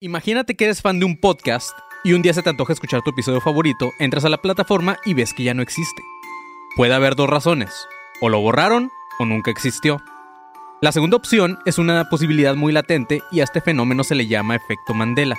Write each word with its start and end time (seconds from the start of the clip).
Imagínate 0.00 0.54
que 0.54 0.64
eres 0.64 0.80
fan 0.80 1.00
de 1.00 1.06
un 1.06 1.16
podcast 1.16 1.76
y 2.04 2.12
un 2.12 2.22
día 2.22 2.32
se 2.32 2.44
te 2.44 2.50
antoja 2.50 2.72
escuchar 2.72 3.02
tu 3.02 3.10
episodio 3.10 3.40
favorito, 3.40 3.90
entras 3.98 4.24
a 4.24 4.28
la 4.28 4.36
plataforma 4.36 4.96
y 5.04 5.14
ves 5.14 5.34
que 5.34 5.42
ya 5.42 5.54
no 5.54 5.62
existe. 5.62 6.04
Puede 6.76 6.94
haber 6.94 7.16
dos 7.16 7.28
razones, 7.28 7.88
o 8.20 8.28
lo 8.28 8.38
borraron 8.38 8.92
o 9.18 9.24
nunca 9.24 9.50
existió. 9.50 10.00
La 10.80 10.92
segunda 10.92 11.16
opción 11.16 11.58
es 11.66 11.78
una 11.78 12.08
posibilidad 12.08 12.54
muy 12.54 12.72
latente 12.72 13.22
y 13.32 13.40
a 13.40 13.44
este 13.44 13.60
fenómeno 13.60 14.04
se 14.04 14.14
le 14.14 14.28
llama 14.28 14.54
efecto 14.54 14.94
Mandela. 14.94 15.36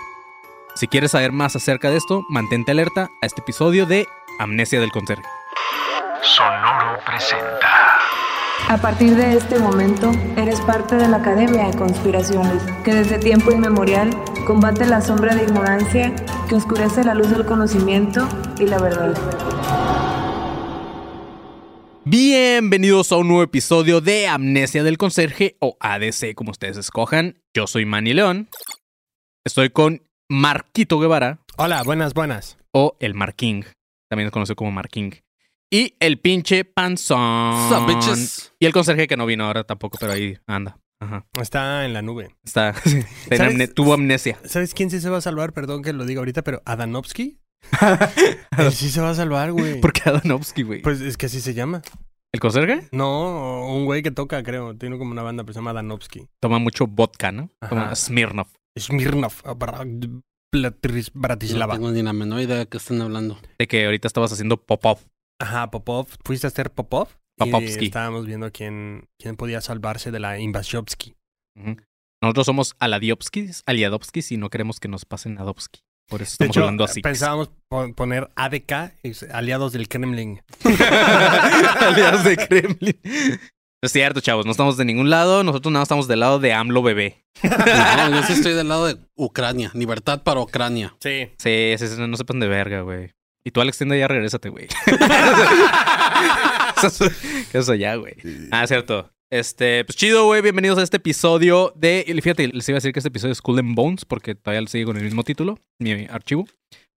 Si 0.75 0.89
quieres 0.89 1.11
saber 1.11 1.31
más 1.31 1.55
acerca 1.55 1.89
de 1.89 1.95
esto, 1.95 2.25
mantente 2.27 2.71
alerta 2.71 3.07
a 3.21 3.25
este 3.25 3.39
episodio 3.39 3.85
de 3.85 4.09
Amnesia 4.39 4.81
del 4.81 4.91
Conserje. 4.91 5.23
Sonoro 6.21 6.99
presenta. 7.05 7.88
A 8.67 8.77
partir 8.77 9.15
de 9.15 9.35
este 9.35 9.57
momento, 9.59 10.11
eres 10.37 10.61
parte 10.61 10.95
de 10.95 11.07
la 11.07 11.17
Academia 11.17 11.67
de 11.67 11.77
Conspiraciones, 11.77 12.61
que 12.83 12.93
desde 12.93 13.17
tiempo 13.17 13.51
inmemorial 13.51 14.09
combate 14.45 14.85
la 14.85 15.01
sombra 15.01 15.33
de 15.35 15.43
ignorancia 15.43 16.13
que 16.47 16.55
oscurece 16.55 17.03
la 17.03 17.15
luz 17.15 17.29
del 17.31 17.45
conocimiento 17.45 18.27
y 18.59 18.65
la 18.67 18.79
verdad. 18.79 19.15
Bienvenidos 22.05 23.11
a 23.11 23.17
un 23.17 23.27
nuevo 23.27 23.43
episodio 23.43 24.01
de 24.01 24.27
Amnesia 24.27 24.83
del 24.83 24.97
Conserje 24.97 25.55
o 25.59 25.75
ADC, 25.79 26.35
como 26.35 26.51
ustedes 26.51 26.77
escojan. 26.77 27.39
Yo 27.55 27.65
soy 27.65 27.85
Manny 27.85 28.13
León. 28.13 28.49
Estoy 29.45 29.69
con 29.71 30.03
Marquito 30.29 30.99
Guevara 30.99 31.39
Hola, 31.57 31.81
buenas, 31.83 32.13
buenas. 32.13 32.57
o 32.71 32.95
el 32.99 33.15
Marking, 33.15 33.63
también 34.09 34.27
es 34.27 34.31
conocido 34.31 34.55
como 34.55 34.71
Marking. 34.71 35.11
Y 35.71 35.95
el 35.99 36.19
pinche 36.19 36.65
panzón. 36.65 37.55
Y 38.59 38.65
el 38.65 38.73
conserje 38.73 39.07
que 39.07 39.17
no 39.17 39.25
vino 39.25 39.45
ahora 39.45 39.63
tampoco, 39.63 39.97
pero 39.99 40.13
ahí 40.13 40.37
anda. 40.47 40.79
Ajá. 41.01 41.25
Está 41.39 41.85
en 41.85 41.93
la 41.93 42.01
nube. 42.01 42.35
Está. 42.43 42.73
amne- 43.29 43.67
tuvo 43.73 43.93
amnesia. 43.93 44.37
¿Sabes 44.45 44.73
quién 44.73 44.89
sí 44.89 44.99
se 44.99 45.09
va 45.09 45.17
a 45.17 45.21
salvar? 45.21 45.53
Perdón 45.53 45.81
que 45.83 45.93
lo 45.93 46.05
diga 46.05 46.19
ahorita, 46.19 46.43
pero 46.43 46.61
Adanovsky. 46.65 47.39
Él 48.57 48.71
sí 48.71 48.89
se 48.89 48.99
va 48.99 49.11
a 49.11 49.15
salvar, 49.15 49.51
güey. 49.51 49.79
¿Por 49.79 49.93
qué 49.93 50.09
Adanovsky, 50.09 50.63
güey? 50.63 50.81
Pues 50.81 51.01
es 51.01 51.17
que 51.17 51.27
así 51.27 51.39
se 51.39 51.53
llama. 51.53 51.81
¿El 52.33 52.39
conserje? 52.39 52.87
No, 52.91 53.65
un 53.67 53.85
güey 53.85 54.01
que 54.03 54.11
toca, 54.11 54.41
creo. 54.43 54.75
Tiene 54.75 54.97
como 54.97 55.11
una 55.11 55.23
banda, 55.23 55.43
pero 55.43 55.53
se 55.53 55.59
llama 55.59 55.71
Adanovsky. 55.71 56.27
Toma 56.41 56.59
mucho 56.59 56.87
vodka, 56.87 57.31
¿no? 57.31 57.49
Ajá. 57.61 57.69
Toma. 57.69 57.95
Smirnov. 57.95 58.47
No 60.53 60.71
Bratislava. 61.13 61.73
tengo 61.75 61.91
ni 61.91 62.01
la 62.01 62.13
menor 62.13 62.41
idea 62.41 62.57
de 62.57 62.67
qué 62.67 62.77
están 62.77 63.01
hablando. 63.01 63.39
De 63.59 63.67
que 63.67 63.85
ahorita 63.85 64.07
estabas 64.07 64.31
haciendo 64.31 64.57
pop-up. 64.57 64.97
Ajá, 65.39 65.71
Popov. 65.71 66.07
¿Fuiste 66.23 66.47
a 66.47 66.49
hacer 66.49 66.71
Popov? 66.71 67.07
Popovsky. 67.37 67.85
Y 67.85 67.87
estábamos 67.87 68.25
viendo 68.25 68.51
quién, 68.51 69.07
quién 69.19 69.35
podía 69.37 69.61
salvarse 69.61 70.11
de 70.11 70.19
la 70.19 70.39
Invasiovsky. 70.39 71.15
Ujú. 71.57 71.77
Nosotros 72.21 72.45
somos 72.45 72.75
Aladiopskis, 72.79 73.63
Aliadovskis 73.65 74.31
y 74.33 74.37
no 74.37 74.49
queremos 74.49 74.79
que 74.81 74.89
nos 74.89 75.05
pasen 75.05 75.39
Adovsky. 75.39 75.79
Por 76.09 76.21
eso 76.21 76.31
De 76.39 76.45
estamos 76.45 76.51
hecho, 76.55 76.59
hablando 76.61 76.83
así. 76.83 77.01
pensábamos 77.01 77.51
pon- 77.69 77.93
poner 77.93 78.29
ADK, 78.35 78.93
aliados 79.31 79.71
del 79.73 79.87
Kremlin. 79.87 80.41
Aliados 81.79 82.23
de 82.23 82.35
Kremlin. 82.37 82.99
Es 83.81 83.91
cierto, 83.93 84.19
chavos. 84.19 84.45
No 84.45 84.51
estamos 84.51 84.75
de 84.75 84.85
ningún 84.85 85.09
lado. 85.09 85.43
Nosotros 85.43 85.71
nada 85.71 85.81
más 85.81 85.85
estamos 85.87 86.07
del 86.07 86.19
lado 86.19 86.39
de 86.39 86.51
AMLO 86.51 86.81
bebé. 86.81 87.23
No, 87.43 88.09
yo 88.09 88.23
sí 88.23 88.33
estoy 88.33 88.53
del 88.53 88.67
lado 88.67 88.87
de 88.87 88.97
Ucrania. 89.15 89.71
Libertad 89.73 90.23
para 90.23 90.41
Ucrania. 90.41 90.95
Sí. 90.99 91.29
Sí, 91.37 91.75
sí, 91.77 91.87
sí, 91.87 91.95
no 91.97 92.17
sepan 92.17 92.39
de 92.39 92.47
verga, 92.47 92.81
güey. 92.81 93.11
Y 93.49 93.51
tú, 93.51 93.61
Alex, 93.61 93.79
tienda 93.79 93.97
ya 93.97 94.07
regrésate, 94.07 94.49
güey. 94.49 94.67
¿Qué 97.51 97.57
es 97.57 97.67
allá, 97.67 97.95
güey? 97.95 98.13
Ah, 98.51 98.67
cierto. 98.67 99.09
Este, 99.31 99.83
pues 99.85 99.95
chido, 99.97 100.25
güey. 100.25 100.43
Bienvenidos 100.43 100.77
a 100.77 100.83
este 100.83 100.97
episodio 100.97 101.73
de. 101.75 102.05
Fíjate, 102.21 102.47
les 102.49 102.69
iba 102.69 102.75
a 102.75 102.77
decir 102.77 102.93
que 102.93 102.99
este 102.99 103.07
episodio 103.07 103.31
es 103.31 103.41
Cool 103.41 103.57
and 103.57 103.73
Bones, 103.73 104.05
porque 104.05 104.35
todavía 104.35 104.67
sigue 104.67 104.85
con 104.85 104.97
el 104.97 105.03
mismo 105.03 105.23
título, 105.23 105.57
mi 105.79 106.05
archivo. 106.11 106.45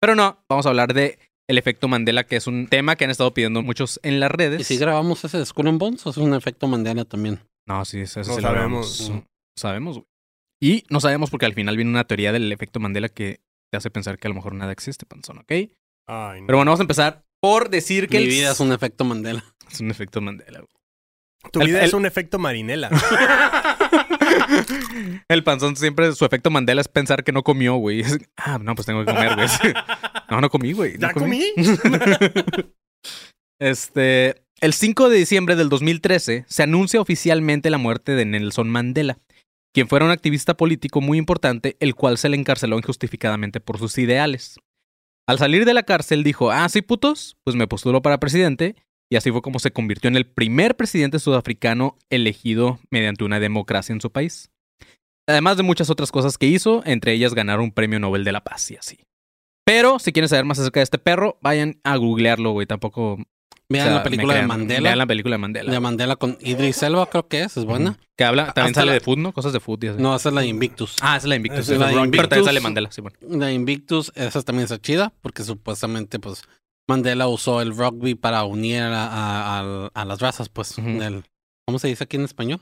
Pero 0.02 0.14
no, 0.16 0.44
vamos 0.50 0.66
a 0.66 0.70
hablar 0.70 0.94
de 0.94 1.20
el 1.48 1.58
efecto 1.58 1.88
Mandela, 1.88 2.26
que 2.26 2.36
es 2.36 2.48
un 2.48 2.68
tema 2.68 2.98
que 2.98 3.06
han 3.06 3.12
estado 3.12 3.34
pidiendo 3.34 3.62
muchos 3.62 4.02
en 4.04 4.20
las 4.20 4.30
redes. 4.30 4.60
¿Y 4.60 4.66
si 4.66 4.76
grabamos 4.76 5.24
ese 5.24 5.38
de 5.38 5.46
Skull 5.46 5.70
and 5.70 5.80
Bones 5.80 6.06
o 6.06 6.10
es 6.10 6.18
un 6.18 6.34
efecto 6.34 6.68
Mandela 6.68 7.06
también? 7.06 7.40
No, 7.66 7.86
sí, 7.86 8.02
eso, 8.02 8.20
eso 8.20 8.32
No 8.32 8.36
sí 8.36 8.42
lo 8.42 8.48
sabemos. 8.50 8.98
sabemos. 8.98 9.24
Sabemos, 9.58 9.96
güey. 10.00 10.06
Y 10.62 10.84
no 10.90 11.00
sabemos 11.00 11.30
porque 11.30 11.46
al 11.46 11.54
final 11.54 11.78
viene 11.78 11.92
una 11.92 12.04
teoría 12.04 12.34
del 12.34 12.52
efecto 12.52 12.82
Mandela 12.82 13.08
que 13.08 13.40
te 13.72 13.78
hace 13.78 13.90
pensar 13.90 14.20
que 14.20 14.28
a 14.28 14.30
lo 14.30 14.36
mejor 14.36 14.54
nada 14.54 14.74
existe, 14.74 15.06
panzón, 15.06 15.38
¿ok? 15.40 15.54
Ay, 16.14 16.42
no. 16.42 16.48
Pero 16.48 16.58
bueno, 16.58 16.72
vamos 16.72 16.80
a 16.80 16.84
empezar 16.84 17.24
por 17.40 17.70
decir 17.70 18.08
que 18.10 18.18
Mi 18.18 18.24
el- 18.26 18.30
vida 18.30 18.52
es 18.52 18.60
un 18.60 18.72
efecto 18.74 19.06
Mandela. 19.06 19.44
es 19.72 19.80
un 19.80 19.92
efecto 19.92 20.20
Mandela. 20.22 20.60
güey. 20.60 21.52
Tu 21.52 21.62
el- 21.62 21.68
vida 21.68 21.80
el- 21.80 21.86
es 21.86 21.94
un 21.94 22.06
efecto 22.06 22.38
marinela. 22.40 22.90
El 25.28 25.44
panzón 25.44 25.76
siempre, 25.76 26.12
su 26.14 26.26
efecto 26.26 26.50
Mandela 26.50 26.82
es 26.82 26.88
pensar 26.88 27.24
que 27.24 27.32
no 27.32 27.44
comió, 27.44 27.76
güey. 27.76 28.02
Es- 28.02 28.18
Ah, 28.38 28.60
no, 28.62 28.76
pues 28.76 28.86
tengo 28.86 29.06
que 29.06 29.14
comer, 29.14 29.36
güey. 29.36 29.48
No, 30.30 30.40
no 30.40 30.50
comí, 30.50 30.72
güey. 30.74 30.94
no 30.98 31.08
¿Ya 31.08 31.14
comí? 31.14 31.44
Este, 33.60 34.44
el 34.62 34.74
5 34.74 35.10
de 35.10 35.18
diciembre 35.18 35.56
del 35.56 35.70
2013 35.70 36.46
se 36.48 36.64
anuncia 36.64 37.02
oficialmente 37.02 37.70
la 37.70 37.78
muerte 37.78 38.14
de 38.14 38.26
Nelson 38.26 38.70
Mandela, 38.70 39.20
quien 39.74 39.88
fuera 39.88 40.06
un 40.06 40.12
activista 40.12 40.56
político 40.56 41.02
muy 41.02 41.18
importante, 41.18 41.78
el 41.80 41.96
cual 41.96 42.18
se 42.18 42.30
le 42.30 42.38
encarceló 42.38 42.78
injustificadamente 42.78 43.60
por 43.60 43.78
sus 43.78 43.98
ideales. 43.98 44.58
Al 45.28 45.38
salir 45.38 45.66
de 45.66 45.74
la 45.74 45.84
cárcel 45.84 46.24
dijo, 46.24 46.52
ah, 46.52 46.68
sí, 46.70 46.82
putos, 46.82 47.38
pues 47.44 47.56
me 47.56 47.68
postulo 47.68 48.02
para 48.02 48.20
presidente, 48.20 48.76
y 49.10 49.18
así 49.18 49.32
fue 49.32 49.42
como 49.42 49.60
se 49.60 49.72
convirtió 49.72 50.08
en 50.08 50.16
el 50.16 50.26
primer 50.26 50.76
presidente 50.76 51.20
sudafricano 51.20 51.98
elegido 52.10 52.80
mediante 52.90 53.24
una 53.24 53.40
democracia 53.40 53.94
en 53.94 54.02
su 54.02 54.12
país. 54.12 54.52
Además 55.28 55.58
de 55.58 55.64
muchas 55.64 55.90
otras 55.90 56.12
cosas 56.12 56.38
que 56.38 56.48
hizo, 56.48 56.82
entre 56.86 57.14
ellas 57.14 57.34
ganar 57.34 57.60
un 57.60 57.72
premio 57.72 58.00
Nobel 58.00 58.24
de 58.24 58.32
la 58.32 58.44
Paz 58.44 58.72
y 58.72 58.78
así. 58.78 59.00
Pero 59.66 60.00
si 60.00 60.12
quieren 60.12 60.30
saber 60.30 60.46
más 60.46 60.60
acerca 60.60 60.80
de 60.80 60.86
este 60.86 60.98
perro, 60.98 61.38
vayan 61.42 61.80
a 61.84 61.96
googlearlo, 61.96 62.52
güey. 62.52 62.66
Tampoco 62.66 63.20
Vean 63.72 63.86
o 63.88 63.90
sea, 63.90 63.98
la 63.98 64.04
película 64.04 64.34
de. 64.36 64.42
Mandela. 64.48 64.90
Vean 64.90 64.98
la 64.98 65.06
película 65.06 65.34
de 65.34 65.38
Mandela. 65.38 65.72
De 65.72 65.80
Mandela 65.80 66.16
con 66.16 66.38
Idris 66.42 66.84
Elba, 66.84 67.10
creo 67.10 67.28
que 67.28 67.42
es. 67.44 67.58
Es 67.58 67.66
buena. 67.66 67.98
Que 68.18 68.24
habla, 68.26 68.46
también 68.54 68.68
Hasta 68.72 68.82
sale 68.82 68.88
la- 68.92 68.94
de 68.94 69.00
food, 69.00 69.18
¿no? 69.18 69.34
Cosas 69.34 69.54
de 69.54 69.60
food 69.60 69.84
y 69.84 69.88
así. 69.88 70.02
No, 70.02 70.16
esa 70.16 70.30
es 70.30 70.36
la 70.36 70.42
de 70.42 70.48
Invictus. 70.48 70.98
Ah, 71.02 71.18
esa 71.18 71.26
es 71.26 71.30
la 71.30 71.36
Invictus. 71.36 71.60
Esa 71.62 71.74
es 71.74 71.80
la 71.80 71.90
es 71.90 71.96
Ron, 71.96 72.12
Pero 72.12 72.24
también 72.24 72.40
Invictus. 72.40 72.46
sale 72.46 72.60
Mandela, 72.62 72.92
sí, 72.92 73.02
bueno. 73.02 73.18
La 73.22 73.52
Invictus, 73.52 74.12
esa 74.16 74.42
también 74.44 74.64
está 74.66 74.80
chida 74.80 75.14
porque 75.22 75.44
supuestamente, 75.44 76.20
pues, 76.20 76.44
Mandela 76.88 77.28
usó 77.28 77.62
el 77.62 77.76
rugby 77.76 78.16
para 78.16 78.44
unir 78.44 78.82
a, 78.82 79.06
a- 79.08 79.60
a- 79.60 79.92
a 79.94 80.06
las 80.06 80.20
razas, 80.20 80.50
pues, 80.50 80.76
del... 80.76 81.24
¿Cómo 81.66 81.80
se 81.80 81.88
dice 81.88 82.04
aquí 82.04 82.18
en 82.18 82.24
español? 82.26 82.60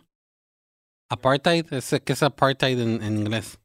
Apartheid, 1.09 1.65
ese 1.73 2.01
¿qué 2.01 2.13
es 2.13 2.21
apartheid 2.23 2.79
en, 2.79 3.01
en 3.01 3.17
inglés? 3.17 3.59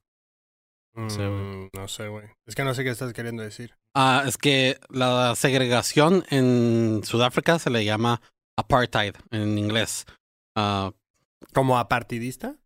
Güey. 0.95 1.07
Mm, 1.19 1.69
no 1.75 1.89
sé, 1.89 2.09
güey. 2.09 2.27
Es 2.47 2.55
que 2.55 2.65
no 2.65 2.73
sé 2.75 2.85
qué 2.85 2.91
estás 2.91 3.13
queriendo 3.13 3.43
decir. 3.43 3.75
Ah, 3.97 4.25
es 4.27 4.37
que 4.39 4.79
la 4.91 5.35
segregación 5.37 6.25
en 6.31 7.03
Sudáfrica 7.05 7.59
se 7.59 7.71
le 7.71 7.85
llama 7.85 8.21
apartheid 8.57 9.15
en 9.31 9.59
inglés. 9.59 10.07
Ah, 10.57 10.93
¿Como 11.53 11.79
apartidista? 11.79 12.57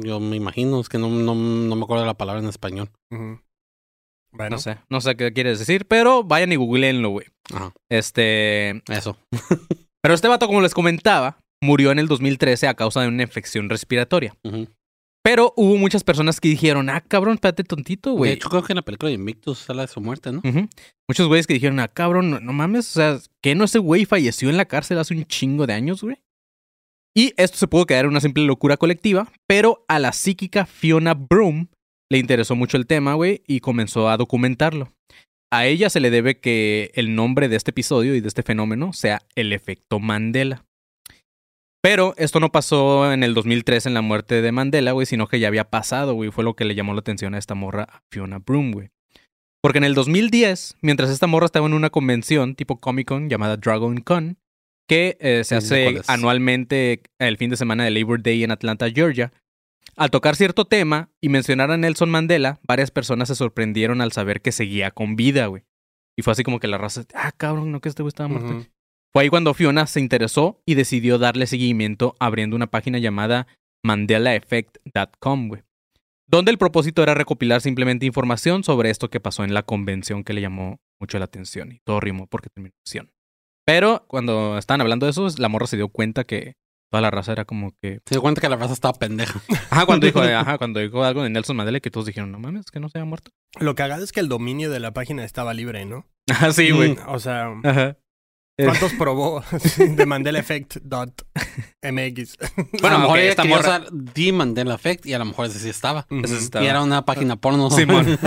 yo 0.00 0.20
me 0.20 0.36
imagino, 0.36 0.80
es 0.80 0.88
que 0.88 0.96
no, 0.98 1.08
no, 1.08 1.34
no 1.34 1.74
me 1.74 1.82
acuerdo 1.82 2.02
de 2.02 2.06
la 2.06 2.14
palabra 2.16 2.40
en 2.40 2.48
español. 2.48 2.88
Bueno, 3.10 4.56
No 4.56 4.58
sé, 4.58 4.78
no 4.88 5.00
sé 5.00 5.16
qué 5.16 5.32
quieres 5.32 5.58
decir, 5.58 5.86
pero 5.88 6.22
vayan 6.22 6.52
y 6.52 6.56
googleenlo, 6.56 7.08
güey. 7.10 7.26
Ajá, 7.52 7.72
Este. 7.88 8.82
eso. 8.92 9.16
Pero 10.00 10.14
este 10.14 10.28
vato, 10.28 10.46
como 10.46 10.60
les 10.60 10.74
comentaba, 10.74 11.40
murió 11.60 11.90
en 11.90 11.98
el 11.98 12.06
2013 12.06 12.68
a 12.68 12.74
causa 12.74 13.00
de 13.02 13.08
una 13.08 13.24
infección 13.24 13.68
respiratoria. 13.68 14.36
Ujú. 14.44 14.68
Pero 15.22 15.52
hubo 15.56 15.76
muchas 15.76 16.04
personas 16.04 16.40
que 16.40 16.48
dijeron, 16.48 16.88
ah, 16.88 17.00
cabrón, 17.00 17.34
espérate 17.34 17.64
tontito, 17.64 18.10
De 18.12 18.16
güey. 18.16 18.32
hecho, 18.32 18.48
creo 18.48 18.62
que 18.62 18.72
en 18.72 18.76
la 18.76 18.82
película 18.82 19.08
de 19.08 19.16
Invictus 19.16 19.58
sale 19.58 19.82
de 19.82 19.88
su 19.88 20.00
muerte, 20.00 20.32
¿no? 20.32 20.40
Muchos 21.08 21.26
güeyes 21.28 21.46
que 21.46 21.54
dijeron, 21.54 21.80
ah, 21.80 21.88
cabrón, 21.88 22.30
no, 22.30 22.40
no 22.40 22.52
mames, 22.52 22.88
o 22.90 22.92
sea, 23.00 23.18
que 23.42 23.54
no 23.54 23.64
ese 23.64 23.78
güey 23.78 24.04
falleció 24.04 24.48
en 24.48 24.56
la 24.56 24.64
cárcel 24.66 24.98
hace 24.98 25.14
un 25.14 25.24
chingo 25.26 25.66
de 25.66 25.74
años, 25.74 26.02
güey. 26.02 26.16
Y 27.16 27.34
esto 27.36 27.58
se 27.58 27.66
pudo 27.66 27.84
quedar 27.84 28.04
en 28.04 28.12
una 28.12 28.20
simple 28.20 28.44
locura 28.44 28.76
colectiva, 28.76 29.30
pero 29.46 29.84
a 29.88 29.98
la 29.98 30.12
psíquica 30.12 30.66
Fiona 30.66 31.14
Broom 31.14 31.66
le 32.10 32.18
interesó 32.18 32.54
mucho 32.54 32.76
el 32.76 32.86
tema, 32.86 33.14
güey, 33.14 33.42
y 33.46 33.60
comenzó 33.60 34.08
a 34.08 34.16
documentarlo. 34.16 34.92
A 35.50 35.66
ella 35.66 35.90
se 35.90 36.00
le 36.00 36.10
debe 36.10 36.38
que 36.38 36.90
el 36.94 37.14
nombre 37.14 37.48
de 37.48 37.56
este 37.56 37.70
episodio 37.72 38.14
y 38.14 38.20
de 38.20 38.28
este 38.28 38.42
fenómeno 38.42 38.92
sea 38.92 39.22
el 39.34 39.52
efecto 39.52 39.98
Mandela. 39.98 40.64
Pero 41.80 42.14
esto 42.16 42.40
no 42.40 42.50
pasó 42.50 43.12
en 43.12 43.22
el 43.22 43.34
2003 43.34 43.86
en 43.86 43.94
la 43.94 44.02
muerte 44.02 44.42
de 44.42 44.52
Mandela, 44.52 44.92
güey, 44.92 45.06
sino 45.06 45.28
que 45.28 45.38
ya 45.38 45.48
había 45.48 45.70
pasado, 45.70 46.14
güey. 46.14 46.30
Fue 46.30 46.44
lo 46.44 46.54
que 46.54 46.64
le 46.64 46.74
llamó 46.74 46.92
la 46.92 47.00
atención 47.00 47.34
a 47.34 47.38
esta 47.38 47.54
morra, 47.54 47.84
a 47.84 48.02
Fiona 48.10 48.38
Broom, 48.38 48.72
güey. 48.72 48.90
Porque 49.62 49.78
en 49.78 49.84
el 49.84 49.94
2010, 49.94 50.76
mientras 50.80 51.10
esta 51.10 51.26
morra 51.26 51.46
estaba 51.46 51.66
en 51.66 51.74
una 51.74 51.90
convención 51.90 52.54
tipo 52.54 52.78
Comic 52.80 53.08
Con 53.08 53.28
llamada 53.28 53.56
Dragon 53.56 53.98
Con, 53.98 54.38
que 54.88 55.16
eh, 55.20 55.42
se 55.44 55.60
Sí, 55.60 55.74
hace 55.74 56.00
anualmente 56.06 57.02
el 57.18 57.36
fin 57.36 57.50
de 57.50 57.56
semana 57.56 57.84
de 57.84 57.90
Labor 57.90 58.22
Day 58.22 58.42
en 58.42 58.50
Atlanta, 58.50 58.88
Georgia, 58.90 59.32
al 59.96 60.10
tocar 60.10 60.36
cierto 60.36 60.64
tema 60.64 61.10
y 61.20 61.28
mencionar 61.28 61.70
a 61.70 61.76
Nelson 61.76 62.10
Mandela, 62.10 62.60
varias 62.66 62.90
personas 62.90 63.28
se 63.28 63.34
sorprendieron 63.34 64.00
al 64.00 64.12
saber 64.12 64.40
que 64.40 64.52
seguía 64.52 64.90
con 64.90 65.16
vida, 65.16 65.46
güey. 65.46 65.64
Y 66.16 66.22
fue 66.22 66.32
así 66.32 66.42
como 66.42 66.60
que 66.60 66.68
la 66.68 66.78
raza, 66.78 67.04
ah, 67.14 67.32
cabrón, 67.36 67.72
no 67.72 67.80
que 67.80 67.88
este 67.88 68.02
güey 68.02 68.08
estaba 68.08 68.28
muerto. 68.28 68.66
Fue 69.12 69.22
ahí 69.22 69.28
cuando 69.30 69.54
Fiona 69.54 69.86
se 69.86 70.00
interesó 70.00 70.60
y 70.66 70.74
decidió 70.74 71.18
darle 71.18 71.46
seguimiento 71.46 72.14
abriendo 72.20 72.56
una 72.56 72.66
página 72.66 72.98
llamada 72.98 73.46
mandelaeffect.com, 73.82 75.48
güey. 75.48 75.62
donde 76.26 76.50
el 76.50 76.58
propósito 76.58 77.02
era 77.02 77.14
recopilar 77.14 77.60
simplemente 77.60 78.04
información 78.06 78.64
sobre 78.64 78.90
esto 78.90 79.08
que 79.08 79.20
pasó 79.20 79.44
en 79.44 79.54
la 79.54 79.62
convención 79.62 80.24
que 80.24 80.34
le 80.34 80.42
llamó 80.42 80.78
mucho 81.00 81.18
la 81.18 81.24
atención 81.24 81.72
y 81.72 81.78
todo 81.84 82.00
rimó 82.00 82.26
porque 82.26 82.50
terminó 82.50 82.74
acción. 82.84 83.10
Pero 83.64 84.04
cuando 84.08 84.58
estaban 84.58 84.80
hablando 84.80 85.06
de 85.06 85.10
eso, 85.10 85.26
la 85.38 85.48
morra 85.48 85.66
se 85.66 85.76
dio 85.76 85.88
cuenta 85.88 86.24
que 86.24 86.54
toda 86.90 87.00
la 87.02 87.10
raza 87.10 87.32
era 87.32 87.44
como 87.44 87.72
que... 87.80 88.00
Se 88.06 88.14
dio 88.14 88.22
cuenta 88.22 88.40
que 88.40 88.48
la 88.48 88.56
raza 88.56 88.72
estaba 88.72 88.98
pendeja. 88.98 89.40
Ajá, 89.70 89.86
cuando 89.86 90.06
dijo, 90.06 90.20
ajá, 90.22 90.58
cuando 90.58 90.80
dijo 90.80 91.04
algo 91.04 91.22
de 91.22 91.30
Nelson 91.30 91.56
Mandela 91.56 91.80
que 91.80 91.90
todos 91.90 92.06
dijeron, 92.06 92.32
no 92.32 92.38
mames, 92.38 92.70
que 92.70 92.80
no 92.80 92.88
se 92.88 92.98
haya 92.98 93.04
muerto. 93.04 93.30
Lo 93.60 93.74
cagado 93.74 94.02
es 94.04 94.12
que 94.12 94.20
el 94.20 94.28
dominio 94.28 94.70
de 94.70 94.80
la 94.80 94.92
página 94.92 95.24
estaba 95.24 95.54
libre, 95.54 95.84
¿no? 95.84 96.06
Ajá, 96.30 96.52
sí, 96.52 96.70
güey. 96.70 96.96
O 97.06 97.18
sea, 97.18 97.52
Ajá. 97.64 97.96
¿Cuántos 98.64 98.92
probó 98.94 99.42
de 99.78 100.06
mandelaeffect.mx? 100.06 101.12
Bueno, 101.82 102.86
a 102.86 102.90
lo 102.90 102.98
mejor 102.98 103.18
ok, 103.18 103.24
ella 103.24 103.34
quería 103.36 103.58
usar 103.58 103.88
The 104.14 104.32
Mandela 104.32 104.74
Effect 104.74 105.06
y 105.06 105.12
a 105.14 105.18
lo 105.18 105.24
mejor 105.26 105.46
ese 105.46 105.58
sí 105.60 105.68
estaba. 105.68 106.06
Ese. 106.10 106.50
Y 106.62 106.66
era 106.66 106.82
una 106.82 107.04
página 107.04 107.36
porno. 107.36 107.70
Simón. 107.70 108.04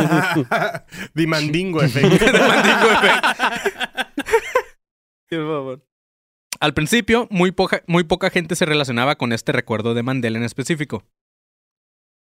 The 1.15 1.27
Mandingo 1.27 1.81
Effect. 1.81 2.21
Al 6.59 6.73
principio, 6.73 7.27
muy 7.31 7.51
poca, 7.51 7.83
muy 7.87 8.03
poca 8.03 8.29
gente 8.29 8.55
se 8.55 8.65
relacionaba 8.65 9.15
con 9.15 9.33
este 9.33 9.51
recuerdo 9.51 9.93
de 9.93 10.03
Mandela 10.03 10.37
en 10.37 10.43
específico. 10.43 11.03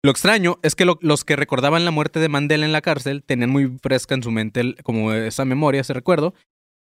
Lo 0.06 0.12
extraño 0.12 0.58
es 0.64 0.76
que 0.76 0.86
lo- 0.86 0.98
los 1.02 1.24
que 1.24 1.36
recordaban 1.36 1.86
la 1.86 1.92
muerte 1.92 2.20
de 2.20 2.30
Mandela 2.30 2.66
en 2.66 2.72
la 2.72 2.82
cárcel 2.82 3.24
tenían 3.24 3.52
muy 3.52 3.78
fresca 3.82 4.16
en 4.16 4.24
su 4.24 4.32
mente 4.32 4.60
el- 4.62 4.76
como 4.84 5.14
esa 5.14 5.46
memoria, 5.46 5.82
ese 5.82 5.94
recuerdo, 5.94 6.34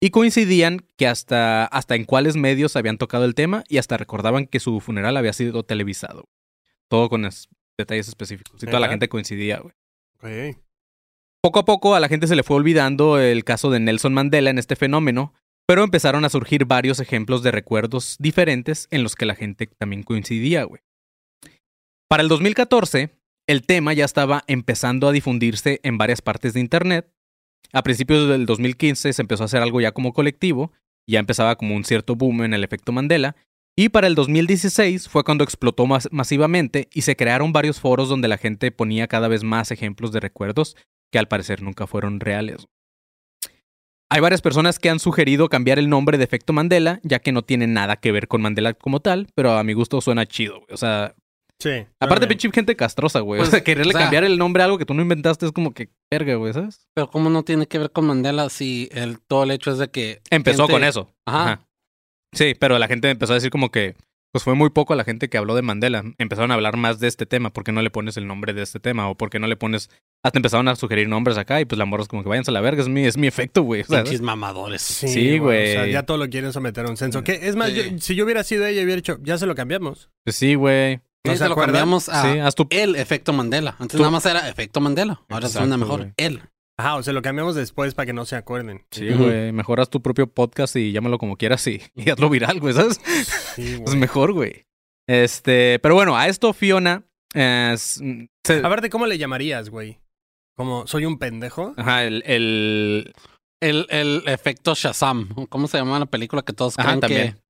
y 0.00 0.10
coincidían 0.10 0.86
que 0.96 1.06
hasta, 1.06 1.64
hasta 1.66 1.94
en 1.94 2.04
cuáles 2.04 2.36
medios 2.36 2.76
habían 2.76 2.98
tocado 2.98 3.24
el 3.24 3.34
tema 3.34 3.64
y 3.68 3.78
hasta 3.78 3.96
recordaban 3.96 4.46
que 4.46 4.60
su 4.60 4.80
funeral 4.80 5.16
había 5.16 5.32
sido 5.32 5.62
televisado. 5.62 6.28
Todo 6.88 7.08
con 7.08 7.24
es- 7.24 7.48
detalles 7.78 8.08
específicos. 8.08 8.62
Y 8.62 8.66
toda 8.66 8.80
la 8.80 8.88
gente 8.88 9.08
coincidía, 9.08 9.58
güey. 9.58 9.74
Poco 11.42 11.58
a 11.60 11.64
poco 11.64 11.94
a 11.94 12.00
la 12.00 12.08
gente 12.08 12.26
se 12.26 12.36
le 12.36 12.42
fue 12.42 12.56
olvidando 12.56 13.18
el 13.20 13.44
caso 13.44 13.70
de 13.70 13.80
Nelson 13.80 14.14
Mandela 14.14 14.50
en 14.50 14.58
este 14.58 14.76
fenómeno, 14.76 15.32
pero 15.66 15.82
empezaron 15.84 16.24
a 16.24 16.28
surgir 16.28 16.64
varios 16.64 17.00
ejemplos 17.00 17.42
de 17.42 17.50
recuerdos 17.50 18.16
diferentes 18.18 18.88
en 18.90 19.02
los 19.02 19.14
que 19.14 19.26
la 19.26 19.34
gente 19.34 19.66
también 19.78 20.02
coincidía, 20.02 20.64
güey. 20.64 20.80
Para 22.08 22.22
el 22.22 22.28
2014, 22.28 23.10
el 23.48 23.62
tema 23.66 23.92
ya 23.92 24.04
estaba 24.04 24.44
empezando 24.46 25.08
a 25.08 25.12
difundirse 25.12 25.80
en 25.82 25.98
varias 25.98 26.22
partes 26.22 26.54
de 26.54 26.60
Internet. 26.60 27.12
A 27.72 27.82
principios 27.82 28.28
del 28.28 28.46
2015 28.46 29.12
se 29.12 29.22
empezó 29.22 29.42
a 29.42 29.46
hacer 29.46 29.62
algo 29.62 29.80
ya 29.80 29.92
como 29.92 30.12
colectivo, 30.12 30.72
ya 31.08 31.18
empezaba 31.20 31.56
como 31.56 31.74
un 31.74 31.84
cierto 31.84 32.16
boom 32.16 32.42
en 32.44 32.54
el 32.54 32.64
efecto 32.64 32.92
Mandela, 32.92 33.36
y 33.78 33.90
para 33.90 34.06
el 34.06 34.14
2016 34.14 35.08
fue 35.08 35.22
cuando 35.22 35.44
explotó 35.44 35.86
mas- 35.86 36.08
masivamente 36.10 36.88
y 36.92 37.02
se 37.02 37.16
crearon 37.16 37.52
varios 37.52 37.78
foros 37.78 38.08
donde 38.08 38.28
la 38.28 38.38
gente 38.38 38.70
ponía 38.70 39.06
cada 39.06 39.28
vez 39.28 39.44
más 39.44 39.70
ejemplos 39.70 40.12
de 40.12 40.20
recuerdos 40.20 40.76
que 41.12 41.18
al 41.18 41.28
parecer 41.28 41.62
nunca 41.62 41.86
fueron 41.86 42.20
reales. 42.20 42.66
Hay 44.08 44.20
varias 44.20 44.40
personas 44.40 44.78
que 44.78 44.88
han 44.88 45.00
sugerido 45.00 45.48
cambiar 45.48 45.78
el 45.78 45.88
nombre 45.88 46.16
de 46.16 46.24
efecto 46.24 46.52
Mandela, 46.52 47.00
ya 47.02 47.18
que 47.18 47.32
no 47.32 47.42
tiene 47.42 47.66
nada 47.66 47.96
que 47.96 48.12
ver 48.12 48.28
con 48.28 48.40
Mandela 48.40 48.72
como 48.72 49.00
tal, 49.00 49.26
pero 49.34 49.52
a 49.52 49.64
mi 49.64 49.72
gusto 49.72 50.00
suena 50.00 50.26
chido. 50.26 50.64
O 50.70 50.76
sea, 50.76 51.14
Sí. 51.58 51.86
aparte 52.00 52.26
pinche 52.26 52.50
gente 52.52 52.76
castrosa, 52.76 53.20
güey. 53.20 53.38
Pues, 53.38 53.48
o 53.48 53.50
sea, 53.52 53.64
quererle 53.64 53.90
o 53.90 53.92
sea- 53.92 54.02
cambiar 54.02 54.24
el 54.24 54.36
nombre 54.38 54.62
a 54.62 54.66
algo 54.66 54.76
que 54.78 54.84
tú 54.84 54.92
no 54.94 55.02
inventaste 55.02 55.46
es 55.46 55.52
como 55.52 55.72
que 55.72 55.88
verga, 56.10 56.34
güey, 56.34 56.52
¿sabes? 56.52 56.86
Pero 56.94 57.08
¿cómo 57.10 57.30
no 57.30 57.44
tiene 57.44 57.66
que 57.66 57.78
ver 57.78 57.90
con 57.92 58.06
Mandela 58.06 58.48
si 58.50 58.88
el, 58.92 59.18
todo 59.20 59.44
el 59.44 59.50
hecho 59.50 59.70
es 59.72 59.78
de 59.78 59.88
que... 59.88 60.20
Empezó 60.30 60.64
gente- 60.66 60.72
con 60.72 60.84
eso. 60.84 61.10
Ajá. 61.26 61.66
Sí, 62.34 62.54
pero 62.58 62.78
la 62.78 62.88
gente 62.88 63.08
empezó 63.08 63.32
a 63.32 63.36
decir 63.36 63.50
como 63.50 63.70
que, 63.70 63.94
pues 64.32 64.44
fue 64.44 64.54
muy 64.54 64.68
poco 64.68 64.94
la 64.94 65.04
gente 65.04 65.30
que 65.30 65.38
habló 65.38 65.54
de 65.54 65.62
Mandela. 65.62 66.04
Empezaron 66.18 66.50
a 66.50 66.54
hablar 66.54 66.76
más 66.76 67.00
de 67.00 67.08
este 67.08 67.24
tema. 67.24 67.50
¿Por 67.50 67.64
qué 67.64 67.72
no 67.72 67.80
le 67.80 67.88
pones 67.90 68.18
el 68.18 68.26
nombre 68.26 68.52
de 68.52 68.62
este 68.62 68.78
tema? 68.78 69.08
O 69.08 69.14
¿por 69.14 69.30
qué 69.30 69.38
no 69.38 69.46
le 69.46 69.56
pones... 69.56 69.88
Hasta 70.22 70.38
empezaron 70.38 70.68
a 70.68 70.76
sugerir 70.76 71.08
nombres 71.08 71.38
acá 71.38 71.60
y 71.60 71.64
pues 71.64 71.78
la 71.78 71.84
morra 71.86 72.02
es 72.02 72.08
como 72.08 72.22
que 72.22 72.28
váyanse 72.28 72.50
a 72.50 72.54
la 72.54 72.60
verga. 72.60 72.82
Es 72.82 72.88
mi, 72.88 73.04
es 73.06 73.16
mi 73.16 73.28
efecto, 73.28 73.62
güey. 73.62 73.84
Pinches 73.84 74.20
mamadores. 74.20 74.82
Sí, 74.82 75.38
güey. 75.38 75.70
O 75.70 75.72
sea, 75.72 75.86
ya 75.86 76.02
todo 76.02 76.18
lo 76.18 76.28
quieren 76.28 76.52
someter 76.52 76.84
a 76.84 76.90
un 76.90 76.96
censo. 76.98 77.24
¿Qué? 77.24 77.40
Es 77.44 77.56
más, 77.56 77.70
Sí. 77.70 77.76
yo- 77.92 77.98
si 77.98 78.14
yo 78.14 78.24
hubiera 78.24 78.42
sido 78.44 78.66
ella, 78.66 78.82
hubiera 78.82 78.96
dicho, 78.96 79.18
ya 79.22 79.38
se 79.38 79.46
lo 79.46 79.54
cambiamos. 79.54 80.10
Pues 80.24 80.36
sí, 80.36 80.54
güey. 80.54 81.00
¿No 81.26 81.32
Sí, 81.32 81.38
se 81.38 81.48
lo 81.48 81.56
cambiamos 81.56 82.08
a 82.08 82.22
Sí, 82.32 82.38
haz 82.38 82.54
tu... 82.54 82.66
el 82.70 82.96
efecto 82.96 83.32
Mandela. 83.32 83.76
Antes 83.78 83.96
Tú- 83.96 84.02
nada 84.02 84.10
más 84.10 84.26
era 84.26 84.48
efecto 84.48 84.80
Mandela. 84.80 85.20
Ahora 85.28 85.46
Exacto, 85.46 85.58
suena 85.66 85.76
mejor 85.76 86.00
güey. 86.00 86.12
él. 86.16 86.42
Ajá, 86.78 86.96
o 86.96 87.02
sea, 87.02 87.12
lo 87.14 87.22
cambiamos 87.22 87.54
después 87.54 87.94
para 87.94 88.04
que 88.06 88.12
no 88.12 88.24
se 88.26 88.36
acuerden. 88.36 88.84
Sí, 88.90 89.08
güey. 89.08 89.50
Mejoras 89.52 89.88
tu 89.88 90.02
propio 90.02 90.26
podcast 90.26 90.76
y 90.76 90.92
llámalo 90.92 91.16
como 91.18 91.36
quieras 91.36 91.66
y, 91.66 91.80
y 91.94 92.10
hazlo 92.10 92.28
viral, 92.28 92.60
güey, 92.60 92.74
¿sabes? 92.74 93.00
Sí, 93.54 93.80
Es 93.86 93.94
mejor, 93.94 94.32
güey. 94.32 94.66
Este, 95.08 95.78
pero 95.80 95.94
bueno, 95.94 96.16
a 96.16 96.28
esto 96.28 96.52
Fiona... 96.52 97.04
eh, 97.34 97.70
s- 97.74 98.28
se- 98.44 98.58
Aparte, 98.58 98.90
¿cómo 98.90 99.06
le 99.06 99.18
llamarías, 99.18 99.70
güey? 99.70 100.00
Como, 100.56 100.86
¿soy 100.86 101.04
un 101.06 101.18
pendejo? 101.18 101.74
Ajá, 101.76 102.04
el... 102.04 102.22
el... 102.26 103.12
El, 103.62 103.86
el 103.88 104.22
efecto 104.26 104.74
Shazam. 104.74 105.30
¿Cómo 105.48 105.66
se 105.66 105.78
llama 105.78 105.98
la 105.98 106.04
película 106.04 106.42
que 106.42 106.52
todos 106.52 106.78
Ajá, 106.78 106.88
creen 106.88 107.00
también. 107.00 107.40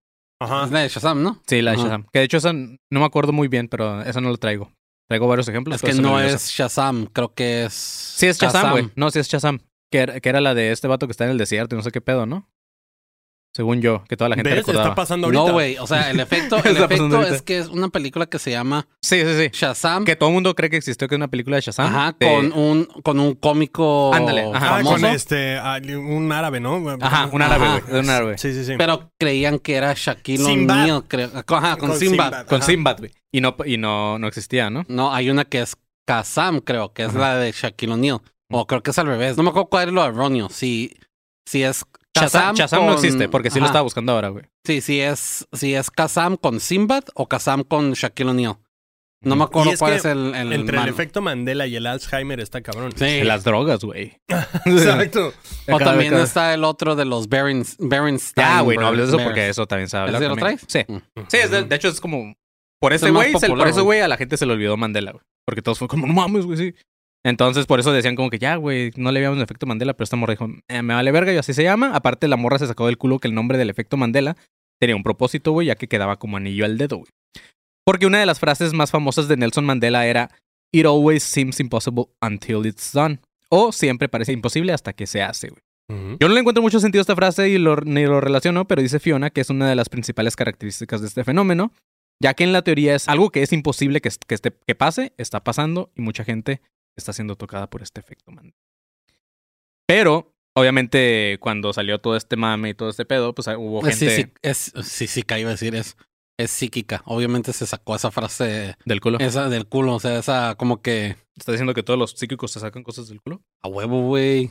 Ajá. 0.40 0.64
es 0.64 0.70
la 0.70 0.80
de 0.80 0.88
Shazam, 0.88 1.22
no? 1.22 1.42
Sí, 1.46 1.62
la 1.62 1.72
de 1.72 1.76
Ajá. 1.76 1.84
Shazam. 1.86 2.06
Que 2.12 2.18
de 2.20 2.24
hecho 2.24 2.36
esa 2.36 2.52
no 2.52 2.76
me 2.90 3.04
acuerdo 3.04 3.32
muy 3.32 3.48
bien, 3.48 3.68
pero 3.68 4.02
esa 4.02 4.20
no 4.20 4.30
la 4.30 4.36
traigo. 4.36 4.70
Traigo 5.08 5.28
varios 5.28 5.48
ejemplos. 5.48 5.76
Es 5.76 5.82
que 5.82 6.00
no 6.00 6.20
es. 6.20 6.50
Shazam, 6.50 7.06
creo 7.06 7.32
que 7.34 7.64
es. 7.64 7.72
Sí, 7.72 8.26
es 8.26 8.38
Shazam, 8.38 8.72
güey. 8.72 8.90
No, 8.96 9.10
sí 9.10 9.18
es 9.18 9.28
Shazam. 9.28 9.60
Que 9.90 9.98
era, 9.98 10.20
que 10.20 10.28
era 10.28 10.40
la 10.40 10.54
de 10.54 10.72
este 10.72 10.88
vato 10.88 11.06
que 11.06 11.12
está 11.12 11.24
en 11.24 11.30
el 11.30 11.38
desierto 11.38 11.76
y 11.76 11.78
no 11.78 11.82
sé 11.82 11.92
qué 11.92 12.00
pedo, 12.00 12.26
¿no? 12.26 12.48
Según 13.56 13.80
yo, 13.80 14.04
que 14.06 14.18
toda 14.18 14.28
la 14.28 14.36
gente 14.36 14.50
¿Ves? 14.50 14.58
recordaba. 14.58 14.84
Está 14.84 14.94
pasando 14.94 15.28
ahorita. 15.28 15.44
No, 15.46 15.52
güey. 15.52 15.78
O 15.78 15.86
sea, 15.86 16.10
el 16.10 16.20
efecto, 16.20 16.56
el 16.62 16.76
efecto 16.76 17.22
es 17.22 17.40
que 17.40 17.56
es 17.58 17.68
una 17.68 17.88
película 17.88 18.26
que 18.26 18.38
se 18.38 18.50
llama 18.50 18.86
Sí, 19.00 19.22
sí, 19.22 19.34
sí. 19.38 19.48
Shazam. 19.50 20.04
Que 20.04 20.14
todo 20.14 20.28
el 20.28 20.34
mundo 20.34 20.54
cree 20.54 20.68
que 20.68 20.76
existió, 20.76 21.08
que 21.08 21.14
es 21.14 21.16
una 21.16 21.28
película 21.28 21.56
de 21.56 21.62
Shazam. 21.62 21.86
Ajá, 21.86 22.14
de- 22.20 22.26
con 22.26 22.52
un, 22.52 22.84
con 23.02 23.18
un 23.18 23.34
cómico 23.34 24.12
Ándale, 24.12 24.42
ajá. 24.52 24.56
Ah, 24.56 24.76
famoso. 24.78 24.96
con 24.96 25.04
este, 25.06 25.56
ah, 25.56 25.80
un 25.96 26.30
árabe, 26.30 26.60
¿no? 26.60 26.76
Ajá, 27.00 27.30
un 27.32 27.40
árabe, 27.40 27.64
Ajá. 27.64 27.78
güey. 27.80 27.92
de 27.94 28.00
un 28.00 28.10
árabe. 28.10 28.38
Sí, 28.38 28.52
sí, 28.52 28.64
sí. 28.64 28.74
Pero 28.76 29.10
creían 29.18 29.58
que 29.58 29.74
era 29.76 29.94
Shaquille 29.96 30.44
Sinbad. 30.44 30.82
O'Neal, 30.82 31.04
creo. 31.08 31.30
Ajá, 31.34 31.76
con, 31.78 31.88
Con 31.88 31.98
Sinbad. 31.98 32.24
Sinbad. 32.24 32.46
Con 32.46 32.58
Ajá. 32.58 32.66
Sinbad, 32.66 32.98
güey. 32.98 33.10
Y 33.32 33.40
no, 33.40 33.56
y 33.64 33.78
no, 33.78 34.18
no 34.18 34.26
existía, 34.28 34.68
¿no? 34.68 34.84
No, 34.88 35.14
hay 35.14 35.30
una 35.30 35.44
que 35.46 35.60
es 35.62 35.76
Kazam, 36.06 36.60
creo, 36.60 36.92
que 36.92 37.04
es 37.04 37.08
Ajá. 37.08 37.18
la 37.18 37.36
de 37.36 37.52
Shaquille 37.52 37.92
O'Neal. 37.92 38.20
O 38.50 38.66
creo 38.66 38.82
que 38.82 38.90
es 38.92 38.98
al 38.98 39.06
revés. 39.06 39.36
No 39.36 39.42
me 39.42 39.48
acuerdo 39.48 39.68
cuál 39.70 39.88
es 39.88 39.94
lo 39.94 40.04
erróneo. 40.04 40.48
Si, 40.50 40.94
si 41.46 41.64
es 41.64 41.84
Shazam, 42.20 42.40
Kazam, 42.40 42.56
Shazam 42.56 42.80
no 42.80 42.86
con- 42.86 42.94
existe, 43.04 43.28
porque 43.28 43.50
sí 43.50 43.60
lo 43.60 43.66
estaba 43.66 43.82
buscando 43.82 44.12
ahora, 44.12 44.28
güey. 44.28 44.44
Sí, 44.64 44.80
sí 44.80 45.00
es, 45.00 45.46
si 45.52 45.74
es 45.74 45.90
Kazam 45.90 46.36
con 46.36 46.60
Sinbad 46.60 47.04
o 47.14 47.26
Kazam 47.28 47.62
con 47.64 47.92
Shaquille 47.92 48.30
O'Neal. 48.30 48.56
No 49.22 49.34
me 49.34 49.42
Y 49.42 49.44
acuerdo 49.46 49.72
es 49.72 49.78
cuál 49.78 49.92
que 49.92 49.98
es 49.98 50.04
el, 50.04 50.34
el 50.34 50.52
Entre 50.52 50.78
el 50.78 50.88
efecto 50.88 51.20
Mandela 51.22 51.66
y 51.66 51.74
el 51.74 51.86
Alzheimer 51.86 52.38
está 52.38 52.60
cabrón. 52.60 52.92
Sí. 52.94 53.22
Las 53.22 53.44
drogas, 53.44 53.80
güey. 53.82 54.18
Exacto. 54.66 55.32
O 55.68 55.78
también 55.78 56.14
está 56.14 56.52
el 56.54 56.64
otro 56.64 56.94
de 56.96 57.06
los 57.06 57.28
Berens, 57.28 57.76
Berenstein. 57.78 58.46
Ah, 58.46 58.60
güey, 58.60 58.76
no 58.78 58.86
hables 58.86 59.10
de 59.10 59.16
eso 59.16 59.24
porque 59.24 59.48
eso 59.48 59.66
también 59.66 59.88
se 59.88 59.96
habla. 59.96 60.18
¿Ese 60.18 60.28
lo 60.28 60.36
traes? 60.36 60.60
Sí. 60.68 60.80
Mm. 60.86 60.96
Sí, 61.28 61.36
es 61.38 61.50
de, 61.50 61.64
de 61.64 61.76
hecho 61.76 61.88
es 61.88 62.00
como... 62.00 62.34
Por 62.78 62.92
Es 62.92 63.02
ese 63.02 63.10
güey, 63.10 63.32
por 63.32 63.42
ese 63.66 63.80
güey. 63.80 63.84
güey 63.84 64.00
a 64.02 64.08
la 64.08 64.18
gente 64.18 64.36
se 64.36 64.44
le 64.44 64.52
olvidó 64.52 64.76
Mandela, 64.76 65.12
güey. 65.12 65.24
Porque 65.46 65.62
todos 65.62 65.78
fue 65.78 65.88
como, 65.88 66.06
no 66.06 66.12
mames, 66.12 66.44
güey, 66.44 66.58
sí. 66.58 66.74
Entonces, 67.26 67.66
por 67.66 67.80
eso 67.80 67.92
decían 67.92 68.14
como 68.14 68.30
que 68.30 68.38
ya, 68.38 68.54
güey, 68.54 68.92
no 68.94 69.10
le 69.10 69.18
habíamos 69.18 69.38
el 69.38 69.42
efecto 69.42 69.66
Mandela, 69.66 69.94
pero 69.94 70.04
esta 70.04 70.14
morra 70.14 70.34
dijo, 70.34 70.48
"Eh, 70.68 70.80
me 70.82 70.94
vale 70.94 71.10
verga 71.10 71.32
y 71.32 71.36
así 71.36 71.54
se 71.54 71.64
llama. 71.64 71.90
Aparte, 71.92 72.28
la 72.28 72.36
morra 72.36 72.60
se 72.60 72.68
sacó 72.68 72.86
del 72.86 72.98
culo 72.98 73.18
que 73.18 73.26
el 73.26 73.34
nombre 73.34 73.58
del 73.58 73.68
efecto 73.68 73.96
Mandela 73.96 74.36
tenía 74.80 74.94
un 74.94 75.02
propósito, 75.02 75.50
güey, 75.50 75.66
ya 75.66 75.74
que 75.74 75.88
quedaba 75.88 76.20
como 76.20 76.36
anillo 76.36 76.64
al 76.64 76.78
dedo, 76.78 76.98
güey. 76.98 77.10
Porque 77.84 78.06
una 78.06 78.20
de 78.20 78.26
las 78.26 78.38
frases 78.38 78.74
más 78.74 78.92
famosas 78.92 79.26
de 79.26 79.36
Nelson 79.36 79.64
Mandela 79.64 80.06
era, 80.06 80.30
It 80.72 80.86
always 80.86 81.24
seems 81.24 81.58
impossible 81.58 82.06
until 82.20 82.64
it's 82.64 82.92
done. 82.92 83.18
O 83.48 83.72
siempre 83.72 84.08
parece 84.08 84.32
imposible 84.32 84.72
hasta 84.72 84.92
que 84.92 85.06
se 85.08 85.22
hace, 85.22 85.48
güey. 85.48 85.62
Yo 86.20 86.28
no 86.28 86.34
le 86.34 86.40
encuentro 86.40 86.62
mucho 86.62 86.78
sentido 86.78 87.00
a 87.00 87.02
esta 87.02 87.14
frase 87.16 87.48
y 87.48 87.58
lo, 87.58 87.76
ni 87.76 88.04
lo 88.06 88.20
relaciono, 88.20 88.66
pero 88.66 88.82
dice 88.82 88.98
Fiona 89.00 89.30
que 89.30 89.40
es 89.40 89.50
una 89.50 89.68
de 89.68 89.76
las 89.76 89.88
principales 89.88 90.34
características 90.34 91.00
de 91.00 91.06
este 91.06 91.24
fenómeno, 91.24 91.72
ya 92.20 92.34
que 92.34 92.44
en 92.44 92.52
la 92.52 92.62
teoría 92.62 92.94
es 92.94 93.08
algo 93.08 93.30
que 93.30 93.42
es 93.42 93.52
imposible 93.52 94.00
que, 94.00 94.10
que, 94.26 94.36
que 94.36 94.74
pase, 94.74 95.12
está 95.16 95.44
pasando 95.44 95.90
y 95.94 96.02
mucha 96.02 96.24
gente 96.24 96.60
está 96.96 97.12
siendo 97.12 97.36
tocada 97.36 97.68
por 97.68 97.82
este 97.82 98.00
efecto 98.00 98.32
Mandela. 98.32 98.56
Pero, 99.86 100.34
obviamente, 100.54 101.38
cuando 101.40 101.72
salió 101.72 102.00
todo 102.00 102.16
este 102.16 102.36
mame 102.36 102.70
y 102.70 102.74
todo 102.74 102.88
este 102.88 103.04
pedo, 103.04 103.34
pues 103.34 103.46
hubo 103.46 103.86
Es 103.86 103.98
gente 103.98 104.16
sí, 104.16 104.22
sí, 104.22 104.32
es 104.42 104.72
sí, 104.82 105.06
sí, 105.06 105.22
iba 105.38 105.50
a 105.50 105.52
decir, 105.52 105.74
es, 105.76 105.96
es 106.38 106.50
psíquica. 106.50 107.02
Obviamente 107.06 107.52
se 107.52 107.66
sacó 107.66 107.94
esa 107.94 108.10
frase, 108.10 108.76
del 108.84 109.00
culo. 109.00 109.18
esa 109.20 109.48
del 109.48 109.66
culo, 109.66 109.94
o 109.94 110.00
sea, 110.00 110.18
esa 110.18 110.56
como 110.56 110.82
que 110.82 111.16
¿Está 111.36 111.52
diciendo 111.52 111.74
que 111.74 111.82
todos 111.82 111.98
los 111.98 112.12
psíquicos 112.12 112.50
se 112.50 112.60
sacan 112.60 112.82
cosas 112.82 113.08
del 113.08 113.20
culo? 113.20 113.42
a 113.62 113.68
huevo, 113.68 114.02
güey. 114.02 114.50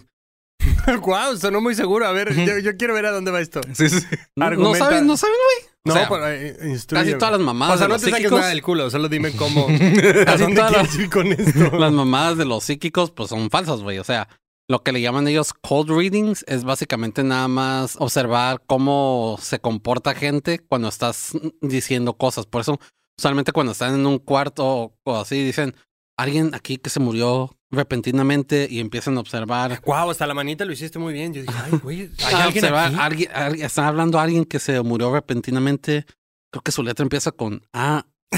Guau, 1.01 1.37
sonó 1.37 1.61
muy 1.61 1.75
seguro. 1.75 2.05
A 2.05 2.11
ver, 2.11 2.33
yo, 2.33 2.59
yo 2.59 2.77
quiero 2.77 2.93
ver 2.93 3.05
a 3.05 3.11
dónde 3.11 3.31
va 3.31 3.41
esto. 3.41 3.61
Sí, 3.73 3.89
sí. 3.89 4.05
No, 4.35 4.75
saben, 4.75 5.07
no 5.07 5.17
saben, 5.17 5.35
güey. 5.35 5.69
No, 5.85 5.93
O 5.93 5.97
sea, 5.97 6.09
pero 6.09 6.27
eh, 6.27 6.57
instrúyeme. 6.69 7.11
Casi 7.11 7.19
todas 7.19 7.33
las 7.33 7.41
mamadas 7.41 7.75
O 7.75 7.77
sea, 7.77 7.85
de 7.85 7.89
no 7.89 7.95
los 7.95 8.01
te 8.01 8.09
saques 8.09 8.23
psíquicos, 8.23 8.39
nada 8.39 8.49
del 8.49 8.63
culo, 8.63 8.89
solo 8.89 9.07
dime 9.07 9.31
cómo. 9.35 9.67
¿A 9.67 10.25
Casi 10.25 10.43
dónde 10.43 10.55
todas 10.55 10.71
quieres 10.71 10.95
ir 10.95 11.09
con 11.09 11.27
esto? 11.31 11.71
las 11.77 11.91
mamadas 11.91 12.37
de 12.37 12.45
los 12.45 12.63
psíquicos, 12.63 13.11
pues 13.11 13.29
son 13.29 13.49
falsas, 13.51 13.81
güey. 13.81 13.99
O 13.99 14.03
sea, 14.03 14.27
lo 14.67 14.81
que 14.81 14.91
le 14.91 15.01
llaman 15.01 15.27
ellos 15.27 15.53
cold 15.53 15.91
readings 15.91 16.43
es 16.47 16.63
básicamente 16.63 17.23
nada 17.23 17.47
más 17.47 17.97
observar 17.99 18.63
cómo 18.65 19.37
se 19.39 19.59
comporta 19.59 20.15
gente 20.15 20.59
cuando 20.59 20.87
estás 20.87 21.33
diciendo 21.61 22.13
cosas. 22.13 22.47
Por 22.47 22.61
eso, 22.61 22.79
usualmente 23.19 23.51
cuando 23.51 23.73
están 23.73 23.93
en 23.93 24.07
un 24.07 24.17
cuarto 24.17 24.95
o 25.03 25.15
así, 25.15 25.43
dicen, 25.43 25.75
alguien 26.17 26.53
aquí 26.55 26.77
que 26.77 26.89
se 26.89 26.99
murió 26.99 27.55
repentinamente 27.71 28.67
y 28.69 28.79
empiezan 28.79 29.17
a 29.17 29.19
observar. 29.19 29.81
Wow, 29.85 30.11
hasta 30.11 30.25
la 30.27 30.33
manita 30.33 30.65
lo 30.65 30.71
hiciste 30.73 30.99
muy 30.99 31.13
bien. 31.13 31.33
Yo 31.33 31.41
dije, 31.41 31.53
ay, 31.63 31.71
güey, 31.83 32.09
¿hay 32.25 32.33
a 32.33 32.43
alguien 32.45 32.63
observar, 32.63 32.85
aquí? 32.87 32.95
alguien, 32.99 33.31
alguien- 33.33 33.65
están 33.65 33.85
hablando 33.85 34.19
a 34.19 34.23
alguien 34.23 34.45
que 34.45 34.59
se 34.59 34.81
murió 34.81 35.13
repentinamente. 35.13 36.05
Creo 36.51 36.61
que 36.61 36.71
su 36.71 36.83
letra 36.83 37.03
empieza 37.03 37.31
con 37.31 37.61
A. 37.73 38.05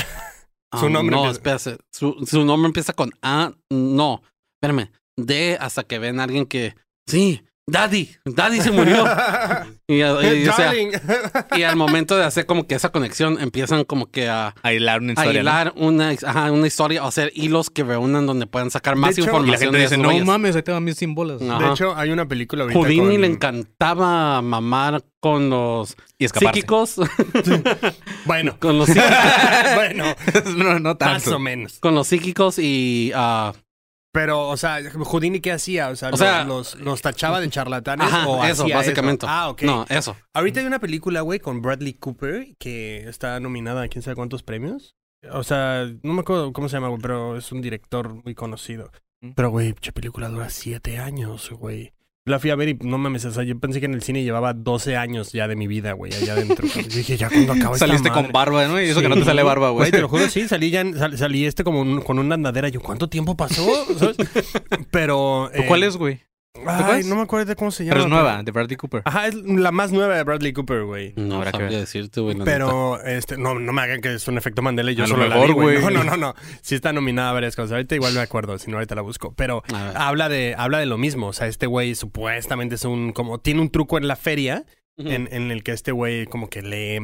Su 0.78 0.88
Ah, 0.88 0.90
nombre 0.90 1.16
No, 1.16 1.26
empieza- 1.30 1.60
espérate. 1.72 1.84
Su, 1.94 2.26
su 2.28 2.44
nombre 2.44 2.68
empieza 2.68 2.92
con 2.94 3.12
A. 3.22 3.54
No, 3.72 4.22
espérame. 4.62 4.92
D 5.16 5.58
hasta 5.60 5.84
que 5.84 5.98
ven 6.00 6.20
a 6.20 6.24
alguien 6.24 6.46
que. 6.46 6.76
Sí, 7.08 7.42
Daddy. 7.70 8.10
Daddy 8.24 8.62
se 8.62 8.72
murió. 8.72 9.06
y, 9.88 9.96
y- 9.96 9.98
y, 9.98 10.04
o 10.48 10.54
sea, 10.54 10.68
Darling. 10.68 10.88
y 11.58 11.64
al 11.64 11.76
momento 11.76 12.16
de 12.16 12.24
hacer 12.24 12.46
como 12.46 12.66
que 12.66 12.76
esa 12.76 12.90
conexión, 12.94 13.38
empiezan 13.42 13.84
como 13.84 14.10
que 14.10 14.30
a, 14.30 14.56
A 14.64 14.72
hilar 14.74 15.02
una 15.02 15.12
a 15.12 15.14
historia. 15.16 15.34
¿no? 15.34 15.50
hilar 15.50 15.74
una, 15.76 16.10
ajá, 16.26 16.52
una 16.54 16.66
historia 16.68 17.04
o 17.04 17.08
hacer 17.08 17.32
hilos 17.36 17.70
que 17.70 17.84
reúnan 17.84 18.26
donde 18.26 18.48
puedan 18.48 18.72
sacar 18.72 18.96
más 18.96 19.12
hecho- 19.12 19.24
Y 19.24 19.26
la 19.26 19.32
información. 19.32 19.60
gente 19.60 19.78
de 19.78 19.84
dice, 19.84 19.96
esos 19.96 20.02
no 20.04 20.10
güeyes". 20.10 20.26
mames, 20.26 20.56
ahí 20.56 20.64
te 20.64 20.72
van 20.72 20.84
mis. 20.86 20.98
De 20.98 21.68
hecho, 21.72 21.94
hay 21.98 22.12
una 22.12 22.26
película 22.26 22.66
Houdini 22.74 23.00
con- 23.14 23.22
le 23.22 23.28
encantaba 23.28 24.42
mamar 24.42 25.04
con 25.20 25.50
los 25.50 25.98
Y 26.18 26.24
escaparse. 26.26 26.56
psíquicos. 26.62 26.96
Bueno, 28.26 28.56
con 28.60 28.78
los 28.78 28.88
psíquicos. 28.88 29.10
bueno, 29.76 30.06
no, 30.56 30.80
no 30.80 30.96
tanto. 30.98 31.14
más 31.14 31.28
o 31.28 31.40
menos. 31.40 31.80
con 31.80 31.96
los 31.96 32.08
psíquicos 32.08 32.60
y 32.60 33.12
ah, 33.14 33.52
Pero, 34.18 34.50
o 34.50 34.58
sea, 34.58 34.80
Houdini, 34.92 35.40
¿qué 35.42 35.52
hacía? 35.52 35.90
O 35.90 35.96
sea, 35.96 36.08
O 36.08 36.12
los, 36.12 36.20
sea- 36.20 36.44
los, 36.44 36.74
los 36.80 37.02
tachaba 37.04 37.40
de 37.40 37.48
charlatanes 37.52 38.08
ajá, 38.08 38.28
o 38.28 38.44
eso, 38.44 38.68
básicamente. 38.68 39.28
eso? 39.28 39.32
Ah, 39.32 39.50
ok. 39.50 39.62
No, 39.62 39.86
eso. 39.90 40.18
Ahorita 40.34 40.60
hay 40.60 40.66
una 40.66 40.80
película, 40.80 41.22
güey, 41.22 41.40
con 41.40 41.62
Bradley 41.62 41.94
Cooper 41.94 42.56
que 42.58 43.08
está 43.08 43.40
nominada 43.40 43.84
a 43.84 43.88
quién 43.90 44.02
sabe 44.02 44.16
cuántos 44.16 44.42
premios. 44.42 44.96
O 45.32 45.44
sea, 45.44 45.86
no 46.02 46.14
me 46.14 46.22
acuerdo 46.22 46.52
cómo 46.52 46.68
se 46.68 46.78
llama, 46.78 46.88
güey, 46.88 47.00
pero 47.00 47.38
es 47.38 47.52
un 47.52 47.62
director 47.62 48.24
muy 48.24 48.34
conocido. 48.34 48.92
Mm. 49.22 49.34
Pero, 49.36 49.52
güey, 49.52 49.74
che 49.74 49.92
película 49.92 50.30
dura 50.30 50.50
siete 50.50 50.98
años, 50.98 51.52
güey. 51.52 51.94
La 52.28 52.40
fui 52.40 52.50
a 52.50 52.56
ver 52.56 52.70
y 52.70 52.74
no 52.82 52.98
mames, 52.98 53.24
o 53.26 53.32
sea, 53.32 53.44
yo 53.44 53.58
pensé 53.58 53.80
que 53.80 53.86
en 53.86 53.94
el 53.94 54.02
cine 54.04 54.24
llevaba 54.24 54.54
12 54.54 54.98
años 54.98 55.32
ya 55.32 55.48
de 55.48 55.56
mi 55.56 55.66
vida, 55.66 55.94
güey, 55.94 56.14
allá 56.14 56.34
adentro. 56.34 56.68
Yo 56.76 56.82
dije, 56.84 57.16
ya 57.18 57.30
cuando 57.30 57.54
esta 57.54 57.76
Saliste 57.78 58.10
madre? 58.10 58.24
con 58.24 58.32
barba, 58.34 58.68
¿no? 58.68 58.82
Y 58.82 58.86
eso 58.90 59.02
que 59.02 59.08
no 59.10 59.16
te 59.16 59.24
sale 59.24 59.44
barba, 59.44 59.70
güey. 59.70 59.84
Güey, 59.84 59.92
te 59.92 60.02
lo 60.02 60.10
juro, 60.10 60.28
sí, 60.30 60.48
salí 60.48 60.70
ya, 60.70 60.84
sal- 60.94 61.18
salí 61.18 61.46
este 61.46 61.64
como 61.64 61.80
un- 61.82 62.02
con 62.02 62.20
una 62.20 62.36
andadera. 62.36 62.68
Yo, 62.70 62.82
¿cuánto 62.82 63.08
tiempo 63.10 63.38
pasó? 63.38 63.66
¿Sabes? 63.98 64.18
Pero. 64.92 65.50
eh, 65.54 65.66
¿Cuál 65.68 65.84
es, 65.84 65.96
güey? 65.98 66.20
Ay, 66.66 67.04
no 67.04 67.16
me 67.16 67.22
acuerdo 67.22 67.46
de 67.46 67.56
cómo 67.56 67.72
se 67.72 67.84
llama. 67.86 67.96
Pero 67.96 68.06
es 68.06 68.10
nueva, 68.10 68.44
de 68.44 68.52
Bradley 68.52 68.78
Cooper. 68.78 69.02
Ajá, 69.06 69.28
es 69.28 69.36
la 69.36 69.72
más 69.72 69.92
nueva 69.92 70.16
de 70.16 70.24
Bradley 70.24 70.54
Cooper, 70.54 70.84
güey. 70.84 71.14
No 71.16 71.38
Habrá 71.38 71.52
que 71.52 71.64
decirte, 71.64 72.22
güey. 72.22 72.36
la 72.36 72.46
neta. 72.46 72.52
Pero, 72.52 73.04
este, 73.04 73.38
no, 73.38 73.60
no 73.60 73.74
me 73.74 73.82
hagan 73.82 74.02
que 74.02 74.14
es 74.14 74.28
un 74.28 74.38
efecto 74.38 74.62
Mandela 74.62 74.92
y 74.92 74.96
yo 74.96 75.04
A 75.04 75.08
lo 75.08 75.16
solo 75.16 75.28
la 75.28 75.36
mejor, 75.36 75.48
vi, 75.50 75.54
güey. 75.54 75.82
No, 75.82 75.90
no, 75.90 76.04
no, 76.04 76.18
no. 76.18 76.36
Sí 76.62 76.76
está 76.76 76.94
nominada 76.94 77.32
a 77.32 77.34
varias 77.34 77.56
cosas. 77.56 77.74
Ahorita 77.74 77.96
igual 77.96 78.14
me 78.14 78.22
acuerdo, 78.22 78.58
si 78.58 78.72
no 78.72 78.78
ahorita 78.78 78.96
la 78.96 79.02
busco. 79.02 79.34
Pero 79.36 79.64
habla 79.96 80.30
de, 80.30 80.56
habla 80.58 80.80
de 80.80 80.86
lo 80.86 80.98
mismo. 80.98 81.28
O 81.28 81.34
sea, 81.34 81.48
este 81.48 81.68
güey 81.68 81.96
supuestamente 81.96 82.76
es 82.76 82.86
un, 82.86 83.12
como, 83.14 83.40
tiene 83.40 83.62
un 83.62 83.70
truco 83.70 83.98
en 83.98 84.08
la 84.08 84.16
feria 84.16 84.66
en, 84.98 85.30
en 85.32 85.52
el 85.52 85.64
que 85.64 85.72
este 85.72 85.92
güey 85.92 86.26
como 86.26 86.50
que 86.50 86.62
lee 86.62 87.00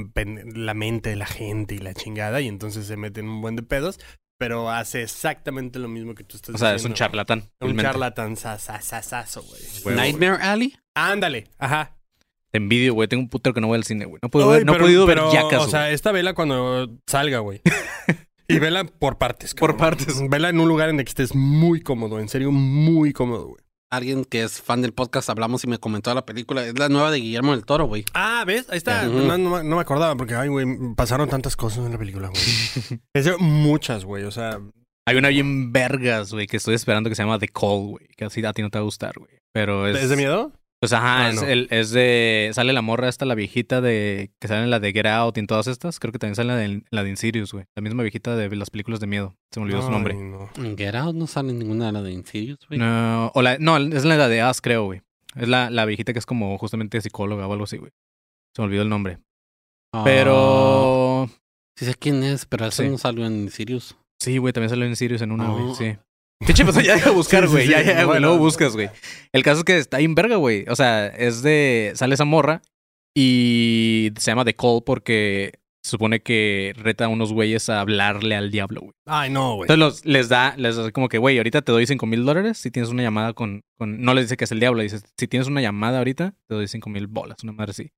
la 0.55 0.73
mente 0.73 1.11
de 1.11 1.15
la 1.15 1.27
gente 1.27 1.75
y 1.75 1.77
la 1.77 1.93
chingada 1.93 2.41
y 2.41 2.47
entonces 2.47 2.87
se 2.87 2.97
mete 2.97 3.19
en 3.19 3.29
un 3.29 3.41
buen 3.41 3.55
de 3.55 3.63
pedos, 3.63 3.99
pero 4.37 4.69
hace 4.69 5.03
exactamente 5.03 5.79
lo 5.79 5.87
mismo 5.87 6.15
que 6.15 6.23
tú 6.23 6.37
estás 6.37 6.55
O 6.55 6.57
sea, 6.57 6.69
es 6.69 6.83
un 6.83 6.91
diciendo. 6.91 6.95
charlatán. 6.97 7.43
Un 7.61 7.77
charlatán 7.77 8.35
sasasasazo, 8.37 9.43
güey. 9.43 9.95
Nightmare 9.95 10.41
Alley. 10.41 10.75
Ándale, 10.95 11.49
ajá. 11.57 11.97
Te 12.51 12.57
envidio, 12.57 12.93
güey. 12.93 13.07
Tengo 13.07 13.23
un 13.23 13.29
putero 13.29 13.53
que 13.53 13.61
no 13.61 13.67
voy 13.67 13.77
al 13.77 13.83
cine, 13.83 14.05
güey. 14.05 14.19
No 14.21 14.29
puedo 14.29 14.47
ver- 14.49 14.65
no 14.65 14.73
he 14.73 14.75
pero- 14.75 14.85
podido 14.85 15.05
pero, 15.07 15.25
ver 15.31 15.41
Jackass, 15.41 15.61
O 15.63 15.69
sea, 15.69 15.89
esta 15.91 16.11
vela 16.11 16.33
cuando 16.35 16.87
salga, 17.07 17.39
güey. 17.39 17.61
y 18.47 18.59
vela 18.59 18.83
por 18.83 19.17
partes. 19.17 19.53
Por 19.55 19.71
cabrón. 19.77 19.97
partes. 19.97 20.29
Vela 20.29 20.49
en 20.49 20.59
un 20.59 20.67
lugar 20.67 20.89
en 20.89 20.99
el 20.99 21.05
que 21.05 21.09
estés 21.09 21.33
muy 21.33 21.81
cómodo, 21.81 22.19
en 22.19 22.29
serio, 22.29 22.51
muy 22.51 23.11
cómodo, 23.13 23.47
güey. 23.47 23.63
Alguien 23.95 24.25
que 24.25 24.41
es 24.43 24.59
fan 24.59 24.81
del 24.81 24.91
podcast 24.91 25.29
hablamos 25.29 25.63
y 25.63 25.67
me 25.67 25.77
comentó 25.77 26.09
de 26.09 26.15
la 26.15 26.25
película. 26.25 26.65
Es 26.65 26.77
la 26.79 26.89
nueva 26.89 27.11
de 27.11 27.19
Guillermo 27.19 27.51
del 27.51 27.63
Toro, 27.63 27.85
güey. 27.85 28.05
Ah, 28.15 28.43
¿ves? 28.45 28.65
Ahí 28.71 28.77
está. 28.77 29.03
No, 29.03 29.37
no 29.37 29.49
me- 29.57 29.63
no 29.63 29.75
me 29.75 29.81
acordaba 29.81 30.15
porque, 30.15 30.33
ay, 30.33 30.47
güey, 30.49 30.65
pasaron 30.95 31.29
tantas 31.29 31.55
cosas 31.55 31.85
en 31.85 31.91
la 31.91 31.97
película, 31.99 32.29
güey. 32.29 32.41
Es 33.13 33.25
de 33.25 33.37
muchas, 33.37 34.03
güey. 34.03 34.23
O 34.23 34.31
sea, 34.31 34.59
Hay 35.05 35.15
una 35.17 35.29
bien 35.29 35.71
vergas, 35.71 36.31
güey, 36.33 36.47
que 36.47 36.57
estoy 36.57 36.73
esperando 36.75 37.09
que 37.09 37.15
se 37.15 37.21
llama 37.23 37.37
The 37.37 37.49
Call, 37.49 37.87
güey. 37.89 38.07
Que 38.17 38.25
así 38.25 38.43
a 38.43 38.53
ti 38.53 38.61
no 38.63 38.69
te 38.71 38.79
va 38.79 38.81
a 38.81 38.85
gustar, 38.85 39.13
güey. 39.19 39.37
Pero 39.53 39.85
es... 39.87 40.01
¿es 40.01 40.09
de 40.09 40.15
miedo? 40.15 40.53
Pues 40.83 40.91
ajá, 40.91 41.27
Ah, 41.27 41.29
es, 41.29 41.35
no. 41.35 41.47
el, 41.47 41.67
es 41.71 41.91
de... 41.91 42.51
Sale 42.53 42.73
la 42.73 42.81
morra 42.81 43.07
esta, 43.07 43.23
la 43.25 43.35
viejita 43.35 43.79
de... 43.79 44.31
Que 44.39 44.49
sale 44.49 44.63
en 44.63 44.69
la 44.69 44.81
de 44.81 44.91
Get 44.91 45.05
Out 45.05 45.37
y 45.37 45.39
en 45.39 45.47
todas 45.47 45.67
estas. 45.67 45.97
Creo 45.97 46.11
que 46.11 46.19
también 46.19 46.35
sale 46.35 46.49
en 46.51 46.55
la 46.55 46.59
de, 46.59 46.65
en 46.65 46.85
la 46.91 47.03
de 47.03 47.09
Insidious, 47.09 47.53
güey. 47.53 47.65
La 47.75 47.81
misma 47.81 48.03
viejita 48.03 48.35
de 48.35 48.53
las 48.53 48.69
películas 48.69 48.99
de 48.99 49.07
miedo. 49.07 49.33
Se 49.51 49.61
me 49.61 49.65
olvidó 49.65 49.81
su 49.81 49.89
nombre. 49.91 50.13
no. 50.13 50.49
En 50.57 50.77
Get 50.77 50.93
Out 50.95 51.15
no 51.15 51.25
sale 51.25 51.53
ninguna 51.53 51.85
de 51.85 51.91
las 51.93 52.03
de 52.03 52.11
Insidious, 52.11 52.59
güey. 52.67 52.79
No, 52.79 53.31
o 53.33 53.41
la, 53.41 53.57
no, 53.59 53.77
es 53.77 54.03
la 54.03 54.27
de 54.27 54.43
Us, 54.45 54.59
creo, 54.59 54.83
güey. 54.83 55.01
Es 55.35 55.47
la, 55.47 55.69
la 55.69 55.85
viejita 55.85 56.11
que 56.11 56.19
es 56.19 56.25
como 56.25 56.57
justamente 56.57 56.99
psicóloga 56.99 57.47
o 57.47 57.53
algo 57.53 57.63
así, 57.63 57.77
güey. 57.77 57.91
Se 58.53 58.61
me 58.61 58.65
olvidó 58.65 58.81
el 58.81 58.89
nombre. 58.89 59.19
Ah, 59.93 60.01
Pero... 60.03 61.29
Sí 61.77 61.85
sé 61.85 61.95
quién 61.95 62.23
es, 62.23 62.45
pero 62.45 62.65
eso 62.65 62.83
Sí. 62.83 62.89
no 62.89 62.97
salió 62.97 63.25
en 63.25 63.33
Insidious. 63.43 63.95
Sí, 64.19 64.37
güey, 64.37 64.51
también 64.53 64.69
salió 64.69 64.85
en 64.85 64.95
Sirius 64.95 65.21
en 65.21 65.31
una, 65.31 65.49
güey. 65.49 65.63
Oh. 65.63 65.75
Sí. 65.75 65.95
Pinche, 66.45 66.63
pues 66.63 66.75
ya 66.83 66.95
deja 66.95 67.09
de 67.09 67.15
buscar, 67.15 67.43
Sí, 67.43 67.47
sí, 67.47 67.51
güey. 67.53 67.65
sí. 67.65 67.71
Ya, 67.71 67.81
ya, 67.81 68.03
güey. 68.05 68.19
Luego 68.19 68.37
buscas, 68.37 68.73
güey. 68.73 68.89
El 69.31 69.43
caso 69.43 69.59
es 69.59 69.63
que 69.63 69.77
está 69.77 69.97
ahí 69.97 70.05
en 70.05 70.15
verga, 70.15 70.35
güey. 70.37 70.65
O 70.69 70.75
sea, 70.75 71.07
es 71.07 71.41
de. 71.41 71.91
Sale 71.95 72.13
esa 72.15 72.25
morra 72.25 72.61
y 73.15 74.11
se 74.17 74.31
llama 74.31 74.45
The 74.45 74.55
Call 74.55 74.81
porque 74.85 75.59
se 75.85 75.91
supone 75.91 76.21
que 76.21 76.73
reta 76.77 77.05
a 77.05 77.07
unos 77.09 77.33
güeyes 77.33 77.69
a 77.69 77.81
hablarle 77.81 78.35
al 78.35 78.51
diablo, 78.51 78.81
güey. 78.81 78.93
Ay, 79.05 79.29
no, 79.29 79.55
güey. 79.55 79.63
Entonces 79.65 79.79
los, 79.79 80.05
les 80.05 80.29
da, 80.29 80.55
les 80.57 80.77
da 80.77 80.91
como 80.91 81.09
que, 81.09 81.17
güey, 81.17 81.37
ahorita 81.37 81.61
te 81.61 81.71
doy 81.71 81.85
cinco 81.85 82.05
mil 82.05 82.25
dólares 82.25 82.57
si 82.57 82.71
tienes 82.71 82.89
una 82.89 83.03
llamada 83.03 83.33
con, 83.33 83.61
con. 83.77 84.01
No 84.01 84.13
les 84.13 84.25
dice 84.25 84.37
que 84.37 84.45
es 84.45 84.51
el 84.51 84.59
diablo, 84.59 84.81
dice, 84.81 84.99
si 85.19 85.27
tienes 85.27 85.47
una 85.47 85.61
llamada 85.61 85.97
ahorita, 85.97 86.33
te 86.47 86.55
doy 86.55 86.67
cinco 86.67 86.89
mil 86.89 87.07
bolas, 87.07 87.37
una 87.43 87.51
madre 87.53 87.71
así. 87.71 87.89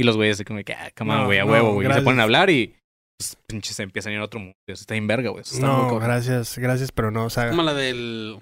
Y 0.00 0.04
los 0.04 0.16
güeyes 0.16 0.36
así 0.36 0.44
como 0.44 0.62
que, 0.62 0.72
ah, 0.74 0.90
come 0.96 1.12
on, 1.14 1.24
güey, 1.26 1.38
a 1.38 1.44
huevo, 1.44 1.74
güey. 1.74 1.88
Y 1.88 1.92
se 1.92 2.02
ponen 2.02 2.20
a 2.20 2.24
hablar 2.24 2.50
y. 2.50 2.74
Pues, 3.18 3.36
pinche, 3.48 3.74
se 3.74 3.82
empiezan 3.82 4.12
a 4.12 4.16
ir 4.16 4.20
a 4.20 4.24
otro 4.24 4.38
mundo. 4.40 4.54
Eso 4.66 4.82
está 4.82 4.94
en 4.94 5.06
verga, 5.06 5.30
güey. 5.30 5.42
Eso 5.42 5.54
está 5.56 5.66
muy 5.66 5.86
No, 5.92 5.98
gracias, 5.98 6.56
gracias, 6.58 6.92
pero 6.92 7.10
no, 7.10 7.24
o 7.24 7.30
sea. 7.30 7.50
Como 7.50 7.62
la 7.62 7.74
del... 7.74 8.38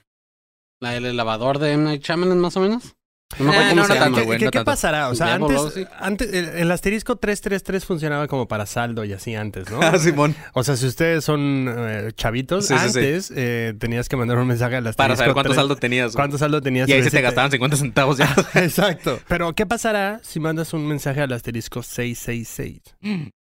La 0.81 0.91
del 0.91 1.17
lavador 1.17 1.59
de 1.59 1.73
M. 1.73 1.85
Night 1.85 2.03
Shyamalan, 2.05 2.39
más 2.39 2.55
o 2.59 2.61
menos. 2.61 2.95
No 3.39 3.47
me 3.47 3.51
acuerdo 3.57 3.63
Eh, 3.63 3.71
cómo 3.71 3.81
no, 3.81 3.87
se 3.87 3.95
no 3.99 4.05
llama. 4.05 4.17
¿Qué, 4.39 4.39
qué- 4.45 4.51
qué 4.51 4.65
pasará? 4.65 5.09
O 5.09 5.15
sea, 5.15 5.35
antes, 5.35 5.89
antes 5.99 6.33
el, 6.33 6.45
el 6.51 6.71
asterisco 6.71 7.17
333 7.17 7.85
funcionaba 7.87 8.29
como 8.29 8.47
para 8.47 8.67
saldo 8.67 9.03
y 9.05 9.13
así 9.15 9.35
antes, 9.35 9.69
¿no? 9.71 9.81
Ah, 9.83 9.99
Simón. 9.99 10.37
O 10.53 10.63
sea, 10.63 10.77
si 10.77 10.87
ustedes 10.87 11.25
son 11.25 11.67
eh, 11.77 12.13
chavitos, 12.15 12.67
Sí, 12.67 12.75
sí, 12.75 12.81
sí. 12.91 12.99
antes 12.99 13.33
eh, 13.35 13.75
tenías 13.81 14.09
que 14.11 14.17
mandar 14.17 14.37
un 14.39 14.47
mensaje 14.47 14.77
al 14.77 14.87
asterisco 14.87 14.97
Para 15.03 15.17
saber 15.17 15.33
cuánto 15.33 15.49
3. 15.51 15.57
saldo 15.57 15.77
tenías. 15.77 16.13
güey. 16.13 16.17
¿Cuánto 16.17 16.39
saldo 16.39 16.61
tenías? 16.61 16.89
Y 16.89 16.93
ahí 16.93 17.03
se 17.03 17.11
te 17.11 17.23
gastaban 17.23 17.51
50 17.51 17.77
centavos 17.79 18.19
ya. 18.19 18.33
Exacto. 18.55 19.19
Pero, 19.27 19.55
¿qué 19.55 19.65
pasará 19.67 20.21
si 20.23 20.39
mandas 20.39 20.73
un 20.75 20.87
mensaje 20.87 21.23
al 21.23 21.33
asterisco 21.33 21.83
666? 21.83 22.81
No 23.01 23.31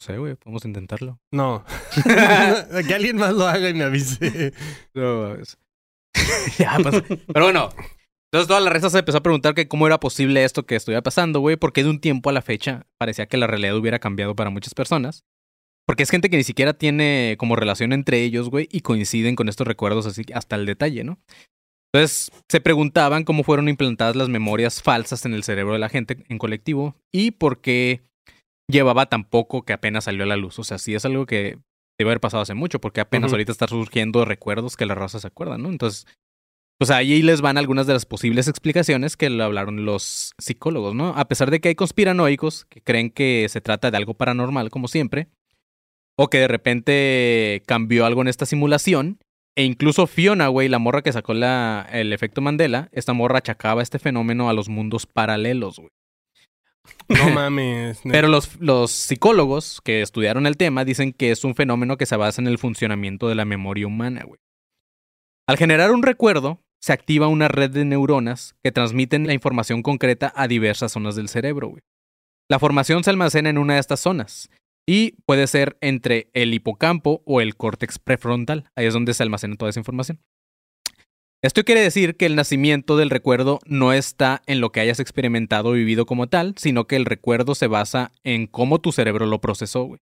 sé, 0.00 0.18
güey. 0.18 0.34
Podemos 0.36 0.64
intentarlo. 0.64 1.20
No. 1.30 1.64
que 2.86 2.94
alguien 2.94 3.16
más 3.16 3.34
lo 3.34 3.46
haga 3.46 3.68
y 3.68 3.74
me 3.74 3.84
avise. 3.84 4.52
No, 4.94 5.36
ya, 6.58 6.78
pues. 6.82 7.02
Pero 7.32 7.44
bueno. 7.44 7.68
Entonces 8.32 8.46
toda 8.46 8.60
la 8.60 8.70
resta 8.70 8.90
se 8.90 9.00
empezó 9.00 9.18
a 9.18 9.22
preguntar 9.24 9.54
que 9.54 9.66
cómo 9.66 9.88
era 9.88 9.98
posible 9.98 10.44
esto 10.44 10.64
que 10.64 10.76
estuviera 10.76 11.02
pasando, 11.02 11.40
güey. 11.40 11.56
Porque 11.56 11.82
de 11.82 11.90
un 11.90 12.00
tiempo 12.00 12.30
a 12.30 12.32
la 12.32 12.42
fecha 12.42 12.86
parecía 12.98 13.26
que 13.26 13.36
la 13.36 13.48
realidad 13.48 13.76
hubiera 13.76 13.98
cambiado 13.98 14.36
para 14.36 14.50
muchas 14.50 14.74
personas. 14.74 15.24
Porque 15.84 16.04
es 16.04 16.10
gente 16.10 16.30
que 16.30 16.36
ni 16.36 16.44
siquiera 16.44 16.72
tiene 16.74 17.34
como 17.38 17.56
relación 17.56 17.92
entre 17.92 18.22
ellos, 18.22 18.48
güey. 18.48 18.68
Y 18.70 18.82
coinciden 18.82 19.34
con 19.34 19.48
estos 19.48 19.66
recuerdos 19.66 20.06
así 20.06 20.22
hasta 20.32 20.54
el 20.54 20.66
detalle, 20.66 21.02
¿no? 21.02 21.18
Entonces 21.92 22.30
se 22.48 22.60
preguntaban 22.60 23.24
cómo 23.24 23.42
fueron 23.42 23.68
implantadas 23.68 24.14
las 24.14 24.28
memorias 24.28 24.80
falsas 24.80 25.24
en 25.26 25.34
el 25.34 25.42
cerebro 25.42 25.72
de 25.72 25.80
la 25.80 25.88
gente 25.88 26.24
en 26.28 26.38
colectivo 26.38 26.94
y 27.10 27.32
por 27.32 27.60
qué 27.60 28.00
llevaba 28.70 29.06
tan 29.06 29.24
poco 29.24 29.62
que 29.62 29.72
apenas 29.72 30.04
salió 30.04 30.24
a 30.24 30.26
la 30.26 30.36
luz. 30.36 30.58
O 30.58 30.64
sea, 30.64 30.78
sí 30.78 30.94
es 30.94 31.04
algo 31.04 31.26
que 31.26 31.58
debe 31.98 32.10
haber 32.10 32.20
pasado 32.20 32.42
hace 32.42 32.54
mucho, 32.54 32.80
porque 32.80 33.00
apenas 33.00 33.32
ahorita 33.32 33.52
están 33.52 33.68
surgiendo 33.68 34.24
recuerdos 34.24 34.76
que 34.76 34.86
la 34.86 34.94
raza 34.94 35.20
se 35.20 35.26
acuerdan, 35.26 35.62
¿no? 35.62 35.68
Entonces, 35.68 36.06
pues 36.78 36.90
ahí 36.90 37.20
les 37.20 37.42
van 37.42 37.58
algunas 37.58 37.86
de 37.86 37.92
las 37.92 38.06
posibles 38.06 38.48
explicaciones 38.48 39.18
que 39.18 39.28
lo 39.28 39.44
hablaron 39.44 39.84
los 39.84 40.32
psicólogos, 40.38 40.94
¿no? 40.94 41.08
A 41.10 41.28
pesar 41.28 41.50
de 41.50 41.60
que 41.60 41.68
hay 41.68 41.74
conspiranoicos 41.74 42.64
que 42.64 42.80
creen 42.80 43.10
que 43.10 43.46
se 43.50 43.60
trata 43.60 43.90
de 43.90 43.98
algo 43.98 44.14
paranormal, 44.14 44.70
como 44.70 44.88
siempre, 44.88 45.28
o 46.16 46.30
que 46.30 46.38
de 46.38 46.48
repente 46.48 47.62
cambió 47.66 48.06
algo 48.06 48.22
en 48.22 48.28
esta 48.28 48.46
simulación, 48.46 49.18
e 49.56 49.64
incluso 49.64 50.06
Fiona, 50.06 50.48
güey, 50.48 50.70
la 50.70 50.78
morra 50.78 51.02
que 51.02 51.12
sacó 51.12 51.34
la, 51.34 51.86
el 51.92 52.14
efecto 52.14 52.40
Mandela, 52.40 52.88
esta 52.92 53.12
morra 53.12 53.38
achacaba 53.38 53.82
este 53.82 53.98
fenómeno 53.98 54.48
a 54.48 54.54
los 54.54 54.70
mundos 54.70 55.04
paralelos, 55.04 55.78
güey. 55.78 55.90
No 57.08 57.30
mames. 57.30 58.00
Pero 58.10 58.28
los, 58.28 58.60
los 58.60 58.90
psicólogos 58.90 59.80
que 59.82 60.02
estudiaron 60.02 60.46
el 60.46 60.56
tema 60.56 60.84
dicen 60.84 61.12
que 61.12 61.30
es 61.30 61.44
un 61.44 61.54
fenómeno 61.54 61.96
que 61.96 62.06
se 62.06 62.16
basa 62.16 62.40
en 62.40 62.48
el 62.48 62.58
funcionamiento 62.58 63.28
de 63.28 63.34
la 63.34 63.44
memoria 63.44 63.86
humana, 63.86 64.24
güey. 64.24 64.40
Al 65.48 65.56
generar 65.56 65.90
un 65.90 66.02
recuerdo, 66.02 66.62
se 66.80 66.92
activa 66.92 67.28
una 67.28 67.48
red 67.48 67.70
de 67.70 67.84
neuronas 67.84 68.54
que 68.62 68.72
transmiten 68.72 69.26
la 69.26 69.34
información 69.34 69.82
concreta 69.82 70.32
a 70.34 70.48
diversas 70.48 70.92
zonas 70.92 71.16
del 71.16 71.28
cerebro, 71.28 71.68
güey. 71.68 71.82
La 72.48 72.58
formación 72.58 73.04
se 73.04 73.10
almacena 73.10 73.50
en 73.50 73.58
una 73.58 73.74
de 73.74 73.80
estas 73.80 74.00
zonas 74.00 74.50
Y 74.84 75.12
puede 75.24 75.46
ser 75.46 75.78
entre 75.80 76.30
el 76.32 76.52
hipocampo 76.52 77.22
o 77.24 77.40
el 77.40 77.56
córtex 77.56 77.98
prefrontal. 77.98 78.70
Ahí 78.74 78.86
es 78.86 78.94
donde 78.94 79.14
se 79.14 79.22
almacena 79.22 79.56
toda 79.56 79.70
esa 79.70 79.80
información. 79.80 80.20
Esto 81.42 81.64
quiere 81.64 81.80
decir 81.80 82.16
que 82.16 82.26
el 82.26 82.36
nacimiento 82.36 82.98
del 82.98 83.08
recuerdo 83.08 83.60
no 83.64 83.94
está 83.94 84.42
en 84.46 84.60
lo 84.60 84.72
que 84.72 84.80
hayas 84.80 85.00
experimentado 85.00 85.70
o 85.70 85.72
vivido 85.72 86.04
como 86.04 86.28
tal, 86.28 86.54
sino 86.58 86.86
que 86.86 86.96
el 86.96 87.06
recuerdo 87.06 87.54
se 87.54 87.66
basa 87.66 88.12
en 88.24 88.46
cómo 88.46 88.78
tu 88.78 88.92
cerebro 88.92 89.24
lo 89.24 89.40
procesó, 89.40 89.84
güey. 89.84 90.00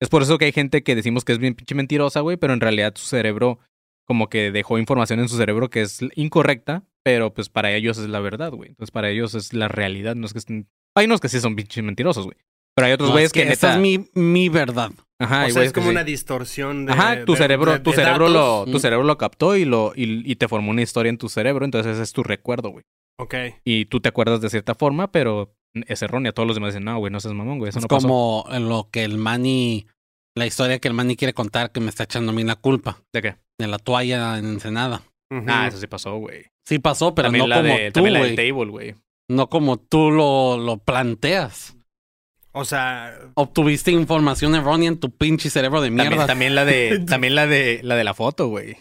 Es 0.00 0.08
por 0.08 0.22
eso 0.22 0.38
que 0.38 0.46
hay 0.46 0.52
gente 0.52 0.82
que 0.82 0.94
decimos 0.94 1.26
que 1.26 1.32
es 1.32 1.38
bien 1.38 1.54
pinche 1.54 1.74
mentirosa, 1.74 2.20
güey, 2.20 2.38
pero 2.38 2.54
en 2.54 2.60
realidad 2.60 2.94
su 2.96 3.04
cerebro 3.04 3.58
como 4.06 4.30
que 4.30 4.50
dejó 4.50 4.78
información 4.78 5.20
en 5.20 5.28
su 5.28 5.36
cerebro 5.36 5.68
que 5.68 5.82
es 5.82 6.00
incorrecta, 6.14 6.84
pero 7.02 7.34
pues 7.34 7.50
para 7.50 7.72
ellos 7.72 7.98
es 7.98 8.08
la 8.08 8.20
verdad, 8.20 8.50
güey. 8.50 8.70
Entonces 8.70 8.90
para 8.90 9.10
ellos 9.10 9.34
es 9.34 9.52
la 9.52 9.68
realidad, 9.68 10.14
no 10.16 10.26
es 10.26 10.32
que 10.32 10.38
estén... 10.38 10.66
Hay 10.96 11.04
unos 11.04 11.20
que 11.20 11.28
sí 11.28 11.40
son 11.40 11.56
pinches 11.56 11.84
mentirosos, 11.84 12.24
güey. 12.24 12.38
Pero 12.74 12.86
hay 12.86 12.92
otros 12.94 13.10
No, 13.10 13.12
güeyes 13.12 13.28
es 13.28 13.32
que 13.34 13.44
que, 13.44 13.52
esta 13.52 13.74
es 13.74 13.78
mi, 13.78 14.08
mi 14.14 14.48
verdad. 14.48 14.92
Ajá, 15.20 15.46
o 15.46 15.50
sea, 15.50 15.62
es 15.62 15.72
como 15.72 15.86
sí. 15.86 15.90
una 15.92 16.02
distorsión 16.04 16.86
de. 16.86 16.92
Ajá, 16.92 17.24
tu 17.24 17.32
de- 17.32 17.38
cerebro, 17.38 17.72
de- 17.72 17.78
tu 17.80 17.90
de 17.90 17.96
cerebro 17.96 18.28
lo, 18.28 18.64
tu 18.64 18.78
Mm. 18.78 18.80
cerebro 18.80 19.04
lo 19.04 19.18
captó 19.18 19.54
y 19.56 19.64
lo, 19.64 19.92
y, 19.94 20.28
y 20.30 20.36
te 20.36 20.48
formó 20.48 20.70
una 20.70 20.82
historia 20.82 21.10
en 21.10 21.18
tu 21.18 21.28
cerebro, 21.28 21.64
entonces 21.64 21.92
ese 21.94 22.02
es 22.02 22.12
tu 22.12 22.22
recuerdo, 22.22 22.70
güey. 22.70 22.84
Ok. 23.18 23.34
Y 23.64 23.84
tú 23.84 24.00
te 24.00 24.08
acuerdas 24.08 24.40
de 24.40 24.48
cierta 24.50 24.74
forma, 24.74 25.12
pero 25.12 25.54
es 25.86 26.02
errónea. 26.02 26.32
Todos 26.32 26.46
los 26.46 26.56
demás 26.56 26.72
dicen, 26.72 26.84
no, 26.84 26.98
güey, 26.98 27.12
no 27.12 27.20
seas 27.20 27.34
mamón, 27.34 27.58
güey, 27.58 27.68
eso 27.68 27.78
Es 27.78 27.84
no 27.84 27.88
pasó. 27.88 28.08
como 28.08 28.46
lo 28.58 28.88
que 28.90 29.04
el 29.04 29.18
Manny, 29.18 29.86
la 30.34 30.46
historia 30.46 30.78
que 30.78 30.88
el 30.88 30.94
Manny 30.94 31.16
quiere 31.16 31.34
contar 31.34 31.70
que 31.70 31.80
me 31.80 31.90
está 31.90 32.04
echando 32.04 32.32
a 32.32 32.34
mí 32.34 32.42
la 32.42 32.56
culpa 32.56 33.02
¿De 33.12 33.20
qué? 33.20 33.36
de 33.58 33.66
la 33.66 33.78
toalla 33.78 34.38
en 34.38 34.46
Ensenada. 34.46 35.02
Ujú. 35.30 35.44
Ah, 35.48 35.66
eso 35.68 35.76
sí 35.78 35.86
pasó, 35.86 36.16
güey. 36.16 36.46
Sí 36.66 36.78
pasó, 36.78 37.14
pero 37.14 37.26
También 37.26 37.42
no 37.44 37.48
la 37.48 37.56
como 37.56 37.68
de, 37.76 37.86
tú, 37.88 37.92
también 37.92 38.14
la 38.14 38.20
del 38.24 38.36
table, 38.36 38.70
güey. 38.70 38.94
No 39.28 39.48
como 39.48 39.76
tú 39.78 40.10
lo, 40.10 40.56
lo 40.58 40.78
planteas. 40.78 41.76
O 42.52 42.64
sea, 42.64 43.14
Obtuviste 43.34 43.92
información 43.92 44.54
errónea 44.54 44.88
en 44.88 44.98
tu 44.98 45.10
pinche 45.10 45.50
cerebro 45.50 45.80
de 45.80 45.90
mierda. 45.90 46.26
también 46.26 46.54
la 46.54 46.64
de, 46.64 47.04
también 47.08 47.34
la 47.34 47.46
de, 47.46 47.80
la 47.82 47.94
de 47.96 48.04
la 48.04 48.14
foto, 48.14 48.48
güey. 48.48 48.76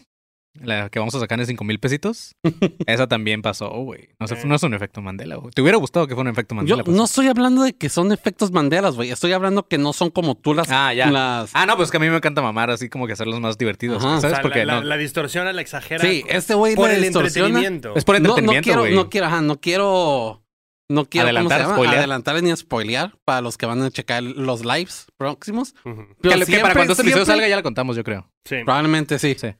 La 0.61 0.89
que 0.89 0.97
vamos 0.99 1.13
a 1.15 1.19
sacar 1.19 1.39
en 1.39 1.45
cinco 1.45 1.63
mil 1.63 1.79
pesitos. 1.79 2.35
Esa 2.87 3.07
también 3.07 3.41
pasó, 3.43 3.69
güey. 3.69 4.09
No, 4.19 4.27
sé, 4.27 4.33
Eh. 4.33 4.41
no 4.45 4.55
es 4.55 4.63
un 4.63 4.73
efecto 4.73 5.01
Mandela, 5.01 5.35
güey. 5.35 5.51
Te 5.53 5.61
hubiera 5.61 5.77
gustado 5.77 6.07
que 6.07 6.15
fuera 6.15 6.29
un 6.29 6.33
efecto 6.33 6.55
Mandela. 6.55 6.79
Yo 6.79 6.83
pues. 6.83 6.97
no 6.97 7.05
estoy 7.05 7.27
hablando 7.27 7.61
de 7.63 7.73
que 7.73 7.87
son 7.87 8.11
efectos 8.11 8.51
Mandelas, 8.51 8.95
güey. 8.95 9.11
Estoy 9.11 9.31
hablando 9.31 9.67
que 9.67 9.77
no 9.77 9.93
son 9.93 10.09
como 10.09 10.35
tú 10.35 10.53
las... 10.55 10.67
Ah, 10.71 10.91
ya. 10.93 11.09
las... 11.11 11.51
Ah, 11.53 11.65
no, 11.67 11.77
pues 11.77 11.91
que 11.91 11.97
a 11.97 11.99
mí 11.99 12.09
me 12.09 12.17
encanta 12.17 12.41
mamar 12.41 12.71
así 12.71 12.89
como 12.89 13.05
que 13.07 13.13
hacerlos 13.13 13.39
más 13.39 13.57
divertidos. 13.57 14.03
Ajá. 14.03 14.17
o 14.17 14.21
¿Sabes 14.21 14.37
sea, 14.37 14.41
por 14.41 14.51
qué? 14.51 14.65
la, 14.65 14.73
no. 14.75 14.79
la, 14.81 14.87
la 14.87 14.97
distorsiona, 14.97 15.53
la 15.53 15.61
exagera. 15.61 16.03
sí, 16.03 16.23
este 16.27 16.55
güey 16.55 16.75
por 16.75 16.89
le 16.89 16.95
el 16.95 17.03
distorsiona. 17.03 17.47
entretenimiento. 17.49 17.93
Es 17.95 18.03
por 18.03 18.15
No, 18.15 18.19
no 18.21 18.29
entretenimiento, 18.31 18.63
quiero, 18.65 18.81
güey. 18.81 18.95
no 18.95 19.09
quiero, 19.09 19.27
ajá, 19.27 19.41
no 19.41 19.61
quiero... 19.61 20.41
No 20.89 21.05
quiero 21.05 21.27
Adelantar, 21.27 21.61
adelantar 21.61 22.41
ni 22.41 22.55
spoilear 22.55 23.15
para 23.23 23.41
los 23.41 23.57
que 23.57 23.67
van 23.67 23.81
a 23.83 23.91
checar 23.91 24.23
los 24.23 24.65
lives 24.65 25.05
próximos. 25.17 25.75
Pero 25.83 25.95
que 26.21 26.29
para 26.29 26.45
siempre- 26.45 26.73
cuando 26.73 26.93
este 26.93 27.03
episodio 27.03 27.25
siempre- 27.25 27.25
salga 27.25 27.47
ya 27.47 27.55
lo 27.57 27.63
contamos, 27.63 27.95
yo 27.95 28.03
creo. 28.03 28.31
Sí. 28.45 28.55
Probablemente 28.65 29.19
sí. 29.19 29.35
Sí. 29.39 29.53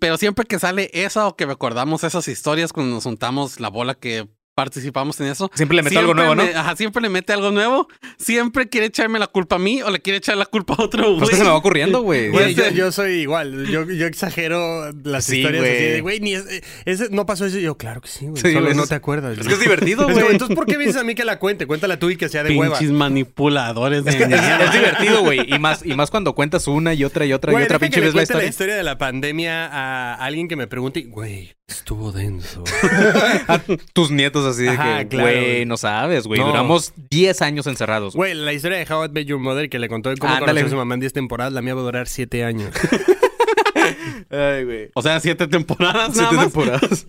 Pero 0.00 0.16
siempre 0.16 0.46
que 0.46 0.58
sale 0.58 0.90
esa 0.94 1.26
o 1.28 1.36
que 1.36 1.46
recordamos 1.46 2.02
esas 2.02 2.26
historias 2.26 2.72
cuando 2.72 2.94
nos 2.94 3.04
juntamos 3.04 3.60
la 3.60 3.68
bola 3.68 3.94
que 3.94 4.26
participamos 4.58 5.20
en 5.20 5.28
eso. 5.28 5.48
Siempre 5.54 5.76
le 5.76 5.84
meto 5.84 6.00
algo 6.00 6.14
nuevo, 6.14 6.34
¿no? 6.34 6.42
me- 6.42 6.50
ajá, 6.52 6.74
siempre 6.74 7.00
le 7.00 7.08
mete 7.08 7.32
algo 7.32 7.52
nuevo. 7.52 7.86
Siempre 8.16 8.68
quiere 8.68 8.86
echarme 8.88 9.20
la 9.20 9.28
culpa 9.28 9.54
a 9.54 9.58
mí 9.60 9.82
o 9.82 9.90
le 9.90 10.00
quiere 10.00 10.16
echar 10.16 10.36
la 10.36 10.46
culpa 10.46 10.74
a 10.76 10.82
otro 10.82 11.04
güey. 11.04 11.18
Pues 11.20 11.30
que 11.30 11.36
se 11.36 11.44
me 11.44 11.48
va 11.50 11.54
ocurriendo, 11.54 12.02
güey. 12.02 12.30
Güey, 12.30 12.54
yo, 12.56 12.68
yo 12.70 12.90
soy 12.90 13.20
igual. 13.20 13.66
Yo, 13.68 13.84
yo 13.88 14.06
exagero 14.06 14.90
las 15.04 15.26
Sí, 15.26 15.36
historias 15.38 15.62
así 15.62 15.72
güey. 15.72 15.92
de, 15.92 16.00
güey, 16.00 16.20
ni 16.20 16.34
es- 16.34 16.62
ese, 16.86 17.08
no 17.10 17.24
pasó 17.24 17.46
eso. 17.46 17.56
Y 17.58 17.62
yo, 17.62 17.76
claro 17.76 18.00
que 18.00 18.08
sí, 18.08 18.26
güey. 18.26 18.42
Sí, 18.42 18.52
solo 18.52 18.74
no 18.74 18.86
te 18.88 18.96
acuerdas. 18.96 19.38
Es 19.38 19.46
que 19.46 19.54
es 19.54 19.60
divertido, 19.60 20.08
güey. 20.12 20.26
Entonces, 20.32 20.56
¿por 20.56 20.66
qué 20.66 20.76
me 20.76 20.84
dices 20.86 21.00
a 21.00 21.04
mí 21.04 21.14
que 21.14 21.24
la 21.24 21.38
cuente? 21.38 21.66
Cuéntala 21.68 22.00
tú 22.00 22.10
y 22.10 22.16
que 22.16 22.28
sea 22.28 22.42
de 22.42 22.56
hueva. 22.56 22.76
Pinches 22.78 22.92
manipuladores 22.96 24.04
de 24.04 24.10
Es, 24.10 24.16
que 24.16 24.24
es- 24.24 24.72
divertido, 24.72 25.22
güey. 25.22 25.40
Y 25.54 25.58
más, 25.60 25.86
y 25.86 25.94
más 25.94 26.10
cuando 26.10 26.34
cuentas 26.34 26.66
una 26.66 26.94
y 26.94 27.04
otra 27.04 27.24
y 27.26 27.32
otra 27.32 27.52
y 27.52 27.62
otra 27.62 27.78
pinche 27.78 28.00
vez 28.00 28.08
la 28.08 28.12
cuente 28.14 28.32
la 28.34 28.38
historia. 28.38 28.48
historia 28.48 28.76
de 28.76 28.82
la 28.82 28.98
pandemia 28.98 29.66
a 29.66 30.14
alguien 30.14 30.48
que 30.48 30.56
me 30.56 30.66
pregunte, 30.66 31.02
güey, 31.02 31.54
estuvo 31.68 32.10
denso. 32.12 32.64
A 33.48 33.60
tus 33.92 34.10
nietos 34.10 34.44
así 34.46 34.62
de 34.64 34.70
Ajá, 34.70 35.00
que, 35.00 35.08
claro, 35.08 35.28
güey, 35.30 35.44
güey. 35.44 35.66
no 35.66 35.76
sabes, 35.76 36.26
güey. 36.26 36.40
No. 36.40 36.48
Duramos 36.48 36.92
10 37.10 37.42
años 37.42 37.66
encerrados. 37.66 38.14
güey. 38.16 38.32
Güey, 38.34 38.44
la 38.44 38.52
historia 38.52 38.78
de 38.78 38.92
How 38.92 39.04
I 39.04 39.08
Met 39.10 39.26
Your 39.26 39.38
Mother 39.38 39.68
que 39.70 39.78
le 39.78 39.88
contó 39.88 40.10
de 40.10 40.16
cómo 40.16 40.32
Ándale. 40.32 40.46
conoció 40.52 40.66
a 40.66 40.70
su 40.70 40.76
mamá 40.76 40.94
en 40.94 41.00
10 41.00 41.12
temporadas, 41.12 41.52
la 41.52 41.62
mía 41.62 41.74
va 41.74 41.80
a 41.82 41.84
durar 41.84 42.08
7 42.08 42.44
años. 42.44 42.74
Ay, 44.30 44.64
güey. 44.64 44.90
O 44.94 45.02
sea, 45.02 45.20
siete 45.20 45.46
temporadas 45.46 46.10
nada 46.14 46.28
Siete 46.28 46.34
más. 46.36 46.44
temporadas. 46.46 47.06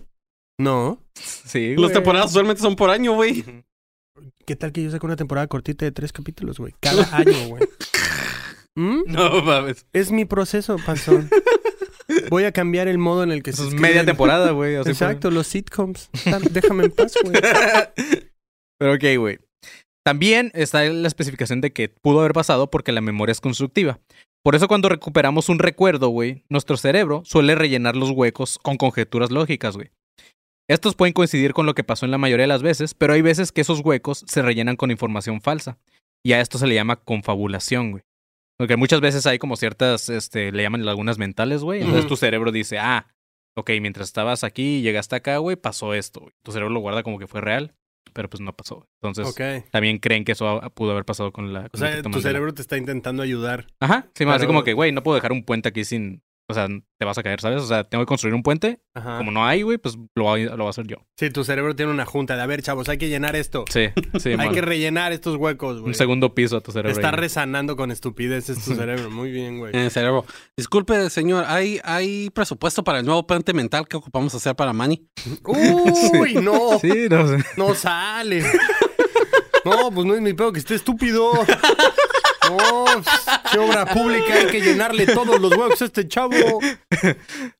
No. 0.58 1.02
Sí, 1.14 1.70
Las 1.70 1.76
güey. 1.84 1.92
temporadas 1.94 2.30
usualmente 2.30 2.62
son 2.62 2.76
por 2.76 2.90
año, 2.90 3.12
güey. 3.14 3.44
¿Qué 4.46 4.56
tal 4.56 4.72
que 4.72 4.82
yo 4.82 4.90
saco 4.90 5.06
una 5.06 5.16
temporada 5.16 5.46
cortita 5.46 5.84
de 5.84 5.92
3 5.92 6.12
capítulos, 6.12 6.58
güey? 6.58 6.74
Cada 6.80 7.14
año, 7.16 7.48
güey. 7.48 7.62
¿Mm? 8.76 9.02
No 9.06 9.42
mames. 9.42 9.84
Es 9.92 10.10
mi 10.10 10.24
proceso, 10.24 10.76
panzón. 10.84 11.28
Voy 12.28 12.44
a 12.44 12.52
cambiar 12.52 12.88
el 12.88 12.98
modo 12.98 13.22
en 13.22 13.32
el 13.32 13.42
que 13.42 13.50
Eso 13.50 13.62
se 13.62 13.68
es 13.68 13.74
escribe. 13.74 13.88
media 13.88 14.04
temporada, 14.04 14.50
güey. 14.50 14.74
Exacto, 14.86 15.30
los 15.30 15.46
sitcoms. 15.46 16.10
Déjame 16.50 16.84
en 16.84 16.90
paz, 16.90 17.14
güey. 17.24 17.40
Pero 18.78 18.94
ok, 18.94 19.04
güey. 19.18 19.38
También 20.04 20.50
está 20.54 20.84
la 20.84 21.08
especificación 21.08 21.60
de 21.60 21.72
que 21.72 21.88
pudo 21.88 22.20
haber 22.20 22.32
pasado 22.32 22.70
porque 22.70 22.92
la 22.92 23.00
memoria 23.00 23.32
es 23.32 23.40
constructiva. 23.40 24.00
Por 24.42 24.54
eso 24.54 24.68
cuando 24.68 24.88
recuperamos 24.88 25.50
un 25.50 25.58
recuerdo, 25.58 26.08
güey, 26.08 26.44
nuestro 26.48 26.76
cerebro 26.78 27.22
suele 27.26 27.54
rellenar 27.54 27.94
los 27.96 28.10
huecos 28.10 28.58
con 28.58 28.76
conjeturas 28.78 29.30
lógicas, 29.30 29.76
güey. 29.76 29.90
Estos 30.68 30.94
pueden 30.94 31.12
coincidir 31.12 31.52
con 31.52 31.66
lo 31.66 31.74
que 31.74 31.84
pasó 31.84 32.06
en 32.06 32.12
la 32.12 32.18
mayoría 32.18 32.44
de 32.44 32.48
las 32.48 32.62
veces, 32.62 32.94
pero 32.94 33.12
hay 33.12 33.22
veces 33.22 33.52
que 33.52 33.60
esos 33.60 33.80
huecos 33.80 34.24
se 34.26 34.40
rellenan 34.40 34.76
con 34.76 34.90
información 34.90 35.40
falsa. 35.42 35.78
Y 36.24 36.32
a 36.32 36.40
esto 36.40 36.58
se 36.58 36.66
le 36.66 36.74
llama 36.74 36.96
confabulación, 36.96 37.90
güey. 37.90 38.02
Porque 38.60 38.76
muchas 38.76 39.00
veces 39.00 39.26
hay 39.26 39.38
como 39.38 39.56
ciertas, 39.56 40.10
este, 40.10 40.52
le 40.52 40.62
llaman 40.62 40.84
lagunas 40.84 41.16
mentales, 41.16 41.62
güey. 41.62 41.80
Entonces 41.80 42.06
tu 42.06 42.14
cerebro 42.14 42.52
dice, 42.52 42.78
ah, 42.78 43.06
ok, 43.54 43.70
mientras 43.80 44.08
estabas 44.08 44.44
aquí 44.44 44.76
y 44.76 44.82
llegaste 44.82 45.16
acá, 45.16 45.38
güey, 45.38 45.56
pasó 45.56 45.94
esto. 45.94 46.30
Tu 46.42 46.52
cerebro 46.52 46.68
lo 46.74 46.80
guarda 46.80 47.02
como 47.02 47.18
que 47.18 47.26
fue 47.26 47.40
real, 47.40 47.72
pero 48.12 48.28
pues 48.28 48.42
no 48.42 48.52
pasó. 48.54 48.86
Entonces 49.00 49.34
también 49.70 49.96
creen 49.96 50.26
que 50.26 50.32
eso 50.32 50.60
pudo 50.74 50.90
haber 50.90 51.06
pasado 51.06 51.32
con 51.32 51.54
la... 51.54 51.60
O 51.60 51.70
con 51.70 51.80
sea, 51.80 52.02
tu 52.02 52.20
cerebro 52.20 52.52
te 52.52 52.60
está 52.60 52.76
intentando 52.76 53.22
ayudar. 53.22 53.66
Ajá, 53.80 54.10
sí, 54.14 54.24
así 54.24 54.40
Pero- 54.40 54.46
como 54.48 54.62
que, 54.62 54.74
güey, 54.74 54.92
no 54.92 55.02
puedo 55.02 55.14
dejar 55.14 55.32
un 55.32 55.42
puente 55.42 55.70
aquí 55.70 55.86
sin... 55.86 56.20
O 56.50 56.54
sea, 56.54 56.66
te 56.98 57.04
vas 57.04 57.16
a 57.16 57.22
caer, 57.22 57.40
¿sabes? 57.40 57.62
O 57.62 57.66
sea, 57.66 57.84
tengo 57.84 58.02
que 58.04 58.08
construir 58.08 58.34
un 58.34 58.42
puente. 58.42 58.80
Ajá. 58.94 59.18
Como 59.18 59.30
no 59.30 59.46
hay, 59.46 59.62
güey, 59.62 59.78
pues 59.78 59.96
lo, 60.14 60.24
voy 60.24 60.42
a- 60.42 60.50
lo 60.50 60.58
voy 60.58 60.66
a 60.66 60.70
hacer 60.70 60.86
yo. 60.86 60.96
Sí, 61.16 61.30
tu 61.30 61.44
cerebro 61.44 61.74
tiene 61.76 61.92
una 61.92 62.04
junta 62.06 62.36
de, 62.36 62.42
a 62.42 62.46
ver, 62.46 62.62
chavos, 62.62 62.88
hay 62.88 62.98
que 62.98 63.08
llenar 63.08 63.36
esto. 63.36 63.64
Sí, 63.70 63.86
sí, 64.18 64.28
hay 64.30 64.36
man. 64.36 64.52
que 64.52 64.60
rellenar 64.60 65.12
estos 65.12 65.36
huecos, 65.36 65.76
güey. 65.80 65.88
Un 65.88 65.94
segundo 65.94 66.34
piso 66.34 66.56
a 66.56 66.60
tu 66.60 66.72
cerebro. 66.72 66.90
Está 66.92 67.10
ahí. 67.10 67.16
resanando 67.16 67.76
con 67.76 67.90
estupideces 67.90 68.62
tu 68.64 68.74
cerebro. 68.74 69.10
Muy 69.10 69.30
bien, 69.30 69.58
güey. 69.58 69.72
En 69.74 69.82
el 69.82 69.90
cerebro. 69.90 70.24
Disculpe, 70.56 71.08
señor, 71.10 71.44
¿hay, 71.46 71.80
¿hay 71.84 72.30
presupuesto 72.30 72.82
para 72.84 72.98
el 73.00 73.06
nuevo 73.06 73.26
puente 73.26 73.52
mental 73.54 73.86
que 73.88 73.96
ocupamos 73.96 74.34
hacer 74.34 74.54
para 74.56 74.72
Manny? 74.72 75.08
Uy, 75.44 76.34
no. 76.42 76.78
Sí, 76.80 77.06
no 77.08 77.26
sé. 77.28 77.44
No 77.56 77.74
sale. 77.74 78.42
No, 79.64 79.90
pues 79.92 80.06
no 80.06 80.14
es 80.14 80.20
mi 80.22 80.32
pedo 80.32 80.52
que 80.52 80.58
esté 80.58 80.74
estúpido. 80.74 81.32
No, 82.56 82.84
qué 83.52 83.58
obra 83.58 83.86
pública, 83.86 84.34
hay 84.34 84.46
que 84.46 84.60
llenarle 84.60 85.06
todos 85.06 85.40
los 85.40 85.50
huevos 85.52 85.80
a 85.80 85.84
este 85.84 86.06
chavo. 86.08 86.34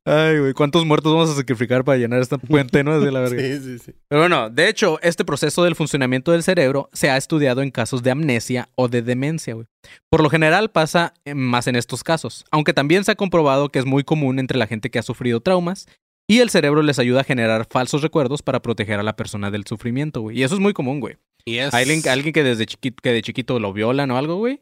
Ay, 0.05 0.38
güey, 0.38 0.53
¿cuántos 0.53 0.85
muertos 0.85 1.12
vamos 1.12 1.31
a 1.31 1.35
sacrificar 1.35 1.85
para 1.85 1.98
llenar 1.98 2.20
esta 2.20 2.38
puente, 2.38 2.85
no? 2.85 3.00
De 3.00 3.11
la 3.12 3.20
verga. 3.29 3.40
Sí, 3.40 3.61
sí, 3.61 3.79
sí. 3.79 3.92
Pero 4.09 4.22
bueno, 4.22 4.50
de 4.50 4.68
hecho, 4.68 4.98
este 5.03 5.24
proceso 5.24 5.64
del 5.64 5.76
funcionamiento 5.76 6.33
del 6.33 6.42
cerebro 6.42 6.88
se 6.92 7.11
ha 7.11 7.16
estudiado 7.16 7.62
en 7.62 7.70
casos 7.70 8.03
de 8.03 8.11
amnesia 8.11 8.68
o 8.74 8.88
de 8.88 9.03
demencia, 9.03 9.55
güey. 9.55 9.66
Por 10.11 10.22
lo 10.22 10.31
general 10.31 10.70
pasa 10.70 11.14
eh, 11.24 11.35
más 11.35 11.66
en 11.66 11.76
estos 11.76 12.05
casos, 12.05 12.44
aunque 12.50 12.74
también 12.74 13.05
se 13.05 13.12
ha 13.12 13.16
comprobado 13.16 13.70
que 13.70 13.79
es 13.79 13.87
muy 13.87 14.05
común 14.05 14.38
entre 14.38 14.59
la 14.59 14.66
gente 14.66 14.90
que 14.90 14.98
ha 14.98 15.03
sufrido 15.03 15.40
traumas 15.40 15.87
y 16.31 16.38
el 16.38 16.50
cerebro 16.50 16.83
les 16.83 17.00
ayuda 17.00 17.22
a 17.22 17.24
generar 17.24 17.66
falsos 17.68 18.03
recuerdos 18.03 18.40
para 18.42 18.62
proteger 18.62 19.00
a 19.00 19.03
la 19.03 19.16
persona 19.16 19.50
del 19.50 19.66
sufrimiento, 19.66 20.20
güey. 20.20 20.38
Y 20.38 20.44
eso 20.44 20.55
es 20.55 20.61
muy 20.61 20.72
común, 20.72 21.00
güey. 21.00 21.16
Y 21.44 21.57
es... 21.57 21.74
Alguien, 21.74 22.03
alguien 22.09 22.33
que 22.33 22.44
desde 22.44 22.66
chiquito, 22.66 23.00
que 23.03 23.12
de 23.12 23.22
chiquito 23.22 23.59
lo 23.59 23.72
violan 23.72 24.12
o 24.12 24.16
algo, 24.16 24.37
güey. 24.37 24.61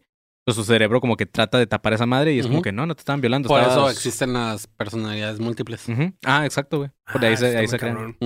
Pues 0.48 0.56
su 0.56 0.64
cerebro 0.64 0.98
como 1.02 1.18
que 1.18 1.26
trata 1.26 1.58
de 1.58 1.66
tapar 1.66 1.92
esa 1.92 2.06
madre 2.06 2.32
y 2.32 2.38
es 2.38 2.46
como 2.46 2.62
que 2.62 2.72
no, 2.72 2.86
no 2.86 2.94
te 2.94 3.02
estaban 3.02 3.20
violando. 3.20 3.50
Por 3.50 3.60
eso 3.60 3.90
existen 3.90 4.32
las 4.32 4.66
personalidades 4.66 5.40
múltiple. 5.40 5.76
Ujú. 5.86 6.14
Ah, 6.24 6.46
exacto, 6.46 6.78
güey. 6.78 6.90
Por 7.12 7.22
Ah, 7.22 7.28
ahí 7.28 7.36
se, 7.36 7.54
ahí 7.54 7.68
se 7.68 7.78
crean. 7.78 8.16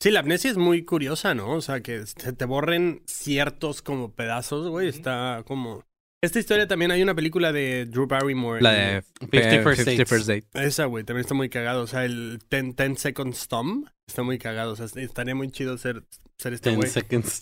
Sí, 0.00 0.10
la 0.10 0.18
amnesia 0.18 0.50
es 0.50 0.56
muy 0.56 0.84
curiosa, 0.84 1.36
¿no? 1.36 1.52
O 1.52 1.60
sea, 1.60 1.80
que 1.80 2.04
se 2.04 2.32
te 2.32 2.44
borren 2.46 3.02
ciertos 3.06 3.80
como 3.80 4.12
pedazos, 4.12 4.68
güey. 4.70 4.88
Está 4.88 5.44
como... 5.46 5.84
Esta 6.20 6.40
historia 6.40 6.66
también 6.66 6.90
hay 6.90 7.00
una 7.00 7.14
película 7.14 7.52
de 7.52 7.86
Drew 7.86 8.08
Barrymore. 8.08 8.60
La 8.60 8.72
de 8.72 9.02
Fifty 9.20 9.36
eh, 9.38 9.62
First 9.62 9.82
50 9.84 9.90
Dates. 9.92 10.08
First 10.08 10.26
Date. 10.26 10.66
Esa, 10.66 10.86
güey, 10.86 11.04
también 11.04 11.20
está 11.20 11.34
muy 11.34 11.48
cagado. 11.48 11.82
O 11.82 11.86
sea, 11.86 12.04
el 12.04 12.40
10, 12.50 12.74
10 12.74 12.98
Seconds 13.00 13.46
Thumb 13.46 13.88
está 14.04 14.24
muy 14.24 14.38
cagado. 14.38 14.72
O 14.72 14.74
sea, 14.74 14.86
estaría 14.96 15.36
muy 15.36 15.48
chido 15.52 15.78
ser, 15.78 16.02
ser 16.38 16.54
este 16.54 16.70
Ten 16.70 16.80
güey. 16.80 16.90
seconds. 16.90 17.40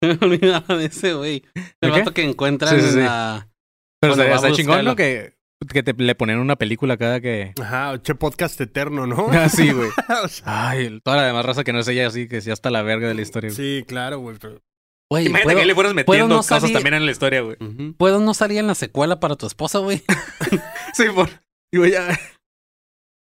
Me 0.02 0.18
olvidaba 0.20 0.76
de 0.76 0.86
ese, 0.86 1.14
güey. 1.14 1.42
El 1.80 1.90
vato 1.90 2.12
que 2.14 2.22
encuentran 2.22 2.74
Sí, 2.74 2.80
sí, 2.86 2.92
sí. 2.92 2.98
en 2.98 3.04
la... 3.06 3.48
Pero 4.00 4.14
Bueno, 4.16 4.34
está 4.34 4.52
chingón. 4.52 4.84
¿no? 4.84 4.94
Que, 4.94 5.36
que 5.72 5.82
te 5.82 5.92
le 5.92 6.14
ponen 6.14 6.38
una 6.38 6.56
película 6.56 6.96
cada 6.96 7.20
que... 7.20 7.52
Ajá, 7.60 8.00
che 8.00 8.14
podcast 8.14 8.60
eterno, 8.60 9.06
¿no? 9.06 9.28
Ah, 9.32 9.48
sí, 9.48 9.70
güey. 9.72 9.90
O 10.24 10.28
sea, 10.28 10.68
Ay, 10.70 11.00
toda 11.02 11.16
la 11.16 11.26
demás 11.26 11.44
raza 11.44 11.64
que 11.64 11.72
no 11.72 11.80
es 11.80 11.88
ella, 11.88 12.06
así 12.06 12.28
que 12.28 12.40
sí 12.40 12.50
hasta 12.50 12.70
la 12.70 12.82
verga 12.82 13.08
de 13.08 13.14
la 13.14 13.22
historia. 13.22 13.50
güey. 13.50 13.56
sí, 13.80 13.84
claro, 13.86 14.18
güey. 14.20 14.36
pero 14.40 14.60
Güey, 15.10 15.24
Imagínate 15.26 15.44
¿puedo, 15.44 15.58
que 15.60 15.66
le 15.66 15.74
fueras 15.74 15.94
metiendo 15.94 16.28
no 16.28 16.36
cosas 16.36 16.60
salir- 16.62 16.74
también 16.74 16.94
en 16.94 17.06
la 17.06 17.10
historia, 17.12 17.40
güey. 17.40 17.56
¿puedo 17.96 18.20
no 18.20 18.34
salir 18.34 18.58
en 18.58 18.66
la 18.66 18.74
secuela 18.74 19.18
para 19.20 19.36
tu 19.36 19.46
esposa, 19.46 19.78
güey? 19.78 20.02
Sí, 20.92 21.04
por... 21.14 21.30
Digo, 21.72 21.86
ya... 21.86 22.08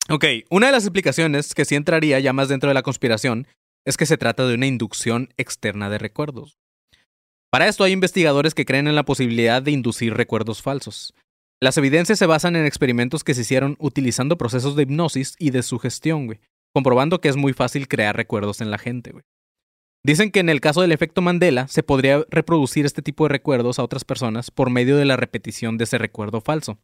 Ok, 0.10 0.26
una 0.50 0.68
de 0.68 0.72
las 0.74 0.84
explicaciones 0.84 1.54
que 1.56 1.66
sí 1.66 1.76
entraría 1.76 2.20
ya 2.20 2.34
más 2.34 2.50
dentro 2.50 2.70
de 2.70 2.74
la 2.74 2.82
conspiración 2.84 3.48
es 3.86 3.96
que 3.98 4.06
se 4.06 4.18
trata 4.18 4.46
de 4.46 4.56
una 4.56 4.66
inducción 4.68 5.30
externa 5.38 5.90
de 5.90 5.98
recuerdos. 5.98 6.58
Para 7.52 7.68
esto 7.68 7.84
hay 7.84 7.94
investigadores 7.94 8.54
que 8.54 8.66
creen 8.66 8.88
en 8.88 8.96
la 8.96 9.06
posibilidad 9.06 9.62
de 9.62 9.72
inducir 9.72 10.14
recuerdos 10.14 10.62
falsos. 10.62 11.14
Las 11.62 11.78
evidencias 11.78 12.20
se 12.20 12.26
basan 12.26 12.56
en 12.56 12.66
experimentos 12.66 13.24
que 13.24 13.34
se 13.34 13.42
hicieron 13.42 13.78
utilizando 13.80 14.38
procesos 14.38 14.76
de 14.76 14.84
hipnosis 14.84 15.36
y 15.40 15.50
de 15.50 15.64
sugestión, 15.64 16.28
güey, 16.28 16.40
comprobando 16.74 17.20
que 17.20 17.30
es 17.30 17.36
muy 17.36 17.54
fácil 17.54 17.88
crear 17.88 18.16
recuerdos 18.16 18.62
en 18.62 18.70
la 18.70 18.78
gente, 18.78 19.12
güey. 19.12 19.24
Dicen 20.06 20.32
que 20.32 20.40
en 20.40 20.50
el 20.50 20.62
caso 20.62 20.82
del 20.82 20.92
efecto 20.92 21.22
Mandela 21.22 21.68
se 21.68 21.84
podría 21.84 22.24
reproducir 22.30 22.86
este 22.86 23.02
tipo 23.02 23.26
de 23.26 23.30
recuerdos 23.30 23.80
a 23.80 23.84
otras 23.84 24.06
personas 24.06 24.52
por 24.52 24.70
medio 24.70 24.96
de 24.96 25.06
la 25.06 25.18
repetición 25.18 25.78
de 25.78 25.86
ese 25.86 25.98
recuerdo 25.98 26.42
falso. 26.42 26.78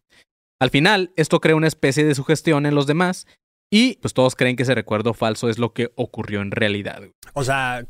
Al 0.60 0.72
final, 0.72 1.14
esto 1.16 1.40
crea 1.40 1.56
una 1.56 1.68
especie 1.68 2.04
de 2.04 2.16
sugestión 2.16 2.66
en 2.66 2.76
los 2.76 2.88
demás 2.88 3.28
y 3.72 3.96
pues 3.98 4.14
todos 4.14 4.36
creen 4.36 4.56
que 4.56 4.64
ese 4.64 4.76
recuerdo 4.76 5.14
falso 5.14 5.50
es 5.50 5.58
lo 5.58 5.74
que 5.74 5.92
ocurrió 5.96 6.42
en 6.42 6.52
realidad. 6.52 7.04
O 7.34 7.44
sea, 7.44 7.88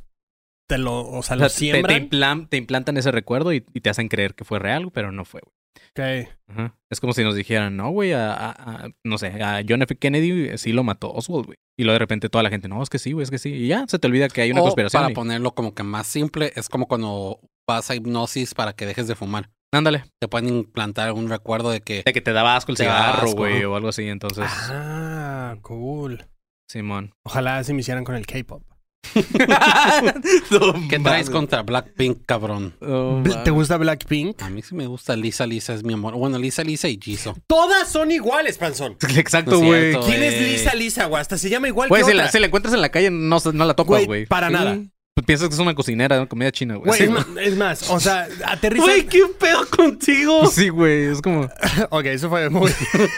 te 0.67 0.77
lo, 0.77 1.01
o 1.09 1.21
sea, 1.23 1.35
O 1.35 1.39
lo 1.39 1.49
sea, 1.49 1.49
te, 1.49 1.53
te 1.53 1.71
siembran. 1.71 2.09
implan- 2.09 2.49
te 2.49 2.57
implantan 2.57 2.97
ese 2.97 3.11
recuerdo 3.11 3.53
y, 3.53 3.65
y 3.73 3.81
te 3.81 3.89
hacen 3.89 4.07
creer 4.07 4.33
que 4.35 4.45
fue 4.45 4.59
real, 4.59 4.91
pero 4.93 5.11
no 5.11 5.25
fue. 5.25 5.41
güey. 5.41 5.53
Ok. 5.95 6.29
Ajá. 6.49 6.75
Es 6.91 6.99
como 6.99 7.13
si 7.13 7.23
nos 7.23 7.35
dijeran, 7.35 7.75
no, 7.77 7.89
güey, 7.91 8.13
a, 8.13 8.33
a- 8.33 8.51
a- 8.51 8.89
no 9.03 9.17
sé, 9.17 9.27
a 9.43 9.61
John 9.67 9.81
F. 9.81 9.95
Kennedy 9.97 10.49
eh, 10.49 10.57
sí 10.57 10.71
lo 10.71 10.83
mató 10.83 11.11
Oswald, 11.13 11.45
güey. 11.47 11.57
Y 11.77 11.83
luego 11.83 11.93
de 11.93 11.99
repente 11.99 12.29
toda 12.29 12.43
la 12.43 12.49
gente, 12.49 12.67
no, 12.67 12.81
es 12.81 12.89
que 12.89 12.99
sí, 12.99 13.11
güey, 13.11 13.23
es 13.23 13.31
que 13.31 13.37
sí. 13.39 13.49
Y 13.53 13.67
ya, 13.67 13.85
se 13.87 13.97
te 13.99 14.07
olvida 14.07 14.27
que 14.29 14.41
hay 14.41 14.51
una 14.51 14.61
o 14.61 14.63
conspiración. 14.63 15.01
para 15.01 15.11
y- 15.11 15.15
ponerlo 15.15 15.53
como 15.53 15.73
que 15.73 15.83
más 15.83 16.07
simple, 16.07 16.51
es 16.55 16.69
como 16.69 16.87
cuando 16.87 17.39
vas 17.67 17.89
a 17.91 17.95
hipnosis 17.95 18.53
para 18.53 18.73
que 18.73 18.85
dejes 18.85 19.07
de 19.07 19.15
fumar. 19.15 19.49
Ándale. 19.73 20.03
Te 20.21 20.27
pueden 20.27 20.49
implantar 20.49 21.11
un 21.13 21.29
recuerdo 21.29 21.71
de 21.71 21.81
que 21.81 22.03
De 22.05 22.13
que 22.13 22.21
te 22.21 22.31
daba 22.31 22.55
asco 22.55 22.71
el 22.71 22.77
cigarro, 22.77 23.31
güey, 23.31 23.63
o 23.63 23.75
algo 23.75 23.89
así. 23.89 24.07
Entonces, 24.07 24.45
Ah, 24.47 25.55
cool. 25.61 26.25
Simón. 26.69 27.13
Ojalá 27.25 27.57
así 27.57 27.73
me 27.73 27.79
hicieran 27.81 28.03
con 28.03 28.15
el 28.15 28.25
K-pop. 28.27 28.63
¿Qué 30.89 30.99
traes 30.99 31.29
contra 31.29 31.61
Blackpink, 31.61 32.25
cabrón? 32.25 32.73
Oh, 32.81 33.21
¿Te 33.43 33.51
gusta 33.51 33.77
Blackpink? 33.77 34.41
A 34.41 34.49
mí 34.49 34.61
sí 34.61 34.75
me 34.75 34.87
gusta 34.87 35.15
Lisa 35.15 35.45
Lisa, 35.45 35.73
es 35.73 35.83
mi 35.83 35.93
amor. 35.93 36.15
Bueno, 36.15 36.37
Lisa 36.37 36.63
Lisa 36.63 36.87
y 36.87 36.99
Jisoo. 37.01 37.35
Todas 37.47 37.91
son 37.91 38.11
iguales, 38.11 38.57
Panzón. 38.57 38.97
Exacto, 39.15 39.59
güey. 39.59 39.95
¿Quién 40.05 40.23
es. 40.23 40.41
Lisa 40.41 40.73
Lisa, 40.73 41.05
güey? 41.05 41.21
Hasta 41.21 41.37
se 41.37 41.49
llama 41.49 41.67
igual 41.67 41.89
Güey, 41.89 42.01
que 42.01 42.05
si 42.05 42.11
otra. 42.11 42.25
la, 42.25 42.31
si 42.31 42.39
la 42.39 42.47
encuentras 42.47 42.73
en 42.73 42.81
la 42.81 42.89
calle, 42.89 43.11
no, 43.11 43.37
no 43.53 43.65
la 43.65 43.73
topas, 43.73 44.05
Güey, 44.05 44.25
para 44.25 44.47
Sí. 44.47 44.53
nada. 44.53 44.77
Pues 45.15 45.27
piensas 45.27 45.47
que 45.49 45.53
es 45.53 45.59
una 45.59 45.75
cocinera 45.75 46.19
de 46.19 46.27
comida 46.27 46.51
china, 46.51 46.75
güey. 46.77 46.97
Sí, 46.97 47.07
es, 47.39 47.55
más, 47.55 47.87
o 47.91 47.99
sea, 47.99 48.27
aterriza. 48.47 48.83
Güey, 48.85 49.05
¿qué 49.05 49.21
pedo 49.39 49.67
contigo? 49.69 50.47
Sí, 50.47 50.69
güey, 50.69 51.03
es 51.05 51.21
como... 51.21 51.47
Ok, 51.91 52.05
eso 52.05 52.29
fue 52.29 52.49
muy, 52.49 52.71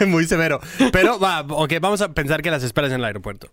muy 0.05 0.25
severo. 0.25 0.59
Pero 0.91 1.17
va, 1.19 1.39
ok, 1.47 1.73
vamos 1.79 2.01
a 2.01 2.11
pensar 2.13 2.41
que 2.41 2.51
las 2.51 2.63
esperas 2.63 2.91
en 2.91 2.97
el 2.97 3.05
aeropuerto. 3.05 3.49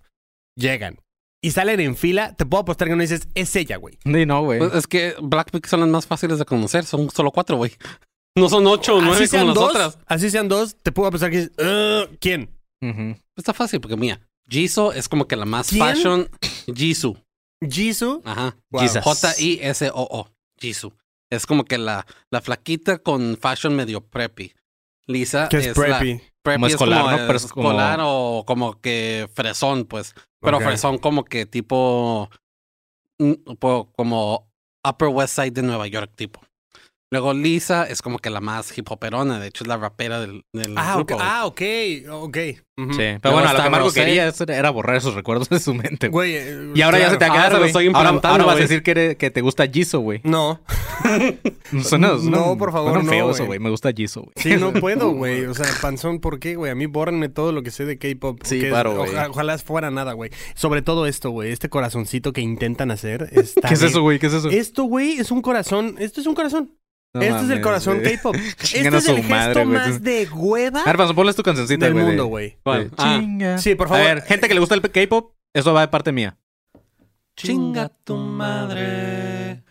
Llegan 0.56 0.98
y 1.42 1.50
salen 1.50 1.80
en 1.80 1.96
fila. 1.96 2.34
Te 2.34 2.46
puedo 2.46 2.62
apostar 2.62 2.88
que 2.88 2.94
no 2.96 3.02
dices, 3.02 3.28
es 3.34 3.54
ella, 3.56 3.76
güey. 3.76 3.98
Sí, 4.04 4.24
no, 4.26 4.42
güey. 4.42 4.58
Pues 4.60 4.72
es 4.74 4.86
que 4.86 5.14
Blackpink 5.20 5.66
son 5.66 5.80
las 5.80 5.88
más 5.88 6.06
fáciles 6.06 6.38
de 6.38 6.44
conocer. 6.46 6.84
Son 6.86 7.10
solo 7.10 7.30
cuatro, 7.32 7.56
güey. 7.56 7.72
No 8.36 8.48
son 8.48 8.66
ocho 8.66 8.96
o 8.96 9.00
nueve 9.02 9.16
Así 9.16 9.26
sean 9.26 9.48
como 9.48 9.54
las 9.54 9.54
dos, 9.62 9.70
otras. 9.70 9.98
así 10.06 10.30
sean 10.30 10.48
dos, 10.48 10.76
te 10.82 10.90
puedo 10.90 11.08
apostar 11.08 11.30
que 11.30 11.36
dices, 11.48 11.52
"Uh, 11.58 12.16
¿quién? 12.18 12.48
Está 13.36 13.52
fácil 13.52 13.80
porque, 13.80 13.96
mira, 13.96 14.20
Jisoo 14.48 14.92
es 14.92 15.08
como 15.08 15.28
que 15.28 15.36
la 15.36 15.44
más 15.44 15.68
¿Quién? 15.68 15.80
fashion. 15.84 16.28
Jisoo. 16.74 17.16
Jisoo. 17.68 18.22
Ajá. 18.24 18.56
Wow. 18.70 18.88
J-I-S-O-O. 19.02 20.28
Jisoo. 20.58 20.92
Es 21.30 21.46
como 21.46 21.64
que 21.64 21.78
la, 21.78 22.06
la 22.30 22.40
flaquita 22.40 22.98
con 22.98 23.36
fashion 23.40 23.74
medio 23.76 24.00
preppy. 24.00 24.52
Lisa 25.06 25.48
Que 25.48 25.58
es, 25.58 25.68
preppy. 25.74 26.20
Preppy 26.42 26.66
es 26.66 26.72
escolar, 26.72 27.00
como, 27.02 27.10
¿no? 27.12 27.16
Pero 27.26 27.36
es 27.36 27.46
como- 27.52 27.68
escolar 27.70 28.00
o 28.02 28.44
como 28.46 28.80
que 28.80 29.28
fresón, 29.34 29.84
pues. 29.84 30.14
Pero 30.40 30.58
fresón 30.60 30.98
como 30.98 31.24
que 31.24 31.46
tipo... 31.46 32.28
mm, 33.18 33.32
Como 33.96 34.48
Upper 34.84 35.08
West 35.08 35.36
Side 35.36 35.52
de 35.52 35.62
Nueva 35.62 35.86
York, 35.86 36.12
tipo. 36.16 36.40
Luego 37.12 37.34
Lisa 37.34 37.84
es 37.84 38.00
como 38.00 38.18
que 38.18 38.30
la 38.30 38.40
más 38.40 38.76
hip 38.76 38.90
hoperona. 38.90 39.38
De 39.38 39.48
hecho, 39.48 39.64
es 39.64 39.68
la 39.68 39.76
rapera 39.76 40.18
del, 40.18 40.46
del 40.54 40.72
Ah, 40.78 40.96
ok. 40.98 41.08
grupo. 41.08 41.22
Ah, 41.22 41.44
ok. 41.44 41.60
Ok. 42.10 42.36
Sí, 42.74 42.86
pero 42.96 43.18
Luego 43.24 43.36
bueno, 43.36 43.48
a 43.50 43.52
lo 43.52 43.62
que 43.62 43.70
Marco 43.70 43.86
Rosé. 43.88 44.00
quería 44.00 44.32
era 44.48 44.70
borrar 44.70 44.96
esos 44.96 45.14
recuerdos 45.14 45.50
de 45.50 45.60
su 45.60 45.74
mente, 45.74 46.08
güey. 46.08 46.34
Eh, 46.36 46.70
Y 46.74 46.80
ahora 46.80 46.98
ya 46.98 47.10
se 47.10 47.18
te 47.18 47.26
Ahora 47.26 47.34
acaba, 47.34 47.46
se 47.48 47.52
lo 47.52 47.58
güey. 47.58 47.68
estoy 47.68 47.86
Ahora, 47.88 47.98
implantando, 47.98 48.28
ahora 48.30 48.44
vas 48.46 48.56
a 48.56 48.60
decir 48.60 48.82
que, 48.82 48.90
eres- 48.92 49.16
que 49.16 49.30
te 49.30 49.42
gusta 49.42 49.66
Jisoo, 49.68 50.00
güey. 50.00 50.20
No. 50.24 50.62
Suena, 51.82 52.16
suena- 52.18 52.30
No, 52.30 52.56
por 52.56 52.72
favor, 52.72 52.92
suena 52.92 53.04
no, 53.04 53.10
feo 53.10 53.24
güey. 53.26 53.34
eso, 53.34 53.44
güey. 53.46 53.58
Me 53.58 53.68
gusta 53.68 53.92
Jisoo, 53.92 54.22
güey. 54.22 54.32
Sí, 54.36 54.56
no 54.58 54.72
puedo, 54.80 55.10
güey. 55.10 55.44
O 55.44 55.54
sea, 55.54 55.66
panzón, 55.82 56.18
¿por 56.20 56.40
qué, 56.40 56.56
güey? 56.56 56.72
A 56.72 56.74
mí 56.74 56.86
bórrenme 56.86 57.28
todo 57.28 57.52
lo 57.52 57.62
que 57.62 57.70
sé 57.70 57.84
de 57.84 57.98
K-pop. 57.98 58.40
Sí, 58.42 58.60
claro, 58.60 58.96
güey. 58.96 59.10
oja- 59.10 59.28
ojalá 59.28 59.58
fuera 59.58 59.90
nada, 59.90 60.14
güey. 60.14 60.30
Sobre 60.54 60.80
todo 60.80 61.06
esto, 61.06 61.30
güey. 61.30 61.52
Este 61.52 61.68
corazoncito 61.68 62.32
que 62.32 62.40
intentan 62.40 62.90
hacer. 62.90 63.28
Está 63.32 63.68
¿Qué 63.68 63.74
es 63.74 63.82
eso, 63.82 64.00
güey? 64.00 64.18
¿Qué 64.18 64.28
es 64.28 64.32
eso? 64.32 64.48
Esto, 64.48 64.84
güey, 64.84 65.18
es 65.18 65.30
un 65.30 65.42
corazón. 65.42 65.96
Esto 65.98 66.22
es 66.22 66.26
un 66.26 66.34
corazón. 66.34 66.72
No 67.14 67.20
este 67.20 67.34
es 67.36 67.42
el 67.42 67.48
mames, 67.48 67.62
corazón. 67.62 68.00
K-pop. 68.00 68.34
Este 68.62 68.78
es 68.80 68.86
el 68.86 69.00
su 69.02 69.14
gesto 69.16 69.28
madre, 69.28 69.64
más 69.66 70.02
de 70.02 70.26
hueva 70.32 70.80
A 70.80 70.84
ver, 70.86 70.96
Panzo, 70.96 71.14
ponles 71.14 71.36
tu 71.36 71.42
cancioncita, 71.42 71.84
del 71.84 71.92
güey. 71.94 72.06
mundo, 72.06 72.26
güey. 72.26 72.56
Ah. 72.64 72.84
Chinga. 73.18 73.58
Sí, 73.58 73.74
por 73.74 73.88
favor. 73.88 74.02
A 74.02 74.14
ver, 74.14 74.22
gente 74.22 74.48
que 74.48 74.54
le 74.54 74.60
gusta 74.60 74.74
el 74.74 74.80
K-pop, 74.80 75.34
eso 75.52 75.74
va 75.74 75.82
de 75.82 75.88
parte 75.88 76.10
mía. 76.12 76.38
Chinga 77.36 77.90
tu 78.04 78.16
madre. 78.16 79.62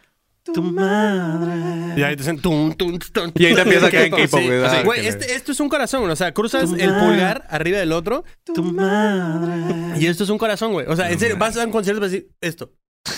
Tu 0.43 0.61
madre. 0.61 1.93
Y 1.99 2.03
ahí 2.03 2.15
te 2.15 2.23
dicen 2.23 2.39
tum, 2.39 2.73
tum, 2.73 2.97
tum, 2.99 3.31
Y 3.35 3.45
ahí 3.45 3.55
te 3.55 3.61
empieza 3.61 3.87
a 3.87 3.89
caer 3.91 4.05
en. 4.05 4.11
K-pop, 4.11 4.39
Sí, 4.39 4.47
güey. 4.83 4.99
Ah, 5.07 5.09
este- 5.09 5.33
esto 5.35 5.51
es 5.51 5.59
un 5.59 5.69
corazón, 5.69 6.09
o 6.09 6.15
sea, 6.15 6.33
cruzas 6.33 6.69
Tu 6.69 6.75
el 6.75 6.89
madre. 6.91 7.07
pulgar 7.07 7.47
arriba 7.49 7.77
del 7.79 7.91
otro 7.91 8.23
Tu 8.43 8.63
madre. 8.63 9.99
y 9.99 10.07
esto 10.07 10.23
es 10.25 10.29
un 10.29 10.37
corazón, 10.37 10.73
güey. 10.73 10.85
O 10.87 10.95
sea, 10.95 11.09
en 11.11 11.19
serio, 11.19 11.37
vas 11.37 11.55
a 11.57 11.63
un 11.65 11.71
concierto 11.71 11.99
y 11.99 12.01
vas 12.01 12.09
a 12.09 12.13
decir 12.13 12.31
esto. 12.41 12.71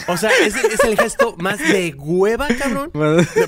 O 0.08 0.18
sea, 0.18 0.30
es, 0.46 0.56
es 0.56 0.84
el 0.84 0.98
gesto 0.98 1.36
más 1.38 1.60
de 1.60 1.94
hueva, 1.98 2.48
cabrón. 2.50 2.92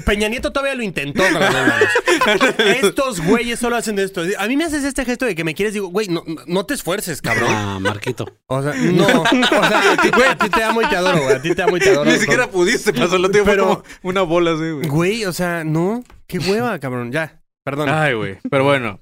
Peña 0.06 0.28
Nieto 0.28 0.52
todavía 0.52 0.76
lo 0.76 0.84
intentó 0.84 1.24
con 1.24 1.34
las 1.40 1.54
dos 1.54 1.68
manos. 1.68 2.58
Estos 2.82 3.22
güeyes 3.22 3.60
solo 3.60 3.76
hacen 3.76 3.96
de 3.96 4.04
esto. 4.04 4.22
A 4.40 4.48
mí 4.48 4.58
me 4.58 4.64
haces 4.66 4.84
este 4.84 5.06
gesto 5.06 5.26
de 5.26 5.36
que 5.36 5.44
me 5.44 5.54
quieres, 5.56 5.74
digo, 5.74 5.88
güey, 5.88 6.08
no, 6.08 6.24
no- 6.48 6.66
te 6.66 6.74
esfuerces, 6.74 7.22
cabrón. 7.22 7.50
Ah, 7.52 7.78
Marquito. 7.80 8.26
O 8.48 8.62
sea, 8.64 8.74
no. 8.74 9.06
O 9.06 9.28
sea, 9.68 9.92
a 9.94 9.98
ti, 9.98 10.10
güey, 10.16 10.28
a 10.28 10.36
ti 10.38 10.50
te 10.50 10.64
amo 10.64 10.82
y 10.82 10.88
te 10.88 10.96
adoro, 10.96 11.22
güey. 11.24 11.36
A 11.36 11.42
ti 11.42 11.54
te 11.54 11.62
amo 11.64 11.78
y 11.78 11.80
te 11.80 11.90
adoro. 11.90 12.10
Ni 12.12 12.18
siquiera 12.18 12.48
pudiste, 12.48 12.92
pasó 12.94 13.18
lo 13.18 13.30
Pero- 13.32 13.68
como 13.68 13.84
una 14.04 14.22
bola 14.24 14.52
así, 14.52 14.70
güey. 14.72 14.88
Güey, 14.88 15.26
o 15.26 15.34
sea, 15.34 15.64
no. 15.64 16.04
Qué 16.28 16.40
hueva, 16.40 16.80
cabrón. 16.80 17.12
Ya, 17.12 17.42
perdón. 17.64 17.90
Ay, 17.90 18.14
güey. 18.14 18.38
Pero 18.50 18.64
bueno. 18.64 19.02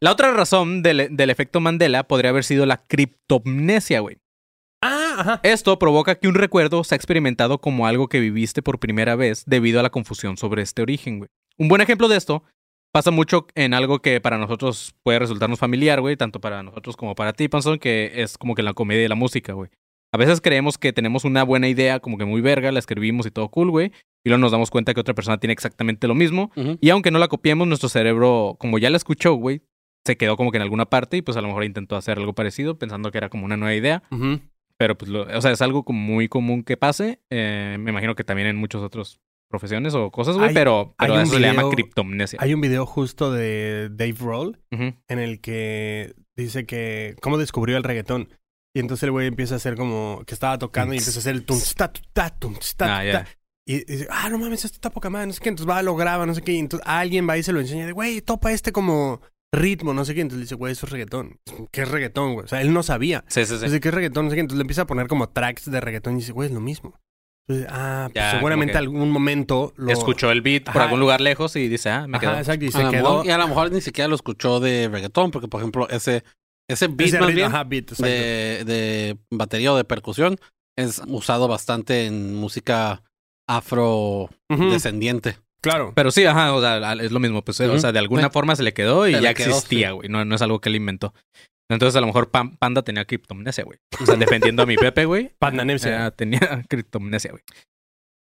La 0.00 0.12
otra 0.12 0.30
razón 0.32 0.82
del, 0.82 1.08
del 1.10 1.30
efecto 1.30 1.60
Mandela 1.60 2.04
podría 2.04 2.30
haber 2.30 2.44
sido 2.44 2.64
la 2.66 2.78
criptomnesia, 2.86 4.00
güey. 4.00 4.18
Ajá. 5.20 5.40
Esto 5.42 5.78
provoca 5.78 6.14
que 6.14 6.28
un 6.28 6.34
recuerdo 6.34 6.82
sea 6.82 6.96
experimentado 6.96 7.60
como 7.60 7.86
algo 7.86 8.08
que 8.08 8.20
viviste 8.20 8.62
por 8.62 8.78
primera 8.78 9.16
vez 9.16 9.44
debido 9.46 9.80
a 9.80 9.82
la 9.82 9.90
confusión 9.90 10.36
sobre 10.36 10.62
este 10.62 10.82
origen, 10.82 11.18
güey. 11.18 11.28
Un 11.58 11.68
buen 11.68 11.82
ejemplo 11.82 12.08
de 12.08 12.16
esto 12.16 12.42
pasa 12.92 13.10
mucho 13.10 13.46
en 13.54 13.74
algo 13.74 14.00
que 14.00 14.20
para 14.20 14.38
nosotros 14.38 14.94
puede 15.02 15.18
resultarnos 15.18 15.58
familiar, 15.58 16.00
güey, 16.00 16.16
tanto 16.16 16.40
para 16.40 16.62
nosotros 16.62 16.96
como 16.96 17.14
para 17.14 17.32
ti, 17.34 17.48
Panzón, 17.48 17.78
que 17.78 18.12
es 18.16 18.38
como 18.38 18.54
que 18.54 18.62
la 18.62 18.72
comedia 18.72 19.04
y 19.04 19.08
la 19.08 19.14
música, 19.14 19.52
güey. 19.52 19.70
A 20.12 20.18
veces 20.18 20.40
creemos 20.40 20.78
que 20.78 20.92
tenemos 20.92 21.24
una 21.24 21.44
buena 21.44 21.68
idea, 21.68 22.00
como 22.00 22.18
que 22.18 22.24
muy 22.24 22.40
verga, 22.40 22.72
la 22.72 22.80
escribimos 22.80 23.26
y 23.26 23.30
todo 23.30 23.48
cool, 23.48 23.70
güey, 23.70 23.92
y 24.24 24.30
luego 24.30 24.40
nos 24.40 24.50
damos 24.50 24.70
cuenta 24.70 24.92
que 24.92 25.00
otra 25.00 25.14
persona 25.14 25.38
tiene 25.38 25.52
exactamente 25.52 26.08
lo 26.08 26.16
mismo, 26.16 26.50
y 26.80 26.90
aunque 26.90 27.10
no 27.10 27.18
la 27.18 27.28
copiemos, 27.28 27.68
nuestro 27.68 27.88
cerebro, 27.88 28.56
como 28.58 28.78
ya 28.78 28.90
la 28.90 28.96
escuchó, 28.96 29.34
güey, 29.34 29.62
se 30.04 30.16
quedó 30.16 30.36
como 30.36 30.50
que 30.50 30.56
en 30.56 30.62
alguna 30.62 30.86
parte 30.86 31.18
y 31.18 31.22
pues 31.22 31.36
a 31.36 31.42
lo 31.42 31.48
mejor 31.48 31.64
intentó 31.64 31.94
hacer 31.94 32.18
algo 32.18 32.32
parecido 32.32 32.78
pensando 32.78 33.10
que 33.12 33.18
era 33.18 33.28
como 33.28 33.44
una 33.44 33.56
nueva 33.56 33.74
idea. 33.74 34.02
Ujú. 34.10 34.40
Pero 34.80 34.96
pues, 34.96 35.10
lo- 35.10 35.24
o 35.36 35.40
sea, 35.42 35.50
es 35.50 35.60
algo 35.60 35.84
como 35.84 36.00
muy 36.00 36.26
común 36.30 36.62
que 36.64 36.78
pase. 36.78 37.20
Eh, 37.28 37.76
me 37.78 37.90
imagino 37.90 38.14
que 38.14 38.24
también 38.24 38.48
en 38.48 38.56
muchas 38.56 38.80
otras 38.80 39.20
profesiones 39.50 39.94
o 39.94 40.10
cosas, 40.10 40.38
güey, 40.38 40.54
pero, 40.54 40.94
pero 40.98 41.16
hay 41.16 41.22
eso 41.24 41.34
se 41.34 41.40
le 41.40 41.48
llama 41.48 41.62
video- 41.64 41.70
criptomnesia. 41.72 42.38
Hay 42.40 42.54
un 42.54 42.62
video 42.62 42.86
justo 42.86 43.30
de 43.30 43.90
Dave 43.90 44.14
Roll 44.18 44.58
Ujú. 44.72 44.94
en 45.08 45.18
el 45.18 45.42
que 45.42 46.14
dice 46.34 46.64
que 46.64 47.14
cómo 47.20 47.36
descubrió 47.36 47.76
el 47.76 47.82
reggaetón. 47.84 48.30
Y 48.74 48.80
entonces 48.80 49.02
el 49.02 49.10
güey 49.10 49.26
empieza 49.26 49.54
a 49.54 49.56
hacer 49.58 49.74
como 49.76 50.22
que 50.26 50.32
estaba 50.32 50.56
tocando 50.56 50.94
y 50.94 50.96
empieza 50.98 51.18
a 51.18 51.20
hacer 51.20 51.34
el 51.34 51.44
tum 51.44 51.58
ta 51.76 51.92
tu, 51.92 52.00
ta 52.14 52.30
tum 52.30 52.54
ta 52.78 53.00
Ah, 53.00 53.12
ta. 53.12 53.26
Y 53.66 53.74
y 53.74 53.84
dice, 53.84 54.06
ah, 54.10 54.30
no 54.30 54.38
mames, 54.38 54.64
esto 54.64 54.76
está 54.76 54.88
poca 54.88 55.10
madre, 55.10 55.26
no 55.26 55.32
sé 55.34 55.40
qué. 55.42 55.50
Entonces 55.50 55.68
va, 55.70 55.82
lo 55.82 55.94
graba, 55.94 56.24
no 56.24 56.34
sé 56.34 56.40
qué. 56.40 56.52
Y 56.52 56.58
entonces 56.58 56.88
alguien 56.88 57.28
va 57.28 57.36
y 57.36 57.42
se 57.42 57.52
lo 57.52 57.60
enseña 57.60 57.84
de, 57.84 57.92
güey, 57.92 58.22
topa 58.22 58.50
este 58.52 58.72
como 58.72 59.20
ritmo, 59.52 59.92
no 59.94 60.04
sé 60.04 60.14
qué. 60.14 60.20
Entonces 60.20 60.38
le 60.38 60.44
dice, 60.44 60.54
güey, 60.54 60.72
eso 60.72 60.86
es 60.86 60.92
reggaetón. 60.92 61.38
¿Qué 61.72 61.82
es 61.82 61.88
reggaetón, 61.88 62.34
güey? 62.34 62.44
O 62.44 62.48
sea, 62.48 62.60
él 62.60 62.72
no 62.72 62.82
sabía. 62.82 63.24
Sí, 63.28 63.44
sí, 63.46 63.56
sí. 63.58 63.64
Dice, 63.64 63.80
¿qué 63.80 63.88
es 63.88 63.94
reggaetón? 63.94 64.24
No 64.26 64.30
sé 64.30 64.36
qué. 64.36 64.40
Entonces 64.40 64.58
le 64.58 64.62
empieza 64.62 64.82
a 64.82 64.86
poner 64.86 65.06
como 65.08 65.28
tracks 65.28 65.70
de 65.70 65.80
reggaetón 65.80 66.14
y 66.14 66.16
dice, 66.18 66.32
güey, 66.32 66.48
es 66.48 66.54
lo 66.54 66.60
mismo. 66.60 66.98
Entonces, 67.48 67.66
ah, 67.72 68.08
pues 68.12 68.14
Ya, 68.24 68.30
seguramente 68.32 68.78
algún 68.78 69.10
momento 69.10 69.72
lo... 69.76 69.90
Escuchó 69.90 70.30
el 70.30 70.40
beat 70.40 70.64
por 70.72 70.82
algún 70.82 71.00
lugar 71.00 71.20
lejos 71.20 71.56
y 71.56 71.66
dice, 71.68 71.90
ah, 71.90 72.06
me 72.06 72.18
Ajá, 72.18 72.26
quedó. 72.28 72.38
exacto. 72.38 72.64
Y 72.64 72.68
A 72.68 72.70
se 72.72 72.82
lo 72.84 72.90
quedó... 72.90 73.02
mejor- 73.10 73.26
y 73.26 73.30
a 73.30 73.38
lo 73.38 73.48
mejor 73.48 73.72
ni 73.72 73.80
siquiera 73.80 74.06
lo 74.08 74.14
escuchó 74.14 74.60
de 74.60 74.88
reggaetón, 74.88 75.30
porque 75.32 75.48
por 75.48 75.60
ejemplo, 75.60 75.88
ese, 75.88 76.22
ese 76.68 76.86
beat 76.86 77.08
Ese 77.08 77.18
más 77.18 77.26
ritmo, 77.28 77.36
bien 77.36 77.48
ajá, 77.48 77.64
beat, 77.64 77.82
exacto. 77.90 78.04
de, 78.04 78.64
de 78.66 79.18
batería 79.32 79.72
o 79.72 79.76
de 79.76 79.84
percusión 79.84 80.36
es 80.78 81.02
usado 81.08 81.48
bastante 81.48 82.06
en 82.06 82.36
música 82.36 83.02
afrodescendiente. 83.48 85.36
Claro. 85.62 85.92
Pero 85.94 86.10
sí, 86.10 86.24
ajá, 86.24 86.54
o 86.54 86.60
sea, 86.60 86.92
es 86.94 87.12
lo 87.12 87.20
mismo. 87.20 87.42
Pues, 87.42 87.60
o 87.60 87.78
sea, 87.78 87.92
de 87.92 87.98
alguna 87.98 88.24
Sí. 88.24 88.28
forma 88.32 88.56
se 88.56 88.62
le 88.62 88.72
quedó 88.72 89.06
y 89.08 89.14
Se 89.14 89.20
ya 89.20 89.34
quedó, 89.34 89.50
existía, 89.50 89.88
sí. 89.88 89.94
güey. 89.94 90.08
No, 90.08 90.24
no 90.24 90.34
es 90.34 90.42
algo 90.42 90.60
que 90.60 90.68
él 90.70 90.76
inventó. 90.76 91.12
Entonces, 91.70 91.94
a 91.96 92.00
lo 92.00 92.06
mejor 92.06 92.30
Pan- 92.30 92.56
Panda 92.56 92.82
tenía 92.82 93.04
criptomnesia, 93.04 93.64
güey. 93.64 93.78
O 94.00 94.06
sea, 94.06 94.16
defendiendo 94.56 94.62
a 94.62 94.66
mi 94.66 94.76
Pepe, 94.76 95.04
güey. 95.04 95.32
Pandanemsia. 95.38 96.06
eh, 96.06 96.10
tenía 96.12 96.64
criptomnesia, 96.68 97.30
güey. 97.30 97.42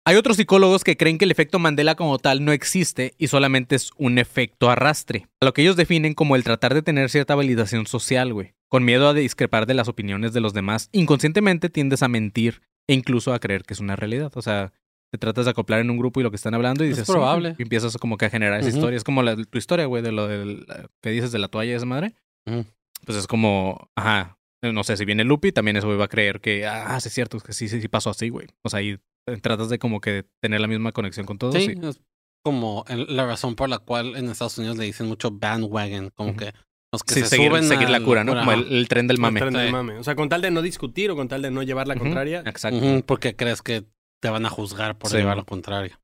Hay 0.08 0.18
otros 0.18 0.38
psicólogos 0.38 0.84
que 0.84 0.98
creen 0.98 1.18
que 1.18 1.26
el 1.26 1.32
efecto 1.32 1.58
Mandela 1.58 1.96
como 1.96 2.20
tal 2.20 2.46
no 2.46 2.52
existe 2.52 3.16
y 3.18 3.28
solamente 3.28 3.76
es 3.76 3.90
un 3.98 4.20
efecto 4.20 4.70
arrastre, 4.70 5.26
a 5.42 5.46
lo 5.46 5.54
que 5.54 5.64
ellos 5.64 5.76
definen 5.78 6.14
como 6.14 6.36
el 6.36 6.44
tratar 6.44 6.76
de 6.76 6.84
tener 6.84 7.10
cierta 7.10 7.34
validación 7.34 7.88
social, 7.88 8.32
güey. 8.32 8.54
Con 8.70 8.86
miedo 8.86 9.08
a 9.10 9.16
discrepar 9.16 9.66
de 9.66 9.74
las 9.74 9.88
opiniones 9.88 10.32
de 10.34 10.42
los 10.42 10.54
demás, 10.54 10.90
inconscientemente 10.92 11.70
tiendes 11.70 12.04
a 12.04 12.08
mentir 12.08 12.62
e 12.88 12.94
incluso 12.94 13.34
a 13.34 13.40
creer 13.40 13.64
que 13.64 13.74
es 13.74 13.80
una 13.80 13.96
realidad. 13.96 14.32
O 14.36 14.44
sea, 14.44 14.74
te 15.12 15.18
tratas 15.18 15.46
de 15.46 15.52
acoplar 15.52 15.80
en 15.80 15.89
un 15.89 15.98
grupo 15.98 16.20
y 16.20 16.24
lo 16.24 16.30
que 16.32 16.36
están 16.36 16.54
hablando 16.54 16.84
y 16.84 16.88
Es 16.88 16.94
dices... 16.98 17.08
"Sí", 17.08 17.12
probable. 17.13 17.56
y 17.58 17.62
empiezas 17.63 17.96
como 17.98 18.18
que 18.18 18.26
a 18.26 18.30
generar 18.30 18.60
esa 18.60 18.70
Ujú. 18.70 18.78
historia. 18.78 18.98
Es 18.98 19.04
como 19.04 19.24
la- 19.24 19.36
tu 19.36 19.58
historia, 19.58 19.86
güey, 19.86 20.04
de 20.04 20.12
lo 20.12 20.28
del- 20.28 20.65
que 21.02 21.10
dices 21.12 21.32
de 21.32 21.39
la 21.39 21.48
toalla 21.48 21.72
de 21.72 21.78
esa 21.78 21.86
madre. 21.86 22.15
Ujú. 22.48 22.65
Pues 23.06 23.18
es 23.18 23.28
como, 23.28 23.89
ajá, 23.96 24.38
no 24.63 24.84
sé, 24.84 24.98
si 24.98 25.06
viene 25.06 25.24
Lupi, 25.24 25.52
también 25.52 25.78
eso 25.78 25.88
güey 25.88 25.98
va 25.98 26.06
a 26.06 26.10
creer 26.10 26.41
que, 26.41 26.65
ah, 26.65 27.00
sí 27.00 27.08
es 27.10 27.13
cierto, 27.13 27.38
es 27.38 27.44
que 27.44 27.54
sí, 27.54 27.70
sí, 27.70 27.80
sí 27.82 27.88
pasó 27.88 28.10
así, 28.10 28.30
güey. 28.30 28.48
O 28.63 28.70
sea, 28.70 28.82
y 28.82 28.98
eh, 29.28 29.38
tratas 29.41 29.70
de 29.70 29.80
como 29.80 30.02
que 30.02 30.26
tener 30.41 30.60
la 30.62 30.68
misma 30.68 30.91
conexión 30.91 31.26
con 31.26 31.38
todos. 31.38 31.56
Sí, 31.56 31.76
y- 31.82 31.86
es 31.88 32.02
como 32.44 32.84
el- 32.88 33.15
la 33.15 33.26
razón 33.26 33.56
por 33.56 33.70
la 33.70 33.80
cual 33.80 34.15
en 34.15 34.30
Estados 34.30 34.58
Unidos 34.58 34.78
le 34.78 34.86
dicen 34.86 35.08
mucho 35.08 35.32
bandwagon, 35.32 36.10
como 36.15 36.30
Ujú. 36.32 36.39
que 36.39 36.54
los 36.94 37.04
que 37.04 37.13
sí, 37.15 37.20
se 37.22 37.28
seguir, 37.28 37.50
suben 37.50 37.63
seguir 37.65 37.89
la 37.89 38.00
cura, 38.02 38.24
¿no? 38.24 38.34
Como 38.36 38.52
el, 38.54 38.72
el 38.72 38.88
tren 38.88 39.08
del 39.08 39.18
mame. 39.18 39.39
El 39.39 39.46
tren 39.48 39.54
del 39.54 39.68
Sí. 39.68 39.72
mame. 39.72 39.98
O 39.98 40.04
sea, 40.04 40.15
con 40.15 40.30
tal 40.30 40.41
de 40.41 40.52
no 40.52 40.62
discutir 40.62 41.10
o 41.12 41.15
con 41.15 41.28
tal 41.28 41.41
de 41.41 41.52
no 41.52 41.62
llevar 41.63 41.88
la 41.88 41.96
Ujú, 41.96 42.04
contraria. 42.06 42.44
Exacto. 42.46 42.78
Ujú, 42.78 43.04
porque 43.06 43.36
crees 43.36 43.62
que 43.62 43.84
te 44.19 44.30
van 44.30 44.45
a 44.45 44.49
juzgar 44.49 44.97
por 44.97 45.10
Sí, 45.10 45.17
llevar 45.17 45.38
lo 45.38 45.45
contrario. 45.45 45.99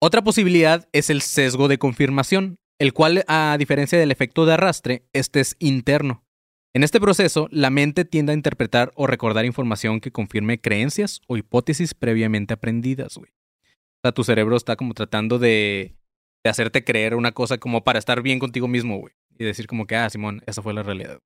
Otra 0.00 0.22
posibilidad 0.22 0.88
es 0.92 1.10
el 1.10 1.22
sesgo 1.22 1.68
de 1.68 1.78
confirmación, 1.78 2.56
el 2.78 2.92
cual, 2.92 3.24
a 3.28 3.56
diferencia 3.58 3.98
del 3.98 4.10
efecto 4.10 4.46
de 4.46 4.54
arrastre, 4.54 5.04
este 5.12 5.40
es 5.40 5.56
interno. 5.58 6.24
En 6.72 6.84
este 6.84 7.00
proceso, 7.00 7.48
la 7.50 7.68
mente 7.68 8.04
tiende 8.04 8.32
a 8.32 8.34
interpretar 8.34 8.92
o 8.94 9.06
recordar 9.06 9.44
información 9.44 10.00
que 10.00 10.12
confirme 10.12 10.60
creencias 10.60 11.20
o 11.26 11.36
hipótesis 11.36 11.94
previamente 11.94 12.54
aprendidas, 12.54 13.16
güey. 13.16 13.30
O 13.32 14.00
sea, 14.02 14.12
tu 14.12 14.24
cerebro 14.24 14.56
está 14.56 14.76
como 14.76 14.94
tratando 14.94 15.38
de, 15.38 15.96
de 16.42 16.50
hacerte 16.50 16.84
creer 16.84 17.14
una 17.14 17.32
cosa 17.32 17.58
como 17.58 17.84
para 17.84 17.98
estar 17.98 18.22
bien 18.22 18.38
contigo 18.38 18.68
mismo, 18.68 18.98
güey. 18.98 19.12
Y 19.38 19.44
decir 19.44 19.66
como 19.66 19.86
que, 19.86 19.96
ah, 19.96 20.08
Simón, 20.08 20.42
esa 20.46 20.62
fue 20.62 20.72
la 20.72 20.82
realidad. 20.82 21.18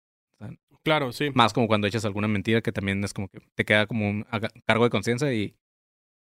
Claro, 0.82 1.12
sí. 1.12 1.30
Más 1.34 1.52
como 1.52 1.66
cuando 1.66 1.86
echas 1.86 2.04
alguna 2.04 2.28
mentira 2.28 2.60
que 2.60 2.72
también 2.72 3.02
es 3.04 3.12
como 3.12 3.28
que 3.28 3.40
te 3.54 3.64
queda 3.64 3.86
como 3.86 4.08
un 4.08 4.26
cargo 4.66 4.84
de 4.84 4.90
conciencia 4.90 5.32
y, 5.32 5.56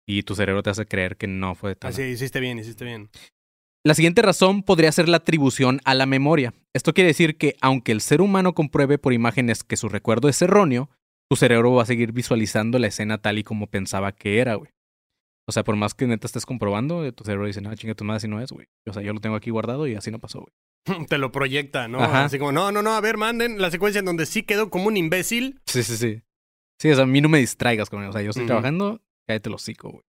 y 0.06 0.22
tu 0.22 0.34
cerebro 0.34 0.62
te 0.62 0.70
hace 0.70 0.86
creer 0.86 1.16
que 1.16 1.26
no 1.26 1.54
fue 1.54 1.76
tan 1.76 1.90
Así, 1.90 2.02
hiciste 2.02 2.40
bien, 2.40 2.58
hiciste 2.58 2.84
bien. 2.84 3.10
la 3.84 3.94
siguiente 3.94 4.22
razón 4.22 4.62
podría 4.62 4.92
ser 4.92 5.08
la 5.08 5.18
atribución 5.18 5.80
a 5.84 5.94
la 5.94 6.06
memoria. 6.06 6.54
Esto 6.74 6.92
quiere 6.94 7.08
decir 7.08 7.36
que 7.36 7.56
aunque 7.60 7.92
el 7.92 8.00
ser 8.00 8.20
humano 8.20 8.54
compruebe 8.54 8.98
por 8.98 9.12
imágenes 9.12 9.64
que 9.64 9.76
su 9.76 9.88
recuerdo 9.88 10.28
es 10.28 10.40
erróneo, 10.42 10.90
tu 11.30 11.36
cerebro 11.36 11.72
va 11.72 11.82
a 11.82 11.86
seguir 11.86 12.12
visualizando 12.12 12.78
la 12.78 12.88
escena 12.88 13.18
tal 13.18 13.38
y 13.38 13.44
como 13.44 13.66
pensaba 13.66 14.12
que 14.12 14.38
era, 14.38 14.54
güey. 14.54 14.70
O 15.48 15.52
sea, 15.52 15.64
por 15.64 15.74
más 15.76 15.94
que 15.94 16.06
neta 16.06 16.26
estés 16.26 16.46
comprobando, 16.46 17.04
eh, 17.04 17.12
tu 17.12 17.24
cerebro 17.24 17.46
dice, 17.46 17.60
no, 17.60 17.74
chinga 17.74 17.94
tu 17.94 18.04
madre, 18.04 18.18
así 18.18 18.28
no 18.28 18.40
es, 18.40 18.52
güey. 18.52 18.68
O 18.88 18.92
sea, 18.92 19.02
yo 19.02 19.12
lo 19.12 19.20
tengo 19.20 19.34
aquí 19.34 19.50
guardado 19.50 19.86
y 19.88 19.94
así 19.94 20.10
no 20.10 20.18
pasó, 20.20 20.40
güey. 20.40 21.06
Te 21.08 21.18
lo 21.18 21.32
proyecta, 21.32 21.88
¿no? 21.88 22.00
Ajá. 22.00 22.24
Así 22.26 22.38
como, 22.38 22.52
no, 22.52 22.70
no, 22.70 22.82
no, 22.82 22.92
a 22.94 23.00
ver, 23.00 23.16
manden 23.16 23.60
la 23.60 23.70
secuencia 23.70 23.98
en 23.98 24.04
donde 24.04 24.26
sí 24.26 24.42
quedó 24.44 24.70
como 24.70 24.86
un 24.86 24.96
imbécil. 24.96 25.60
Sí, 25.66 25.82
sí, 25.82 25.96
sí. 25.96 26.22
Sí, 26.80 26.90
o 26.90 26.94
sea, 26.94 27.04
a 27.04 27.06
mí 27.06 27.20
no 27.20 27.28
me 27.28 27.38
distraigas 27.38 27.90
con 27.90 28.02
él. 28.02 28.08
O 28.08 28.12
sea, 28.12 28.22
yo 28.22 28.30
estoy 28.30 28.46
trabajando, 28.46 29.00
cállate 29.26 29.48
el 29.48 29.54
hocico, 29.54 29.90
güey. 29.90 30.02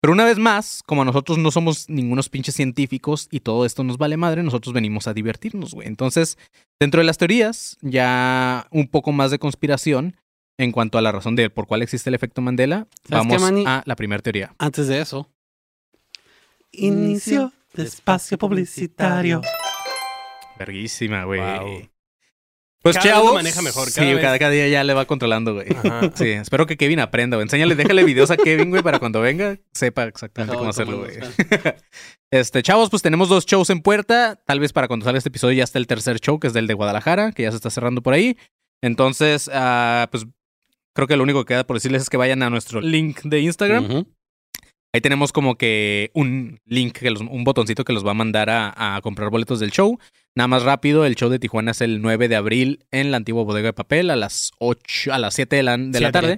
Pero 0.00 0.12
una 0.12 0.24
vez 0.24 0.38
más, 0.38 0.82
como 0.86 1.04
nosotros 1.04 1.38
no 1.38 1.50
somos 1.50 1.88
ningunos 1.88 2.28
pinches 2.28 2.54
científicos 2.54 3.26
y 3.32 3.40
todo 3.40 3.64
esto 3.64 3.82
nos 3.82 3.98
vale 3.98 4.16
madre, 4.16 4.44
nosotros 4.44 4.72
venimos 4.72 5.08
a 5.08 5.14
divertirnos, 5.14 5.74
güey. 5.74 5.88
Entonces, 5.88 6.38
dentro 6.80 7.00
de 7.00 7.04
las 7.04 7.18
teorías, 7.18 7.76
ya 7.80 8.68
un 8.70 8.86
poco 8.86 9.10
más 9.10 9.32
de 9.32 9.40
conspiración 9.40 10.16
en 10.56 10.70
cuanto 10.70 10.98
a 10.98 11.02
la 11.02 11.10
razón 11.10 11.34
de 11.34 11.50
por 11.50 11.66
cuál 11.66 11.82
existe 11.82 12.10
el 12.10 12.14
efecto 12.14 12.40
Mandela, 12.42 12.86
¿Sabes 13.08 13.26
qué, 13.26 13.34
vamos 13.34 13.42
Manny? 13.42 13.64
a 13.66 13.82
la 13.86 13.96
primera 13.96 14.22
teoría. 14.22 14.54
Antes 14.58 14.86
de 14.86 15.00
eso. 15.00 15.28
Inicio 16.70 17.52
de 17.74 17.84
espacio 17.84 18.38
publicitario. 18.38 19.42
Verguísima, 20.58 21.24
güey. 21.24 21.40
Wow. 21.40 21.88
Pues 22.80 22.96
Cada 22.96 23.08
chavos. 23.10 23.28
lo 23.30 23.34
maneja 23.34 23.60
mejor, 23.60 23.92
cada 23.92 24.06
sí, 24.06 24.14
vez. 24.14 24.22
cada, 24.22 24.38
cada 24.38 24.52
día 24.52 24.68
ya 24.68 24.84
le 24.84 24.94
va 24.94 25.04
controlando, 25.04 25.52
güey. 25.54 25.66
Ajá. 25.76 26.10
Sí, 26.14 26.28
espero 26.30 26.66
que 26.66 26.76
Kevin 26.76 27.00
aprenda, 27.00 27.36
güey. 27.36 27.44
Enséñale, 27.44 27.74
déjale 27.74 28.04
videos 28.04 28.30
a 28.30 28.36
Kevin, 28.36 28.70
güey, 28.70 28.82
para 28.82 28.98
cuando 29.00 29.20
venga 29.20 29.58
sepa 29.72 30.04
exactamente 30.04 30.56
cómo 30.56 30.70
hacerlo, 30.70 30.98
güey. 30.98 31.16
Este, 32.30 32.62
chavos, 32.62 32.90
pues 32.90 33.02
tenemos 33.02 33.28
dos 33.30 33.46
shows 33.46 33.70
en 33.70 33.80
puerta. 33.80 34.36
Tal 34.46 34.60
vez 34.60 34.72
para 34.72 34.86
cuando 34.86 35.04
salga 35.04 35.16
este 35.18 35.30
episodio 35.30 35.56
ya 35.56 35.64
está 35.64 35.78
el 35.78 35.86
tercer 35.86 36.20
show, 36.20 36.38
que 36.38 36.46
es 36.46 36.52
del 36.52 36.66
de 36.66 36.74
Guadalajara, 36.74 37.32
que 37.32 37.42
ya 37.44 37.50
se 37.50 37.56
está 37.56 37.70
cerrando 37.70 38.02
por 38.02 38.12
ahí. 38.12 38.36
Entonces, 38.82 39.50
ah, 39.52 40.08
pues 40.10 40.26
creo 40.94 41.08
que 41.08 41.16
lo 41.16 41.22
único 41.22 41.44
que 41.44 41.54
queda 41.54 41.64
por 41.66 41.76
decirles 41.76 42.02
es 42.02 42.10
que 42.10 42.16
vayan 42.18 42.42
a 42.42 42.50
nuestro 42.50 42.80
link 42.80 43.22
de 43.22 43.40
Instagram. 43.40 43.84
Ujú. 43.86 44.06
Ahí 44.94 45.00
tenemos 45.02 45.32
como 45.32 45.56
que 45.56 46.10
un 46.14 46.60
link, 46.64 46.98
que 46.98 47.10
los- 47.10 47.20
un 47.20 47.44
botoncito 47.44 47.84
que 47.84 47.92
los 47.92 48.06
va 48.06 48.12
a 48.12 48.14
mandar 48.14 48.48
a, 48.50 48.96
a 48.96 49.00
comprar 49.02 49.30
boletos 49.30 49.60
del 49.60 49.70
show. 49.70 49.98
Nada 50.34 50.48
más 50.48 50.62
rápido, 50.62 51.04
el 51.04 51.14
show 51.14 51.28
de 51.28 51.38
Tijuana 51.38 51.72
es 51.72 51.80
el 51.80 52.00
9 52.00 52.28
de 52.28 52.36
abril 52.36 52.84
en 52.90 53.10
la 53.10 53.16
antigua 53.18 53.42
bodega 53.44 53.66
de 53.68 53.72
papel 53.74 54.08
a 54.10 54.16
las 54.16 54.52
8, 54.60 55.12
a 55.12 55.18
las 55.18 55.34
7 55.34 55.56
de 55.56 55.62
la, 55.62 55.76
de 55.76 56.00
la 56.00 56.12
tarde. 56.12 56.28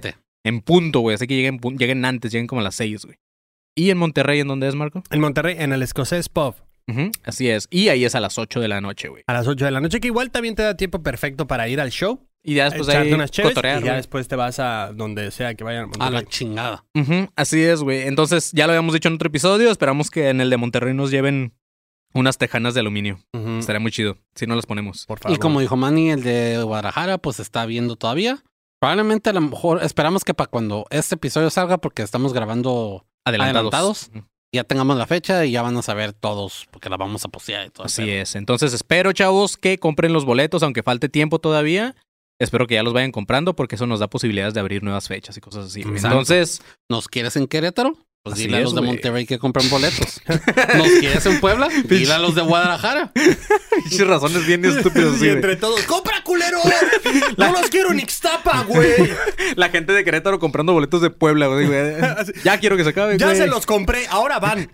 En 0.43 0.61
punto, 0.61 0.99
güey. 1.01 1.13
Así 1.15 1.27
que 1.27 1.35
lleguen, 1.35 1.59
lleguen 1.77 2.03
antes, 2.03 2.31
lleguen 2.31 2.47
como 2.47 2.61
a 2.61 2.63
las 2.63 2.75
6, 2.75 3.05
güey. 3.05 3.17
¿Y 3.75 3.89
en 3.91 3.97
Monterrey 3.97 4.39
en 4.41 4.47
dónde 4.47 4.67
es, 4.67 4.75
Marco? 4.75 5.03
En 5.11 5.21
Monterrey, 5.21 5.55
en 5.59 5.71
el 5.71 5.81
escocés 5.83 6.27
pub. 6.29 6.55
Así 7.23 7.47
es. 7.47 7.67
Y 7.69 7.87
ahí 7.87 8.03
es 8.03 8.15
a 8.15 8.19
las 8.19 8.37
8 8.37 8.59
de 8.59 8.67
la 8.67 8.81
noche, 8.81 9.07
güey. 9.07 9.23
A 9.27 9.33
las 9.33 9.47
8 9.47 9.63
de 9.63 9.71
la 9.71 9.79
noche, 9.79 10.01
que 10.01 10.07
igual 10.07 10.29
también 10.31 10.55
te 10.55 10.63
da 10.63 10.75
tiempo 10.75 11.01
perfecto 11.01 11.47
para 11.47 11.69
ir 11.69 11.79
al 11.79 11.89
show. 11.91 12.27
Y 12.43 12.55
ya 12.55 12.65
después 12.65 12.87
echarte 12.87 13.07
ahí 13.07 13.13
unas 13.13 13.29
cheves 13.29 13.51
cotorrear, 13.51 13.83
y 13.83 13.85
ya 13.85 13.95
después 13.95 14.27
te 14.27 14.35
vas 14.35 14.59
a 14.59 14.91
donde 14.93 15.29
sea 15.31 15.53
que 15.53 15.63
vayan 15.63 15.91
a 15.99 16.09
la 16.09 16.25
chingada. 16.25 16.85
Así 17.35 17.61
es, 17.61 17.81
güey. 17.83 18.07
Entonces, 18.07 18.51
ya 18.51 18.65
lo 18.65 18.73
habíamos 18.73 18.93
dicho 18.93 19.09
en 19.09 19.15
otro 19.15 19.27
episodio. 19.27 19.69
Esperamos 19.69 20.09
que 20.09 20.29
en 20.29 20.41
el 20.41 20.49
de 20.49 20.57
Monterrey 20.57 20.93
nos 20.93 21.11
lleven 21.11 21.53
unas 22.13 22.37
tejanas 22.37 22.73
de 22.73 22.79
aluminio. 22.79 23.19
Estaría 23.59 23.79
muy 23.79 23.91
chido 23.91 24.17
si 24.35 24.47
no 24.47 24.55
las 24.55 24.65
ponemos. 24.65 25.05
Por 25.05 25.19
favor. 25.19 25.37
Y 25.37 25.39
como 25.39 25.59
dijo 25.59 25.77
Manny, 25.77 26.11
el 26.11 26.23
de 26.23 26.61
Guadalajara, 26.63 27.19
pues 27.19 27.39
está 27.39 27.65
viendo 27.65 27.95
todavía. 27.95 28.43
Probablemente 28.79 29.29
a 29.29 29.33
lo 29.33 29.41
mejor 29.41 29.83
esperamos 29.83 30.23
que 30.23 30.33
para 30.33 30.49
cuando 30.49 30.87
este 30.89 31.13
episodio 31.13 31.51
salga, 31.51 31.77
porque 31.77 32.01
estamos 32.01 32.33
grabando, 32.33 33.05
Adelantados. 33.23 34.09
Ya 34.53 34.65
tengamos 34.65 34.97
la 34.97 35.05
fecha 35.05 35.45
y 35.45 35.51
ya 35.51 35.61
van 35.61 35.77
a 35.77 35.81
saber 35.81 36.11
todos, 36.11 36.67
porque 36.71 36.89
la 36.89 36.97
vamos 36.97 37.23
a 37.23 37.29
postear 37.29 37.67
y 37.67 37.69
todo. 37.69 37.85
Así 37.85 38.09
es. 38.09 38.35
Entonces, 38.35 38.73
espero, 38.73 39.13
chavos, 39.13 39.55
que 39.55 39.77
compren 39.77 40.11
los 40.11 40.25
boletos, 40.25 40.63
aunque 40.63 40.83
falte 40.83 41.07
tiempo 41.07 41.39
todavía. 41.39 41.95
Espero 42.41 42.65
que 42.67 42.75
ya 42.75 42.83
los 42.83 42.93
vayan 42.93 43.11
comprando 43.11 43.55
porque 43.55 43.75
eso 43.75 43.85
nos 43.85 43.99
da 43.99 44.09
posibilidades 44.09 44.53
de 44.53 44.59
abrir 44.59 44.83
nuevas 44.83 45.07
fechas 45.07 45.37
y 45.37 45.41
cosas 45.41 45.67
así. 45.67 45.81
Exacto. 45.81 46.07
Entonces, 46.07 46.61
¿Nos 46.89 47.07
quieres 47.07 47.35
en 47.35 47.47
Querétaro? 47.47 47.97
Pues 48.23 48.35
dile 48.37 48.57
a 48.57 48.59
es, 48.59 48.65
los 48.65 48.75
de 48.75 48.81
güey. 48.81 48.91
Monterrey 48.91 49.25
que 49.25 49.39
compren 49.39 49.67
boletos. 49.69 50.21
¿Nos 50.77 50.87
quieres 50.99 51.25
en 51.25 51.39
Puebla? 51.39 51.69
Dile 51.85 52.13
a 52.13 52.19
los 52.19 52.35
de 52.35 52.41
Guadalajara. 52.41 53.11
pinches 53.83 54.05
razones 54.07 54.45
bien 54.45 54.63
estúpidas. 54.63 55.19
y 55.23 55.29
entre 55.29 55.55
todos, 55.55 55.81
¡compra, 55.85 56.23
culero! 56.23 56.59
¡No 57.37 57.51
los 57.51 57.69
quiero 57.71 57.91
en 57.91 57.99
Ixtapa, 57.99 58.63
güey! 58.67 59.09
La 59.55 59.69
gente 59.69 59.93
de 59.93 60.03
Querétaro 60.03 60.37
comprando 60.37 60.71
boletos 60.73 61.01
de 61.01 61.09
Puebla, 61.09 61.47
güey. 61.47 61.65
güey. 61.65 61.93
Ya 62.43 62.59
quiero 62.59 62.77
que 62.77 62.83
se 62.83 62.89
acabe, 62.89 63.17
Ya 63.17 63.33
se 63.33 63.47
los 63.47 63.65
compré, 63.65 64.05
ahora 64.07 64.39
van. 64.39 64.69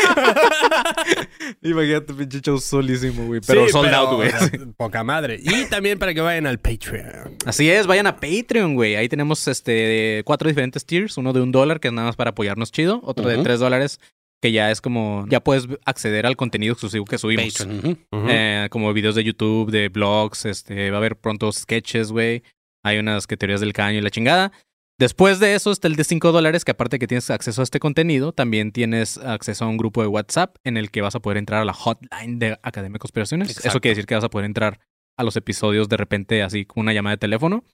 Imagínate, 1.62 2.14
pinche 2.14 2.40
show 2.40 2.58
solísimo, 2.58 3.26
güey. 3.26 3.40
Pero 3.46 3.66
Sí, 3.66 3.72
sold 3.72 3.88
pero, 3.90 3.98
out, 3.98 4.16
güey. 4.16 4.30
Poca 4.76 5.04
madre. 5.04 5.38
Y 5.42 5.64
también 5.66 5.98
para 5.98 6.14
que 6.14 6.20
vayan 6.20 6.46
al 6.46 6.58
Patreon. 6.58 7.36
Así 7.46 7.70
es, 7.70 7.86
vayan 7.86 8.06
a 8.06 8.16
Patreon, 8.16 8.74
güey. 8.74 8.96
Ahí 8.96 9.08
tenemos 9.08 9.46
este 9.48 10.22
cuatro 10.24 10.48
diferentes 10.48 10.84
tiers. 10.84 11.16
Uno 11.18 11.32
de 11.32 11.40
un 11.40 11.52
dólar, 11.52 11.80
que 11.80 11.88
es 11.88 11.94
nada 11.94 12.08
más 12.08 12.16
para 12.16 12.30
apoyarnos 12.30 12.72
chido. 12.72 13.00
Otro 13.04 13.28
de 13.28 13.38
tres 13.38 13.60
dólares, 13.60 14.00
que 14.40 14.52
ya 14.52 14.70
es 14.70 14.80
como... 14.80 15.26
Ya 15.28 15.40
puedes 15.40 15.68
acceder 15.84 16.26
al 16.26 16.36
contenido 16.36 16.72
exclusivo 16.72 17.04
que 17.04 17.18
subimos. 17.18 17.58
Patreon. 17.58 17.98
Eh, 18.28 18.68
como 18.70 18.92
videos 18.92 19.14
de 19.14 19.24
YouTube, 19.24 19.70
de 19.70 19.88
blogs, 19.88 20.46
este, 20.46 20.90
va 20.90 20.96
a 20.96 21.00
haber 21.00 21.16
pronto 21.16 21.50
sketches, 21.52 22.12
güey. 22.12 22.42
Hay 22.82 22.98
unas 22.98 23.26
que 23.26 23.36
teorías 23.36 23.60
del 23.60 23.72
caño 23.72 23.98
y 23.98 24.02
la 24.02 24.10
chingada. 24.10 24.52
Después 25.00 25.40
de 25.40 25.54
eso 25.54 25.70
está 25.70 25.88
el 25.88 25.96
de 25.96 26.04
5 26.04 26.30
dólares, 26.30 26.62
que 26.62 26.72
aparte 26.72 26.98
que 26.98 27.06
tienes 27.06 27.30
acceso 27.30 27.62
a 27.62 27.64
este 27.64 27.80
contenido, 27.80 28.32
también 28.32 28.70
tienes 28.70 29.16
acceso 29.16 29.64
a 29.64 29.68
un 29.68 29.78
grupo 29.78 30.02
de 30.02 30.08
WhatsApp 30.08 30.56
en 30.62 30.76
el 30.76 30.90
que 30.90 31.00
vas 31.00 31.14
a 31.14 31.20
poder 31.20 31.38
entrar 31.38 31.62
a 31.62 31.64
la 31.64 31.72
hotline 31.72 32.38
de 32.38 32.58
Academia 32.62 32.96
de 32.96 32.98
Conspiraciones. 32.98 33.64
Eso 33.64 33.80
quiere 33.80 33.94
decir 33.94 34.04
que 34.04 34.14
vas 34.14 34.24
a 34.24 34.28
poder 34.28 34.44
entrar 34.44 34.78
a 35.16 35.24
los 35.24 35.36
episodios 35.36 35.88
de 35.88 35.96
repente 35.96 36.42
así 36.42 36.66
con 36.66 36.82
una 36.82 36.92
llamada 36.92 37.16
de 37.16 37.18
teléfono. 37.18 37.64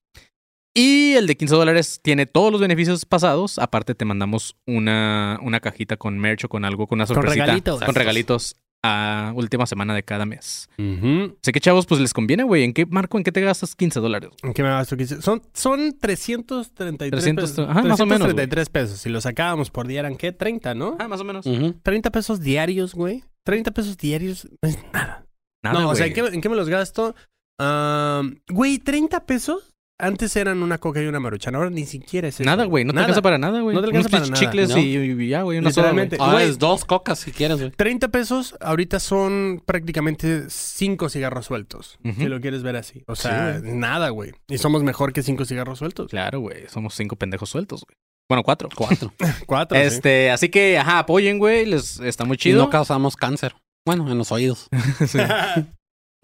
Y 0.73 1.15
el 1.15 1.27
de 1.27 1.37
15 1.37 1.57
dólares 1.57 1.99
tiene 2.01 2.27
todos 2.27 2.53
los 2.53 2.61
beneficios 2.61 3.05
pasados. 3.05 3.59
Aparte 3.59 3.97
te 3.97 4.05
mandamos 4.05 4.57
una, 4.65 5.41
una 5.43 5.59
cajita 5.59 5.97
con 5.97 6.21
merch 6.21 6.45
o 6.45 6.49
con 6.49 6.65
algo, 6.65 6.87
con 6.87 6.99
una 6.99 7.07
Con 7.07 7.15
sorpresita. 7.17 7.45
regalitos. 7.47 7.83
Con 7.83 7.95
regalitos 7.97 8.57
a 8.83 9.33
última 9.35 9.67
semana 9.67 9.95
de 9.95 10.03
cada 10.05 10.27
mes. 10.27 10.69
Ujú. 10.79 11.37
Así 11.43 11.53
que, 11.53 11.61
chavos, 11.61 11.87
pues 11.87 12.01
les 12.01 12.13
conviene, 12.13 12.45
güey. 12.45 12.63
¿En 12.65 12.73
qué, 12.73 12.87
Marco, 12.87 13.19
en 13.19 13.25
qué 13.25 13.33
te 13.33 13.41
gastas 13.41 13.75
15 13.75 14.01
dólares? 14.01 14.31
¿En 14.43 14.53
qué 14.53 14.63
me 14.63 14.69
gasto 14.69 14.97
15? 14.97 15.23
Son, 15.23 15.43
son 15.55 15.97
333 15.99 17.11
300, 17.11 17.51
pesos. 17.51 17.69
ajá, 17.69 17.83
más 17.83 18.01
o 18.01 18.07
menos. 18.07 18.29
333 18.29 18.69
pesos. 18.71 19.01
Si 19.01 19.09
lo 19.09 19.21
sacábamos 19.21 19.71
por 19.71 19.87
día 19.89 20.01
eran, 20.01 20.17
¿qué? 20.17 20.33
30, 20.33 20.75
¿no? 20.75 20.97
Ah, 20.99 21.09
más 21.09 21.21
o 21.21 21.25
menos. 21.25 21.47
Ujú. 21.47 21.75
30 21.83 22.11
pesos 22.11 22.41
diarios, 22.41 22.95
güey. 22.95 23.25
30 23.45 23.71
pesos 23.73 23.97
diarios 23.97 24.49
no 24.63 24.69
es 24.69 24.79
nada. 24.93 25.27
Nada, 25.65 25.81
no, 25.81 25.89
o 25.91 25.95
sea. 25.95 26.07
¿en 26.07 26.13
qué, 26.13 26.21
en 26.21 26.41
qué 26.41 26.49
me 26.49 26.57
los 26.57 26.69
gasto? 26.69 27.15
Ah, 27.61 28.23
Güey, 28.49 28.79
30 28.79 29.25
pesos 29.27 29.75
antes 29.99 30.37
eran 30.37 30.63
una 30.63 30.79
coca 30.79 31.03
y 31.03 31.07
una 31.07 31.21
maruchan. 31.21 31.55
Ahora 31.55 31.71
ni 31.71 31.87
siquiera 31.87 32.29
es 32.29 32.35
eso. 32.37 32.45
Nada, 32.45 32.65
güey. 32.65 32.85
No 32.85 32.91
te 32.93 32.97
Nada. 32.97 33.07
alcanza 33.07 33.23
para 33.23 33.39
nada, 33.39 33.61
güey. 33.61 33.75
No 33.75 33.81
te 33.81 33.87
alcanza 33.89 34.09
Unos 34.09 34.11
para 34.11 34.27
nada, 34.27 34.41
chicles 34.41 34.69
¿no? 34.71 34.79
y, 34.79 35.23
y 35.25 35.29
ya, 35.29 35.43
güey. 35.43 35.59
Una 35.59 35.71
sola, 35.73 35.91
güey. 35.93 36.05
Literalmente. 36.05 36.17
Ahora 36.21 36.33
Güey. 36.45 36.51
es 36.51 36.59
dos 36.59 36.85
cocas 36.85 37.19
si 37.19 37.33
quieres, 37.33 37.59
güey. 37.59 37.71
30 37.71 38.09
pesos 38.09 38.55
ahorita 38.61 39.01
son 39.01 39.63
prácticamente 39.65 40.45
5 40.49 41.09
cigarros 41.09 41.47
sueltos. 41.47 41.99
Ujú. 42.05 42.15
Si 42.21 42.27
lo 42.27 42.41
quieres 42.41 42.63
ver 42.63 42.77
así. 42.77 43.05
O 43.07 43.17
sea, 43.17 43.61
Sí, 43.61 43.69
nada, 43.73 44.11
güey. 44.11 44.33
Y 44.49 44.59
somos 44.59 44.83
mejor 44.83 45.13
que 45.13 45.23
5 45.23 45.45
cigarros 45.45 45.79
sueltos. 45.79 46.09
Claro, 46.11 46.41
güey. 46.41 46.65
Somos 46.69 46.95
cinco 46.95 47.17
pendejos 47.17 47.49
sueltos, 47.51 47.85
güey. 47.87 47.97
Bueno, 48.29 48.43
cuatro. 48.43 48.69
Cuatro. 48.75 49.13
4. 49.47 49.79
Este, 49.79 50.31
así 50.31 50.49
que, 50.49 50.79
ajá, 50.79 50.99
apoyen, 51.01 51.39
güey. 51.39 51.65
Les 51.65 52.01
está 52.01 52.25
muy 52.25 52.35
Y 52.35 52.39
chido. 52.39 52.59
no 52.65 52.71
causamos 52.71 53.15
cáncer. 53.17 53.55
Bueno, 53.87 54.11
en 54.11 54.19
los 54.19 54.33
oídos. 54.33 54.69
Sí. 55.07 55.19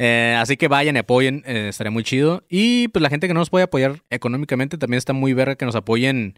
Eh, 0.05 0.35
así 0.37 0.57
que 0.57 0.67
vayan 0.67 0.97
y 0.97 0.99
apoyen, 0.99 1.45
eh, 1.47 1.69
estaría 1.69 1.91
muy 1.93 2.03
chido. 2.03 2.43
Y 2.49 2.89
pues 2.89 3.03
la 3.03 3.09
gente 3.09 3.29
que 3.29 3.35
no 3.35 3.41
nos 3.41 3.51
puede 3.51 3.65
apoyar 3.65 4.03
económicamente 4.11 4.77
también 4.79 4.99
está 4.99 5.13
muy 5.13 5.33
verga 5.33 5.55
que 5.55 5.65
nos 5.65 5.77
apoyen 5.77 6.35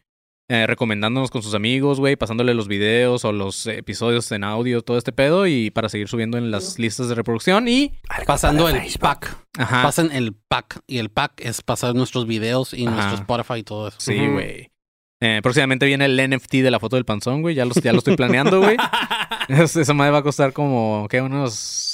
eh, 0.51 0.67
recomendándonos 0.67 1.31
con 1.31 1.43
sus 1.43 1.55
amigos, 1.55 1.99
güey, 1.99 2.17
pasándole 2.17 2.53
los 2.53 2.69
videos 2.69 3.25
o 3.25 3.33
los 3.33 3.67
episodios 3.67 4.31
en 4.33 4.45
audio, 4.45 4.83
todo 4.83 4.99
este 4.99 5.13
pedo 5.13 5.47
y 5.47 5.71
para 5.71 5.89
seguir 5.89 6.09
subiendo 6.09 6.37
en 6.37 6.51
las 6.51 6.79
listas 6.79 7.09
de 7.09 7.15
reproducción 7.15 7.67
y 7.67 7.95
Pasando 8.27 8.69
el 8.69 8.83
pack. 9.01 9.35
ajá, 9.57 9.83
Pasen 9.83 10.13
el 10.13 10.35
pack. 10.35 10.81
Y 10.87 10.99
el 10.99 11.09
pack 11.09 11.41
es 11.41 11.63
pasar 11.63 11.95
nuestros 11.95 12.27
videos 12.27 12.75
y 12.75 12.85
Ajá. 12.87 12.95
nuestro 12.97 13.15
Spotify 13.23 13.61
y 13.61 13.63
todo 13.63 13.89
eso. 13.89 13.97
sí, 13.99 14.19
güey. 14.27 14.71
Eh, 15.23 15.41
próximamente 15.43 15.87
viene 15.87 16.05
el 16.05 16.19
NFT 16.31 16.57
de 16.57 16.71
la 16.71 16.79
foto 16.79 16.97
del 16.97 17.07
panzón, 17.07 17.41
güey, 17.41 17.55
ya, 17.55 17.65
los, 17.65 17.77
ya 17.79 17.93
lo 17.93 17.99
estoy 17.99 18.15
planeando, 18.15 18.61
güey. 18.61 18.77
Es- 19.49 19.77
Esa 19.77 19.95
madre 19.95 20.11
va 20.13 20.19
a 20.19 20.23
costar 20.23 20.53
como, 20.53 21.07
¿qué? 21.09 21.23
Unos... 21.23 21.93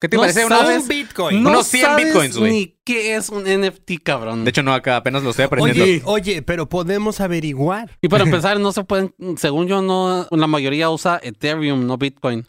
¿Qué 0.00 0.08
te 0.08 0.16
No 0.16 0.22
parece? 0.22 0.46
Una 0.46 0.58
sabes-? 0.58 0.86
Bitcoin. 0.86 1.42
No. 1.42 1.50
Unos 1.50 1.66
100 1.66 1.82
sabes 1.82 2.04
bitcoins, 2.04 2.36
güey. 2.36 2.52
Ni 2.52 2.78
qué 2.84 3.16
es 3.16 3.30
un 3.30 3.44
NFT, 3.44 4.02
cabrón. 4.02 4.44
De 4.44 4.50
hecho, 4.50 4.62
no, 4.62 4.72
acá 4.72 4.96
apenas 4.96 5.24
lo 5.24 5.30
estoy 5.30 5.46
aprendiendo. 5.46 5.82
Oye, 5.82 6.02
oye, 6.04 6.42
pero 6.42 6.68
podemos 6.68 7.20
averiguar. 7.20 7.96
y 8.00 8.08
para 8.08 8.24
empezar, 8.24 8.60
no 8.60 8.72
se 8.72 8.84
pueden, 8.84 9.12
según 9.36 9.66
yo, 9.66 9.82
no, 9.82 10.28
la 10.30 10.46
mayoría 10.46 10.88
usa 10.90 11.18
Ethereum, 11.22 11.86
no 11.86 11.98
Bitcoin. 11.98 12.46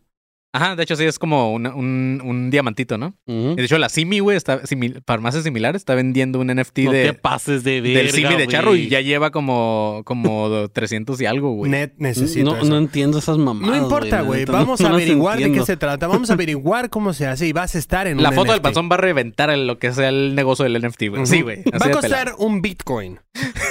Ajá, 0.51 0.75
de 0.75 0.81
hecho 0.81 0.95
sí 0.95 1.03
es 1.05 1.19
como 1.19 1.53
una- 1.53 1.75
un, 1.75 2.21
un 2.25 2.49
diamantito, 2.49 2.97
¿no? 2.97 3.13
De 3.27 3.63
hecho 3.63 3.77
la 3.77 3.88
Simi, 3.88 4.17
güey, 4.19 4.35
está 4.35 4.63
simil- 4.63 5.01
farmacias 5.05 5.43
similares, 5.43 5.81
está 5.81 5.93
vendiendo 5.93 6.39
un 6.39 6.47
NFT 6.47 6.79
No 6.85 6.91
te 6.91 6.97
de, 6.97 7.13
pases 7.13 7.63
de 7.63 7.81
del 7.81 8.09
Simi 8.09 8.35
de. 8.35 8.47
Charro 8.47 8.75
y 8.75 8.88
ya 8.88 8.99
lleva 9.01 9.29
como, 9.29 10.01
como 10.05 10.67
300 10.73 11.21
y 11.21 11.25
algo, 11.27 11.51
güey. 11.53 11.69
Net 11.69 11.93
necesito 11.97 12.49
No, 12.49 12.57
eso. 12.57 12.65
no 12.65 12.77
entiendo 12.79 13.19
esas 13.19 13.38
mamadas. 13.38 13.77
No 13.77 13.83
importa, 13.83 14.21
güey. 14.21 14.45
Vamos 14.45 14.79
no 14.81 14.88
a 14.88 14.91
averiguar 14.93 15.38
de 15.38 15.51
qué 15.51 15.63
se 15.63 15.77
trata. 15.77 16.07
Vamos 16.07 16.31
a 16.31 16.33
averiguar 16.39 16.89
cómo 16.89 17.13
se 17.13 17.27
hace 17.27 17.47
y 17.47 17.53
vas 17.53 17.75
a 17.75 17.77
estar 17.77 18.07
en 18.07 18.21
La 18.23 18.29
un 18.29 18.35
foto 18.35 18.51
del 18.51 18.62
panzón 18.62 18.89
va 18.91 18.95
a 18.95 18.99
reventar 18.99 19.55
lo 19.55 19.77
que 19.77 19.91
sea 19.93 20.09
el 20.09 20.33
negocio 20.33 20.63
del 20.65 20.81
NFT, 20.81 21.09
güey. 21.09 21.25
Sí, 21.27 21.41
güey. 21.41 21.57
Va 21.71 21.85
a 21.85 21.88
de 21.89 21.93
costar 21.93 22.25
pelado. 22.25 22.38
un 22.38 22.62
Bitcoin. 22.63 23.19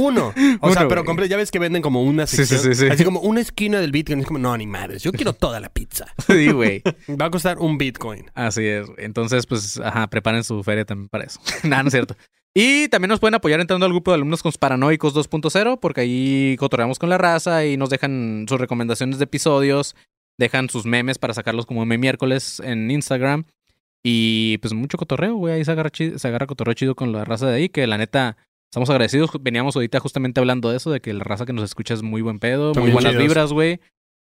Uno. 0.00 0.32
O 0.60 0.72
sea, 0.72 0.88
pero 0.88 1.04
güey. 1.04 1.16
compre- 1.16 1.28
ya 1.28 1.36
ves 1.36 1.50
que 1.50 1.58
venden 1.58 1.82
como 1.82 2.02
una 2.02 2.26
Sí, 2.26 2.38
sí, 2.38 2.46
sección. 2.46 2.74
sí, 2.74 2.80
sí. 2.86 2.90
Así 2.90 3.04
como 3.04 3.20
una 3.20 3.40
esquina 3.40 3.80
del 3.80 3.92
Bitcoin. 3.92 4.20
Es 4.20 4.26
como, 4.26 4.38
no, 4.38 4.56
ni 4.56 4.66
madres. 4.66 5.02
Yo 5.02 5.12
quiero 5.12 5.32
toda 5.32 5.60
la 5.60 5.68
pizza. 5.68 6.06
Sí, 6.26 6.50
güey. 6.50 6.82
Va 7.20 7.26
a 7.26 7.30
costar 7.30 7.58
un 7.58 7.78
Bitcoin. 7.78 8.30
Así 8.34 8.64
es. 8.66 8.86
güey. 8.86 9.04
Entonces, 9.04 9.46
pues, 9.46 9.78
ajá, 9.78 10.06
preparen 10.08 10.44
su 10.44 10.62
feria 10.62 10.84
también 10.84 11.08
para 11.08 11.24
eso. 11.24 11.40
Nada, 11.64 11.82
no 11.82 11.88
es 11.88 11.92
cierto. 11.92 12.16
Y 12.54 12.88
también 12.88 13.10
nos 13.10 13.20
pueden 13.20 13.34
apoyar 13.36 13.60
entrando 13.60 13.86
al 13.86 13.92
grupo 13.92 14.10
de 14.10 14.16
alumnos 14.16 14.42
paranoicos 14.58 15.14
2.0, 15.14 15.78
porque 15.80 16.00
ahí 16.00 16.56
cotorreamos 16.58 16.98
con 16.98 17.08
la 17.08 17.16
raza 17.16 17.64
y 17.64 17.76
nos 17.76 17.90
dejan 17.90 18.46
sus 18.48 18.58
recomendaciones 18.60 19.18
de 19.18 19.24
episodios, 19.24 19.94
dejan 20.36 20.68
sus 20.68 20.84
memes 20.84 21.18
para 21.18 21.32
sacarlos 21.32 21.64
como 21.66 21.80
meme 21.86 21.98
miércoles 21.98 22.60
en 22.64 22.90
Instagram. 22.90 23.44
Y 24.02 24.58
pues 24.58 24.72
mucho 24.72 24.96
cotorreo, 24.98 25.34
güey. 25.36 25.54
Ahí 25.54 25.64
se 25.64 25.70
agarra, 25.72 25.90
chi- 25.90 26.18
se 26.18 26.26
agarra 26.28 26.46
cotorreo 26.46 26.74
chido 26.74 26.94
con 26.96 27.12
la 27.12 27.24
raza 27.24 27.46
de 27.46 27.54
ahí, 27.56 27.68
que 27.68 27.86
la 27.86 27.98
neta, 27.98 28.36
estamos 28.70 28.88
agradecidos. 28.88 29.30
Veníamos 29.40 29.76
ahorita 29.76 30.00
justamente 30.00 30.40
hablando 30.40 30.70
de 30.70 30.76
eso, 30.76 30.90
de 30.90 31.00
que 31.00 31.12
la 31.12 31.24
raza 31.24 31.44
que 31.44 31.52
nos 31.52 31.64
escucha 31.64 31.94
es 31.94 32.02
muy 32.02 32.22
buen 32.22 32.38
pedo, 32.38 32.72
Son 32.72 32.84
muy 32.84 32.92
buenas 32.92 33.12
chidos. 33.12 33.24
vibras, 33.24 33.52
güey. 33.52 33.80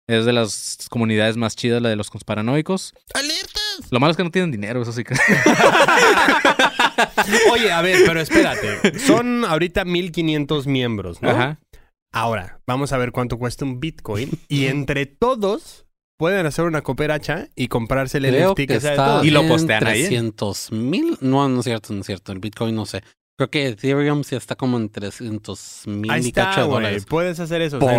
Es 0.09 0.25
de 0.25 0.33
las 0.33 0.89
comunidades 0.91 1.37
más 1.37 1.55
chidas, 1.55 1.81
la 1.81 1.89
de 1.89 1.97
los 1.97 2.11
conspiranoicos. 2.11 2.95
¡Alertas! 3.15 3.87
Lo 3.91 4.01
malo 4.01 4.11
es 4.11 4.17
que 4.17 4.25
no 4.25 4.31
tienen 4.33 4.51
dinero, 4.51 4.83
eso 4.83 4.93
sí 4.93 5.05
que. 5.05 5.15
Oye, 7.53 7.71
a 7.71 7.81
ver, 7.83 7.99
pero 8.07 8.21
espérate. 8.21 8.99
Son 9.07 9.45
ahorita 9.45 9.85
1500 9.85 10.67
miembros, 10.67 11.23
¿no? 11.23 11.31
Ajá. 11.31 11.61
Ahora, 12.13 12.61
vamos 12.67 12.93
a 12.93 12.99
ver 12.99 13.13
cuánto 13.13 13.39
cuesta 13.39 13.65
un 13.65 13.79
Bitcoin. 13.79 14.31
Y 14.49 14.67
entre 14.67 15.07
todos 15.07 15.87
pueden 16.19 16.45
hacer 16.45 16.65
una 16.65 16.83
cooperacha 16.83 17.49
y 17.55 17.69
comprarse 17.69 18.19
el 18.19 18.27
Creo 18.27 18.51
NFT 18.51 18.57
que, 18.57 18.67
que 18.67 18.81
sea 18.81 18.91
de 18.91 18.97
está 18.97 19.07
todos. 19.07 19.27
Y 19.27 19.31
lo 19.31 19.47
postean 19.47 19.87
ahí, 19.87 20.01
¿eh? 20.01 20.07
300 20.09 20.73
mil. 20.73 21.19
No, 21.21 21.49
no 21.49 21.61
es 21.61 21.65
cierto, 21.65 21.95
no 21.95 22.01
es 22.01 22.07
cierto. 22.07 22.33
El 22.33 22.41
Bitcoin 22.41 22.75
no 22.75 22.85
sé. 22.85 23.05
Creo 23.41 23.51
que 23.51 23.69
Ethereum 23.69 24.23
sí 24.23 24.37
está 24.37 24.55
como 24.55 24.77
en 24.77 24.91
300 24.91 25.85
mil 25.87 26.11
Ahí 26.11 26.27
y 26.27 26.33
cacho 26.33 26.67
dólares. 26.69 27.07
Puedes 27.07 27.41
hacer 27.41 27.63
eso. 27.63 27.79
Por- 27.79 27.91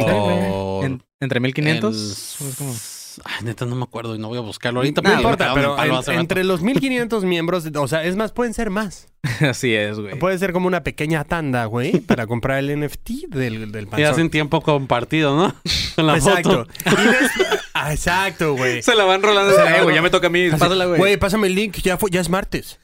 En- 0.85 1.03
entre 1.19 1.39
1500. 1.39 2.37
El- 2.39 3.21
Ay, 3.25 3.43
neta, 3.45 3.65
no 3.65 3.75
me 3.75 3.81
acuerdo 3.81 4.15
y 4.15 4.19
no 4.19 4.27
voy 4.27 4.37
a 4.37 4.41
buscarlo 4.41 4.81
ahorita. 4.81 5.01
No 5.01 5.09
importa, 5.17 5.45
pero 5.55 5.75
en- 5.83 6.19
entre 6.19 6.43
los 6.43 6.61
1500 6.61 7.23
miembros, 7.25 7.65
o 7.75 7.87
sea, 7.87 8.03
es 8.03 8.15
más, 8.15 8.31
pueden 8.33 8.53
ser 8.53 8.69
más. 8.69 9.07
Así 9.41 9.73
es, 9.75 9.99
güey. 9.99 10.17
Puede 10.17 10.37
ser 10.39 10.51
como 10.51 10.67
una 10.67 10.83
pequeña 10.83 11.23
tanda, 11.23 11.65
güey, 11.65 11.99
para 12.07 12.25
comprar 12.27 12.59
el 12.59 12.79
NFT 12.79 13.09
del, 13.29 13.71
del 13.71 13.83
Y 13.83 13.85
panzón. 13.87 14.09
hacen 14.11 14.29
tiempo 14.29 14.61
compartido, 14.61 15.35
¿no? 15.35 15.53
Con 15.95 16.07
la 16.07 16.15
Exacto. 16.15 16.65
foto. 16.65 17.01
Y 17.01 17.05
des- 17.05 17.31
Ah, 17.73 17.93
Exacto, 17.93 18.53
güey. 18.55 18.83
Se 18.83 18.95
la 18.95 19.05
van 19.05 19.23
rolando. 19.23 19.53
Se 19.55 19.63
la 19.63 19.77
Eh, 19.79 19.83
güey, 19.83 19.95
ya 19.95 20.01
me 20.03 20.09
toca 20.11 20.27
a 20.27 20.29
mí. 20.29 20.49
Pásala, 20.51 20.85
güey. 20.85 20.99
Güey, 20.99 21.17
pásame 21.17 21.47
el 21.47 21.55
link, 21.55 21.77
ya, 21.81 21.97
fue, 21.97 22.11
ya 22.11 22.19
es 22.21 22.29
martes. 22.29 22.79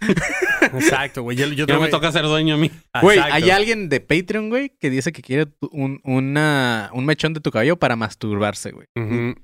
Exacto, 0.73 1.21
güey. 1.23 1.37
Yo, 1.37 1.45
yo 1.47 1.53
Ya 1.53 1.65
tengo 1.67 1.81
me 1.81 1.89
toca 1.89 2.11
ser 2.11 2.23
dueño 2.23 2.55
a 2.55 2.57
mí. 2.57 2.71
Güey, 3.01 3.17
Exacto. 3.17 3.35
hay 3.35 3.49
alguien 3.51 3.89
de 3.89 3.99
Patreon, 3.99 4.49
güey, 4.49 4.71
que 4.79 4.89
dice 4.89 5.11
que 5.11 5.21
quiere 5.21 5.47
un, 5.71 5.99
una, 6.03 6.89
un 6.93 7.05
mechón 7.05 7.33
de 7.33 7.41
tu 7.41 7.51
cabello 7.51 7.77
para 7.77 7.95
masturbarse, 7.95 8.71
güey. 8.71 8.87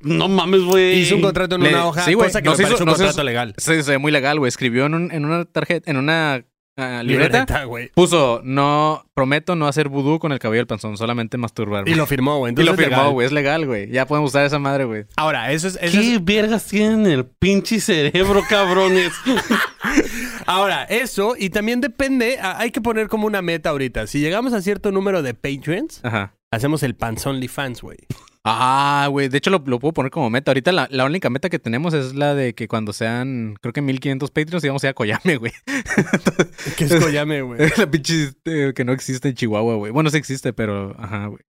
No 0.02 0.28
mames, 0.28 0.62
güey. 0.62 1.00
Hizo 1.02 1.16
un 1.16 1.22
contrato 1.22 1.56
en 1.56 1.64
Le- 1.64 1.70
una 1.70 1.86
hoja, 1.88 2.04
sí, 2.06 2.14
güey, 2.14 2.30
cosa 2.30 2.42
que 2.42 2.50
nos 2.50 2.58
me 2.58 2.64
hizo- 2.66 2.74
un 2.76 2.90
hizo- 2.90 2.96
contrato 2.98 3.24
legal. 3.24 3.54
Se 3.58 3.82
ve 3.82 3.98
muy 3.98 4.12
legal, 4.12 4.40
güey. 4.40 4.50
Escribió 4.50 4.86
en, 4.86 4.94
un- 4.96 5.12
en 5.12 5.26
una 5.26 5.46
tarjeta, 5.46 5.90
en 5.92 5.98
una 5.98 6.44
ah, 6.78 7.02
libreta. 7.04 7.64
Güey. 7.66 7.92
Puso, 7.94 8.42
no, 8.44 9.06
prometo 9.14 9.56
no 9.56 9.68
hacer 9.68 9.90
vudú 9.90 10.20
con 10.20 10.32
el 10.32 10.40
cabello 10.40 10.60
del 10.62 10.68
panzón, 10.68 10.98
solamente 10.98 11.38
masturbarme. 11.38 11.90
Y 11.90 11.96
lo 11.96 12.06
firmó, 12.06 12.38
güey. 12.40 12.50
Y 12.50 12.52
Entonces 12.52 12.66
lo 12.68 12.74
es 12.74 12.88
firmó, 12.88 12.98
legal. 13.02 13.14
güey. 13.14 13.26
Es 13.28 13.32
legal, 13.32 13.66
güey. 13.66 13.90
Ya 13.92 14.06
podemos 14.08 14.32
usar 14.32 14.46
esa 14.46 14.60
madre, 14.60 14.86
güey. 14.86 15.06
Ahora, 15.16 15.52
eso 15.52 15.68
es... 15.68 15.78
eso 15.82 16.00
¿Qué 16.00 16.16
es- 16.16 16.26
vergas 16.26 16.66
tienen 16.66 17.06
el 17.06 17.26
pinche 17.26 17.80
cerebro, 17.80 18.42
cabrones? 18.50 19.14
Ahora, 20.46 20.84
eso, 20.84 21.36
y 21.38 21.50
también 21.50 21.82
depende, 21.82 22.38
hay 22.42 22.72
que 22.72 22.82
poner 22.82 23.08
como 23.08 23.28
una 23.28 23.42
meta 23.42 23.70
ahorita. 23.70 24.08
Si 24.08 24.20
llegamos 24.20 24.54
a 24.54 24.62
cierto 24.62 24.92
número 24.92 25.22
de 25.22 25.34
Patreons, 25.34 26.02
Ajá. 26.04 26.34
hacemos 26.52 26.84
el 26.84 26.96
panzón 26.96 27.42
fans, 27.48 27.82
güey. 27.82 27.98
Ah, 28.46 29.08
güey. 29.10 29.30
De 29.30 29.38
hecho, 29.38 29.50
lo, 29.50 29.64
lo 29.66 29.80
puedo 29.80 29.94
poner 29.94 30.12
como 30.12 30.30
meta. 30.30 30.52
Ahorita 30.52 30.72
la, 30.74 30.88
la 30.92 31.06
única 31.06 31.30
meta 31.30 31.50
que 31.50 31.60
tenemos 31.60 31.94
es 31.94 32.14
la 32.14 32.36
de 32.36 32.54
que 32.54 32.68
cuando 32.68 32.92
sean, 32.92 33.56
creo 33.62 33.72
que 33.72 33.82
1500 33.82 34.32
Patreons, 34.32 34.64
íbamos 34.66 34.84
a 34.84 34.88
ir 34.88 34.92
a 34.92 34.94
Koyame, 34.94 35.38
güey. 35.38 35.54
Que 36.78 36.84
es 36.86 36.96
Koyame, 36.96 37.42
güey. 37.42 37.60
la 37.78 37.90
pinche 37.90 38.32
eh, 38.46 38.74
que 38.76 38.84
no 38.84 38.92
existe 38.92 39.30
en 39.30 39.36
Chihuahua, 39.36 39.76
güey. 39.76 39.92
Bueno, 39.92 40.10
sí 40.10 40.18
existe, 40.18 40.52
pero 40.54 40.96
ajá, 41.00 41.28
güey. 41.28 41.42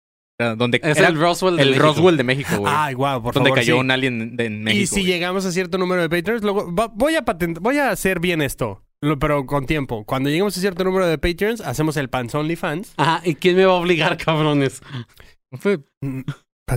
Donde 0.57 0.81
Es 0.83 0.97
era 0.99 1.07
el 1.09 1.19
Roswell 1.21 1.57
de 1.57 1.63
el 1.63 1.69
México. 1.71 1.87
Roswell 1.87 2.17
de 2.17 2.25
México, 2.25 2.57
güey. 2.59 2.73
Ay, 2.77 2.95
guau, 2.95 3.23
por 3.23 3.33
donde 3.33 3.51
favor, 3.51 3.59
cayó 3.61 3.75
sí. 3.75 3.81
un 3.81 3.91
alien 3.93 4.35
de, 4.37 4.47
en 4.47 4.65
México. 4.65 4.83
Y 4.83 4.87
si 4.89 5.05
llegamos 5.05 5.47
a 5.47 5.53
cierto 5.53 5.79
número 5.79 6.03
de 6.03 6.09
Patreons, 6.11 6.43
luego 6.43 6.75
va- 6.75 6.89
voy 6.93 7.15
a 7.15 7.25
patent- 7.25 7.61
voy 7.61 7.79
a 7.79 7.91
hacer 7.91 8.19
bien 8.19 8.43
esto, 8.43 8.83
lo- 9.01 9.21
pero 9.21 9.47
con 9.47 9.67
tiempo. 9.67 10.05
Cuando 10.05 10.31
lleguemos 10.31 10.57
a 10.57 10.61
cierto 10.61 10.83
número 10.83 11.07
de 11.07 11.17
Patreons, 11.17 11.61
hacemos 11.61 11.97
el 11.97 12.09
panzón 12.09 12.51
fans. 12.57 12.93
Ajá, 12.97 13.21
¿y 13.25 13.37
quién 13.37 13.55
me 13.57 13.65
va 13.67 13.75
a 13.75 13.77
obligar, 13.77 14.17
cabrones? 14.17 14.83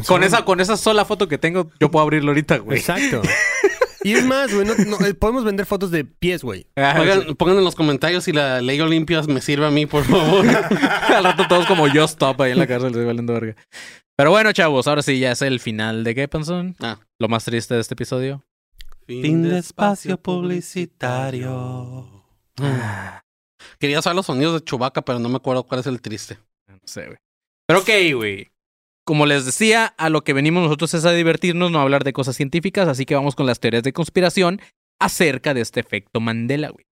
Con 0.08 0.23
esa, 0.23 0.45
con 0.45 0.60
esa 0.60 0.77
sola 0.77 1.05
foto 1.05 1.27
que 1.27 1.38
tengo, 1.38 1.69
yo 1.79 1.91
puedo 1.91 2.03
abrirlo 2.03 2.31
ahorita, 2.31 2.58
güey. 2.58 2.79
Exacto. 2.79 3.21
Y 4.03 4.13
es 4.13 4.23
más, 4.23 4.53
güey, 4.53 4.67
no- 4.67 4.75
no, 4.75 5.03
eh, 5.03 5.15
podemos 5.15 5.43
vender 5.43 5.65
fotos 5.65 5.89
de 5.89 6.05
pies, 6.05 6.43
güey. 6.43 6.67
Ah, 6.76 6.93
pongan 7.39 7.57
en 7.57 7.63
los 7.63 7.74
comentarios 7.74 8.26
si 8.26 8.34
la 8.34 8.61
ley 8.61 8.80
Olimpia 8.80 9.20
me 9.24 9.41
sirve 9.41 9.65
a 9.65 9.72
mí, 9.72 9.88
por 9.88 10.03
favor. 10.03 10.45
Al 11.09 11.24
rato 11.24 11.47
todos 11.49 11.65
como 11.65 11.88
yo 11.88 12.03
stop 12.03 12.39
ahí 12.41 12.51
en 12.51 12.59
la 12.59 12.67
cárcel, 12.67 12.89
estoy 12.89 13.03
valiendo 13.03 13.34
verga. 13.34 13.55
Pero 14.15 14.30
bueno, 14.30 14.51
chavos, 14.53 14.88
ahora 14.88 15.01
sí 15.01 15.17
ya 15.17 15.32
es 15.32 15.41
el 15.41 15.59
final 15.59 16.03
de 16.03 16.13
qué, 16.13 16.28
Panzón. 16.28 16.76
Ah. 16.82 16.99
Lo 17.17 17.30
más 17.30 17.45
triste 17.45 17.74
de 17.74 17.82
este 17.82 17.95
episodio. 17.95 18.43
fin 19.07 19.41
de 19.41 19.57
espacio 19.57 20.22
publicitario. 20.22 22.07
Ah, 22.61 23.24
Quería 23.80 24.03
saber 24.03 24.17
los 24.17 24.28
sonidos 24.28 24.53
de 24.53 24.63
Chubaca, 24.63 25.01
pero 25.01 25.17
no 25.17 25.30
me 25.30 25.38
acuerdo 25.38 25.63
cuál 25.63 25.80
es 25.82 25.88
el 25.88 25.99
triste. 25.99 26.38
no 26.67 26.78
sé, 26.86 27.07
güey. 27.07 27.17
Pero 27.67 27.80
ok, 27.80 27.89
güey. 28.15 28.51
Como 29.06 29.28
les 29.28 29.45
decía, 29.45 29.93
a 29.97 30.10
lo 30.10 30.24
que 30.24 30.34
venimos 30.34 30.64
nosotros 30.64 30.93
es 30.95 31.06
a 31.06 31.12
divertirnos, 31.12 31.72
no 31.72 31.80
a 31.80 31.84
hablar 31.84 32.03
de 32.03 32.12
cosas 32.12 32.36
científicas, 32.36 32.88
así 32.88 33.06
que 33.06 33.16
vamos 33.16 33.36
con 33.36 33.45
las 33.45 33.60
teorías 33.60 33.84
de 33.84 33.93
conspiración 33.93 34.60
acerca 34.99 35.53
de 35.53 35.62
este 35.62 35.80
efecto 35.80 36.20
Mandela, 36.20 36.70
güey. 36.70 36.86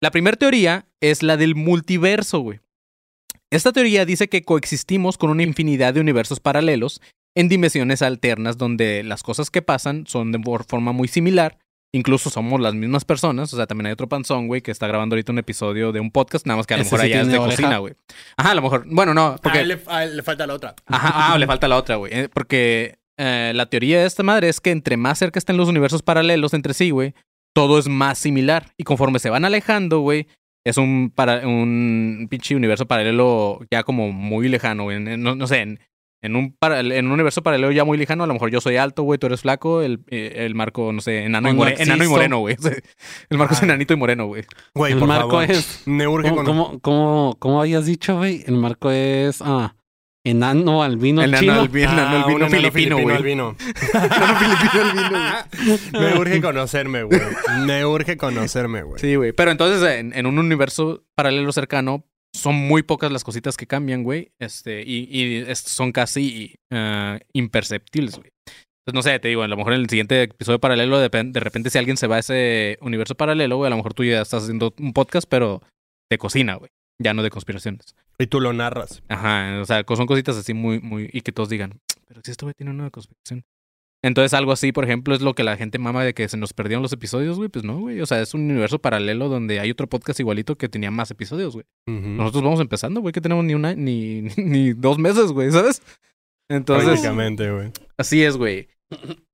La 0.00 0.10
primera 0.10 0.36
teoría 0.36 0.86
es 1.00 1.22
la 1.22 1.36
del 1.36 1.54
multiverso, 1.54 2.40
güey. 2.40 2.60
Esta 3.50 3.72
teoría 3.72 4.04
dice 4.04 4.28
que 4.28 4.42
coexistimos 4.42 5.16
con 5.16 5.30
una 5.30 5.42
infinidad 5.42 5.94
de 5.94 6.00
universos 6.00 6.40
paralelos 6.40 7.00
en 7.36 7.48
dimensiones 7.48 8.02
alternas 8.02 8.58
donde 8.58 9.02
las 9.04 9.22
cosas 9.22 9.50
que 9.50 9.62
pasan 9.62 10.06
son 10.06 10.32
de 10.32 10.40
forma 10.66 10.92
muy 10.92 11.08
similar. 11.08 11.58
Incluso 11.92 12.28
somos 12.28 12.60
las 12.60 12.74
mismas 12.74 13.04
personas. 13.04 13.52
O 13.52 13.56
sea, 13.56 13.66
también 13.66 13.86
hay 13.86 13.92
otro 13.92 14.08
panzón, 14.08 14.46
güey, 14.46 14.60
que 14.60 14.70
está 14.70 14.86
grabando 14.86 15.14
ahorita 15.14 15.32
un 15.32 15.38
episodio 15.38 15.90
de 15.90 16.00
un 16.00 16.10
podcast, 16.10 16.46
nada 16.46 16.58
más 16.58 16.66
que 16.66 16.74
a 16.74 16.76
lo 16.76 16.82
Ese 16.82 16.94
mejor 16.94 17.06
sí 17.06 17.12
allá 17.12 17.22
es 17.22 17.28
de 17.28 17.38
oreja. 17.38 17.56
cocina, 17.56 17.78
güey. 17.78 17.94
Ajá, 18.36 18.50
a 18.50 18.54
lo 18.54 18.62
mejor. 18.62 18.84
Bueno, 18.86 19.14
no, 19.14 19.36
porque. 19.42 19.58
A 19.58 19.62
él 19.62 19.68
le, 19.68 19.80
a 19.86 20.04
él 20.04 20.16
le 20.16 20.22
falta 20.22 20.46
la 20.46 20.54
otra. 20.54 20.74
Ajá, 20.86 21.32
ah, 21.34 21.38
le 21.38 21.46
falta 21.46 21.66
la 21.66 21.76
otra, 21.76 21.96
güey. 21.96 22.12
Eh, 22.12 22.28
Porque 22.28 22.98
eh, 23.16 23.52
la 23.54 23.66
teoría 23.66 24.00
de 24.00 24.06
esta 24.06 24.22
madre 24.22 24.48
es 24.48 24.60
que 24.60 24.70
entre 24.70 24.96
más 24.96 25.18
cerca 25.18 25.38
estén 25.38 25.56
los 25.56 25.68
universos 25.68 26.02
paralelos 26.02 26.52
entre 26.52 26.74
sí, 26.74 26.90
güey, 26.90 27.14
todo 27.54 27.78
es 27.78 27.88
más 27.88 28.18
similar. 28.18 28.66
Y 28.76 28.84
conforme 28.84 29.18
se 29.18 29.30
van 29.30 29.46
alejando, 29.46 30.00
güey, 30.00 30.26
es 30.64 30.76
un, 30.76 31.10
para, 31.14 31.46
un 31.48 32.26
pinche 32.30 32.54
universo 32.54 32.86
paralelo 32.86 33.60
ya 33.70 33.82
como 33.82 34.12
muy 34.12 34.48
lejano, 34.48 34.82
güey. 34.84 35.00
No 35.00 35.46
sé, 35.46 35.60
en, 35.62 35.80
en 36.20 36.34
un, 36.36 36.56
en 36.60 37.06
un 37.06 37.12
universo 37.12 37.42
paralelo 37.42 37.70
ya 37.70 37.84
muy 37.84 37.96
lejano, 37.96 38.24
a 38.24 38.26
lo 38.26 38.32
mejor 38.32 38.50
yo 38.50 38.60
soy 38.60 38.76
alto, 38.76 39.04
güey, 39.04 39.18
tú 39.18 39.26
eres 39.28 39.42
flaco, 39.42 39.82
el, 39.82 40.00
eh, 40.08 40.32
el 40.46 40.54
marco, 40.54 40.92
no 40.92 41.00
sé, 41.00 41.24
enano, 41.24 41.48
y, 41.50 41.54
more- 41.54 41.76
enano 41.80 42.04
y 42.04 42.08
moreno, 42.08 42.38
güey. 42.40 42.56
El 43.30 43.38
marco 43.38 43.54
es 43.54 43.62
Ah. 43.62 43.66
enanito 43.66 43.94
y 43.94 43.96
moreno, 43.96 44.26
güey. 44.26 44.44
Güey, 44.74 44.92
El 44.94 44.98
por 44.98 45.08
marco 45.08 45.30
favor. 45.30 45.50
es. 45.50 45.82
Me 45.86 46.08
urge 46.08 46.28
¿Cómo, 46.30 46.36
con... 46.36 46.44
cómo, 46.46 46.80
cómo, 46.80 47.36
cómo 47.38 47.60
habías 47.60 47.86
dicho, 47.86 48.16
güey? 48.16 48.42
El 48.46 48.56
marco 48.56 48.90
es. 48.90 49.40
Ah, 49.42 49.74
enano 50.24 50.82
albino 50.82 51.22
El 51.22 51.32
chino. 51.38 51.52
enano 51.52 51.60
albino, 51.62 51.92
enano 51.92 52.02
Ah, 52.02 52.10
un 52.10 52.22
albino 52.22 52.36
enano 52.46 52.50
filipino, 52.72 52.98
güey. 52.98 53.16
albino. 53.16 53.56
Enano 53.94 54.36
filipino 54.38 54.82
albino, 54.82 55.78
güey. 55.92 56.02
Me 56.02 56.18
urge 56.18 56.40
conocerme, 56.42 57.02
güey. 57.04 57.20
Me 57.64 57.86
urge 57.86 58.16
conocerme, 58.16 58.82
güey. 58.82 59.00
Sí, 59.00 59.14
güey. 59.14 59.32
Pero 59.32 59.50
entonces, 59.52 59.88
en, 59.98 60.12
en 60.14 60.26
un 60.26 60.38
universo 60.38 61.04
paralelo 61.14 61.50
cercano, 61.52 62.04
son 62.34 62.54
muy 62.54 62.82
pocas 62.82 63.10
las 63.10 63.24
cositas 63.24 63.56
que 63.56 63.66
cambian, 63.66 64.02
güey. 64.02 64.32
Este, 64.38 64.82
y, 64.82 65.08
y 65.10 65.54
son 65.54 65.92
casi 65.92 66.54
eh, 66.70 67.20
imperceptibles, 67.32 68.16
güey. 68.16 68.30
Entonces, 68.46 68.94
no 68.94 69.02
sé, 69.02 69.18
te 69.18 69.28
digo, 69.28 69.42
a 69.42 69.48
lo 69.48 69.56
mejor 69.56 69.74
en 69.74 69.80
el 69.80 69.90
siguiente 69.90 70.22
episodio 70.22 70.60
paralelo, 70.60 70.98
de, 70.98 71.08
de 71.08 71.40
repente, 71.40 71.68
si 71.70 71.78
alguien 71.78 71.96
se 71.96 72.06
va 72.06 72.16
a 72.16 72.20
ese 72.20 72.78
universo 72.80 73.14
paralelo, 73.14 73.56
güey, 73.56 73.66
a 73.66 73.70
lo 73.70 73.76
mejor 73.76 73.94
tú 73.94 74.04
ya 74.04 74.22
estás 74.22 74.44
haciendo 74.44 74.72
un 74.78 74.92
podcast, 74.92 75.28
pero 75.28 75.62
de 76.10 76.18
cocina, 76.18 76.54
güey. 76.54 76.70
Ya 77.00 77.14
no 77.14 77.22
de 77.22 77.30
conspiraciones. 77.30 77.94
Y 78.18 78.26
tú 78.26 78.40
lo 78.40 78.52
narras. 78.52 79.02
Ajá, 79.08 79.60
o 79.60 79.64
sea, 79.64 79.84
son 79.86 80.06
cositas 80.06 80.36
así 80.36 80.52
muy, 80.54 80.80
muy. 80.80 81.08
Y 81.12 81.20
que 81.20 81.32
todos 81.32 81.48
digan, 81.48 81.80
pero 82.06 82.20
si 82.24 82.30
esto, 82.30 82.46
güey, 82.46 82.54
tiene 82.54 82.72
una 82.72 82.90
conspiración. 82.90 83.44
Entonces, 84.02 84.32
algo 84.32 84.52
así, 84.52 84.70
por 84.70 84.84
ejemplo, 84.84 85.14
es 85.14 85.22
lo 85.22 85.34
que 85.34 85.42
la 85.42 85.56
gente 85.56 85.78
mama 85.78 86.04
de 86.04 86.14
que 86.14 86.28
se 86.28 86.36
nos 86.36 86.52
perdieron 86.52 86.82
los 86.82 86.92
episodios, 86.92 87.36
güey. 87.36 87.48
Pues 87.48 87.64
no, 87.64 87.78
güey. 87.80 88.00
O 88.00 88.06
sea, 88.06 88.20
es 88.20 88.32
un 88.32 88.42
universo 88.42 88.78
paralelo 88.78 89.28
donde 89.28 89.58
hay 89.58 89.70
otro 89.70 89.88
podcast 89.88 90.20
igualito 90.20 90.56
que 90.56 90.68
tenía 90.68 90.90
más 90.90 91.10
episodios, 91.10 91.54
güey. 91.54 91.64
Nosotros 91.86 92.44
vamos 92.44 92.60
empezando, 92.60 93.00
güey, 93.00 93.12
que 93.12 93.20
tenemos 93.20 93.44
ni 93.44 93.54
una, 93.54 93.74
ni, 93.74 94.22
ni 94.36 94.72
dos 94.72 94.98
meses, 94.98 95.32
güey, 95.32 95.50
¿sabes? 95.50 95.82
Entonces, 96.48 96.86
Prácticamente, 96.86 97.50
güey. 97.50 97.72
así 97.96 98.22
es, 98.22 98.36
güey. 98.36 98.68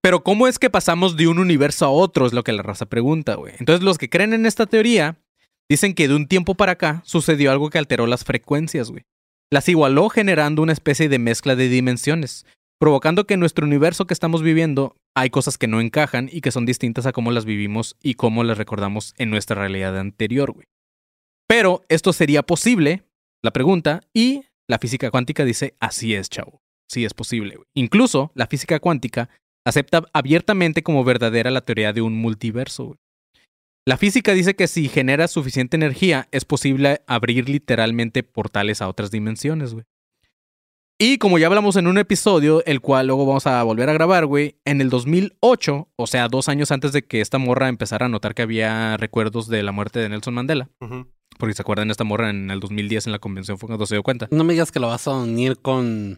Pero, 0.01 0.25
¿cómo 0.25 0.49
es 0.49 0.59
que 0.59 0.71
pasamos 0.71 1.17
de 1.17 1.29
un 1.29 1.39
universo 1.39 1.85
a 1.85 1.91
otro? 1.91 2.27
Es 2.27 2.33
lo 2.33 2.43
que 2.43 2.53
la 2.53 2.63
raza 2.63 2.87
pregunta, 2.87 3.35
güey. 3.37 3.55
Entonces, 3.59 3.85
los 3.85 3.99
que 3.99 4.09
creen 4.09 4.33
en 4.33 4.47
esta 4.47 4.67
teoría 4.67 5.17
dicen 5.71 5.95
que 5.95 6.09
de 6.09 6.15
un 6.17 6.27
tiempo 6.27 6.55
para 6.55 6.73
acá 6.73 7.03
sucedió 7.05 7.53
algo 7.53 7.71
que 7.71 7.79
alteró 7.79 8.07
las 8.07 8.25
frecuencias, 8.25 8.91
güey. 8.91 9.05
Las 9.53 9.69
igualó 9.69 10.09
generando 10.09 10.63
una 10.63 10.73
especie 10.73 11.09
de 11.09 11.19
mezcla 11.19 11.55
de 11.55 11.69
dimensiones, 11.69 12.47
provocando 12.79 13.27
que 13.27 13.35
en 13.35 13.41
nuestro 13.41 13.67
universo 13.67 14.07
que 14.07 14.15
estamos 14.15 14.43
viviendo 14.43 14.97
hay 15.17 15.31
cosas 15.31 15.59
que 15.59 15.69
no 15.69 15.81
encajan 15.81 16.29
y 16.31 16.41
que 16.41 16.51
son 16.51 16.67
distintas 16.67 17.07
a 17.07 17.13
cómo 17.13 17.31
las 17.31 17.45
vivimos 17.45 17.97
y 18.03 18.15
cómo 18.15 18.45
las 18.45 18.59
recordamos 18.59 19.15
en 19.17 19.31
nuestra 19.31 19.57
realidad 19.57 19.99
anterior, 19.99 20.53
güey. 20.53 20.67
Pero 21.47 21.85
esto 21.89 22.13
sería 22.13 22.43
posible, 22.43 23.05
la 23.43 23.53
pregunta, 23.53 24.01
y 24.13 24.45
la 24.69 24.79
física 24.79 25.11
cuántica 25.11 25.45
dice, 25.45 25.75
así 25.79 26.15
es, 26.15 26.29
chavo. 26.29 26.63
Sí 26.91 27.05
es 27.05 27.15
posible. 27.15 27.57
güey. 27.57 27.67
Incluso 27.75 28.31
la 28.35 28.47
física 28.47 28.81
cuántica 28.81 29.29
acepta 29.67 30.05
abiertamente 30.13 30.83
como 30.83 31.05
verdadera 31.05 31.51
la 31.51 31.63
teoría 31.63 31.93
de 31.93 32.03
un 32.03 32.17
multiverso. 32.17 32.85
güey. 32.87 32.99
La 33.87 33.99
física 33.99 34.33
dice 34.33 34.57
que 34.57 34.67
si 34.67 34.89
genera 34.89 35.29
suficiente 35.29 35.77
energía 35.77 36.29
es 36.33 36.45
posible 36.45 37.03
abrir 37.07 37.49
literalmente 37.49 38.23
portales 38.23 38.81
a 38.81 38.89
otras 38.89 39.11
dimensiones, 39.11 39.75
güey. 39.75 39.85
Y 40.99 41.19
como 41.19 41.39
ya 41.39 41.49
hablamos 41.49 41.75
en 41.77 41.89
un 41.89 41.99
episodio, 41.99 42.65
el 42.67 42.81
cual 42.81 43.09
luego 43.09 43.27
vamos 43.27 43.47
a 43.49 43.63
volver 43.65 43.89
a 43.91 43.93
grabar, 43.93 44.27
güey, 44.27 44.57
en 44.65 44.81
el 44.81 44.91
2008, 44.91 45.89
o 45.97 46.07
sea, 46.07 46.29
dos 46.29 46.49
años 46.49 46.71
antes 46.71 46.93
de 46.93 47.03
que 47.05 47.21
esta 47.21 47.39
morra 47.39 47.69
empezara 47.69 48.07
a 48.07 48.09
notar 48.09 48.35
que 48.35 48.43
había 48.43 48.97
recuerdos 48.97 49.49
de 49.49 49.63
la 49.65 49.73
muerte 49.73 49.99
de 49.99 50.09
Nelson 50.09 50.35
Mandela, 50.35 50.71
porque 51.39 51.55
se 51.55 51.63
acuerdan, 51.63 51.91
esta 51.91 52.05
morra 52.05 52.31
en 52.31 52.49
el 52.51 52.61
2010 52.61 53.07
en 53.07 53.13
la 53.13 53.19
convención 53.19 53.59
fue 53.59 53.67
cuando 53.67 53.87
se 53.87 53.97
dio 53.97 54.05
cuenta. 54.05 54.29
No 54.31 54.45
me 54.45 54.53
digas 54.53 54.71
que 54.71 54.79
lo 54.79 54.87
vas 54.87 55.09
a 55.09 55.15
unir 55.17 55.59
con. 55.61 56.17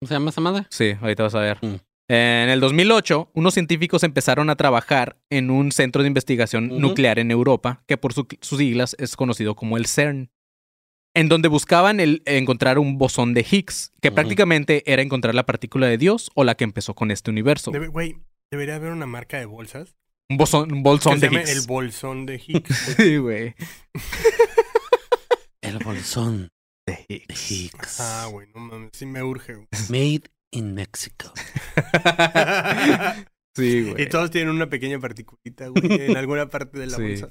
¿Cómo 0.00 0.08
se 0.08 0.14
llama 0.14 0.30
esa 0.30 0.40
madre? 0.42 0.66
Sí, 0.68 0.92
ahorita 1.00 1.22
vas 1.22 1.34
a 1.34 1.40
ver. 1.40 1.58
Mm. 1.62 1.76
En 2.12 2.48
el 2.50 2.60
2008, 2.60 3.30
unos 3.34 3.54
científicos 3.54 4.02
empezaron 4.02 4.50
a 4.50 4.56
trabajar 4.56 5.16
en 5.30 5.50
un 5.50 5.72
centro 5.72 6.02
de 6.02 6.08
investigación 6.08 6.78
nuclear 6.80 7.18
en 7.20 7.30
Europa, 7.30 7.84
que 7.86 7.96
por 7.96 8.12
su- 8.12 8.26
sus 8.42 8.58
siglas 8.58 8.96
es 8.98 9.16
conocido 9.16 9.54
como 9.54 9.76
el 9.76 9.86
CERN, 9.86 10.30
en 11.14 11.28
donde 11.28 11.48
buscaban 11.48 12.00
el, 12.00 12.22
encontrar 12.24 12.78
un 12.78 12.98
bosón 12.98 13.34
de 13.34 13.44
Higgs, 13.48 13.92
que 14.00 14.12
prácticamente 14.12 14.82
era 14.92 15.02
encontrar 15.02 15.34
la 15.34 15.44
partícula 15.46 15.86
de 15.88 15.98
Dios 15.98 16.30
o 16.34 16.44
la 16.44 16.54
que 16.54 16.64
empezó 16.64 16.94
con 16.94 17.10
este 17.10 17.30
universo. 17.30 17.70
Debe- 17.72 17.88
Güey, 17.88 18.16
debería 18.50 18.76
haber 18.76 18.92
una 18.92 19.06
marca 19.06 19.38
de 19.38 19.46
bolsas. 19.46 19.96
Un 20.28 20.36
bosón, 20.36 20.72
un 20.72 20.82
bolsón 20.84 21.14
que 21.14 21.20
de 21.20 21.26
se 21.28 21.32
llame 21.34 21.42
Higgs. 21.50 21.60
el 21.62 21.66
bolsón 21.66 22.26
de 22.26 22.34
Higgs. 22.46 22.76
Sí, 22.96 23.16
güey. 23.16 23.54
El 25.62 25.78
bolsón 25.78 26.48
De 26.86 27.04
de 27.08 27.34
Higgs. 27.34 28.00
Ah, 28.00 28.28
güey, 28.30 28.48
no 28.54 28.60
mames. 28.60 28.90
Sí 28.92 29.06
me 29.06 29.22
urge, 29.22 29.54
güey. 29.54 29.66
Made 29.88 30.22
in 30.52 30.74
Mexico. 30.74 31.32
sí, 33.56 33.90
güey. 33.90 34.02
Y 34.02 34.06
todos 34.08 34.30
tienen 34.30 34.54
una 34.54 34.68
pequeña 34.68 34.98
particulita, 34.98 35.68
güey, 35.68 36.10
en 36.10 36.16
alguna 36.16 36.48
parte 36.48 36.78
de 36.78 36.86
la 36.86 36.96
Sí. 36.96 37.02
bolsa. 37.02 37.28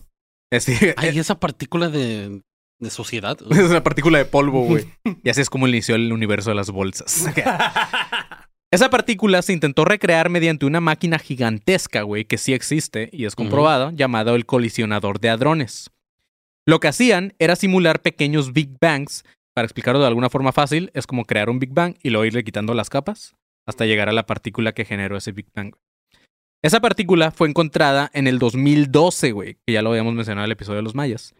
Eh, 0.51 0.59
sí, 0.59 0.73
Ay, 0.97 1.19
esa 1.19 1.39
partícula 1.39 1.89
de, 1.89 2.41
de 2.79 2.89
suciedad. 2.89 3.37
es 3.51 3.69
una 3.69 3.83
partícula 3.83 4.17
de 4.17 4.25
polvo, 4.25 4.63
güey. 4.63 4.85
Y 5.23 5.29
así 5.29 5.41
es 5.41 5.49
como 5.49 5.67
inició 5.67 5.95
el 5.95 6.11
universo 6.11 6.49
de 6.49 6.55
las 6.55 6.71
bolsas. 6.71 7.27
Esa 8.71 8.89
partícula 8.91 9.41
se 9.41 9.53
intentó 9.53 9.83
recrear 9.83 10.29
mediante 10.29 10.65
una 10.67 10.79
máquina 10.79 11.17
gigantesca, 11.17 12.03
güey, 12.03 12.25
que 12.25 12.37
sí 12.37 12.53
existe 12.53 13.09
y 13.11 13.25
es 13.25 13.35
comprobada, 13.35 13.91
llamada 13.95 14.35
el 14.35 14.45
colisionador 14.45 15.19
de 15.19 15.29
hadrones. 15.29 15.89
Lo 16.67 16.79
que 16.79 16.87
hacían 16.87 17.33
era 17.39 17.55
simular 17.55 18.01
pequeños 18.01 18.53
Big 18.53 18.77
Bangs. 18.79 19.23
Para 19.55 19.65
explicarlo 19.65 19.99
de 19.99 20.07
alguna 20.07 20.29
forma 20.29 20.51
fácil, 20.51 20.91
es 20.93 21.07
como 21.07 21.25
crear 21.25 21.49
un 21.49 21.57
Big 21.57 21.73
Bang 21.73 21.95
y 22.03 22.11
luego 22.11 22.25
irle 22.25 22.43
quitando 22.43 22.75
las 22.75 22.91
capas 22.91 23.35
hasta 23.65 23.85
llegar 23.85 24.07
a 24.07 24.13
la 24.13 24.27
partícula 24.27 24.73
que 24.73 24.85
generó 24.85 25.17
ese 25.17 25.31
Big 25.31 25.47
Bang. 25.55 25.73
Esa 26.61 26.81
partícula 26.81 27.31
fue 27.31 27.47
encontrada 27.47 28.11
en 28.13 28.27
el 28.27 28.37
2012, 28.37 29.31
güey, 29.31 29.57
que 29.65 29.73
ya 29.73 29.81
lo 29.81 29.91
habíamos 29.91 30.13
mencionado 30.13 30.43
en 30.43 30.49
el 30.49 30.51
episodio 30.51 30.77
de 30.77 30.83
los 30.83 30.93
mayas. 30.95 31.33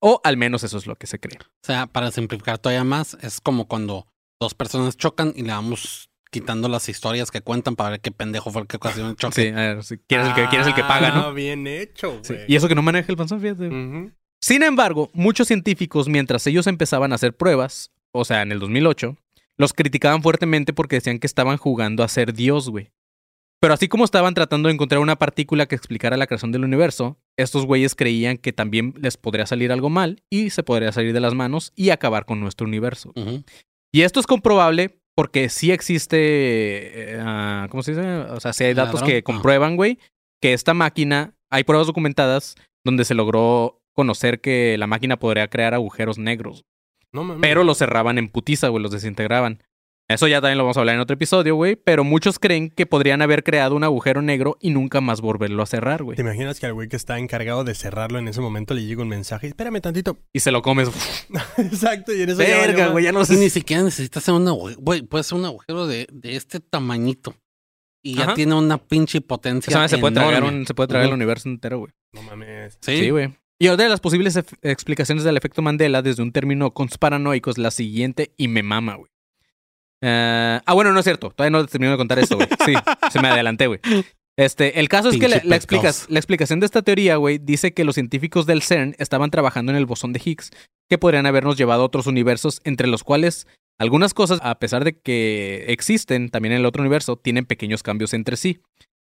O 0.00 0.20
al 0.24 0.36
menos 0.36 0.64
eso 0.64 0.76
es 0.78 0.86
lo 0.86 0.96
que 0.96 1.06
se 1.06 1.20
cree. 1.20 1.38
O 1.40 1.46
sea, 1.62 1.86
para 1.86 2.10
simplificar 2.10 2.58
todavía 2.58 2.82
más, 2.84 3.16
es 3.22 3.40
como 3.40 3.68
cuando 3.68 4.06
dos 4.40 4.54
personas 4.54 4.96
chocan 4.96 5.32
y 5.36 5.42
le 5.42 5.50
vamos 5.52 6.10
quitando 6.30 6.68
las 6.68 6.88
historias 6.88 7.30
que 7.30 7.40
cuentan 7.40 7.76
para 7.76 7.90
ver 7.90 8.00
qué 8.00 8.10
pendejo 8.10 8.50
fue 8.50 8.62
el 8.62 8.66
que 8.66 8.76
ocasionó 8.78 9.10
el 9.10 9.16
choque. 9.16 9.42
Sí, 9.42 9.48
a 9.50 9.54
ver, 9.54 9.84
si 9.84 9.98
quieres 9.98 10.26
el 10.26 10.34
que, 10.34 10.48
quieres 10.48 10.66
el 10.66 10.74
que 10.74 10.82
paga, 10.82 11.12
Ah, 11.14 11.20
¿no? 11.22 11.32
bien 11.34 11.68
hecho, 11.68 12.18
Sí. 12.22 12.34
güey. 12.34 12.44
Y 12.48 12.56
eso 12.56 12.66
que 12.66 12.74
no 12.74 12.82
maneja 12.82 13.06
el 13.12 13.16
panzón, 13.16 13.40
fíjate. 13.40 13.70
Sin 14.40 14.62
embargo, 14.64 15.08
muchos 15.14 15.46
científicos, 15.46 16.08
mientras 16.08 16.44
ellos 16.48 16.66
empezaban 16.66 17.12
a 17.12 17.14
hacer 17.14 17.36
pruebas, 17.36 17.92
o 18.12 18.24
sea, 18.24 18.42
en 18.42 18.50
el 18.50 18.58
2008, 18.58 19.16
los 19.56 19.72
criticaban 19.72 20.22
fuertemente 20.22 20.72
porque 20.72 20.96
decían 20.96 21.20
que 21.20 21.28
estaban 21.28 21.56
jugando 21.56 22.02
a 22.02 22.08
ser 22.08 22.32
Dios, 22.34 22.68
güey. 22.68 22.90
Pero 23.64 23.72
así 23.72 23.88
como 23.88 24.04
estaban 24.04 24.34
tratando 24.34 24.68
de 24.68 24.74
encontrar 24.74 25.00
una 25.00 25.16
partícula 25.16 25.64
que 25.64 25.74
explicara 25.74 26.18
la 26.18 26.26
creación 26.26 26.52
del 26.52 26.64
universo, 26.64 27.16
estos 27.38 27.64
güeyes 27.64 27.94
creían 27.94 28.36
que 28.36 28.52
también 28.52 28.92
les 29.00 29.16
podría 29.16 29.46
salir 29.46 29.72
algo 29.72 29.88
mal 29.88 30.22
y 30.28 30.50
se 30.50 30.62
podría 30.62 30.92
salir 30.92 31.14
de 31.14 31.20
las 31.20 31.32
manos 31.32 31.72
y 31.74 31.88
acabar 31.88 32.26
con 32.26 32.40
nuestro 32.40 32.66
universo. 32.66 33.14
Y 33.90 34.02
esto 34.02 34.20
es 34.20 34.26
comprobable 34.26 35.00
porque 35.14 35.48
sí 35.48 35.72
existe, 35.72 37.16
ah, 37.20 37.68
¿cómo 37.70 37.82
se 37.82 37.92
dice? 37.92 38.06
O 38.06 38.38
sea, 38.38 38.52
sí 38.52 38.64
hay 38.64 38.74
datos 38.74 39.02
que 39.02 39.22
comprueban, 39.22 39.76
güey, 39.76 39.98
que 40.42 40.52
esta 40.52 40.74
máquina, 40.74 41.32
hay 41.48 41.64
pruebas 41.64 41.86
documentadas 41.86 42.56
donde 42.84 43.06
se 43.06 43.14
logró 43.14 43.80
conocer 43.94 44.42
que 44.42 44.76
la 44.76 44.86
máquina 44.86 45.18
podría 45.18 45.48
crear 45.48 45.72
agujeros 45.72 46.18
negros, 46.18 46.66
No 47.14 47.38
pero 47.40 47.64
los 47.64 47.78
cerraban 47.78 48.18
en 48.18 48.28
putiza, 48.28 48.68
güey, 48.68 48.82
los 48.82 48.92
desintegraban. 48.92 49.62
Eso 50.06 50.28
ya 50.28 50.42
también 50.42 50.58
lo 50.58 50.64
vamos 50.64 50.76
a 50.76 50.80
hablar 50.80 50.96
en 50.96 51.00
otro 51.00 51.14
episodio, 51.14 51.54
güey. 51.54 51.76
Pero 51.76 52.04
muchos 52.04 52.38
creen 52.38 52.68
que 52.68 52.84
podrían 52.84 53.22
haber 53.22 53.42
creado 53.42 53.74
un 53.74 53.84
agujero 53.84 54.20
negro 54.20 54.58
y 54.60 54.70
nunca 54.70 55.00
más 55.00 55.22
volverlo 55.22 55.62
a 55.62 55.66
cerrar, 55.66 56.02
güey. 56.02 56.16
¿Te 56.16 56.22
imaginas 56.22 56.60
que 56.60 56.66
al 56.66 56.74
güey 56.74 56.88
que 56.88 56.96
está 56.96 57.18
encargado 57.18 57.64
de 57.64 57.74
cerrarlo 57.74 58.18
en 58.18 58.28
ese 58.28 58.42
momento 58.42 58.74
le 58.74 58.84
llega 58.84 59.00
un 59.02 59.08
mensaje? 59.08 59.46
Espérame 59.46 59.80
tantito. 59.80 60.18
Y 60.32 60.40
se 60.40 60.50
lo 60.50 60.60
comes. 60.60 60.90
Exacto, 61.56 62.12
y 62.12 62.22
en 62.22 62.28
eso 62.30 62.38
Verga, 62.38 62.88
güey, 62.88 63.04
ya 63.04 63.12
no 63.12 63.24
sé. 63.24 63.36
ni 63.36 63.48
siquiera 63.48 63.82
necesitas 63.82 64.22
hacer 64.22 64.34
un 64.34 64.46
agujero. 64.46 64.78
Güey, 64.80 65.02
puede 65.02 65.24
ser 65.24 65.38
un 65.38 65.46
agujero 65.46 65.86
de, 65.86 66.06
de 66.12 66.36
este 66.36 66.60
tamañito. 66.60 67.34
Y 68.02 68.16
ya 68.16 68.34
tiene 68.34 68.54
una 68.54 68.76
pinche 68.76 69.22
potencia. 69.22 69.74
Madre 69.74 69.88
se 69.88 69.96
puede 69.96 70.12
tragar, 70.14 70.44
un, 70.44 70.66
se 70.66 70.74
puede 70.74 70.88
tragar 70.88 71.08
el 71.08 71.14
universo 71.14 71.48
entero, 71.48 71.78
güey. 71.78 71.92
No 72.12 72.22
mames. 72.22 72.76
Sí, 72.82 72.98
Sí, 72.98 73.10
güey. 73.10 73.34
Y 73.58 73.68
otra 73.68 73.84
de 73.84 73.90
las 73.90 74.00
posibles 74.00 74.38
explicaciones 74.60 75.24
del 75.24 75.38
efecto 75.38 75.62
Mandela 75.62 76.02
desde 76.02 76.22
un 76.22 76.32
término 76.32 76.74
conspiranoico 76.74 77.50
es 77.50 77.56
la 77.56 77.70
siguiente 77.70 78.34
y 78.36 78.48
me 78.48 78.62
mama, 78.62 78.96
güey. 78.96 79.10
Eh, 80.06 80.60
ah, 80.64 80.74
bueno, 80.74 80.92
no 80.92 80.98
es 81.00 81.04
cierto. 81.04 81.30
Todavía 81.30 81.58
no 81.58 81.66
termino 81.66 81.92
de 81.92 81.96
contar 81.96 82.18
esto, 82.18 82.36
güey. 82.36 82.48
Sí, 82.66 82.74
se 83.10 83.20
me 83.20 83.28
adelanté, 83.28 83.66
güey. 83.68 83.80
Este, 84.36 84.80
el 84.80 84.88
caso 84.88 85.08
es 85.10 85.18
que 85.18 85.28
la, 85.28 85.40
la 85.44 85.56
explicas- 85.56 86.00
pecoso. 86.00 86.06
la 86.12 86.18
explicación 86.18 86.60
de 86.60 86.66
esta 86.66 86.82
teoría, 86.82 87.16
güey, 87.16 87.38
dice 87.38 87.72
que 87.72 87.84
los 87.84 87.94
científicos 87.94 88.46
del 88.46 88.62
CERN 88.62 88.94
estaban 88.98 89.30
trabajando 89.30 89.72
en 89.72 89.76
el 89.76 89.86
bosón 89.86 90.12
de 90.12 90.20
Higgs, 90.22 90.50
que 90.90 90.98
podrían 90.98 91.24
habernos 91.26 91.56
llevado 91.56 91.82
a 91.82 91.86
otros 91.86 92.06
universos, 92.06 92.60
entre 92.64 92.88
los 92.88 93.04
cuales 93.04 93.46
algunas 93.78 94.12
cosas, 94.12 94.40
a 94.42 94.58
pesar 94.58 94.84
de 94.84 94.98
que 95.00 95.64
existen 95.68 96.28
también 96.28 96.52
en 96.52 96.60
el 96.60 96.66
otro 96.66 96.82
universo, 96.82 97.16
tienen 97.16 97.46
pequeños 97.46 97.82
cambios 97.82 98.12
entre 98.12 98.36
sí. 98.36 98.60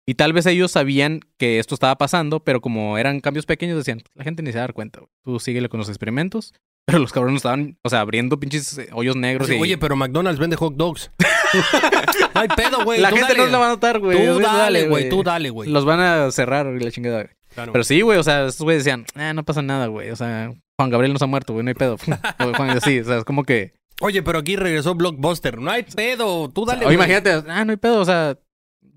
Y 0.09 0.15
tal 0.15 0.33
vez 0.33 0.47
ellos 0.47 0.73
sabían 0.73 1.21
que 1.39 1.59
esto 1.59 1.75
estaba 1.75 1.97
pasando, 1.97 2.43
pero 2.43 2.61
como 2.61 2.97
eran 2.99 3.21
cambios 3.21 3.47
pequeños, 3.47 3.77
decían, 3.77 4.03
la 4.15 4.25
gente 4.25 4.43
ni 4.43 4.51
se 4.51 4.59
va 4.59 4.65
a 4.65 4.67
dar 4.69 4.75
cuenta, 4.75 5.01
güey. 5.01 5.11
Tú 5.23 5.39
síguele 5.39 5.69
con 5.69 5.79
los 5.79 5.89
experimentos. 5.89 6.53
Pero 6.87 6.99
los 6.99 7.13
cabrones 7.13 7.39
estaban, 7.39 7.79
o 7.83 7.89
sea, 7.89 8.01
abriendo 8.01 8.41
pinches 8.41 8.79
eh, 8.79 8.89
hoyos 8.93 9.17
negros. 9.17 9.49
Así, 9.49 9.57
y... 9.57 9.61
Oye, 9.61 9.79
pero 9.79 9.97
McDonald's 9.97 10.41
vende 10.41 10.57
hot 10.57 10.75
dogs. 10.75 11.11
Ay, 12.35 12.49
pedo, 12.57 12.85
güey. 12.85 13.01
la 13.01 13.11
gente 13.11 13.35
dale. 13.35 13.39
no 13.39 13.47
la 13.47 13.59
va 13.59 13.67
a 13.67 13.71
notar, 13.71 13.99
güey. 14.01 14.27
Tú 14.27 14.41
dale, 14.41 14.89
güey. 14.89 15.09
Tú 15.09 15.23
dale, 15.23 15.51
güey. 15.51 15.71
Los 15.71 15.85
van 15.85 16.01
a 16.01 16.31
cerrar 16.31 16.67
la 16.67 16.91
chingada, 16.91 17.23
güey. 17.23 17.35
Claro. 17.55 17.73
Pero 17.73 17.85
sí, 17.85 18.01
güey, 18.01 18.19
o 18.19 18.23
sea, 18.23 18.47
estos 18.47 18.63
güeyes 18.63 18.85
decían, 18.85 19.05
ah, 19.15 19.33
no 19.35 19.45
pasa 19.45 19.61
nada, 19.63 19.87
güey. 19.87 20.11
O 20.11 20.17
sea, 20.17 20.53
Juan 20.79 20.91
Gabriel 20.91 21.13
no 21.13 21.19
se 21.19 21.25
ha 21.25 21.29
muerto, 21.29 21.53
güey, 21.53 21.65
no 21.65 21.69
hay 21.69 21.75
pedo. 21.75 21.97
O 22.39 22.55
Juan, 22.55 22.81
sí, 22.81 23.01
o 23.01 23.05
sea, 23.05 23.19
es 23.19 23.25
como 23.25 23.45
que. 23.45 23.75
Oye, 24.01 24.23
pero 24.23 24.39
aquí 24.39 24.57
regresó 24.57 24.95
Blockbuster. 24.95 25.61
No 25.61 25.71
hay 25.71 25.83
pedo. 25.83 26.49
Tú 26.49 26.65
dale, 26.65 26.87
o 26.87 26.93
imagínate, 26.93 27.43
ah, 27.49 27.65
no 27.65 27.73
hay 27.73 27.77
pedo, 27.77 28.01
o 28.01 28.05
sea, 28.05 28.39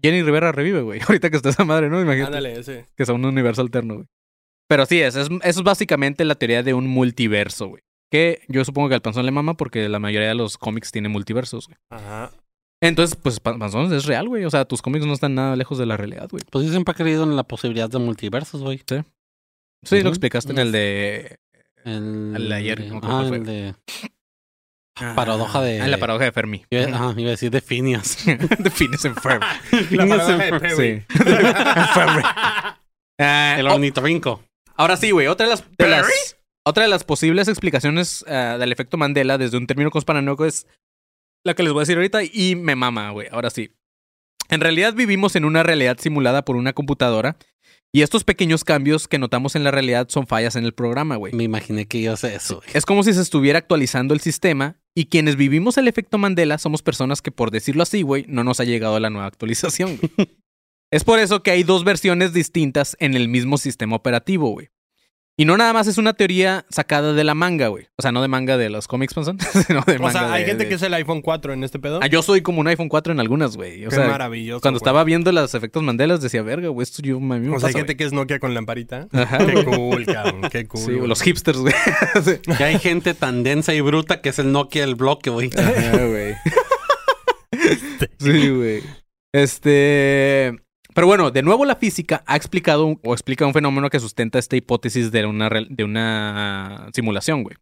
Jenny 0.01 0.21
Rivera 0.21 0.51
revive, 0.51 0.81
güey. 0.81 1.01
Ahorita 1.07 1.29
que 1.29 1.37
está 1.37 1.49
esa 1.49 1.63
madre, 1.63 1.89
¿no? 1.89 1.99
Imagínate 1.99 2.37
Ándale, 2.37 2.59
ese. 2.59 2.85
que 2.95 3.05
sea 3.05 3.15
un 3.15 3.25
universo 3.25 3.61
alterno, 3.61 3.95
güey. 3.95 4.07
Pero 4.73 4.87
sí, 4.87 4.99
es, 5.01 5.15
es, 5.15 5.27
eso 5.29 5.59
es 5.59 5.63
básicamente 5.63 6.25
la 6.25 6.33
teoría 6.33 6.63
de 6.63 6.73
un 6.73 6.87
multiverso, 6.87 7.67
güey. 7.67 7.83
Que 8.11 8.41
yo 8.47 8.65
supongo 8.65 8.89
que 8.89 8.95
al 8.95 9.01
panzón 9.03 9.23
le 9.23 9.31
mama 9.31 9.53
porque 9.53 9.87
la 9.87 9.99
mayoría 9.99 10.29
de 10.29 10.33
los 10.33 10.57
cómics 10.57 10.91
tienen 10.91 11.11
multiversos, 11.11 11.67
güey. 11.67 11.77
Ajá. 11.91 12.31
Entonces, 12.81 13.15
pues 13.21 13.39
Pan- 13.39 13.59
panzón 13.59 13.93
es 13.93 14.05
real, 14.05 14.27
güey. 14.27 14.45
O 14.45 14.49
sea, 14.49 14.65
tus 14.65 14.81
cómics 14.81 15.05
no 15.05 15.13
están 15.13 15.35
nada 15.35 15.55
lejos 15.55 15.77
de 15.77 15.85
la 15.85 15.95
realidad, 15.95 16.27
güey. 16.31 16.41
Pues 16.49 16.65
yo 16.65 16.71
siempre 16.71 16.93
he 16.93 16.95
creído 16.95 17.23
en 17.23 17.35
la 17.35 17.43
posibilidad 17.43 17.87
de 17.87 17.99
multiversos, 17.99 18.61
güey. 18.63 18.79
Sí, 19.83 19.95
lo 19.97 20.01
Ujú. 20.01 20.07
explicaste 20.09 20.51
en 20.53 20.57
el 20.57 20.71
de 20.71 21.37
El, 21.85 22.33
El 22.35 22.49
de 22.49 22.55
ayer, 22.55 22.79
no 22.91 22.99
ah, 23.03 23.29
el 23.31 23.43
de... 23.45 23.75
Paradoja 25.15 25.61
de- 25.61 25.81
Ah, 25.81 25.87
la 25.87 25.97
paradoja 25.99 26.25
de 26.25 26.31
Fermi. 26.31 26.65
Iba, 26.71 26.83
ajá, 26.83 27.13
iba 27.17 27.27
a 27.29 27.31
decir 27.31 27.51
de 27.51 27.61
Phineas. 27.61 28.17
Defines 28.59 29.05
en 29.05 29.15
Fermi. 29.15 29.45
La 29.91 30.07
paradoja 30.07 30.37
de 30.37 30.49
Perry. 30.59 30.75
Sí. 30.75 31.05
Fermi. 31.93 32.21
Ah, 33.19 33.55
El 33.59 33.67
o- 33.67 33.73
ornitorrinco. 33.75 34.41
Ahora 34.75 34.97
sí, 34.97 35.11
güey. 35.11 35.27
Otra 35.27 35.45
de 35.45 35.51
las, 35.51 35.63
de 35.77 35.87
las- 35.87 36.37
otra 36.65 36.83
de 36.83 36.89
las 36.89 37.03
posibles 37.03 37.47
explicaciones 37.47 38.23
ah, 38.27 38.57
del 38.59 38.71
efecto 38.71 38.97
Mandela 38.97 39.37
desde 39.37 39.57
un 39.57 39.67
término 39.67 39.91
conspiranoico 39.91 40.45
es 40.45 40.65
la 41.45 41.53
que 41.53 41.63
les 41.63 41.73
voy 41.73 41.81
a 41.81 41.83
decir 41.83 41.97
ahorita 41.97 42.23
y 42.23 42.55
me 42.55 42.75
mama, 42.75 43.11
güey. 43.11 43.27
Ahora 43.31 43.49
sí. 43.49 43.71
En 44.49 44.61
realidad 44.61 44.93
vivimos 44.93 45.35
en 45.35 45.45
una 45.45 45.63
realidad 45.63 45.97
simulada 45.99 46.45
por 46.45 46.55
una 46.55 46.73
computadora 46.73 47.37
y 47.95 48.01
estos 48.01 48.23
pequeños 48.23 48.63
cambios 48.63 49.07
que 49.07 49.19
notamos 49.19 49.55
en 49.55 49.63
la 49.63 49.71
realidad 49.71 50.07
son 50.09 50.25
fallas 50.25 50.55
en 50.55 50.63
el 50.65 50.73
programa, 50.73 51.15
güey. 51.15 51.33
Me 51.33 51.43
imaginé 51.43 51.85
que 51.85 52.07
a 52.07 52.13
hacer 52.13 52.33
eso, 52.33 52.57
güey. 52.57 52.69
Es 52.73 52.85
como 52.85 53.03
si 53.03 53.13
se 53.13 53.21
estuviera 53.21 53.59
actualizando 53.59 54.13
el 54.13 54.19
sistema 54.21 54.77
y 54.95 55.05
quienes 55.05 55.35
vivimos 55.35 55.77
el 55.77 55.87
efecto 55.87 56.17
Mandela 56.17 56.57
somos 56.57 56.81
personas 56.81 57.21
que, 57.21 57.31
por 57.31 57.51
decirlo 57.51 57.83
así, 57.83 58.01
güey, 58.01 58.25
no 58.27 58.43
nos 58.43 58.59
ha 58.59 58.63
llegado 58.63 58.99
la 58.99 59.09
nueva 59.09 59.27
actualización. 59.27 59.97
güey. 59.97 60.11
es 60.95 61.03
por 61.03 61.19
eso 61.19 61.43
que 61.43 61.51
hay 61.51 61.63
dos 61.63 61.83
versiones 61.83 62.33
distintas 62.33 62.95
en 62.99 63.15
el 63.15 63.27
mismo 63.27 63.57
sistema 63.57 63.95
operativo, 63.95 64.49
güey. 64.49 64.69
Y 65.35 65.45
no 65.45 65.57
nada 65.57 65.73
más 65.73 65.87
es 65.87 65.97
una 65.97 66.13
teoría 66.13 66.63
sacada 66.69 67.11
de 67.13 67.23
la 67.23 67.33
manga, 67.33 67.67
güey. 67.69 67.87
O 67.97 68.03
sea, 68.03 68.11
no 68.11 68.21
de 68.21 68.27
manga 68.27 68.55
de 68.55 68.69
los 68.69 68.87
cómics, 68.87 69.15
Panzón, 69.15 69.39
sino 69.67 69.81
de 69.81 69.95
O 69.97 70.01
manga 70.01 70.11
sea, 70.11 70.31
hay 70.33 70.43
de- 70.43 70.49
gente 70.49 70.63
de- 70.65 70.69
que 70.69 70.75
es 70.75 70.81
el 70.83 70.93
iPhone 70.93 71.23
4 71.23 71.53
en 71.53 71.63
este 71.63 71.79
pedo. 71.79 71.99
Ah, 72.03 72.05
yo 72.07 72.21
soy 72.21 72.41
como 72.41 72.59
un 72.61 72.67
iPhone 72.67 72.87
4 72.87 73.13
en 73.13 73.19
algunas, 73.19 73.55
güey. 73.57 73.83
O 73.83 73.89
Qué 73.89 73.95
sea, 73.95 74.07
maravilloso. 74.09 74.61
cuando 74.61 74.77
güey. 74.79 74.83
estaba 74.85 75.03
viendo 75.03 75.31
los 75.31 75.55
efectos 75.55 75.81
Mandelas 75.81 76.21
decía, 76.21 76.43
verga, 76.43 76.67
güey, 76.67 76.83
esto 76.83 77.01
yo 77.01 77.19
me 77.19 77.49
O 77.49 77.59
sea, 77.59 77.69
hay 77.69 77.73
gente 77.73 77.97
que 77.97 78.03
es 78.03 78.13
Nokia 78.13 78.37
con 78.37 78.53
lamparita. 78.53 79.07
güey". 79.11 79.23
Ajá, 79.23 79.39
Qué 79.43 79.65
cool, 79.65 80.05
cabrón. 80.05 80.41
Qué 80.51 80.67
cool. 80.67 80.81
Sí, 80.81 80.91
güey. 80.93 81.07
los 81.07 81.21
hipsters, 81.23 81.57
güey. 81.57 81.73
Sí. 82.23 82.53
Que 82.55 82.63
hay 82.63 82.77
gente 82.77 83.15
tan 83.15 83.41
densa 83.41 83.73
y 83.73 83.81
bruta 83.81 84.21
que 84.21 84.29
es 84.29 84.37
el 84.37 84.51
Nokia 84.51 84.81
del 84.85 84.93
bloque, 84.93 85.31
güey. 85.31 85.49
Ajá, 85.57 85.97
güey. 86.05 86.35
sí, 88.19 88.49
güey. 88.49 88.83
Este. 89.33 90.53
Pero 90.95 91.07
bueno, 91.07 91.31
de 91.31 91.41
nuevo 91.43 91.65
la 91.65 91.75
física 91.75 92.23
ha 92.25 92.35
explicado 92.35 92.85
un- 92.85 92.99
o 93.03 93.13
explica 93.13 93.45
un 93.45 93.53
fenómeno 93.53 93.89
que 93.89 93.99
sustenta 93.99 94.39
esta 94.39 94.55
hipótesis 94.55 95.11
de 95.11 95.25
una, 95.25 95.49
de 95.49 95.83
una 95.83 96.89
simulación, 96.93 97.43
güey. 97.43 97.55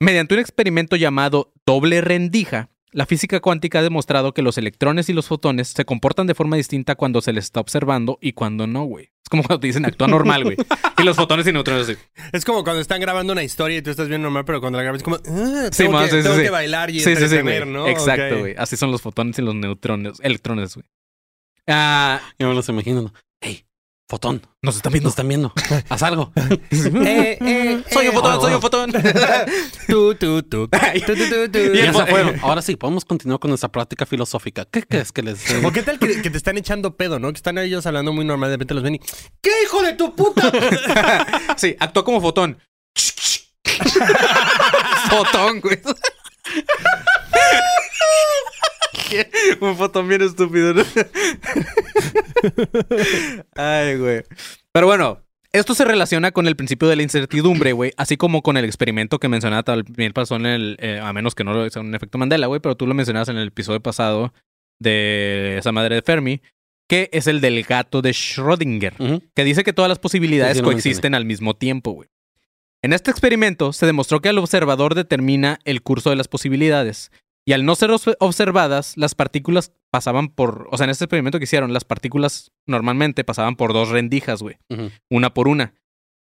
Mediante 0.00 0.34
un 0.34 0.40
experimento 0.40 0.96
llamado 0.96 1.52
doble 1.64 2.00
rendija, 2.00 2.68
la 2.90 3.06
física 3.06 3.40
cuántica 3.40 3.78
ha 3.78 3.82
demostrado 3.82 4.34
que 4.34 4.42
los 4.42 4.58
electrones 4.58 5.08
y 5.08 5.12
los 5.12 5.26
fotones 5.28 5.68
se 5.68 5.84
comportan 5.84 6.26
de 6.26 6.34
forma 6.34 6.56
distinta 6.56 6.94
cuando 6.94 7.20
se 7.22 7.32
les 7.32 7.44
está 7.44 7.60
observando 7.60 8.18
y 8.20 8.32
cuando 8.32 8.66
no, 8.66 8.84
güey. 8.84 9.06
Es 9.24 9.28
como 9.30 9.44
cuando 9.44 9.60
te 9.60 9.68
dicen 9.68 9.86
actúa 9.86 10.08
normal, 10.08 10.44
güey. 10.44 10.56
Y 10.98 11.04
los 11.04 11.16
fotones 11.16 11.46
y 11.46 11.52
neutrones 11.52 11.88
así. 11.88 11.98
Es 12.32 12.44
como 12.44 12.62
cuando 12.64 12.80
están 12.80 13.00
grabando 13.00 13.32
una 13.32 13.42
historia 13.42 13.78
y 13.78 13.82
tú 13.82 13.90
estás 13.90 14.08
bien 14.08 14.22
normal, 14.22 14.44
pero 14.44 14.60
cuando 14.60 14.76
la 14.76 14.82
grabas 14.84 14.98
es 15.00 15.04
como. 15.04 15.16
"Ah, 15.16 15.68
Sí, 15.72 15.84
tengo 15.84 15.98
que, 16.00 16.08
sí, 16.10 16.16
sí, 16.18 16.22
tengo 16.22 16.36
sí. 16.36 16.42
que 16.42 16.50
bailar 16.50 16.90
y 16.90 17.02
entretener. 17.02 17.66
¿no? 17.66 17.88
Exacto, 17.88 18.38
güey. 18.40 18.54
Así 18.58 18.76
son 18.76 18.90
los 18.92 19.00
fotones 19.02 19.38
y 19.38 19.42
los 19.42 19.54
neutrones, 19.54 20.18
electrones, 20.22 20.74
güey. 20.74 20.86
Ah, 21.66 22.20
Yo 22.38 22.48
me 22.48 22.54
los 22.54 22.68
imagino. 22.68 23.02
¿no? 23.02 23.12
Hey, 23.40 23.64
fotón, 24.08 24.42
nos 24.62 24.76
están 24.76 24.92
viendo. 24.92 25.06
nos 25.06 25.12
están 25.12 25.28
viendo. 25.28 25.52
Haz 25.88 26.02
algo. 26.02 26.32
Eh, 26.70 27.38
eh, 27.40 27.84
Soy 27.90 28.08
un 28.08 28.12
eh, 28.12 28.16
fotón, 28.16 28.34
oh, 28.36 28.40
soy 28.40 28.52
oh. 28.52 28.56
un 28.56 28.62
fotón. 28.62 28.92
Tú, 29.86 30.14
tú, 30.14 30.42
tú. 30.42 30.68
Tú, 30.68 31.14
tú, 31.14 31.50
tú. 31.50 31.58
Y. 31.58 32.40
Ahora 32.42 32.62
sí, 32.62 32.76
podemos 32.76 33.04
continuar 33.04 33.40
con 33.40 33.50
nuestra 33.50 33.70
práctica 33.70 34.06
filosófica. 34.06 34.64
¿Qué 34.64 34.82
crees 34.82 35.12
que 35.12 35.22
les... 35.22 35.64
¿O 35.64 35.72
qué 35.72 35.82
tal 35.82 35.98
que, 35.98 36.22
que 36.22 36.30
te 36.30 36.36
están 36.36 36.56
echando 36.56 36.96
pedo, 36.96 37.18
no? 37.18 37.30
Que 37.32 37.36
están 37.36 37.58
ellos 37.58 37.84
hablando 37.86 38.12
muy 38.12 38.24
normal, 38.24 38.50
de 38.50 38.56
repente 38.56 38.74
los 38.74 38.82
ven 38.82 38.94
y. 38.96 38.98
¿Qué 39.40 39.50
hijo 39.64 39.82
de 39.82 39.94
tu 39.94 40.14
puta? 40.14 40.50
sí, 41.56 41.76
actuó 41.78 42.04
como 42.04 42.20
fotón. 42.20 42.58
fotón, 45.10 45.60
güey. 45.60 45.80
¿Qué? 49.08 49.30
Un 49.60 49.76
fotón 49.76 50.08
bien 50.08 50.22
estúpido, 50.22 50.74
¿no? 50.74 50.84
Ay, 53.56 53.96
güey. 53.96 54.22
Pero 54.72 54.86
bueno, 54.86 55.22
esto 55.52 55.74
se 55.74 55.84
relaciona 55.84 56.32
con 56.32 56.46
el 56.46 56.56
principio 56.56 56.88
de 56.88 56.96
la 56.96 57.02
incertidumbre, 57.02 57.72
güey, 57.72 57.92
así 57.96 58.16
como 58.16 58.42
con 58.42 58.56
el 58.56 58.64
experimento 58.64 59.18
que 59.18 59.28
mencionaba 59.28 59.62
también 59.62 60.12
pasó 60.12 60.36
en 60.36 60.46
el, 60.46 60.76
eh, 60.80 60.98
a 61.02 61.12
menos 61.12 61.34
que 61.34 61.44
no 61.44 61.52
lo 61.52 61.68
sea 61.68 61.82
un 61.82 61.94
efecto 61.94 62.18
Mandela, 62.18 62.46
güey, 62.46 62.60
pero 62.60 62.76
tú 62.76 62.86
lo 62.86 62.94
mencionabas 62.94 63.28
en 63.28 63.36
el 63.36 63.48
episodio 63.48 63.80
pasado 63.80 64.32
de 64.78 65.58
esa 65.58 65.72
madre 65.72 65.96
de 65.96 66.02
Fermi, 66.02 66.40
que 66.88 67.10
es 67.12 67.26
el 67.26 67.40
del 67.40 67.62
gato 67.64 68.02
de 68.02 68.10
Schrödinger 68.10 69.22
que 69.34 69.44
dice 69.44 69.62
que 69.62 69.72
todas 69.72 69.88
las 69.88 69.98
posibilidades 69.98 70.54
Sí, 70.54 70.58
sí, 70.58 70.62
lo 70.62 70.70
coexisten 70.70 71.14
al 71.14 71.24
mismo 71.24 71.54
tiempo, 71.54 71.92
güey. 71.92 72.08
En 72.84 72.92
este 72.92 73.12
experimento 73.12 73.72
se 73.72 73.86
demostró 73.86 74.20
que 74.20 74.28
el 74.28 74.38
observador 74.38 74.96
determina 74.96 75.60
el 75.64 75.82
curso 75.82 76.10
de 76.10 76.16
las 76.16 76.26
posibilidades. 76.26 77.12
Y 77.44 77.52
al 77.52 77.64
no 77.64 77.76
ser 77.76 77.90
observadas, 78.18 78.96
las 78.96 79.14
partículas 79.14 79.72
pasaban 79.90 80.28
por. 80.28 80.68
O 80.70 80.76
sea, 80.76 80.84
en 80.84 80.90
este 80.90 81.04
experimento 81.04 81.38
que 81.38 81.44
hicieron, 81.44 81.72
las 81.72 81.84
partículas 81.84 82.50
normalmente 82.66 83.22
pasaban 83.24 83.54
por 83.54 83.72
dos 83.72 83.88
rendijas, 83.88 84.42
güey. 84.42 84.58
Una 85.08 85.32
por 85.32 85.46
una. 85.48 85.74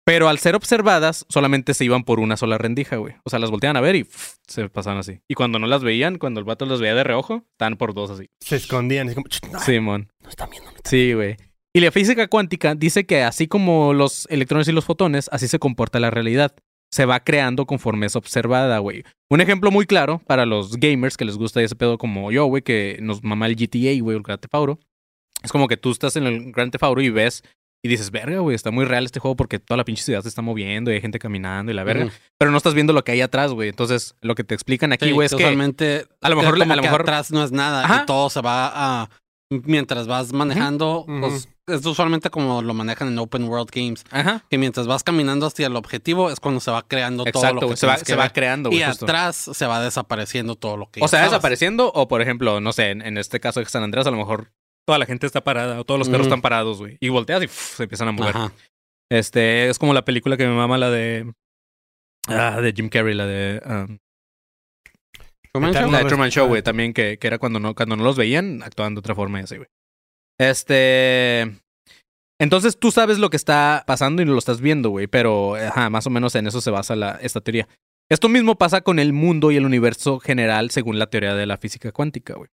Pero 0.05 0.29
al 0.29 0.39
ser 0.39 0.55
observadas, 0.55 1.25
solamente 1.29 1.75
se 1.75 1.85
iban 1.85 2.03
por 2.03 2.19
una 2.19 2.37
sola 2.37 2.59
rendija, 2.59 2.97
güey. 2.97 3.15
O 3.25 3.31
sea, 3.31 3.39
las 3.39 3.51
volteaban 3.51 3.77
a 3.77 3.81
ver 3.81 3.95
y 3.95 4.05
pff, 4.05 4.35
se 4.47 4.69
pasaban 4.69 4.99
así. 4.99 5.21
Y 5.29 5.35
cuando 5.35 5.59
no 5.59 5.67
las 5.67 5.83
veían, 5.83 6.19
cuando 6.19 6.41
el 6.41 6.45
vato 6.45 6.67
las 6.67 6.81
veía 6.81 6.95
de 6.95 7.05
reojo, 7.05 7.45
estaban 7.53 7.77
por 7.77 7.95
dos 7.95 8.11
así. 8.11 8.29
Se 8.41 8.57
escondían. 8.57 9.09
Es 9.09 9.15
como. 9.15 9.27
Simón. 9.65 10.11
no 10.23 10.29
están 10.29 10.51
viendo. 10.51 10.71
no 10.71 10.77
están 10.77 10.91
Sí, 10.91 11.13
güey. 11.15 11.37
Y 11.75 11.81
la 11.81 11.91
física 11.91 12.29
cuántica 12.29 12.75
dice 12.75 13.07
que 13.07 13.23
así 13.23 13.49
como 13.49 13.95
los 13.95 14.27
electrones 14.31 14.69
y 14.69 14.73
los 14.73 14.85
fotones, 14.85 15.29
así 15.33 15.49
se 15.49 15.59
comporta 15.59 16.01
la 16.01 16.11
realidad. 16.11 16.55
Se 16.91 17.07
va 17.07 17.21
creando 17.21 17.65
conforme 17.65 18.05
es 18.07 18.17
observada, 18.17 18.77
güey. 18.79 19.05
Un 19.31 19.41
ejemplo 19.41 19.71
muy 19.71 19.87
claro 19.87 20.21
para 20.27 20.45
los 20.45 20.77
gamers 20.77 21.17
que 21.17 21.25
les 21.25 21.39
gusta 21.39 21.63
ese 21.63 21.75
pedo 21.75 21.97
como 21.97 22.31
yo, 22.31 22.45
güey, 22.45 22.61
que 22.63 22.99
nos 23.01 23.23
mama 23.23 23.47
el 23.47 23.57
GTA, 23.57 23.99
güey, 24.03 24.17
el 24.19 24.23
Grand 24.23 24.41
Theft 24.41 24.55
Auto. 24.55 24.79
Es 25.43 25.51
como 25.51 25.67
que 25.69 25.79
tú 25.79 25.91
estás 25.91 26.17
en 26.17 26.27
el 26.27 26.53
Grand 26.53 26.71
Theft 26.71 26.85
Auto 26.85 27.01
y 27.01 27.09
ves 27.09 27.43
Y 27.85 27.89
dices, 27.89 28.11
verga, 28.13 28.39
güey, 28.41 28.55
está 28.55 28.71
muy 28.71 28.85
real 28.85 29.05
este 29.07 29.19
juego 29.19 29.35
porque 29.35 29.59
toda 29.59 29.77
la 29.79 29.85
pinche 29.85 30.05
ciudad 30.05 30.23
se 30.23 30.29
está 30.29 30.41
moviendo 30.41 30.93
y 30.93 30.95
hay 30.95 31.01
gente 31.01 31.19
caminando 31.19 31.73
y 31.73 31.75
la 31.75 31.83
verga. 31.83 32.05
Ujú. 32.05 32.15
Pero 32.39 32.51
no 32.53 32.57
estás 32.59 32.75
viendo 32.75 32.93
lo 32.93 33.03
que 33.03 33.11
hay 33.13 33.23
atrás, 33.23 33.53
güey. 33.53 33.71
Entonces, 33.71 34.15
lo 34.21 34.37
que 34.37 34.45
te 34.45 34.55
explican 34.55 34.93
aquí, 34.93 35.07
Sí, 35.07 35.11
güey, 35.13 35.27
es 35.27 35.35
que... 35.35 35.45
a 35.47 35.51
lo 35.51 35.57
mejor- 36.37 36.55
es 36.55 36.61
como 36.61 36.73
a 36.75 36.77
lo 36.77 36.83
que 36.83 36.89
atrás 36.89 37.33
no 37.33 37.43
es 37.43 37.51
nada 37.51 37.85
Ajá. 37.85 38.03
y 38.03 38.07
todo 38.07 38.31
se 38.31 38.41
va 38.41 38.71
a 39.03 39.11
mientras 39.51 40.07
vas 40.07 40.33
manejando, 40.33 41.05
pues 41.07 41.49
es 41.69 41.87
usualmente 41.87 42.29
como 42.31 42.61
lo 42.63 42.75
manejan 42.75 43.09
en 43.09 43.19
open 43.19 43.45
world 43.45 43.71
games, 43.73 44.05
Ajá. 44.11 44.45
que 44.51 44.59
mientras 44.59 44.87
vas 44.87 45.03
caminando 45.05 45.47
hacia 45.47 45.67
el 45.69 45.77
objetivo 45.77 46.31
es 46.31 46.41
cuando 46.41 46.61
se 46.61 46.71
va 46.71 46.83
creando 46.83 47.25
todo 47.25 47.53
lo 47.55 47.69
que. 47.69 47.77
Se 47.77 47.87
va, 47.87 47.97
que 47.97 48.05
se 48.05 48.17
va 48.17 48.31
creando, 48.31 48.71
y 48.73 48.83
justo. 48.83 49.05
atrás 49.07 49.37
se 49.53 49.67
va 49.67 49.81
desapareciendo 49.83 50.57
todo 50.57 50.77
lo 50.77 50.91
que 50.91 51.01
O 51.03 51.09
sea, 51.09 51.23
desapareciendo, 51.25 51.93
o 51.95 52.09
por 52.09 52.21
ejemplo, 52.23 52.61
no 52.61 52.73
sé, 52.73 52.91
en, 52.91 53.03
en 53.03 53.17
este 53.19 53.39
caso 53.41 53.61
de 53.61 53.67
San 53.67 53.83
Andreas, 53.85 54.07
a 54.07 54.11
lo 54.11 54.17
mejor 54.17 54.51
toda 54.87 54.99
la 54.99 55.07
gente 55.07 55.27
está 55.27 55.43
parada, 55.45 55.79
o 55.81 55.85
todos 55.85 55.99
los 55.99 56.09
carros 56.09 56.27
están 56.27 56.43
parados, 56.43 56.79
güey. 56.79 56.97
Y 57.01 57.09
volteas 57.11 57.43
y 57.45 57.49
se 57.49 57.85
empiezan 57.85 58.09
a 58.09 58.13
mover. 58.13 58.37
Ajá. 58.37 58.53
Este, 59.11 59.69
es 59.69 59.79
como 59.79 59.95
la 59.95 60.05
película 60.05 60.37
que 60.37 60.47
me 60.47 60.55
mama, 60.55 60.79
la 60.79 60.91
de. 60.91 61.33
Ah, 62.29 62.61
de 62.61 62.73
Jim 62.73 62.89
Carrey, 62.89 63.15
la 63.15 63.27
de. 63.27 63.61
um, 63.65 63.99
Truman 65.53 65.73
Show. 65.75 65.91
la 65.91 65.99
de 65.99 66.05
Truman 66.07 66.31
Show, 66.31 66.49
güey, 66.49 66.61
Ah. 66.61 66.65
también, 66.65 66.93
que, 66.95 67.19
que 67.19 67.27
era 67.27 67.39
cuando 67.39 67.61
no, 67.61 67.75
cuando 67.75 67.95
no 67.97 68.05
los 68.05 68.17
veían, 68.17 68.63
actuaban 68.63 68.95
de 68.95 69.01
otra 69.01 69.15
forma 69.15 69.41
y 69.41 69.45
así, 69.45 69.57
güey. 69.57 69.69
Este. 70.51 71.51
Entonces 72.41 72.79
tú 72.79 72.91
sabes 72.91 73.19
lo 73.19 73.31
que 73.31 73.37
está 73.37 73.85
pasando 73.87 74.21
y 74.21 74.25
lo 74.25 74.37
estás 74.37 74.61
viendo, 74.61 74.91
güey, 74.91 75.07
pero 75.07 75.55
ajá, 75.55 75.91
más 75.91 76.07
o 76.07 76.11
menos 76.11 76.35
en 76.35 76.47
eso 76.49 76.61
se 76.61 76.71
basa 76.71 76.97
la, 76.97 77.13
esta 77.23 77.41
teoría. 77.41 77.69
Esto 78.11 78.29
mismo 78.29 78.57
pasa 78.57 78.81
con 78.81 78.99
el 78.99 79.13
mundo 79.13 79.53
y 79.53 79.57
el 79.57 79.65
universo 79.65 80.19
general 80.19 80.71
según 80.71 80.99
la 80.99 81.07
teoría 81.07 81.35
de 81.35 81.47
la 81.47 81.57
física 81.57 81.93
cuántica, 81.93 82.35
güey. 82.35 82.49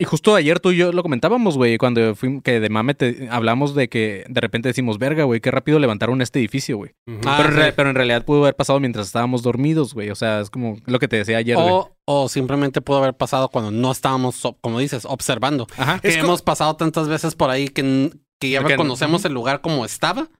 Y 0.00 0.04
justo 0.04 0.36
ayer 0.36 0.60
tú 0.60 0.70
y 0.70 0.76
yo 0.76 0.92
lo 0.92 1.02
comentábamos, 1.02 1.56
güey, 1.56 1.76
cuando 1.76 2.14
fuimos, 2.14 2.44
que 2.44 2.60
de 2.60 2.68
mame 2.68 2.94
te, 2.94 3.26
hablamos 3.32 3.74
de 3.74 3.88
que 3.88 4.24
de 4.28 4.40
repente 4.40 4.68
decimos, 4.68 4.98
verga, 4.98 5.24
güey, 5.24 5.40
qué 5.40 5.50
rápido 5.50 5.80
levantaron 5.80 6.22
este 6.22 6.38
edificio, 6.38 6.76
güey. 6.76 6.92
Ah, 7.26 7.34
pero, 7.38 7.48
en 7.48 7.54
sí. 7.56 7.60
re- 7.60 7.72
pero 7.72 7.90
en 7.90 7.96
realidad 7.96 8.24
pudo 8.24 8.42
haber 8.44 8.54
pasado 8.54 8.78
mientras 8.78 9.08
estábamos 9.08 9.42
dormidos, 9.42 9.94
güey. 9.94 10.10
O 10.10 10.14
sea, 10.14 10.38
es 10.40 10.50
como 10.50 10.76
lo 10.86 11.00
que 11.00 11.08
te 11.08 11.16
decía 11.16 11.38
ayer, 11.38 11.56
güey. 11.56 11.68
O, 11.68 11.97
o 12.10 12.26
simplemente 12.30 12.80
pudo 12.80 12.98
haber 12.98 13.14
pasado 13.14 13.50
cuando 13.50 13.70
no 13.70 13.92
estábamos, 13.92 14.40
como 14.62 14.78
dices, 14.78 15.04
observando. 15.04 15.66
Ajá. 15.76 15.98
Que 15.98 16.08
Es 16.08 16.16
hemos 16.16 16.40
pasado 16.40 16.74
tantas 16.74 17.06
veces 17.06 17.34
por 17.34 17.50
ahí 17.50 17.68
que, 17.68 18.10
ya 18.40 18.62
reconocemos 18.62 19.26
el 19.26 19.34
lugar 19.34 19.60
como 19.60 19.84
estaba 19.84 20.30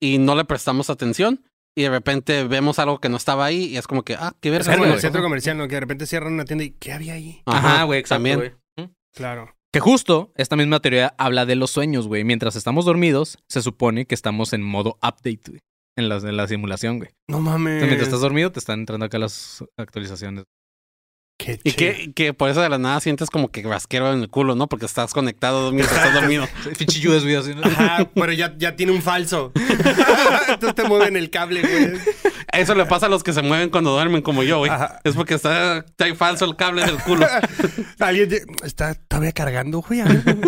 y 0.00 0.18
no 0.18 0.36
le 0.36 0.44
prestamos 0.44 0.88
atención. 0.88 1.44
Y 1.76 1.82
de 1.82 1.90
repente 1.90 2.44
vemos 2.44 2.78
algo 2.78 3.00
que 3.00 3.08
no 3.08 3.16
estaba 3.16 3.44
ahí 3.44 3.64
y 3.64 3.76
es 3.76 3.88
como 3.88 4.04
que, 4.04 4.14
ah, 4.14 4.36
qué 4.40 4.50
Es 4.50 4.66
verga. 4.66 4.72
como 4.74 4.86
en 4.86 4.92
el 4.92 5.00
centro 5.00 5.20
comercial, 5.20 5.58
¿no? 5.58 5.66
Que 5.66 5.74
de 5.74 5.80
repente 5.80 6.06
cierran 6.06 6.34
una 6.34 6.44
tienda 6.44 6.62
y 6.64 6.70
¿qué 6.70 6.92
había 6.92 7.14
ahí? 7.14 7.42
Ajá, 7.44 7.82
güey, 7.82 7.98
exacto, 7.98 8.28
también. 8.28 8.56
Claro. 9.12 9.56
Que 9.72 9.80
justo 9.80 10.32
esta 10.36 10.54
misma 10.54 10.78
teoría 10.78 11.14
habla 11.18 11.44
de 11.44 11.56
los 11.56 11.72
sueños, 11.72 12.06
güey. 12.06 12.22
Mientras 12.22 12.54
estamos 12.54 12.84
dormidos, 12.84 13.38
se 13.48 13.62
supone 13.62 14.06
que 14.06 14.14
estamos 14.14 14.52
en 14.52 14.62
modo 14.62 14.96
update, 15.02 15.42
güey. 15.48 15.60
En 15.96 16.08
la, 16.08 16.18
en 16.18 16.36
la 16.36 16.46
simulación, 16.46 16.98
güey. 16.98 17.10
No 17.28 17.40
mames. 17.40 17.74
Entonces, 17.74 17.88
mientras 17.88 18.08
estás 18.08 18.20
dormido, 18.20 18.52
te 18.52 18.60
están 18.60 18.78
entrando 18.78 19.06
acá 19.06 19.18
las 19.18 19.64
actualizaciones. 19.76 20.44
Qué 21.40 21.58
Y 21.64 21.72
que, 21.72 22.12
que 22.14 22.34
por 22.34 22.50
eso 22.50 22.60
de 22.60 22.68
la 22.68 22.76
nada 22.76 23.00
sientes 23.00 23.30
como 23.30 23.48
que 23.48 23.62
rasquero 23.62 24.12
en 24.12 24.20
el 24.20 24.28
culo, 24.28 24.54
¿no? 24.54 24.66
Porque 24.66 24.84
estás 24.84 25.12
conectado 25.14 25.72
mientras 25.72 25.98
estás 25.98 26.14
dormido. 26.14 26.46
Güey, 27.02 27.34
así, 27.34 27.54
¿no? 27.54 27.62
Ajá, 27.64 28.08
pero 28.14 28.32
ya, 28.32 28.54
ya 28.58 28.76
tiene 28.76 28.92
un 28.92 29.00
falso. 29.02 29.52
Entonces 30.48 30.74
te 30.74 30.84
mueven 30.84 31.16
el 31.16 31.30
cable, 31.30 31.62
güey. 31.62 32.00
Eso 32.60 32.74
le 32.74 32.84
pasa 32.86 33.06
a 33.06 33.08
los 33.08 33.22
que 33.22 33.32
se 33.32 33.42
mueven 33.42 33.70
cuando 33.70 33.92
duermen 33.92 34.22
como 34.22 34.42
yo, 34.42 34.58
güey. 34.58 34.70
Es 35.04 35.14
porque 35.14 35.34
está, 35.34 35.78
está 35.78 36.04
ahí 36.04 36.14
falso 36.14 36.44
el 36.44 36.56
cable 36.56 36.84
del 36.84 36.98
culo. 36.98 37.26
Alguien 37.98 38.30
está 38.62 38.94
todavía 38.94 39.32
cargando, 39.32 39.80
güey. 39.80 40.02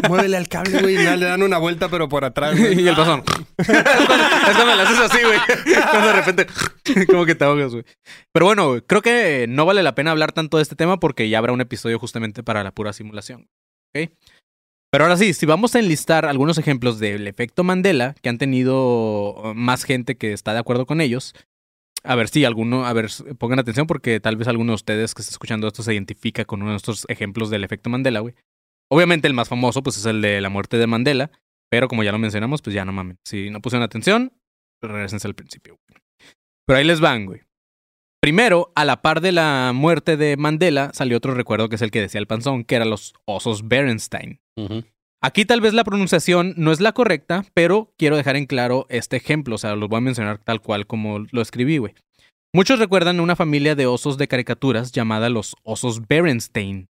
Muévele 0.08 0.36
al 0.36 0.48
cable, 0.48 0.80
güey. 0.80 0.94
Y 0.94 0.98
nada, 0.98 1.16
le 1.16 1.26
dan 1.26 1.42
una 1.42 1.58
vuelta, 1.58 1.88
pero 1.88 2.08
por 2.08 2.24
atrás, 2.24 2.58
güey. 2.58 2.80
y 2.82 2.88
el 2.88 2.94
pasón. 2.94 3.22
es, 3.56 3.66
cuando, 3.66 4.24
es 4.24 4.56
cuando 4.56 4.76
le 4.76 4.82
haces 4.82 4.98
así, 5.00 5.18
güey. 5.24 5.38
Cuando 5.90 6.08
de 6.08 6.12
repente, 6.12 6.46
como 7.06 7.24
que 7.24 7.34
te 7.34 7.44
ahogas, 7.44 7.72
güey. 7.72 7.84
Pero 8.32 8.46
bueno, 8.46 8.76
creo 8.86 9.02
que 9.02 9.46
no 9.48 9.64
vale 9.64 9.82
la 9.82 9.94
pena 9.94 10.10
hablar 10.10 10.32
tanto 10.32 10.58
de 10.58 10.62
este 10.62 10.76
tema 10.76 11.00
porque 11.00 11.28
ya 11.28 11.38
habrá 11.38 11.52
un 11.52 11.60
episodio 11.60 11.98
justamente 11.98 12.42
para 12.42 12.62
la 12.62 12.72
pura 12.72 12.92
simulación. 12.92 13.48
¿Ok? 13.94 14.10
Pero 14.92 15.04
ahora 15.04 15.16
sí, 15.16 15.32
si 15.32 15.46
vamos 15.46 15.74
a 15.74 15.78
enlistar 15.78 16.26
algunos 16.26 16.58
ejemplos 16.58 16.98
del 16.98 17.26
efecto 17.26 17.64
Mandela 17.64 18.14
que 18.20 18.28
han 18.28 18.36
tenido 18.36 19.52
más 19.54 19.84
gente 19.84 20.18
que 20.18 20.34
está 20.34 20.52
de 20.52 20.58
acuerdo 20.58 20.84
con 20.84 21.00
ellos. 21.00 21.34
A 22.04 22.14
ver 22.16 22.28
si 22.28 22.44
alguno, 22.44 22.84
a 22.84 22.92
ver, 22.92 23.08
pongan 23.38 23.58
atención 23.58 23.86
porque 23.86 24.18
tal 24.18 24.36
vez 24.36 24.48
alguno 24.48 24.72
de 24.72 24.76
ustedes 24.76 25.14
que 25.14 25.22
está 25.22 25.32
escuchando 25.32 25.68
esto 25.68 25.82
se 25.82 25.94
identifica 25.94 26.44
con 26.44 26.62
uno 26.62 26.72
de 26.72 26.76
estos 26.76 27.04
ejemplos 27.08 27.50
del 27.50 27.64
efecto 27.64 27.90
Mandela, 27.90 28.20
güey. 28.20 28.34
Obviamente 28.90 29.28
el 29.28 29.34
más 29.34 29.48
famoso 29.48 29.82
pues 29.82 29.96
es 29.96 30.06
el 30.06 30.20
de 30.20 30.40
la 30.40 30.48
muerte 30.48 30.76
de 30.76 30.86
Mandela, 30.86 31.30
pero 31.70 31.88
como 31.88 32.02
ya 32.02 32.12
lo 32.12 32.18
mencionamos, 32.18 32.60
pues 32.60 32.74
ya 32.74 32.84
no 32.84 32.92
mamen. 32.92 33.18
Si 33.24 33.50
no 33.50 33.60
pusieron 33.60 33.84
atención, 33.84 34.32
regresense 34.82 35.28
al 35.28 35.34
principio. 35.34 35.78
Pero 36.66 36.78
ahí 36.78 36.84
les 36.84 37.00
van, 37.00 37.26
güey. 37.26 37.42
Primero, 38.20 38.70
a 38.76 38.84
la 38.84 39.02
par 39.02 39.20
de 39.20 39.32
la 39.32 39.72
muerte 39.74 40.16
de 40.16 40.36
Mandela, 40.36 40.90
salió 40.92 41.16
otro 41.16 41.34
recuerdo 41.34 41.68
que 41.68 41.76
es 41.76 41.82
el 41.82 41.90
que 41.90 42.00
decía 42.00 42.20
el 42.20 42.26
panzón, 42.26 42.64
que 42.64 42.76
eran 42.76 42.90
los 42.90 43.14
osos 43.24 43.66
Berenstein. 43.66 44.40
Ujú. 44.56 44.84
Aquí 45.24 45.44
tal 45.44 45.60
vez 45.60 45.72
la 45.72 45.84
pronunciación 45.84 46.52
no 46.56 46.72
es 46.72 46.80
la 46.80 46.92
correcta, 46.92 47.44
pero 47.54 47.94
quiero 47.96 48.16
dejar 48.16 48.34
en 48.34 48.46
claro 48.46 48.86
este 48.88 49.16
ejemplo, 49.16 49.54
o 49.54 49.58
sea, 49.58 49.76
los 49.76 49.88
voy 49.88 49.98
a 49.98 50.00
mencionar 50.00 50.38
tal 50.38 50.60
cual 50.60 50.88
como 50.88 51.20
lo 51.30 51.40
escribí, 51.40 51.78
güey. 51.78 51.94
Muchos 52.52 52.80
recuerdan 52.80 53.20
una 53.20 53.36
familia 53.36 53.76
de 53.76 53.86
osos 53.86 54.18
de 54.18 54.26
caricaturas 54.26 54.90
llamada 54.90 55.30
los 55.30 55.54
osos 55.62 56.06
Berenstein, 56.08 56.88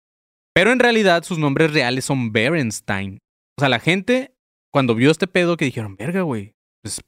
pero 0.52 0.72
en 0.72 0.80
realidad 0.80 1.22
sus 1.22 1.38
nombres 1.38 1.72
reales 1.72 2.04
son 2.04 2.32
Berenstein. 2.32 3.20
O 3.56 3.60
sea, 3.60 3.68
la 3.68 3.78
gente, 3.78 4.34
cuando 4.72 4.96
vio 4.96 5.12
este 5.12 5.28
pedo, 5.28 5.56
que 5.56 5.64
dijeron, 5.64 5.96
verga, 5.96 6.22
güey, 6.22 6.54
pues 6.82 7.00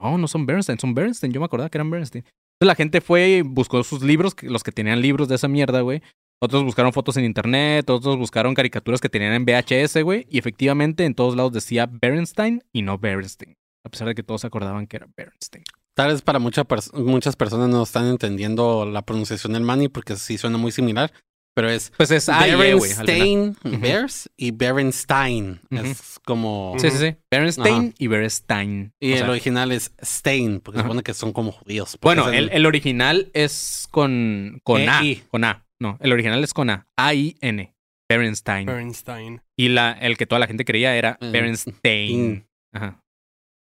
no, 0.00 0.16
no 0.16 0.26
son 0.26 0.46
Berenstein, 0.46 0.78
son 0.78 0.94
Berenstein, 0.94 1.34
yo 1.34 1.40
me 1.40 1.46
acordaba 1.46 1.68
que 1.68 1.76
eran 1.76 1.90
Berenstein. 1.90 2.24
Entonces 2.24 2.66
la 2.66 2.74
gente 2.74 3.02
fue 3.02 3.28
y 3.28 3.42
buscó 3.42 3.84
sus 3.84 4.02
libros, 4.02 4.34
los 4.40 4.62
que 4.64 4.72
tenían 4.72 5.02
libros 5.02 5.28
de 5.28 5.34
esa 5.34 5.48
mierda, 5.48 5.82
güey, 5.82 6.02
otros 6.42 6.64
buscaron 6.64 6.92
fotos 6.92 7.16
en 7.16 7.24
internet, 7.24 7.88
otros 7.88 8.16
buscaron 8.18 8.52
caricaturas 8.54 9.00
que 9.00 9.08
tenían 9.08 9.32
en 9.32 9.44
VHS, 9.44 10.02
güey. 10.02 10.26
Y 10.28 10.38
efectivamente 10.38 11.04
en 11.04 11.14
todos 11.14 11.36
lados 11.36 11.52
decía 11.52 11.88
Berenstein 11.90 12.62
y 12.72 12.82
no 12.82 12.98
Berenstein. 12.98 13.54
A 13.84 13.88
pesar 13.88 14.08
de 14.08 14.14
que 14.14 14.22
todos 14.22 14.44
acordaban 14.44 14.86
que 14.86 14.96
era 14.96 15.06
Berenstein. 15.16 15.64
Tal 15.94 16.10
vez 16.12 16.22
para 16.22 16.38
mucha 16.38 16.64
pers- 16.64 16.92
muchas 16.94 17.36
personas 17.36 17.68
no 17.68 17.82
están 17.82 18.06
entendiendo 18.06 18.86
la 18.86 19.02
pronunciación 19.02 19.52
del 19.52 19.62
Manny 19.62 19.88
porque 19.88 20.16
sí 20.16 20.38
suena 20.38 20.56
muy 20.58 20.72
similar, 20.72 21.12
pero 21.54 21.68
es 21.68 21.92
Pues 21.96 22.10
es 22.10 22.28
E, 22.28 22.56
güey. 22.56 22.72
Berenstein. 22.72 23.56
Bears 23.80 24.30
y 24.36 24.52
Berenstein. 24.52 25.60
Es 25.70 26.18
como... 26.24 26.74
Sí, 26.78 26.90
sí, 26.90 26.96
sí. 26.98 27.16
Berenstein 27.30 27.94
y 27.98 28.06
Berenstein. 28.06 28.92
Y 29.00 29.10
O 29.10 29.12
el 29.14 29.18
sea, 29.20 29.30
original 29.30 29.70
es 29.72 29.92
Stein, 30.02 30.60
porque 30.60 30.80
supone 30.80 31.02
que 31.02 31.12
son 31.14 31.32
como 31.32 31.52
judíos. 31.52 31.98
bueno, 32.00 32.28
el, 32.30 32.48
el 32.52 32.64
original 32.66 33.30
es 33.34 33.86
con, 33.90 34.60
con 34.64 34.80
E, 34.80 34.88
A. 34.88 35.02
Con 35.30 35.44
A. 35.44 35.66
No, 35.82 35.98
el 36.00 36.12
original 36.12 36.42
es 36.44 36.54
con 36.54 36.70
A. 36.70 36.86
A-I-N. 36.96 37.74
Berenstein. 38.08 38.66
Bernstein. 38.66 39.42
Y 39.58 39.68
la, 39.68 39.92
el 39.92 40.16
que 40.16 40.26
toda 40.26 40.38
la 40.38 40.46
gente 40.46 40.64
creía 40.64 40.94
era 40.96 41.18
Mm, 41.20 41.32
Berenstein. 41.32 42.32
mm. 42.32 42.76
Ajá. 42.76 43.00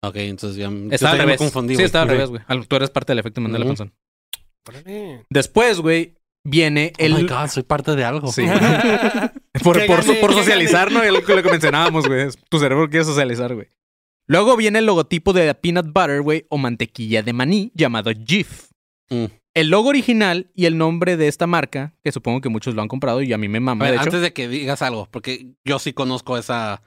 Ok, 0.05 0.16
entonces 0.16 0.57
ya... 0.59 0.71
Estaba 0.91 1.12
al 1.12 1.18
revés. 1.21 1.39
confundí, 1.39 1.77
sí, 1.77 1.83
estaba 1.83 2.03
al 2.03 2.09
revés, 2.09 2.31
güey. 2.31 2.43
Al- 2.47 2.66
Tú 2.66 2.77
eres 2.77 2.91
parte 2.91 3.12
del 3.12 3.18
efecto 3.21 3.41
Mandela 3.41 3.64
Ujú. 3.64 3.71
Panzón. 3.77 3.93
Órale. 4.68 5.25
Después, 5.31 5.81
güey, 5.81 6.14
viene 6.47 6.93
Oh 6.99 7.03
el... 7.05 7.14
my 7.14 7.23
God, 7.29 7.47
soy 7.49 7.62
parte 7.62 7.95
de 7.97 8.05
algo. 8.05 8.31
Sí. 8.33 8.43
por, 9.62 9.79
¿Qué 9.79 9.87
por, 9.87 10.05
gané? 10.05 10.14
por 10.21 10.31
¿Qué 10.31 10.37
socializar, 10.37 10.91
¿no? 10.93 11.03
Es 11.03 11.12
lo 11.12 11.25
que 11.25 11.35
lo 11.35 11.43
que 11.43 11.51
mencionábamos, 11.51 12.07
güey. 12.07 12.29
Tu 12.49 12.59
cerebro 12.59 12.89
quiere 12.89 13.05
socializar, 13.05 13.55
güey. 13.55 13.68
Luego 14.29 14.57
viene 14.57 14.79
el 14.79 14.87
logotipo 14.87 15.33
de 15.33 15.53
peanut 15.55 15.87
butter, 15.87 16.23
güey, 16.23 16.47
o 16.49 16.57
mantequilla 16.59 17.23
de 17.23 17.33
maní, 17.33 17.73
llamado 17.75 18.11
Jif. 18.27 18.68
Mm. 19.11 19.25
El 19.55 19.68
logo 19.68 19.88
original 19.88 20.51
y 20.55 20.66
el 20.66 20.78
nombre 20.78 21.16
de 21.16 21.26
esta 21.28 21.46
marca, 21.46 21.94
que 22.05 22.12
supongo 22.12 22.40
que 22.40 22.48
muchos 22.48 22.74
lo 22.74 22.82
han 22.82 22.88
comprado 22.88 23.20
y 23.22 23.32
a 23.32 23.38
mí 23.38 23.48
me 23.48 23.59
mama, 23.61 23.84
ver, 23.84 23.92
de 23.92 23.96
hecho. 23.96 24.05
antes 24.05 24.22
de 24.22 24.32
que 24.32 24.48
digas 24.48 24.80
algo, 24.82 25.09
porque 25.11 25.55
yo 25.64 25.78
sí 25.78 25.92
conozco 25.92 26.38
esa, 26.38 26.82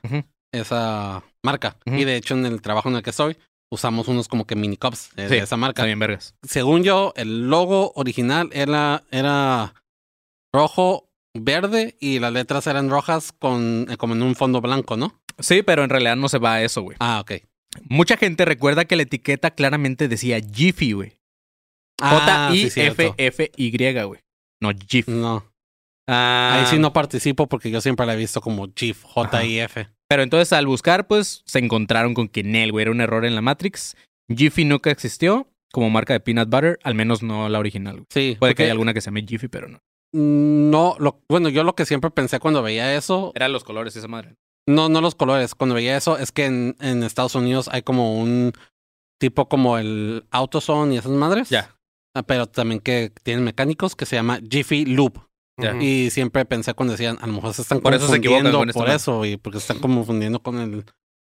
esa 0.53 1.23
marca. 1.43 1.77
Y 1.85 2.05
de 2.05 2.15
hecho, 2.15 2.35
en 2.35 2.45
el 2.45 2.61
trabajo 2.61 2.89
en 2.89 2.95
el 2.95 3.03
que 3.03 3.09
estoy, 3.09 3.37
usamos 3.69 4.07
unos 4.07 4.27
como 4.27 4.45
que 4.47 4.55
mini 4.55 4.77
cups 4.77 5.09
de, 5.15 5.27
Sí, 5.27 5.35
esa 5.35 5.57
marca. 5.57 5.81
Está 5.81 5.85
bien, 5.87 5.99
vergas. 5.99 6.35
Según 6.43 6.83
yo, 6.83 7.13
el 7.17 7.49
logo 7.49 7.91
original 7.95 8.49
era, 8.53 9.03
era 9.11 9.73
rojo, 10.53 11.09
verde 11.33 11.97
y 11.99 12.19
las 12.19 12.31
letras 12.31 12.67
eran 12.67 12.89
rojas 12.89 13.33
con 13.37 13.87
eh, 13.89 13.97
como 13.97 14.13
en 14.13 14.21
un 14.21 14.35
fondo 14.35 14.61
blanco, 14.61 14.95
¿no? 14.95 15.19
Sí, 15.39 15.63
pero 15.63 15.83
en 15.83 15.89
realidad 15.89 16.15
no 16.15 16.29
se 16.29 16.37
va 16.37 16.55
a 16.55 16.63
eso, 16.63 16.81
güey. 16.83 16.95
Ah, 16.99 17.19
ok. 17.19 17.43
Mucha 17.89 18.17
gente 18.17 18.45
recuerda 18.45 18.85
que 18.85 18.95
la 18.95 19.03
etiqueta 19.03 19.51
claramente 19.51 20.07
decía 20.07 20.39
Jiffy, 20.39 20.93
güey. 20.93 21.17
Ah. 22.01 22.49
J-I-F-F-Y, 22.51 24.03
güey. 24.03 24.19
No 24.61 24.71
Jif. 24.87 25.07
No, 25.07 25.43
Ah, 26.07 26.59
ahí 26.59 26.65
sí 26.65 26.79
no 26.79 26.91
participo 26.91 27.47
porque 27.47 27.71
yo 27.71 27.79
siempre 27.79 28.05
la 28.05 28.13
he 28.13 28.17
visto 28.17 28.41
como 28.41 28.67
GIF, 28.75 29.03
J-I-F. 29.03 29.87
Pero 30.09 30.23
entonces 30.23 30.51
al 30.53 30.67
buscar, 30.67 31.07
pues 31.07 31.43
se 31.45 31.59
encontraron 31.59 32.13
con 32.13 32.27
que 32.27 32.43
Nel, 32.43 32.71
güey, 32.71 32.83
era 32.83 32.91
un 32.91 33.01
error 33.01 33.25
en 33.25 33.35
la 33.35 33.41
Matrix. 33.41 33.95
Jiffy 34.29 34.65
nunca 34.65 34.91
existió 34.91 35.47
como 35.71 35.89
marca 35.89 36.13
de 36.13 36.19
peanut 36.19 36.49
butter, 36.49 36.77
al 36.83 36.93
menos 36.93 37.23
no 37.23 37.47
la 37.49 37.57
original. 37.59 37.95
güey. 37.95 38.05
Sí, 38.09 38.35
Puede 38.39 38.53
que 38.53 38.63
haya 38.63 38.73
alguna 38.73 38.93
que 38.93 39.01
se 39.01 39.05
llame 39.05 39.25
Jiffy, 39.27 39.47
pero 39.47 39.69
no. 39.69 39.79
No, 40.13 40.95
lo, 40.99 41.23
bueno, 41.27 41.49
yo 41.49 41.63
lo 41.63 41.73
que 41.73 41.85
siempre 41.85 42.11
pensé 42.11 42.39
cuando 42.39 42.61
veía 42.61 42.95
eso 42.95 43.31
Eran 43.33 43.51
los 43.51 43.63
colores 43.63 43.95
esa 43.95 44.07
madre. 44.07 44.35
No, 44.67 44.87
no 44.87 45.01
los 45.01 45.15
colores. 45.15 45.55
Cuando 45.55 45.73
veía 45.73 45.97
eso, 45.97 46.17
es 46.19 46.31
que 46.31 46.45
en, 46.45 46.75
en 46.79 47.01
Estados 47.03 47.33
Unidos 47.33 47.67
hay 47.71 47.81
como 47.81 48.19
un 48.21 48.53
tipo 49.19 49.49
como 49.49 49.77
el 49.79 50.25
AutoZone 50.29 50.93
y 50.93 50.97
esas 50.97 51.11
madres. 51.11 51.49
Ya. 51.49 51.75
Ah, 52.15 52.23
Pero 52.23 52.47
también 52.47 52.79
que 52.79 53.11
tienen 53.23 53.43
mecánicos 53.43 53.95
que 53.95 54.05
se 54.05 54.15
llama 54.15 54.39
Jiffy 54.49 54.85
Loop. 54.85 55.17
Y 55.79 56.09
siempre 56.09 56.45
pensé 56.45 56.73
cuando 56.73 56.93
decían, 56.93 57.17
a 57.21 57.27
lo 57.27 57.33
mejor 57.33 57.53
se 57.53 57.61
están 57.61 57.79
Por 57.79 57.93
eso 57.93 58.07
se 58.07 58.17
equivocan 58.17 58.51
confundiendo 58.51 58.59
con 58.59 58.69
esta 58.69 58.79
por 58.79 58.89
eso, 58.89 59.25
y 59.25 59.37
porque 59.37 59.59
se 59.59 59.63
están 59.63 59.79
confundiendo 59.79 60.39
con 60.41 60.57
el 60.59 60.83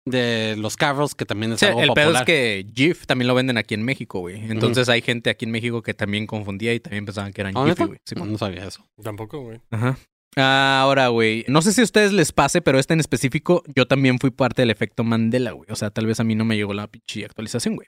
de 0.05 0.55
los 0.57 0.75
carros, 0.75 1.13
que 1.15 1.25
también 1.25 1.53
es 1.53 1.59
Sí, 1.61 1.65
algo 1.65 1.81
el 1.81 1.89
pedo 1.93 2.11
es 2.11 2.19
popular. 2.19 2.25
que 2.25 2.65
GIF 2.73 3.05
también 3.05 3.27
lo 3.27 3.35
venden 3.35 3.57
aquí 3.57 3.73
en 3.73 3.83
México, 3.83 4.19
güey. 4.19 4.35
Entonces 4.49 4.89
hay 4.89 5.01
gente 5.01 5.29
aquí 5.29 5.45
en 5.45 5.51
México 5.51 5.81
que 5.81 5.93
también 5.93 6.25
confundía 6.27 6.73
y 6.73 6.79
también 6.79 7.05
pensaban 7.05 7.31
que 7.33 7.41
eran 7.41 7.53
¿Ah, 7.55 7.61
Jiffy, 7.61 7.69
neta? 7.69 7.85
güey. 7.85 7.99
Sí, 8.05 8.15
no, 8.15 8.25
no 8.25 8.37
sabía 8.37 8.65
eso. 8.65 8.85
Tampoco, 9.01 9.39
güey. 9.41 9.61
Ajá. 9.71 9.97
Ah, 10.35 10.79
Ahora, 10.81 11.07
güey, 11.09 11.45
no 11.47 11.61
sé 11.61 11.71
si 11.73 11.81
a 11.81 11.83
ustedes 11.85 12.11
les 12.11 12.31
pase, 12.33 12.61
pero 12.61 12.79
este 12.79 12.93
en 12.93 12.99
específico, 12.99 13.63
yo 13.75 13.85
también 13.87 14.19
fui 14.19 14.31
parte 14.31 14.61
del 14.63 14.71
efecto 14.71 15.03
Mandela, 15.03 15.51
güey. 15.51 15.69
O 15.69 15.75
sea, 15.75 15.89
tal 15.89 16.05
vez 16.05 16.19
a 16.19 16.23
mí 16.23 16.33
no 16.35 16.43
me 16.43 16.55
llegó 16.57 16.73
la 16.73 16.87
pinche 16.87 17.23
actualización, 17.25 17.75
güey. 17.75 17.87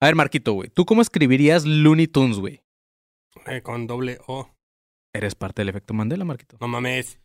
A 0.00 0.06
ver, 0.06 0.14
Marquito, 0.14 0.52
güey, 0.52 0.68
¿tú 0.68 0.84
cómo 0.84 1.02
escribirías 1.02 1.64
Looney 1.64 2.06
Tunes, 2.06 2.38
güey? 2.38 2.62
Eh, 3.46 3.62
con 3.62 3.86
doble 3.86 4.18
O. 4.26 4.50
Eres 5.14 5.34
parte 5.34 5.62
del 5.62 5.70
efecto 5.70 5.94
Mandela, 5.94 6.24
Marquito. 6.24 6.58
No 6.60 6.68
mames. 6.68 7.18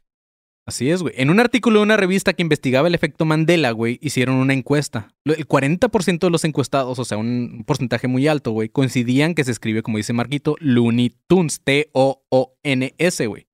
Así 0.65 0.89
es, 0.89 1.01
güey. 1.01 1.13
En 1.17 1.29
un 1.29 1.39
artículo 1.39 1.79
de 1.79 1.83
una 1.83 1.97
revista 1.97 2.33
que 2.33 2.43
investigaba 2.43 2.87
el 2.87 2.95
efecto 2.95 3.25
Mandela, 3.25 3.71
güey, 3.71 3.99
hicieron 4.01 4.35
una 4.35 4.53
encuesta. 4.53 5.09
El 5.25 5.47
40% 5.47 6.19
de 6.19 6.29
los 6.29 6.45
encuestados, 6.45 6.99
o 6.99 7.03
sea, 7.03 7.17
un 7.17 7.63
porcentaje 7.65 8.07
muy 8.07 8.27
alto, 8.27 8.51
güey, 8.51 8.69
coincidían 8.69 9.33
que 9.33 9.43
se 9.43 9.51
escribe, 9.51 9.81
como 9.81 9.97
dice 9.97 10.13
Marquito, 10.13 10.55
Looney 10.59 11.13
Tunes, 11.27 11.61
T-O-O-N-S, 11.63 13.27
güey. 13.27 13.47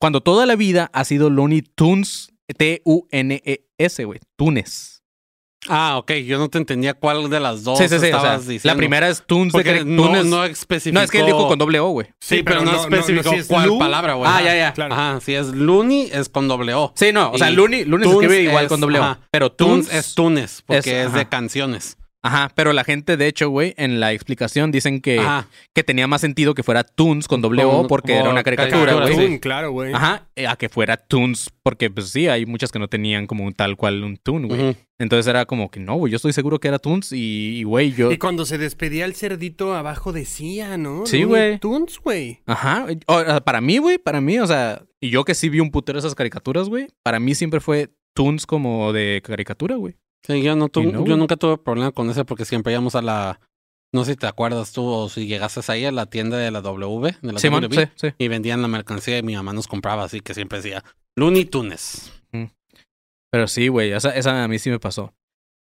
Cuando 0.00 0.22
toda 0.22 0.46
la 0.46 0.56
vida 0.56 0.90
ha 0.92 1.04
sido 1.04 1.28
Looney 1.28 1.62
Tunes, 1.62 2.32
T-U-N-E-S, 2.56 4.04
güey. 4.04 4.20
Tunes. 4.36 4.93
Ah, 5.68 5.96
ok. 5.98 6.12
Yo 6.26 6.38
no 6.38 6.48
te 6.48 6.58
entendía 6.58 6.94
cuál 6.94 7.30
de 7.30 7.40
las 7.40 7.64
dos 7.64 7.78
Sí, 7.78 7.84
sí, 7.84 7.90
sí. 7.90 7.96
o 7.96 8.00
sea, 8.00 8.08
estabas 8.08 8.46
la 8.46 8.52
diciendo. 8.52 8.76
primera 8.76 9.08
es 9.08 9.22
Tunes 9.26 9.52
Porque 9.52 9.84
no, 9.84 10.04
Tunes. 10.04 10.26
no 10.26 10.44
especificó... 10.44 10.94
No, 10.94 11.00
es 11.04 11.10
que 11.10 11.20
él 11.20 11.26
dijo 11.26 11.48
con 11.48 11.58
doble 11.58 11.80
O, 11.80 11.88
güey. 11.88 12.08
Sí, 12.20 12.42
pero, 12.42 12.62
no, 12.62 12.72
especificó 12.74 13.30
si 13.30 13.36
es 13.36 13.46
cuál 13.46 13.68
Lu, 13.68 13.78
palabra, 13.78 14.14
güey. 14.14 14.30
Ah, 14.32 14.42
ya, 14.42 14.54
ya. 14.54 14.72
Claro. 14.74 14.94
Ajá, 14.94 15.20
si 15.20 15.34
es 15.34 15.46
Looney 15.48 16.10
es 16.12 16.28
con 16.28 16.48
doble 16.48 16.74
O. 16.74 16.92
Sí, 16.94 17.12
no. 17.12 17.30
O 17.30 17.38
sea, 17.38 17.50
Looney, 17.50 17.84
Looney 17.84 18.08
se 18.08 18.14
escribe 18.14 18.42
igual 18.42 18.64
es- 18.64 18.68
con 18.68 18.80
doble 18.80 18.98
O. 18.98 19.02
ajá. 19.04 19.18
Pero 19.30 19.50
Tunes 19.52 19.86
Tunes 19.86 19.94
es 20.06 20.14
Tunes, 20.14 20.62
porque 20.66 21.00
es- 21.00 21.06
es, 21.08 21.12
de 21.14 21.26
canciones. 21.28 21.96
Ajá, 22.24 22.50
pero 22.54 22.72
la 22.72 22.84
gente, 22.84 23.16
de 23.16 23.26
hecho, 23.28 23.50
güey, 23.50 23.74
en 23.76 24.00
la 24.00 24.12
explicación 24.12 24.72
dicen 24.72 25.00
que, 25.02 25.18
Ajá. 25.20 25.46
que 25.74 25.84
tenía 25.84 26.06
más 26.06 26.22
sentido 26.22 26.54
que 26.54 26.62
fuera 26.62 26.82
Toons 26.82 27.28
con 27.28 27.42
doble 27.42 27.64
O 27.64 27.86
porque 27.86 28.14
era 28.14 28.30
una 28.30 28.42
caricatura, 28.42 28.94
güey. 28.94 29.14
sí. 29.14 29.38
Claro, 29.40 29.72
güey. 29.72 29.92
Ajá, 29.92 30.26
eh, 30.34 30.46
a 30.46 30.56
que 30.56 30.68
fuera 30.70 30.96
Toons, 30.96 31.50
porque 31.62 31.90
pues 31.90 32.08
sí, 32.08 32.26
hay 32.26 32.46
muchas 32.46 32.72
que 32.72 32.78
no 32.78 32.88
tenían 32.88 33.26
como 33.26 33.44
un 33.44 33.52
tal 33.52 33.76
cual 33.76 34.02
un 34.02 34.16
Toon, 34.16 34.48
güey. 34.48 34.76
Entonces 34.98 35.26
era 35.26 35.44
como 35.44 35.70
que 35.70 35.80
no, 35.80 35.96
güey, 35.96 36.10
yo 36.12 36.16
estoy 36.16 36.32
seguro 36.32 36.58
que 36.60 36.68
era 36.68 36.78
Toons 36.78 37.12
y, 37.12 37.62
güey, 37.64 37.92
yo... 37.92 38.10
Y 38.10 38.16
cuando 38.16 38.46
se 38.46 38.56
despedía 38.58 39.04
el 39.04 39.14
cerdito 39.14 39.74
abajo 39.74 40.12
decía, 40.12 40.78
¿no? 40.78 41.04
Sí, 41.04 41.24
güey. 41.24 41.58
Tunes, 41.58 41.98
güey. 41.98 42.40
Ajá, 42.46 42.86
o- 43.06 43.40
para 43.42 43.60
mí, 43.60 43.78
güey, 43.78 43.98
para 43.98 44.20
mí, 44.22 44.38
o 44.38 44.46
sea, 44.46 44.82
y 45.00 45.10
yo 45.10 45.24
que 45.24 45.34
sí 45.34 45.50
vi 45.50 45.60
un 45.60 45.70
putero 45.70 45.96
de 45.96 46.06
esas 46.06 46.14
caricaturas, 46.14 46.68
güey, 46.70 46.86
para 47.02 47.20
mí 47.20 47.34
siempre 47.34 47.60
fue 47.60 47.90
Toons 48.14 48.46
como 48.46 48.92
de 48.94 49.20
caricatura, 49.24 49.74
güey. 49.76 49.96
Sí, 50.26 50.42
yo, 50.42 50.56
no 50.56 50.68
tu- 50.68 50.82
no, 50.82 51.04
yo 51.04 51.16
nunca 51.16 51.36
tuve 51.36 51.58
problema 51.58 51.92
con 51.92 52.08
eso 52.10 52.24
porque 52.24 52.44
siempre 52.44 52.72
íbamos 52.72 52.94
a 52.94 53.02
la... 53.02 53.40
No 53.92 54.04
sé 54.04 54.12
si 54.12 54.16
te 54.16 54.26
acuerdas 54.26 54.72
tú 54.72 54.84
o 54.84 55.08
si 55.08 55.26
llegaste 55.26 55.60
ahí 55.70 55.84
a 55.84 55.92
la 55.92 56.06
tienda 56.06 56.36
de 56.36 56.50
la 56.50 56.60
W, 56.62 57.14
de 57.22 57.32
la 57.32 57.38
WB, 57.68 57.74
sí, 57.74 58.08
sí. 58.08 58.14
y 58.18 58.28
vendían 58.28 58.60
la 58.62 58.66
mercancía 58.68 59.18
y 59.18 59.22
mi 59.22 59.36
mamá 59.36 59.52
nos 59.52 59.68
compraba, 59.68 60.02
así 60.04 60.20
que 60.20 60.34
siempre 60.34 60.58
decía 60.58 60.82
Looney 61.16 61.44
Tunes. 61.44 62.10
Pero 63.30 63.48
sí, 63.48 63.68
güey, 63.68 63.92
esa, 63.92 64.10
esa 64.10 64.44
a 64.44 64.48
mí 64.48 64.58
sí 64.58 64.70
me 64.70 64.78
pasó. 64.80 65.12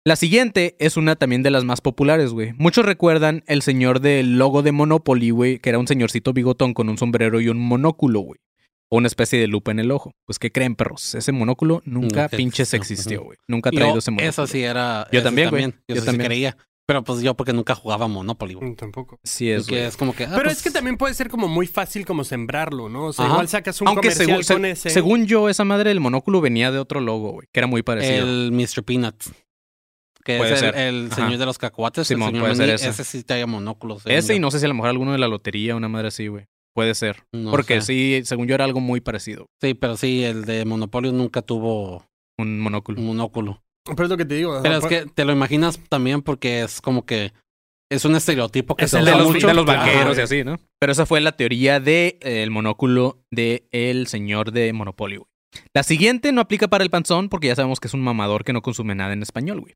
La 0.06 0.16
siguiente 0.16 0.74
es 0.78 0.96
una 0.96 1.16
también 1.16 1.42
de 1.42 1.50
las 1.50 1.64
más 1.64 1.80
populares, 1.82 2.30
güey. 2.32 2.52
Muchos 2.54 2.84
recuerdan 2.86 3.44
el 3.46 3.61
señor 3.62 4.00
del 4.00 4.38
logo 4.38 4.62
de 4.62 4.72
Monopoly, 4.72 5.30
güey, 5.30 5.59
que 5.59 5.68
era 5.68 5.78
un 5.78 5.86
señorcito 5.86 6.32
bigotón 6.32 6.72
con 6.72 6.88
un 6.88 6.96
sombrero 6.96 7.40
y 7.40 7.48
un 7.48 7.59
monóculo, 7.59 8.20
güey. 8.20 8.40
O 8.91 8.97
una 8.97 9.07
especie 9.07 9.39
de 9.39 9.47
lupa 9.49 9.70
en 9.70 9.80
el 9.80 9.91
ojo. 9.91 10.12
Pues, 10.26 10.39
¿qué 10.39 10.51
creen, 10.51 10.74
perros? 10.74 11.14
Ese 11.14 11.30
monóculo 11.32 11.82
nunca 11.84 12.28
pinches 12.28 12.72
existió, 12.74 13.22
güey. 13.24 13.36
Nunca 13.47 13.68
ha 13.68 13.72
Yo, 13.72 13.78
traído 13.80 13.99
ese 13.99 14.11
monóculo. 14.11 14.30
Eso 14.30 14.47
sí 14.47 14.62
era... 14.62 15.07
Yo 15.12 15.22
también, 15.22 15.51
güey. 15.51 15.64
Yo, 15.64 15.72
Yo 15.95 16.01
sí 16.01 16.07
también. 16.07 16.26
creía. 16.28 16.57
Pero 16.86 17.05
pues 17.05 17.20
yo 17.20 17.34
porque 17.34 17.53
nunca 17.53 17.74
jugaba 17.74 18.09
Monopoly, 18.09 18.55
güey. 18.55 18.70
Mm, 18.70 18.76
Tampoco. 18.76 19.20
Sí 19.22 19.51
es, 19.51 19.66
que 19.66 19.86
es 19.86 19.95
como 19.99 20.14
que... 20.14 20.24
ah, 20.24 20.30
Pero 20.30 20.45
pues, 20.45 20.57
es 20.57 20.62
que 20.62 20.70
también 20.70 20.97
puede 20.97 21.12
ser 21.12 21.28
como 21.28 21.47
muy 21.47 21.66
fácil 21.66 22.07
como 22.07 22.24
sembrarlo, 22.24 22.89
¿no? 22.89 23.05
O 23.09 23.12
sea, 23.12 23.26
Ajá. 23.26 23.34
igual 23.34 23.49
sacas 23.49 23.78
un 23.82 23.89
Aunque 23.89 24.09
comercial 24.09 24.26
según, 24.43 24.62
con 24.62 24.62
se- 24.64 24.70
ese. 24.70 24.89
según 24.91 25.26
yo, 25.26 25.51
esa 25.51 25.64
madre 25.64 25.91
del 25.91 26.01
monóculo 26.01 26.41
venía 26.41 26.72
de 26.72 26.78
otro 26.78 27.01
logo, 27.03 27.32
güey, 27.32 27.47
que 27.53 27.61
era 27.61 27.66
muy 27.66 27.82
parecido. 27.82 28.24
El 28.26 28.53
Mr. 28.53 28.82
Peanut. 28.84 29.22
Que 30.24 30.39
Puede 30.39 30.55
es 30.55 30.62
el, 30.62 30.72
ser. 30.72 30.78
el 30.80 31.12
señor 31.12 31.36
de 31.36 31.45
los 31.45 31.59
cacahuates. 31.59 32.07
Simón, 32.09 32.28
el 32.28 32.34
señor 32.36 32.45
puede 32.47 32.57
ser 32.57 32.70
ese. 32.74 32.89
ese 32.89 33.05
sí 33.05 33.22
traía 33.22 33.47
monóculos. 33.47 34.03
Ese 34.07 34.34
y 34.34 34.39
no 34.41 34.51
sé 34.51 34.59
si 34.59 34.64
a 34.64 34.68
lo 34.68 34.74
mejor 34.74 34.89
alguno 34.89 35.12
de 35.12 35.18
la 35.18 35.28
lotería, 35.28 35.76
una 35.76 35.89
madre 35.89 36.09
así, 36.09 36.26
güey. 36.28 36.47
Puede 36.74 36.94
ser. 36.94 37.24
No 37.32 37.50
Porque 37.50 37.80
sé. 37.80 37.86
sí, 37.86 38.20
según 38.24 38.46
yo 38.46 38.54
era 38.54 38.64
algo 38.64 38.80
muy 38.80 39.00
parecido. 39.00 39.46
Sí, 39.60 39.74
pero 39.74 39.96
sí, 39.96 40.22
el 40.24 40.44
de 40.44 40.64
Monopolio 40.64 41.12
nunca 41.12 41.42
tuvo 41.42 42.04
Un 42.38 42.60
monóculo. 42.60 43.00
un 43.00 43.06
monóculo. 43.06 43.62
Pero 43.84 44.04
es 44.04 44.10
lo 44.10 44.16
que 44.16 44.24
te 44.24 44.34
digo. 44.36 44.60
Pero 44.62 44.76
es 44.78 44.84
que 44.86 45.06
te 45.06 45.24
lo 45.24 45.32
imaginas 45.32 45.80
también 45.88 46.22
porque 46.22 46.62
es 46.62 46.80
como 46.80 47.04
que 47.06 47.32
es 47.90 48.04
un 48.04 48.14
estereotipo 48.14 48.76
que 48.76 48.84
Es 48.84 48.90
se 48.90 48.98
el 48.98 49.06
de 49.06 49.12
los, 49.12 49.26
mucho. 49.32 49.46
de 49.46 49.54
los 49.54 49.64
claro, 49.64 49.80
banqueros 49.80 50.18
y 50.18 50.20
así, 50.20 50.44
¿no? 50.44 50.58
Pero 50.78 50.92
esa 50.92 51.06
fue 51.06 51.20
la 51.22 51.32
teoría 51.32 51.80
del 51.80 52.18
de, 52.20 52.42
el 52.42 52.50
monóculo 52.50 53.18
del 53.32 53.64
el 53.72 54.06
señor 54.08 54.52
de 54.52 54.72
Monopoly, 54.74 55.16
güey. 55.16 55.28
La 55.74 55.82
siguiente 55.82 56.30
no 56.32 56.42
aplica 56.42 56.68
para 56.68 56.84
el 56.84 56.90
panzón 56.90 57.30
porque 57.30 57.46
ya 57.46 57.56
sabemos 57.56 57.80
que 57.80 57.88
es 57.88 57.94
un 57.94 58.02
mamador 58.02 58.44
que 58.44 58.52
no 58.52 58.60
consume 58.60 58.94
nada 58.94 59.14
en 59.14 59.22
español, 59.22 59.60
güey. 59.60 59.74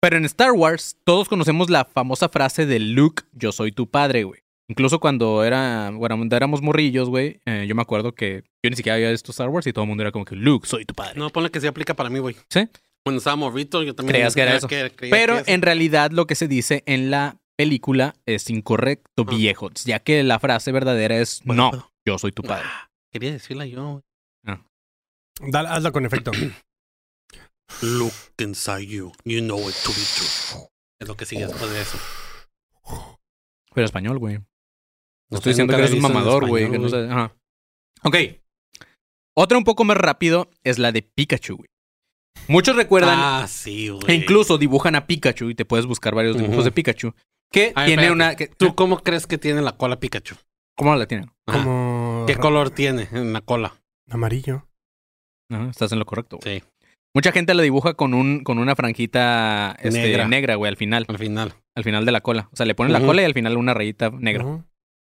Pero 0.00 0.16
en 0.18 0.24
Star 0.24 0.52
Wars 0.52 0.96
todos 1.04 1.28
conocemos 1.28 1.68
la 1.68 1.84
famosa 1.84 2.28
frase 2.28 2.64
de 2.64 2.78
Luke, 2.78 3.24
yo 3.32 3.50
soy 3.50 3.72
tu 3.72 3.90
padre, 3.90 4.22
güey. 4.22 4.40
Incluso 4.68 4.98
cuando 4.98 5.44
era, 5.44 5.90
bueno, 5.92 6.16
cuando 6.16 6.34
éramos 6.36 6.60
morrillos, 6.60 7.08
güey, 7.08 7.40
eh, 7.46 7.66
yo 7.68 7.74
me 7.76 7.82
acuerdo 7.82 8.14
que 8.14 8.42
yo 8.64 8.70
ni 8.70 8.74
siquiera 8.76 8.96
había 8.96 9.10
visto 9.12 9.30
Star 9.30 9.48
Wars 9.48 9.66
y 9.66 9.72
todo 9.72 9.84
el 9.84 9.88
mundo 9.88 10.02
era 10.02 10.10
como 10.10 10.24
que, 10.24 10.34
Luke, 10.34 10.66
soy 10.66 10.84
tu 10.84 10.92
padre. 10.94 11.14
No, 11.18 11.30
ponle 11.30 11.50
que 11.50 11.60
sí 11.60 11.66
aplica 11.68 11.94
para 11.94 12.10
mí, 12.10 12.18
güey. 12.18 12.36
¿Sí? 12.50 12.68
Cuando 13.04 13.18
estaba 13.18 13.36
morrito, 13.36 13.84
yo 13.84 13.94
también 13.94 14.14
Creías 14.14 14.34
que 14.34 14.40
era 14.42 14.56
eso. 14.56 14.66
Pero 14.68 15.34
que 15.36 15.40
eso. 15.42 15.44
en 15.46 15.62
realidad 15.62 16.10
lo 16.10 16.26
que 16.26 16.34
se 16.34 16.48
dice 16.48 16.82
en 16.86 17.10
la 17.12 17.36
película 17.56 18.16
es 18.26 18.50
incorrecto, 18.50 19.24
Ah. 19.28 19.30
viejos, 19.30 19.84
ya 19.84 20.00
que 20.00 20.22
la 20.24 20.40
frase 20.40 20.72
verdadera 20.72 21.16
es, 21.18 21.40
Bueno, 21.44 21.70
no, 21.72 21.92
yo 22.04 22.18
soy 22.18 22.32
tu 22.32 22.42
padre. 22.42 22.64
Ah, 22.66 22.90
Quería 23.12 23.30
decirla 23.32 23.66
yo. 23.66 24.02
dale, 25.40 25.68
hazla 25.68 25.92
con 25.92 26.04
efecto. 26.06 26.32
Look 27.82 28.12
inside 28.38 28.86
you. 28.86 29.12
You 29.24 29.40
know 29.42 29.58
it 29.68 29.74
to 29.84 29.90
be 29.90 30.02
true. 30.16 30.68
Es 31.00 31.06
lo 31.08 31.16
que 31.16 31.24
sigue 31.24 31.46
después 31.46 31.70
de 31.70 31.80
eso. 31.82 31.98
Pero 33.74 33.84
español, 33.84 34.18
güey. 34.18 34.40
No 35.30 35.38
Estoy 35.38 35.50
diciendo 35.52 35.74
que 35.74 35.80
eres 35.80 35.92
un 35.92 36.00
mamador, 36.02 36.46
güey. 36.48 36.68
no. 36.68 37.32
Ok. 38.02 38.16
Otra 39.36 39.58
un 39.58 39.64
poco 39.64 39.84
más 39.84 39.96
rápido 39.96 40.48
es 40.64 40.78
la 40.78 40.92
de 40.92 41.02
Pikachu, 41.02 41.56
güey. 41.56 41.68
Muchos 42.48 42.76
recuerdan 42.76 43.18
Ah, 43.18 43.46
sí, 43.48 43.88
güey. 43.88 44.02
e 44.08 44.14
incluso 44.14 44.56
dibujan 44.56 44.94
a 44.94 45.06
Pikachu 45.06 45.50
y 45.50 45.54
te 45.54 45.64
puedes 45.64 45.86
buscar 45.86 46.14
varios 46.14 46.38
dibujos 46.38 46.64
de 46.64 46.70
Pikachu. 46.70 47.12
Que 47.52 47.72
tiene 47.74 47.90
espérate. 47.92 48.12
una. 48.12 48.34
que- 48.36 48.48
¿Tú 48.48 48.74
cómo 48.74 48.98
crees 48.98 49.26
que 49.26 49.38
tiene 49.38 49.62
la 49.62 49.72
cola 49.76 49.98
Pikachu? 49.98 50.36
¿Cómo 50.76 50.94
la. 50.94 51.06
Como. 51.46 52.24
¿Qué 52.26 52.36
color 52.36 52.70
tiene 52.70 53.08
en 53.12 53.32
la 53.32 53.40
cola? 53.40 53.74
Amarillo. 54.10 54.66
Ajá, 55.50 55.70
estás 55.70 55.92
en 55.92 55.98
lo 55.98 56.06
correcto, 56.06 56.38
güey. 56.42 56.60
Sí, 56.60 56.64
Mucha 57.14 57.32
gente 57.32 57.54
la 57.54 57.62
dibuja 57.62 57.94
con 57.94 58.12
un 58.14 58.44
con 58.44 58.58
una 58.58 58.76
franjita 58.76 59.74
este, 59.80 60.00
Negra. 60.02 60.28
negra, 60.28 60.54
güey, 60.56 60.68
al 60.68 60.76
final. 60.76 61.06
al 61.08 61.18
final. 61.18 61.54
Al 61.74 61.82
final 61.84 62.04
de 62.04 62.12
la 62.12 62.20
cola. 62.20 62.48
O 62.52 62.56
sea, 62.56 62.66
le 62.66 62.74
ponen 62.74 62.92
la 62.92 63.00
cola 63.00 63.22
y 63.22 63.24
al 63.24 63.32
final 63.34 63.56
una 63.56 63.72
rayita 63.74 64.10
negra. 64.10 64.64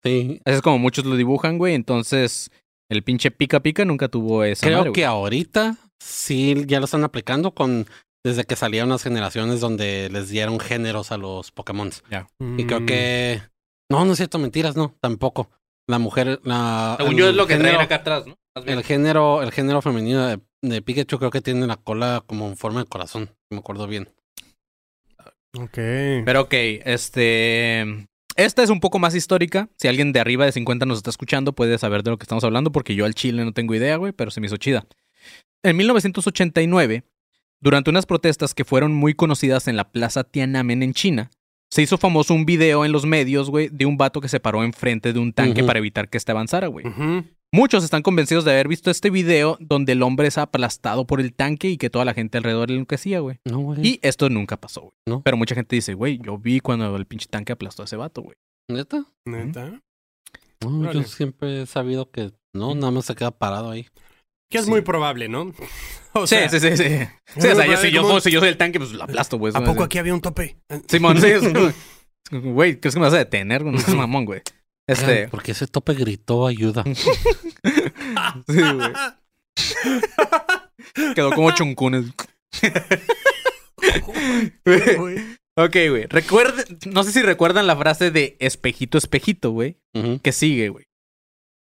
Sí. 0.03 0.41
Así 0.45 0.55
es 0.55 0.61
como 0.61 0.77
muchos 0.79 1.05
lo 1.05 1.15
dibujan, 1.15 1.57
güey. 1.57 1.73
Entonces, 1.75 2.51
el 2.89 3.03
pinche 3.03 3.31
pica 3.31 3.61
pica 3.61 3.85
nunca 3.85 4.07
tuvo 4.09 4.43
esa 4.43 4.65
Creo 4.67 4.79
madre, 4.79 4.91
que 4.93 5.01
güey. 5.01 5.09
ahorita 5.09 5.77
sí 5.99 6.63
ya 6.67 6.79
lo 6.79 6.85
están 6.85 7.03
aplicando 7.03 7.53
con 7.53 7.87
desde 8.25 8.45
que 8.45 8.55
salieron 8.55 8.89
las 8.89 9.03
generaciones 9.03 9.59
donde 9.59 10.09
les 10.09 10.29
dieron 10.29 10.59
géneros 10.59 11.11
a 11.11 11.17
los 11.17 11.51
Pokémon. 11.51 11.91
Y 12.57 12.65
creo 12.65 12.81
Mm. 12.81 12.85
que 12.85 13.41
no, 13.91 14.05
no 14.05 14.11
es 14.13 14.17
cierto, 14.17 14.39
mentiras, 14.39 14.75
no, 14.75 14.95
tampoco. 15.01 15.49
La 15.87 15.99
mujer, 15.99 16.39
la 16.43 16.95
Según 16.97 17.13
el 17.13 17.19
yo 17.19 17.29
es 17.29 17.35
lo 17.35 17.45
que 17.47 17.53
género, 17.55 17.71
traen 17.75 17.85
acá 17.85 17.95
atrás, 17.95 18.25
¿no? 18.25 18.37
Más 18.55 18.63
bien. 18.65 18.77
El 18.77 18.83
género, 18.85 19.41
el 19.43 19.51
género 19.51 19.81
femenino 19.81 20.25
de, 20.25 20.39
de 20.61 20.81
Pikachu 20.81 21.17
creo 21.19 21.31
que 21.31 21.41
tiene 21.41 21.67
la 21.67 21.75
cola 21.75 22.23
como 22.25 22.47
en 22.47 22.55
forma 22.55 22.79
de 22.81 22.85
corazón, 22.89 23.29
me 23.51 23.57
acuerdo 23.59 23.87
bien. 23.87 24.07
Ok. 25.57 25.73
Pero 26.25 26.41
ok, 26.41 26.53
este... 26.53 28.07
Esta 28.35 28.63
es 28.63 28.69
un 28.69 28.79
poco 28.79 28.99
más 28.99 29.15
histórica. 29.15 29.69
Si 29.77 29.87
alguien 29.87 30.11
de 30.11 30.19
arriba 30.19 30.45
de 30.45 30.51
50 30.51 30.85
nos 30.85 30.97
está 30.97 31.09
escuchando, 31.09 31.53
puede 31.53 31.77
saber 31.77 32.03
de 32.03 32.11
lo 32.11 32.17
que 32.17 32.23
estamos 32.23 32.43
hablando, 32.43 32.71
porque 32.71 32.95
yo 32.95 33.05
al 33.05 33.13
chile 33.13 33.45
no 33.45 33.53
tengo 33.53 33.75
idea, 33.75 33.97
güey, 33.97 34.11
pero 34.11 34.31
se 34.31 34.41
me 34.41 34.47
hizo 34.47 34.57
chida. 34.57 34.85
En 35.63 35.77
1989, 35.77 37.03
durante 37.61 37.89
unas 37.89 38.05
protestas 38.05 38.53
que 38.53 38.65
fueron 38.65 38.93
muy 38.93 39.13
conocidas 39.13 39.67
en 39.67 39.77
la 39.77 39.91
Plaza 39.91 40.23
Tiananmen 40.23 40.83
en 40.83 40.93
China, 40.93 41.31
se 41.69 41.81
hizo 41.81 41.97
famoso 41.97 42.33
un 42.33 42.45
video 42.45 42.85
en 42.85 42.91
los 42.91 43.05
medios, 43.05 43.49
güey, 43.49 43.69
de 43.71 43.85
un 43.85 43.97
vato 43.97 44.21
que 44.21 44.27
se 44.29 44.39
paró 44.39 44.63
enfrente 44.63 45.13
de 45.13 45.19
un 45.19 45.33
tanque 45.33 45.63
para 45.63 45.79
evitar 45.79 46.09
que 46.09 46.17
este 46.17 46.31
avanzara, 46.31 46.67
güey. 46.67 46.85
Muchos 47.55 47.83
están 47.83 48.01
convencidos 48.01 48.45
de 48.45 48.51
haber 48.51 48.67
visto 48.67 48.89
este 48.89 49.11
video 49.11 49.57
donde 49.59 49.91
el 49.91 50.01
hombre 50.01 50.27
es 50.27 50.39
aplastado 50.39 51.05
por 51.05 51.21
el 51.21 51.35
tanque 51.35 51.69
y 51.69 51.77
que 51.77 51.91
toda 51.91 52.03
la 52.03 52.15
gente 52.15 52.39
alrededor 52.39 52.69
le 52.69 52.77
enloquecía, 52.77 53.19
güey. 53.19 53.37
No, 53.45 53.59
güey. 53.59 53.79
Y 53.87 53.99
esto 54.01 54.27
nunca 54.29 54.57
pasó, 54.57 54.81
güey. 54.81 54.93
No. 55.05 55.21
Pero 55.21 55.37
mucha 55.37 55.53
gente 55.53 55.75
dice, 55.75 55.93
güey, 55.93 56.17
yo 56.17 56.39
vi 56.39 56.59
cuando 56.61 56.95
el 56.95 57.05
pinche 57.05 57.27
tanque 57.29 57.53
aplastó 57.53 57.83
a 57.83 57.85
ese 57.85 57.95
vato, 57.95 58.23
güey. 58.23 58.35
¿Neta? 58.71 59.05
¿Neta? 59.27 59.79
No, 60.65 60.91
yo 60.91 61.03
siempre 61.03 61.61
he 61.61 61.65
sabido 61.67 62.09
que 62.09 62.31
no, 62.55 62.73
nada 62.73 62.89
más 62.89 63.05
se 63.05 63.13
queda 63.13 63.29
parado 63.29 63.69
ahí. 63.69 63.85
Que 64.49 64.57
es 64.57 64.65
Sí. 64.65 64.71
muy 64.71 64.81
probable, 64.81 65.29
¿no? 65.29 65.51
O 66.15 66.25
Sí, 66.27 66.35
sea, 66.35 66.49
sí, 66.49 66.59
sí, 66.59 66.77
sí. 66.77 66.83
O 67.37 67.41
sea, 67.41 67.65
yo, 67.67 67.77
si, 67.77 67.91
yo, 67.91 68.01
como- 68.03 68.19
si 68.19 68.31
yo 68.31 68.39
soy 68.39 68.49
el 68.49 68.57
tanque, 68.57 68.79
pues 68.79 68.91
lo 68.93 69.03
aplasto, 69.03 69.37
güey. 69.37 69.51
¿A 69.55 69.63
poco 69.63 69.83
aquí 69.83 69.97
había 69.99 70.13
un 70.13 70.21
tope? 70.21 70.57
Simón, 70.87 71.19
sí. 71.21 71.27
es 71.27 71.43
es 71.43 71.53
Güey, 72.31 72.79
¿crees 72.79 72.93
que 72.95 72.99
me 72.99 73.05
vas 73.05 73.13
a 73.13 73.17
detener? 73.17 73.63
No 73.65 73.77
seas 73.79 73.95
mamón, 73.95 74.25
güey. 74.25 74.41
Este. 74.87 75.27
Porque 75.29 75.51
ese 75.53 75.67
tope 75.67 75.93
gritó 75.93 76.47
ayuda. 76.47 76.83
Sí, 78.47 78.61
güey. 78.61 78.91
Quedó 81.15 81.31
como 81.31 81.51
chuncunes. 81.55 82.05
ok, 85.57 85.75
güey. 85.89 86.05
Recuerde, 86.07 86.65
no 86.91 87.03
sé 87.03 87.11
si 87.11 87.21
recuerdan 87.21 87.67
la 87.67 87.75
frase 87.77 88.11
de 88.11 88.35
espejito, 88.39 88.97
espejito, 88.97 89.51
güey. 89.51 89.77
Que 90.21 90.31
sigue, 90.31 90.69
güey. 90.69 90.85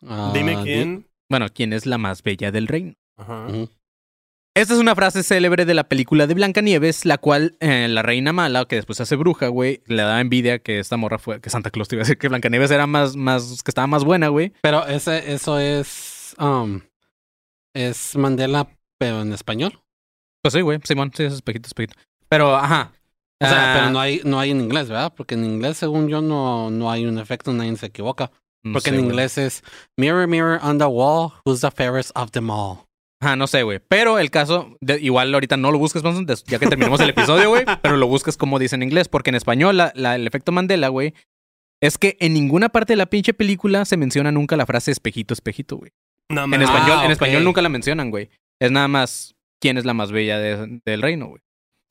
Ah, 0.05 0.31
Dime 0.33 0.57
di- 0.57 0.63
quién. 0.63 1.07
Bueno, 1.29 1.47
¿quién 1.53 1.73
es 1.73 1.85
la 1.85 1.97
más 1.97 2.23
bella 2.23 2.51
del 2.51 2.67
reino? 2.67 2.93
Ajá. 3.17 3.47
Esta 4.55 4.75
es 4.75 4.79
una 4.79 4.93
frase 4.93 5.23
célebre 5.23 5.65
de 5.65 5.73
la 5.73 5.85
película 5.85 6.27
de 6.27 6.35
Blancanieves, 6.35 7.05
la 7.05 7.17
cual 7.17 7.57
eh, 7.59 7.87
la 7.89 8.03
reina 8.03 8.33
mala, 8.33 8.65
que 8.65 8.75
después 8.75 8.97
se 8.97 9.03
hace 9.03 9.15
bruja, 9.15 9.47
güey, 9.47 9.81
le 9.87 10.03
daba 10.03 10.21
envidia 10.21 10.59
que 10.59 10.77
esta 10.77 10.95
morra 10.95 11.17
fue, 11.17 11.41
que 11.41 11.49
Santa 11.49 11.71
Claus 11.71 11.87
te 11.87 11.95
iba 11.95 12.01
a 12.01 12.05
decir 12.05 12.19
que 12.19 12.27
Blancanieves 12.27 12.69
era 12.69 12.85
más, 12.85 13.15
más, 13.15 13.63
que 13.63 13.71
estaba 13.71 13.87
más 13.87 14.03
buena, 14.03 14.27
güey. 14.27 14.53
Pero 14.61 14.85
ese, 14.85 15.33
eso 15.33 15.57
es. 15.57 16.35
um, 16.37 16.81
es 17.73 18.15
Mandela, 18.15 18.67
pero 18.99 19.21
en 19.21 19.33
español. 19.33 19.79
Pues 20.43 20.53
sí, 20.53 20.61
güey, 20.61 20.79
Simón, 20.83 21.11
sí, 21.15 21.23
es 21.23 21.33
espejito, 21.33 21.67
espejito. 21.67 21.95
Pero, 22.29 22.55
ajá. 22.55 22.91
O 23.41 23.47
sea, 23.47 23.71
Ah, 23.73 23.75
pero 23.79 23.89
no 23.89 23.99
hay, 23.99 24.21
no 24.23 24.39
hay 24.39 24.51
en 24.51 24.61
inglés, 24.61 24.87
¿verdad? 24.87 25.11
Porque 25.17 25.33
en 25.33 25.45
inglés, 25.45 25.77
según 25.77 26.07
yo, 26.09 26.21
no, 26.21 26.69
no 26.69 26.91
hay 26.91 27.07
un 27.07 27.17
efecto, 27.17 27.51
nadie 27.53 27.75
se 27.75 27.87
equivoca. 27.87 28.29
no 28.61 28.73
Porque 28.73 28.91
en 28.91 28.99
inglés 28.99 29.39
es 29.39 29.63
Mirror, 29.97 30.27
mirror 30.27 30.59
on 30.61 30.77
the 30.77 30.85
wall, 30.85 31.31
who's 31.43 31.61
the 31.61 31.71
fairest 31.71 32.11
of 32.13 32.29
them 32.31 32.51
all. 32.51 32.85
Ajá, 33.23 33.35
no 33.35 33.47
sé, 33.47 33.63
güey. 33.63 33.79
Pero 33.87 34.19
el 34.19 34.29
caso, 34.31 34.75
de- 34.81 34.99
igual 35.01 35.33
ahorita 35.33 35.55
no 35.57 35.71
lo 35.71 35.77
busques, 35.79 36.03
Manson, 36.03 36.25
ya 36.45 36.59
que 36.59 36.67
terminemos 36.67 36.99
el 36.99 37.09
episodio, 37.09 37.49
güey. 37.49 37.63
pero 37.81 37.97
lo 37.97 38.07
busques 38.07 38.35
como 38.37 38.59
dice 38.59 38.75
en 38.75 38.83
inglés. 38.83 39.07
Porque 39.07 39.29
en 39.29 39.35
español, 39.35 39.77
la- 39.77 39.91
la- 39.95 40.15
el 40.15 40.27
efecto 40.27 40.51
Mandela, 40.51 40.89
güey, 40.89 41.13
es 41.81 41.97
que 41.97 42.17
en 42.19 42.33
ninguna 42.33 42.69
parte 42.69 42.93
de 42.93 42.97
la 42.97 43.05
pinche 43.05 43.33
película 43.33 43.85
se 43.85 43.97
menciona 43.97 44.31
nunca 44.31 44.55
la 44.57 44.65
frase 44.65 44.91
espejito, 44.91 45.33
espejito, 45.33 45.77
güey. 45.77 45.91
No, 46.31 46.43
En 46.45 46.61
español, 46.61 46.97
Ah, 46.97 47.01
en 47.01 47.05
ok. 47.07 47.11
español 47.11 47.43
nunca 47.43 47.61
la 47.61 47.69
mencionan, 47.69 48.09
güey. 48.09 48.29
Es 48.61 48.71
nada 48.71 48.87
más 48.87 49.35
quién 49.61 49.77
es 49.77 49.85
la 49.85 49.93
más 49.93 50.11
bella 50.11 50.39
de- 50.39 50.79
del 50.85 51.01
reino, 51.01 51.27
güey. 51.27 51.41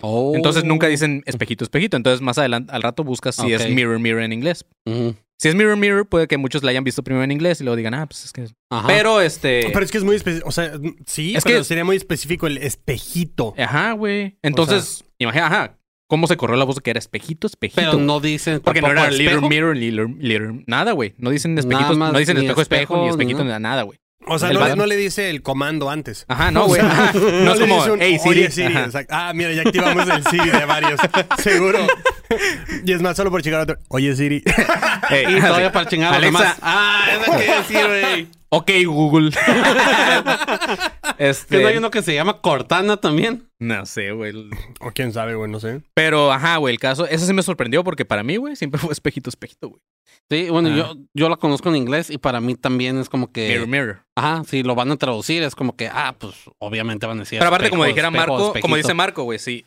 Oh. 0.03 0.33
Entonces 0.35 0.65
nunca 0.65 0.89
dicen 0.89 1.23
espejito, 1.27 1.65
espejito. 1.65 1.97
Entonces 1.97 2.21
más 2.23 2.37
adelante, 2.39 2.73
al 2.73 2.83
rato 2.83 3.05
buscas 3.05 3.37
si 3.37 3.53
es 3.53 3.69
mirror, 3.71 3.99
mirror 4.01 4.23
en 4.23 4.33
inglés. 4.33 4.65
Ujú. 4.87 5.15
Si 5.43 5.49
es 5.49 5.57
mirror, 5.57 5.77
mirror, 5.77 6.07
puede 6.09 6.29
que 6.29 6.39
muchos 6.39 6.63
la 6.63 6.71
hayan 6.71 6.85
visto 6.85 7.03
primero 7.03 7.25
en 7.25 7.33
inglés 7.33 7.61
y 7.61 7.65
luego 7.65 7.75
digan, 7.75 7.95
ah, 7.95 8.07
pues 8.07 8.25
es 8.25 8.33
que. 8.33 8.47
Ajá. 8.71 8.87
Pero 8.87 9.21
este. 9.21 9.69
Pero 9.73 9.85
es 9.85 9.91
que 9.91 9.99
es 9.99 10.05
muy 10.05 10.15
específico. 10.15 10.49
O 10.49 10.53
sea, 10.53 10.71
sí, 11.05 11.35
Es 11.35 11.43
pero 11.43 11.59
que- 11.59 11.65
sería 11.65 11.85
muy 11.85 11.97
específico 11.97 12.47
el 12.47 12.59
espejito. 12.59 13.53
Ajá, 13.59 13.91
güey. 13.95 14.39
Entonces, 14.43 15.05
imagina, 15.19 15.47
ajá. 15.47 15.79
¿Cómo 16.09 16.29
se 16.29 16.37
corrió 16.37 16.55
la 16.55 16.65
voz 16.65 16.77
de 16.77 16.83
que 16.83 16.91
era 16.91 17.01
espejito, 17.01 17.49
espejito? 17.49 17.81
Pero 17.81 17.99
no 17.99 18.21
dicen. 18.21 18.61
Porque 18.61 18.81
no 18.83 18.93
era 18.93 19.11
little 19.11 19.41
mirror, 19.49 19.77
little, 19.77 20.15
little, 20.21 20.63
nada, 20.69 20.93
güey. 20.93 21.15
No 21.19 21.31
dicen 21.31 21.59
espejitos, 21.59 21.99
más, 21.99 22.13
no 22.13 22.21
dicen 22.21 22.37
espejo, 22.37 22.61
espejo, 22.61 22.95
ni 22.99 23.09
espejo, 23.09 23.17
ni 23.17 23.23
espejito, 23.23 23.45
nada. 23.45 23.59
ni 23.59 23.63
nada, 23.65 23.83
güey. 23.83 23.99
O 24.27 24.39
sea, 24.39 24.53
no, 24.53 24.77
no 24.77 24.87
le 24.87 24.97
dice 24.97 25.31
el 25.31 25.43
comando 25.43 25.91
antes. 25.91 26.25
Ajá, 26.29 26.51
no, 26.53 26.65
O 26.65 26.67
güey. 26.69 26.81
No 27.43 27.55
es 27.55 27.61
como, 27.61 27.83
un, 27.85 28.01
hey, 28.01 28.19
Siri. 28.23 28.41
Oye, 28.43 28.51
Siri. 28.51 28.77
Ajá. 28.77 28.91
Ah, 29.09 29.33
mira, 29.35 29.53
ya 29.53 29.63
activamos 29.63 30.09
el 30.09 30.25
Siri 30.27 30.51
de 30.51 30.65
varios. 30.65 31.01
Seguro. 31.39 31.81
Y 32.85 32.93
es 32.93 33.03
más, 33.03 33.17
solo 33.17 33.31
por 33.31 33.43
checar 33.43 33.61
otro. 33.61 33.79
Oye, 33.89 34.15
Siri. 34.17 34.43
Hey, 35.09 35.25
Y 35.37 35.41
todavía 35.41 35.73
para 35.73 35.89
chingar 35.89 36.13
a 36.15 36.17
los 36.17 36.25
demás. 36.25 36.57
Ah, 36.63 37.07
eso 37.21 37.33
que 37.33 37.77
decir, 37.77 37.87
güey. 37.87 38.29
Ok, 38.51 38.71
Google. 38.87 39.31
Que 41.19 41.29
este. 41.29 41.61
no 41.63 41.69
hay 41.69 41.77
uno 41.77 41.91
que 41.91 42.03
se 42.03 42.15
llama 42.15 42.41
Cortana 42.41 42.97
también. 42.97 43.49
No 43.59 43.85
sé, 43.87 44.13
güey. 44.13 44.33
o 44.81 44.91
quién 44.93 45.13
sabe, 45.13 45.35
güey, 45.35 45.51
no 45.51 45.61
sé. 45.61 45.83
Pero, 45.95 46.33
ajá, 46.33 46.57
güey, 46.57 46.75
el 46.75 46.81
caso, 46.81 47.07
eso 47.07 47.27
sí 47.27 47.33
me 47.33 47.43
sorprendió 47.43 47.85
porque 47.85 48.05
para 48.05 48.23
mí, 48.23 48.37
güey, 48.37 48.57
siempre 48.57 48.81
fue 48.81 48.93
espejito, 48.93 49.29
espejito, 49.31 49.69
güey. 49.69 49.81
Sí, 50.31 50.49
bueno, 50.51 50.69
Ah. 50.71 50.77
yo, 50.77 50.95
yo 51.15 51.29
la 51.29 51.37
conozco 51.37 51.69
en 51.69 51.77
inglés 51.77 52.09
y 52.11 52.19
para 52.19 52.41
mí 52.41 52.55
también 52.55 52.99
es 52.99 53.09
como 53.09 53.31
que. 53.33 53.49
Mirror, 53.49 53.69
mirror. 53.69 54.03
Ajá, 54.17 54.43
si 54.47 54.63
lo 54.63 54.75
van 54.75 54.91
a 54.91 54.97
traducir, 54.97 55.43
es 55.43 55.55
como 55.55 55.77
que, 55.77 55.89
ah, 55.93 56.15
pues 56.19 56.35
obviamente 56.59 57.07
van 57.07 57.19
a 57.19 57.21
decir. 57.21 57.39
Pero 57.39 57.49
aparte, 57.49 57.71
como 57.71 57.85
dijera 57.85 58.09
espejo, 58.09 58.27
Marco, 58.39 58.61
como 58.61 58.77
dice 58.77 58.95
Marco, 58.95 59.23
güey, 59.25 59.39
sí. 59.39 59.67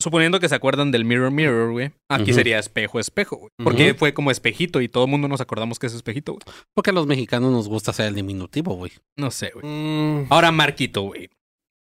Suponiendo 0.00 0.38
que 0.40 0.48
se 0.48 0.54
acuerdan 0.54 0.90
del 0.92 1.04
mirror, 1.06 1.30
mirror, 1.30 1.72
güey. 1.72 1.90
Aquí 2.10 2.32
sería 2.34 2.58
espejo, 2.58 3.00
espejo, 3.00 3.36
güey. 3.36 3.50
Porque 3.62 3.94
fue 3.94 4.12
como 4.12 4.30
espejito 4.30 4.80
y 4.82 4.88
todo 4.88 5.04
el 5.04 5.10
mundo 5.10 5.26
nos 5.26 5.40
acordamos 5.40 5.78
que 5.78 5.86
es 5.86 5.94
espejito, 5.94 6.32
güey. 6.34 6.42
Porque 6.74 6.90
a 6.90 6.92
los 6.92 7.06
mexicanos 7.06 7.50
nos 7.50 7.66
gusta 7.66 7.92
hacer 7.92 8.06
el 8.08 8.14
diminutivo, 8.14 8.74
güey. 8.74 8.92
No 9.18 9.30
sé, 9.30 9.50
güey. 9.54 9.64
Mm, 9.66 10.26
Ahora, 10.28 10.52
Marquito, 10.52 11.02
güey. 11.02 11.30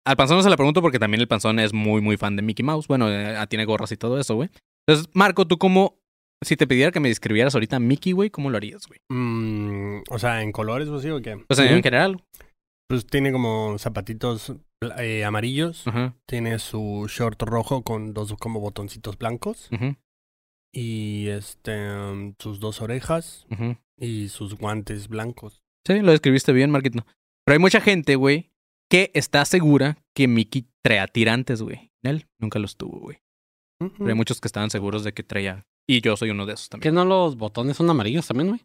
Al 0.07 0.16
panzón 0.16 0.36
no 0.36 0.42
se 0.44 0.50
la 0.50 0.57
pregunto 0.57 0.80
porque 0.82 1.00
también 1.00 1.20
el 1.20 1.26
panzón 1.26 1.59
es 1.59 1.72
muy, 1.72 2.00
muy 2.00 2.16
fan 2.16 2.36
de 2.36 2.42
Mickey 2.42 2.64
Mouse. 2.64 2.86
Bueno, 2.86 3.09
eh, 3.11 3.36
tiene 3.48 3.64
gorras 3.64 3.90
y 3.90 3.96
todo 3.96 4.20
eso, 4.20 4.36
güey. 4.36 4.50
Entonces, 4.86 5.11
Marco, 5.14 5.46
tú 5.46 5.59
cómo... 5.59 5.98
Si 6.44 6.54
te 6.54 6.66
pidiera 6.66 6.92
que 6.92 7.00
me 7.00 7.09
describieras 7.09 7.54
ahorita 7.54 7.80
Mickey, 7.80 8.12
güey, 8.12 8.30
¿cómo 8.30 8.50
lo 8.50 8.57
harías, 8.59 8.82
güey? 8.86 9.00
mm, 9.09 10.02
o 10.11 10.18
sea, 10.18 10.42
en 10.42 10.52
colores, 10.52 10.86
¿o 10.88 11.00
sí 11.00 11.09
o 11.09 11.20
qué? 11.20 11.38
Pues 11.48 11.59
en 11.59 11.72
Ujú. 11.72 11.82
general. 11.82 12.22
Pues 12.89 13.07
tiene 13.07 13.32
como 13.32 13.78
zapatitos 13.78 14.53
eh, 14.99 15.24
amarillos. 15.24 15.87
Ajá. 15.87 16.14
Tiene 16.26 16.59
su 16.59 17.07
short 17.09 17.43
rojo 17.43 17.82
con 17.82 18.14
dos 18.14 18.34
como 18.39 18.61
botoncitos 18.61 19.18
blancos. 19.18 19.68
Y 20.72 21.28
este, 21.28 21.91
um, 21.91 22.34
sus 22.39 22.61
dos 22.61 22.80
orejas 22.82 23.47
y 23.99 24.28
sus 24.28 24.55
guantes 24.57 25.09
blancos. 25.09 25.62
Sí, 25.87 26.01
lo 26.01 26.11
describiste 26.11 26.53
bien, 26.53 26.70
Marquito. 26.70 27.05
Pero 27.45 27.55
hay 27.55 27.59
mucha 27.59 27.80
gente, 27.80 28.16
güey, 28.16 28.51
que 28.91 29.11
está 29.14 29.45
segura 29.45 29.99
que 30.14 30.28
Mickey 30.28 30.66
traía 30.82 31.07
tirantes, 31.07 31.62
güey. 31.62 31.93
Él 32.03 32.26
nunca 32.41 32.59
los 32.59 32.76
tuvo, 32.76 33.01
güey. 33.01 33.22
Pero 33.78 34.09
hay 34.09 34.14
muchos 34.14 34.41
que 34.41 34.49
estaban 34.49 34.70
seguros 34.70 35.05
de 35.05 35.12
que 35.12 35.22
traía. 35.22 35.66
Y 35.89 36.01
yo 36.01 36.16
soy 36.16 36.30
uno 36.30 36.47
de 36.47 36.55
esos 36.55 36.66
¿Qué 36.68 36.70
también. 36.70 36.95
no 36.95 37.05
los 37.05 37.37
botones 37.37 37.76
son 37.76 37.89
amarillos 37.89 38.26
también, 38.26 38.49
güey? 38.49 38.61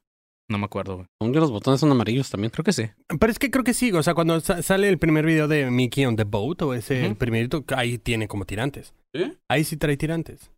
No 0.52 0.58
me 0.58 0.66
acuerdo, 0.66 0.96
güey. 0.96 1.08
Según 1.22 1.34
yo, 1.34 1.40
los 1.40 1.50
botones 1.52 1.80
son 1.80 1.92
amarillos 1.92 2.30
también. 2.30 2.52
Creo 2.52 2.66
que 2.66 2.74
sí. 2.74 2.90
Pero 3.20 3.32
es 3.32 3.40
que 3.40 3.50
creo 3.50 3.64
que 3.64 3.74
sí, 3.74 3.90
o 3.94 4.04
sea, 4.04 4.14
cuando 4.14 4.38
sa- 4.42 4.62
sale 4.62 4.90
el 4.90 4.98
primer 5.00 5.26
video 5.26 5.48
de 5.48 5.72
Mickey 5.72 6.06
on 6.06 6.18
the 6.18 6.26
Boat, 6.26 6.62
o 6.64 6.74
ese, 6.74 7.00
el 7.06 7.12
Ujú. 7.12 7.16
primerito, 7.20 7.64
ahí 7.76 7.98
tiene 7.98 8.28
como 8.28 8.44
tirantes. 8.46 8.94
¿Sí? 9.16 9.32
Ahí 9.50 9.64
sí 9.64 9.78
trae 9.78 9.96
tirantes. 9.96 10.52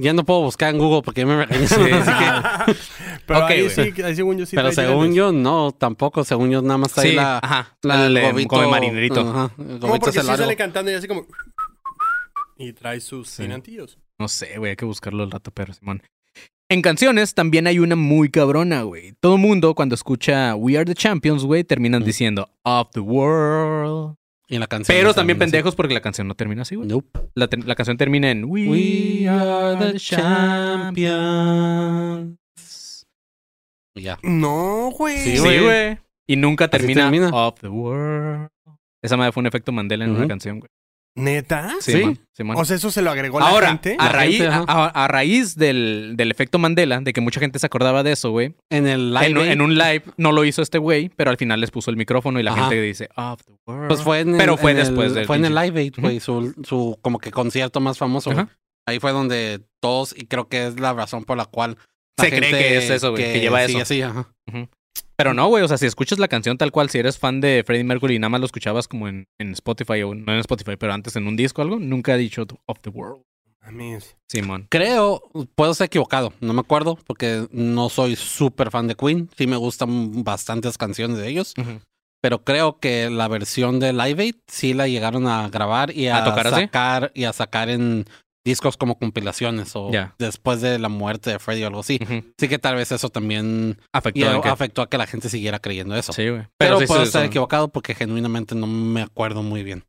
Ya 0.00 0.12
no 0.12 0.24
puedo 0.24 0.42
buscar 0.42 0.74
en 0.74 0.78
Google 0.80 1.00
porque 1.02 1.22
ya 1.22 1.26
me 1.26 1.46
regañé. 1.46 1.66
Sí, 1.66 1.76
que- 1.76 2.74
Pero 3.26 3.46
ahí 3.46 3.70
sí, 3.70 3.92
ahí 4.04 4.14
según 4.14 4.36
yo 4.38 4.44
sí 4.46 4.54
Pero 4.54 4.70
según 4.70 5.10
tirantes. 5.10 5.14
yo, 5.16 5.32
no, 5.32 5.72
tampoco. 5.72 6.22
Según 6.24 6.50
yo, 6.50 6.60
nada 6.60 6.76
más 6.78 6.92
trae 6.92 7.08
Sí, 7.10 7.16
la, 7.16 7.38
ajá. 7.38 7.76
la 7.82 8.06
el, 8.06 8.16
el 8.16 8.22
eh, 8.24 8.30
gobito. 8.30 8.48
Come 8.50 8.68
marinerito. 8.68 9.20
Ajá, 9.22 9.50
el 9.58 9.80
No, 9.80 9.88
porque 9.88 10.12
sí 10.12 10.20
sale 10.20 10.56
cantando 10.56 10.90
y 10.90 10.94
así 10.94 11.08
como... 11.08 11.26
Y 12.58 12.72
trae 12.74 13.00
sus 13.00 13.28
Sí. 13.30 13.42
tirantillos. 13.44 13.98
No 14.18 14.28
sé, 14.28 14.58
güey, 14.58 14.70
hay 14.70 14.76
que 14.76 14.84
buscarlo 14.84 15.22
al 15.22 15.30
rato, 15.30 15.50
pero 15.52 15.72
Simón. 15.72 16.02
En 16.70 16.82
canciones 16.82 17.34
también 17.34 17.66
hay 17.66 17.78
una 17.78 17.96
muy 17.96 18.28
cabrona, 18.30 18.82
güey. 18.82 19.14
Todo 19.20 19.38
mundo 19.38 19.74
cuando 19.74 19.94
escucha 19.94 20.54
We 20.54 20.76
Are 20.76 20.84
the 20.84 20.94
Champions, 20.94 21.42
güey, 21.44 21.64
terminan 21.64 22.02
Mm. 22.02 22.04
diciendo 22.04 22.50
Of 22.62 22.90
the 22.92 23.00
World. 23.00 24.16
Y 24.50 24.58
la 24.58 24.66
canción 24.66 24.96
Pero 24.96 25.08
no 25.08 25.14
también 25.14 25.36
así. 25.36 25.40
pendejos 25.40 25.74
porque 25.74 25.94
la 25.94 26.00
canción 26.00 26.26
no 26.28 26.34
termina 26.34 26.62
así, 26.62 26.74
güey. 26.74 26.88
Nope. 26.88 27.20
La, 27.34 27.48
canción 27.74 27.96
termina 27.98 28.30
en 28.30 28.44
We, 28.44 28.68
We 28.68 29.28
are 29.28 29.76
the 29.92 29.98
champions. 31.08 32.36
Ya. 33.94 34.18
No, 34.22 34.90
güey. 34.96 35.18
Sí, 35.18 35.36
Sí, 35.38 35.58
güey. 35.58 35.98
Y 36.26 36.36
nunca 36.36 36.68
termina, 36.68 37.02
termina. 37.10 37.28
Of 37.30 37.60
the 37.60 37.68
World. 37.68 38.48
Esa 39.02 39.16
madre 39.16 39.32
fue 39.32 39.40
un 39.40 39.46
efecto 39.46 39.72
Mandela 39.72 40.04
en 40.04 40.10
una 40.12 40.28
canción, 40.28 40.60
güey. 40.60 40.70
¿Neta? 41.18 41.74
Sí, 41.80 41.92
Sí. 41.92 42.18
sí. 42.32 42.42
O 42.54 42.64
sea, 42.64 42.76
eso 42.76 42.90
se 42.90 43.02
lo 43.02 43.10
agregó 43.10 43.40
la 43.40 43.48
Ahora, 43.48 43.68
gente. 43.68 43.96
a 43.98 44.04
La 44.06 44.12
raíz, 44.12 44.38
gente, 44.40 44.54
a, 44.68 44.86
a 44.86 45.08
raíz 45.08 45.56
del, 45.56 46.12
del 46.16 46.30
efecto 46.30 46.58
Mandela, 46.58 47.00
de 47.00 47.12
que 47.12 47.20
mucha 47.20 47.40
gente 47.40 47.58
se 47.58 47.66
acordaba 47.66 48.02
de 48.02 48.12
eso, 48.12 48.30
güey. 48.30 48.54
En 48.70 48.86
el 48.86 49.12
live. 49.12 49.26
En, 49.26 49.36
un- 49.38 49.42
Aid, 49.44 49.50
en 49.52 49.60
un 49.60 49.74
live 49.76 50.02
no 50.16 50.32
lo 50.32 50.44
hizo 50.44 50.62
este 50.62 50.78
güey, 50.78 51.08
pero 51.08 51.30
al 51.30 51.36
final 51.36 51.60
les 51.60 51.70
puso 51.70 51.90
el 51.90 51.96
micrófono 51.96 52.38
y 52.38 52.42
la 52.42 52.52
Ajá. 52.52 52.62
gente 52.68 52.80
dice, 52.80 53.08
Of 53.16 53.42
the 53.44 53.52
World. 53.66 53.88
Pues 53.88 54.02
fue 54.02 54.20
en 54.20 54.30
el, 54.30 54.36
Pero 54.36 54.56
fue 54.56 54.70
en 54.72 54.78
el- 54.78 54.86
después 54.86 55.14
del 55.14 55.26
Fue 55.26 55.36
en 55.36 55.44
el 55.44 55.54
Live 55.54 55.80
Aid, 55.80 55.94
güey. 55.98 56.20
Su, 56.20 56.54
su 56.64 56.98
como 57.02 57.18
que 57.18 57.30
concierto 57.30 57.80
más 57.80 57.98
famoso. 57.98 58.30
Ahí 58.86 59.00
fue 59.00 59.12
donde 59.12 59.60
todos, 59.80 60.14
y 60.16 60.26
creo 60.26 60.48
que 60.48 60.66
es 60.68 60.80
la 60.80 60.92
razón 60.94 61.24
por 61.24 61.36
la 61.36 61.44
cual. 61.44 61.76
la 62.16 62.24
Se 62.24 62.30
cree 62.30 62.50
que 62.50 62.78
es 62.78 62.88
eso, 62.90 63.10
güey, 63.10 63.32
que 63.32 63.40
lleva 63.40 63.62
eso. 63.64 63.78
así, 63.78 64.00
ajá. 64.02 64.28
Pero 65.16 65.34
no, 65.34 65.48
güey, 65.48 65.62
o 65.64 65.68
sea, 65.68 65.78
si 65.78 65.86
escuchas 65.86 66.18
la 66.18 66.28
canción 66.28 66.58
tal 66.58 66.72
cual, 66.72 66.90
si 66.90 66.98
eres 66.98 67.18
fan 67.18 67.40
de 67.40 67.62
Freddie 67.66 67.84
Mercury 67.84 68.14
y 68.16 68.18
nada 68.18 68.28
más 68.30 68.40
lo 68.40 68.46
escuchabas 68.46 68.86
como 68.88 69.08
en, 69.08 69.24
en 69.38 69.52
Spotify 69.52 70.02
o 70.02 70.14
no 70.14 70.32
en 70.32 70.38
Spotify, 70.40 70.76
pero 70.78 70.92
antes 70.92 71.16
en 71.16 71.26
un 71.26 71.36
disco 71.36 71.60
o 71.62 71.64
algo, 71.64 71.78
nunca 71.78 72.12
ha 72.12 72.16
dicho 72.16 72.46
Of 72.66 72.80
the 72.80 72.90
World. 72.90 73.22
A 73.60 73.70
mí 73.70 73.92
es- 73.94 74.16
Simón. 74.30 74.66
Creo, 74.70 75.22
puedo 75.54 75.74
ser 75.74 75.86
equivocado, 75.86 76.32
no 76.40 76.52
me 76.54 76.60
acuerdo, 76.60 76.96
porque 77.06 77.46
no 77.50 77.88
soy 77.90 78.16
súper 78.16 78.70
fan 78.70 78.86
de 78.86 78.94
Queen. 78.94 79.28
Sí 79.36 79.46
me 79.46 79.56
gustan 79.56 80.22
bastantes 80.24 80.78
canciones 80.78 81.18
de 81.18 81.28
ellos, 81.28 81.54
pero 82.22 82.44
creo 82.44 82.78
que 82.78 83.10
la 83.10 83.28
versión 83.28 83.78
de 83.80 83.92
Live 83.92 84.22
Aid 84.22 84.34
sí 84.46 84.72
la 84.74 84.88
llegaron 84.88 85.26
a 85.26 85.48
grabar 85.50 85.90
y 85.94 86.06
a, 86.08 86.18
¿A 86.18 86.24
tocar 86.24 86.46
así? 86.46 86.60
sacar 86.62 87.10
y 87.14 87.24
a 87.24 87.32
sacar 87.32 87.68
en 87.68 88.06
discos 88.48 88.76
como 88.76 88.98
compilaciones 88.98 89.72
o 89.74 89.90
después 90.18 90.60
de 90.60 90.78
la 90.78 90.88
muerte 90.88 91.30
de 91.30 91.38
Freddie 91.38 91.64
o 91.64 91.68
algo 91.68 91.80
así. 91.80 91.98
Ujú. 92.02 92.24
Sí 92.38 92.48
que 92.48 92.58
tal 92.58 92.74
vez 92.76 92.90
eso 92.90 93.08
también 93.10 93.78
Afectó 93.92 94.32
en 94.32 94.40
que- 94.42 94.48
afectó 94.48 94.82
a 94.82 94.88
que 94.88 94.98
la 94.98 95.06
gente 95.06 95.28
siguiera 95.28 95.58
creyendo 95.58 95.94
eso. 95.96 96.12
Sí, 96.12 96.28
güey. 96.28 96.42
Pero, 96.58 96.80
sí, 96.80 96.86
puedo 96.86 97.02
sí, 97.02 97.06
estar 97.08 97.24
equivocado 97.24 97.68
porque 97.68 97.94
genuinamente 97.94 98.54
no 98.54 98.66
me 98.66 99.02
acuerdo 99.02 99.42
muy 99.42 99.62
bien. 99.62 99.84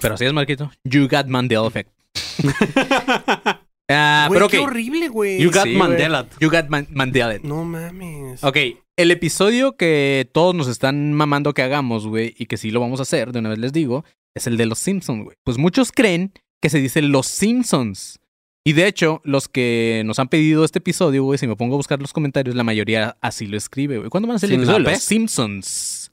Pero 0.00 0.14
así 0.14 0.24
es, 0.24 0.32
Marquito. 0.32 0.70
You 0.84 1.08
got 1.08 1.26
Mandela 1.26 1.66
effect. 1.66 1.90
Ah, 3.92 4.28
pero 4.32 4.48
qué 4.48 4.58
horrible, 4.60 5.08
güey. 5.08 5.42
You 5.42 5.50
got 5.50 5.64
Sí. 5.64 5.70
Mandela. 5.74 6.24
You 6.38 6.48
got 6.48 6.68
Man- 6.68 6.86
Mandela. 6.90 7.36
No 7.42 7.64
mames. 7.64 8.44
Ok, 8.44 8.56
el 8.96 9.10
episodio 9.10 9.76
que 9.76 10.30
todos 10.32 10.54
nos 10.54 10.68
están 10.68 11.12
mamando 11.12 11.52
que 11.54 11.62
hagamos, 11.62 12.06
güey, 12.06 12.32
y 12.38 12.46
que 12.46 12.56
sí 12.56 12.70
lo 12.70 12.78
vamos 12.78 13.00
a 13.00 13.02
hacer, 13.02 13.32
de 13.32 13.40
una 13.40 13.48
vez 13.48 13.58
les 13.58 13.72
digo, 13.72 14.04
es 14.36 14.46
el 14.46 14.56
de 14.56 14.66
los 14.66 14.78
Simpsons, 14.78 15.24
güey. 15.24 15.36
Pues 15.44 15.58
muchos 15.58 15.90
creen 15.90 16.32
que 16.62 16.70
se 16.70 16.78
dice 16.78 17.02
los 17.02 17.26
Simpsons. 17.26 18.18
Y 18.66 18.74
de 18.74 18.86
hecho, 18.86 19.22
los 19.24 19.48
que 19.48 20.02
nos 20.04 20.18
han 20.18 20.28
pedido 20.28 20.64
este 20.64 20.80
episodio, 20.80 21.24
güey, 21.24 21.38
si 21.38 21.46
me 21.46 21.56
pongo 21.56 21.74
a 21.74 21.78
buscar 21.78 22.00
los 22.00 22.12
comentarios, 22.12 22.54
la 22.54 22.62
mayoría 22.64 23.16
así 23.22 23.46
lo 23.46 23.56
escribe, 23.56 23.96
güey. 23.98 24.10
¿Cuándo 24.10 24.26
van 24.28 24.34
a 24.34 24.36
hacer 24.36 24.50
el 24.50 24.56
¿Sin 24.56 24.66
la 24.66 24.72
episodio? 24.74 24.90
Los 24.90 25.02
Simpsons. 25.02 26.12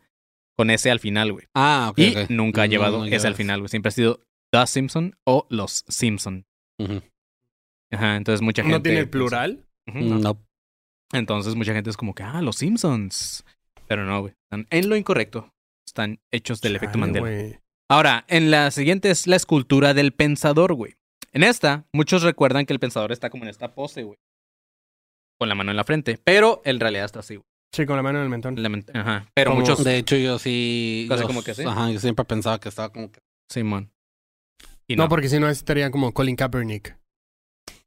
Con 0.55 0.69
ese 0.71 0.89
al 0.89 0.99
final, 0.99 1.33
güey. 1.33 1.45
Ah, 1.53 1.89
ok. 1.91 1.99
y 1.99 2.15
nunca 2.33 2.63
ha 2.63 2.65
No, 2.65 2.71
llevado 2.71 2.99
no 2.99 3.05
ese 3.05 3.27
al 3.27 3.35
final, 3.35 3.59
güey. 3.59 3.69
Siempre 3.69 3.89
ha 3.89 3.91
sido 3.91 4.21
The 4.51 4.65
Simpson 4.65 5.15
o 5.25 5.45
los 5.49 5.83
Simpson. 5.89 6.45
Ajá, 7.91 8.15
entonces 8.15 8.41
mucha 8.41 8.63
gente. 8.63 8.77
¿No 8.77 8.81
tiene 8.81 8.99
el 8.99 9.05
pues, 9.09 9.11
plural? 9.11 9.65
no. 9.87 10.17
No. 10.19 10.41
Entonces 11.13 11.55
mucha 11.55 11.73
gente 11.73 11.89
es 11.89 11.97
como 11.97 12.15
que, 12.15 12.23
ah, 12.23 12.41
los 12.41 12.57
Simpsons. 12.57 13.45
Pero 13.87 14.05
no, 14.05 14.21
güey. 14.21 14.33
Están 14.45 14.67
en 14.69 14.89
lo 14.89 14.95
incorrecto. 14.95 15.53
Están 15.85 16.19
hechos 16.31 16.59
del 16.61 16.75
efecto 16.75 16.97
Mandela. 16.97 17.27
güey. 17.27 17.59
Ahora, 17.89 18.25
en 18.27 18.51
la 18.51 18.69
siguiente 18.71 19.09
es 19.09 19.27
la 19.27 19.35
escultura 19.35 19.93
del 19.93 20.11
pensador, 20.13 20.73
güey. 20.73 20.95
En 21.31 21.43
esta, 21.43 21.85
muchos 21.93 22.23
recuerdan 22.23 22.65
que 22.65 22.73
el 22.73 22.79
pensador 22.79 23.11
está 23.11 23.29
como 23.29 23.43
en 23.43 23.49
esta 23.49 23.73
pose, 23.73 24.03
güey. 24.03 24.17
Con 25.39 25.49
la 25.49 25.55
mano 25.55 25.71
en 25.71 25.77
la 25.77 25.83
frente. 25.83 26.17
Pero 26.23 26.61
en 26.65 26.79
realidad 26.79 27.05
está 27.05 27.19
así, 27.19 27.35
güey. 27.35 27.45
Sí, 27.73 27.85
con 27.85 27.95
la 27.95 28.01
mano 28.01 28.17
en 28.19 28.23
el 28.23 28.29
mentón. 28.29 28.55
Lament- 28.57 28.89
Ajá. 28.93 29.29
Pero 29.33 29.51
Como- 29.51 29.61
muchos. 29.61 29.83
De 29.83 29.97
hecho, 29.97 30.15
yo 30.15 30.39
sí. 30.39 31.05
Casi 31.09 31.23
como 31.25 31.43
que 31.43 31.53
sí. 31.53 31.63
Ajá, 31.63 31.91
yo 31.91 31.99
siempre 31.99 32.25
pensaba 32.25 32.59
que 32.59 32.69
estaba 32.69 32.89
como 32.91 33.11
que. 33.11 33.19
Simón. 33.51 33.91
Y 34.88 34.95
No, 34.95 35.07
porque 35.09 35.29
si 35.29 35.38
no 35.39 35.49
estaría 35.49 35.91
como 35.91 36.13
Colin 36.13 36.35
Kaepernick. 36.35 36.95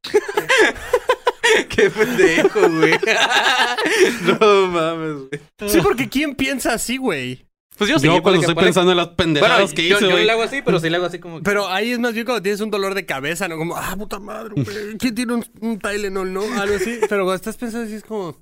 Qué 1.69 1.89
pendejo, 1.89 2.69
güey. 2.69 2.93
no 4.39 4.67
mames, 4.67 5.27
güey. 5.29 5.69
Sí, 5.69 5.79
porque 5.81 6.07
¿quién 6.09 6.35
piensa 6.35 6.73
así, 6.73 6.97
güey? 6.97 7.45
Pues 7.77 7.89
yo 7.89 7.99
sí. 7.99 8.05
Yo 8.05 8.21
cuando 8.21 8.41
estoy 8.41 8.55
pensando 8.55 8.91
en 8.91 8.97
las 8.97 9.09
pendejadas 9.09 9.59
Bueno, 9.59 9.75
que 9.75 9.87
yo, 9.87 9.97
hice, 9.97 10.09
yo 10.09 10.17
le 10.17 10.31
hago 10.31 10.43
así, 10.43 10.61
pero 10.61 10.79
sí 10.79 10.89
le 10.89 10.97
hago 10.97 11.05
así 11.05 11.19
como. 11.19 11.41
Pero 11.41 11.67
ahí 11.67 11.91
es 11.91 11.99
más 11.99 12.13
bien 12.13 12.25
cuando 12.25 12.41
tienes 12.41 12.61
un 12.61 12.69
dolor 12.69 12.93
de 12.93 13.05
cabeza, 13.05 13.47
¿no? 13.47 13.57
Como, 13.57 13.75
ah, 13.75 13.95
puta 13.97 14.19
madre, 14.19 14.53
güey. 14.55 14.97
¿Quién 14.97 15.15
tiene 15.15 15.33
un, 15.33 15.45
un 15.61 15.79
Tylenol, 15.79 16.31
no? 16.31 16.41
Algo 16.59 16.75
así. 16.75 16.99
Pero 17.09 17.23
cuando 17.23 17.35
estás 17.35 17.57
pensando 17.57 17.85
así 17.85 17.95
es 17.95 18.03
como... 18.03 18.37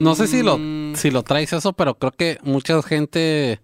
No 0.00 0.14
sé 0.14 0.28
si 0.28 0.42
lo, 0.42 0.58
mm, 0.58 0.94
si 0.94 1.10
lo 1.10 1.24
traes 1.24 1.52
eso, 1.52 1.72
pero 1.72 1.98
creo 1.98 2.12
que 2.12 2.38
mucha 2.42 2.80
gente 2.82 3.60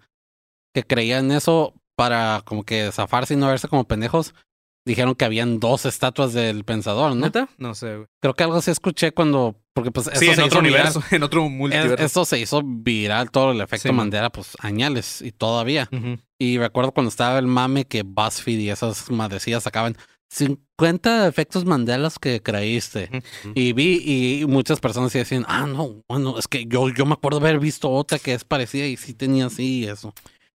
que 0.73 0.83
creía 0.83 1.19
en 1.19 1.31
eso 1.31 1.73
para 1.95 2.41
como 2.43 2.63
que 2.63 2.91
zafarse 2.91 3.35
y 3.35 3.37
no 3.37 3.47
verse 3.47 3.69
como 3.69 3.85
pendejos, 3.85 4.33
dijeron 4.85 5.15
que 5.15 5.25
habían 5.25 5.59
dos 5.59 5.85
estatuas 5.85 6.33
del 6.33 6.63
pensador, 6.63 7.15
¿no? 7.15 7.25
¿Neta? 7.25 7.49
No 7.57 7.73
sé, 7.75 7.95
güey. 7.95 8.07
Creo 8.21 8.33
que 8.35 8.43
algo 8.43 8.61
sí 8.61 8.71
escuché 8.71 9.11
cuando, 9.11 9.55
porque 9.73 9.91
pues 9.91 10.07
eso 10.07 10.19
Sí, 10.19 10.27
en 10.27 10.35
se 10.35 10.43
otro 10.43 10.59
hizo 10.59 10.61
viral. 10.63 10.81
universo. 10.87 11.03
En 11.15 11.23
otro 11.23 11.45
Es- 11.45 11.51
multiverso. 11.51 12.03
Eso 12.05 12.25
se 12.25 12.39
hizo 12.39 12.61
viral 12.63 13.31
todo 13.31 13.51
el 13.51 13.61
efecto 13.61 13.83
Sí, 13.83 13.87
man. 13.89 13.97
Mandela, 13.97 14.29
pues 14.31 14.55
añales 14.59 15.21
y 15.21 15.31
todavía. 15.31 15.89
Ujú. 15.91 16.17
Y 16.39 16.57
recuerdo 16.57 16.91
cuando 16.91 17.09
estaba 17.09 17.39
el 17.39 17.47
mame 17.47 17.85
que 17.85 18.03
BuzzFeed 18.03 18.59
y 18.59 18.69
esas 18.69 19.09
madrecillas 19.09 19.63
sacaban 19.63 19.95
50 20.29 21.27
efectos 21.27 21.65
Mandelas 21.65 22.19
que 22.19 22.41
creíste. 22.41 23.09
Y 23.53 23.73
vi 23.73 24.01
y 24.41 24.45
muchas 24.45 24.79
personas 24.79 25.11
sí 25.11 25.17
decían, 25.19 25.45
ah, 25.47 25.65
no, 25.65 26.03
bueno, 26.07 26.37
es 26.37 26.47
que 26.47 26.65
yo, 26.65 26.89
yo 26.89 27.05
me 27.05 27.13
acuerdo 27.13 27.37
haber 27.39 27.59
visto 27.59 27.89
otra 27.89 28.19
que 28.19 28.33
es 28.33 28.43
parecida 28.43 28.85
y 28.85 28.97
sí 28.97 29.13
tenía 29.13 29.45
así 29.47 29.79
y 29.81 29.87
eso. 29.87 30.13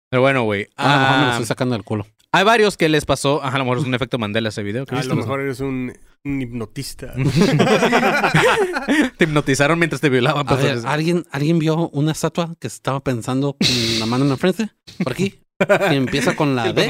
Pero 0.10 0.22
bueno, 0.22 0.44
güey. 0.44 0.68
Ah, 0.78 0.94
a 0.94 0.96
lo 0.96 1.02
mejor 1.02 1.16
me 1.18 1.22
lo 1.24 1.28
ah, 1.28 1.32
estoy 1.34 1.46
sacando 1.48 1.74
del 1.76 1.84
culo. 1.84 2.08
Hay 2.36 2.44
varios 2.44 2.76
que 2.76 2.90
les 2.90 3.06
pasó. 3.06 3.42
Ajá, 3.44 3.56
a 3.56 3.60
lo 3.60 3.64
mejor 3.66 3.78
es 3.80 3.86
un 3.86 3.96
efecto 3.96 4.18
Mandela 4.18 4.50
ese 4.50 4.62
video. 4.62 4.86
que 4.86 4.94
A 4.94 5.04
lo 5.04 5.16
mejor 5.16 5.40
eres 5.40 5.62
un, 5.62 5.94
un 6.26 6.42
hipnotista. 6.42 7.14
te 9.18 9.24
hipnotizaron 9.24 9.80
mientras 9.80 10.02
te 10.02 10.10
violaban. 10.10 10.46
A 10.48 10.56
ver, 10.56 10.74
pues, 10.74 10.86
¿alguien, 10.86 11.26
¿alguien 11.32 11.60
vio 11.60 11.88
una 11.90 12.12
estatua 12.12 12.54
que 12.60 12.68
estaba 12.68 13.02
pensando 13.02 13.54
con 13.54 14.00
la 14.00 14.06
mano 14.06 14.26
en 14.26 14.32
la 14.32 14.38
frente? 14.38 14.70
Por 15.04 15.14
aquí. 15.14 15.40
Que 15.58 15.96
empieza 15.96 16.36
con 16.36 16.56
la 16.58 16.74
D. 16.74 16.84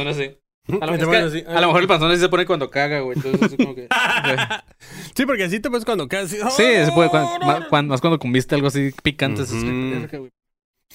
A 0.82 0.88
lo, 0.88 0.96
Y 0.96 0.98
pones 0.98 1.32
que 1.32 1.46
a 1.48 1.62
mejor 1.62 1.82
el 1.82 1.88
panzón 1.88 2.10
así 2.10 2.20
se 2.20 2.28
pone 2.28 2.48
cuando 2.48 2.72
caga, 2.72 3.02
güey. 3.02 3.16
Entonces, 3.16 3.40
así 3.44 3.56
como 3.58 3.76
que. 3.76 3.88
Sí, 5.16 5.28
porque 5.28 5.44
así 5.44 5.60
te 5.60 5.70
ves 5.70 5.86
cuando 5.86 6.08
casi... 6.08 6.38
Sí, 6.38 6.64
se 6.86 6.92
puede. 6.92 7.10
cuan- 7.12 7.88
más 7.88 8.02
cuando 8.02 8.18
comiste 8.18 8.56
algo 8.56 8.70
así 8.70 8.92
picante. 9.04 9.44
es-. 9.44 9.54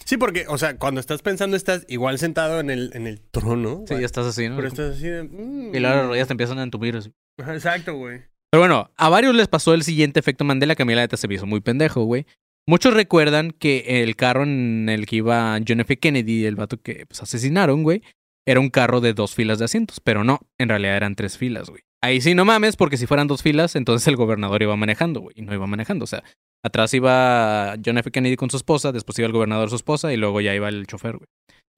Sí, 0.04 0.16
porque, 0.16 0.46
o 0.48 0.58
sea, 0.58 0.76
cuando 0.76 1.00
estás 1.00 1.22
pensando 1.22 1.56
estás 1.56 1.84
igual 1.88 2.18
sentado 2.18 2.60
en 2.60 2.70
el, 2.70 2.90
en 2.94 3.06
el 3.06 3.20
trono. 3.20 3.84
Sí, 3.86 3.94
ya 3.98 4.06
estás 4.06 4.26
así, 4.26 4.48
¿no? 4.48 4.56
Pero 4.56 4.68
estás 4.68 4.96
así 4.96 5.06
de... 5.06 5.24
mm. 5.24 5.74
Y 5.74 5.80
luego 5.80 5.96
las 5.96 6.06
rodillas 6.06 6.28
te 6.28 6.32
empiezan 6.32 6.58
a 6.58 6.62
entumir 6.62 6.96
así. 6.96 7.12
Exacto, 7.38 7.94
güey. 7.94 8.22
Pero 8.50 8.62
bueno, 8.62 8.90
a 8.96 9.08
varios 9.08 9.34
les 9.34 9.46
pasó 9.48 9.74
el 9.74 9.84
siguiente 9.84 10.18
efecto 10.18 10.44
Mandela 10.44 10.74
que 10.74 10.82
a 10.82 10.86
mí 10.86 10.94
la 10.94 11.02
neta 11.02 11.16
se 11.16 11.28
me 11.28 11.34
hizo 11.34 11.46
muy 11.46 11.60
pendejo, 11.60 12.02
güey. 12.04 12.26
Muchos 12.66 12.94
recuerdan 12.94 13.52
que 13.52 14.02
el 14.02 14.16
carro 14.16 14.42
en 14.42 14.88
el 14.88 15.06
que 15.06 15.16
iba 15.16 15.58
John 15.66 15.80
F. 15.80 15.98
Kennedy, 15.98 16.44
el 16.44 16.56
vato 16.56 16.80
que 16.80 17.06
pues, 17.06 17.22
asesinaron, 17.22 17.82
güey, 17.82 18.02
era 18.46 18.60
un 18.60 18.70
carro 18.70 19.00
de 19.00 19.14
dos 19.14 19.34
filas 19.34 19.58
de 19.58 19.64
asientos, 19.66 20.00
pero 20.00 20.24
no, 20.24 20.40
en 20.58 20.68
realidad 20.68 20.96
eran 20.96 21.14
tres 21.14 21.38
filas, 21.38 21.70
güey. 21.70 21.82
Ahí 22.02 22.20
sí 22.20 22.34
no 22.34 22.44
mames, 22.44 22.76
porque 22.76 22.96
si 22.96 23.06
fueran 23.06 23.26
dos 23.26 23.42
filas, 23.42 23.76
entonces 23.76 24.06
el 24.08 24.16
gobernador 24.16 24.62
iba 24.62 24.74
manejando, 24.76 25.20
güey, 25.20 25.34
y 25.38 25.42
no 25.42 25.52
iba 25.54 25.66
manejando. 25.66 26.04
O 26.04 26.06
sea, 26.06 26.22
atrás 26.64 26.94
iba 26.94 27.74
John 27.84 27.98
F. 27.98 28.10
Kennedy 28.10 28.36
con 28.36 28.48
su 28.50 28.56
esposa, 28.56 28.90
después 28.92 29.18
iba 29.18 29.26
el 29.26 29.32
gobernador 29.32 29.68
su 29.68 29.76
esposa, 29.76 30.12
y 30.12 30.16
luego 30.16 30.40
ya 30.40 30.54
iba 30.54 30.68
el 30.68 30.86
chofer, 30.86 31.16
güey. 31.18 31.26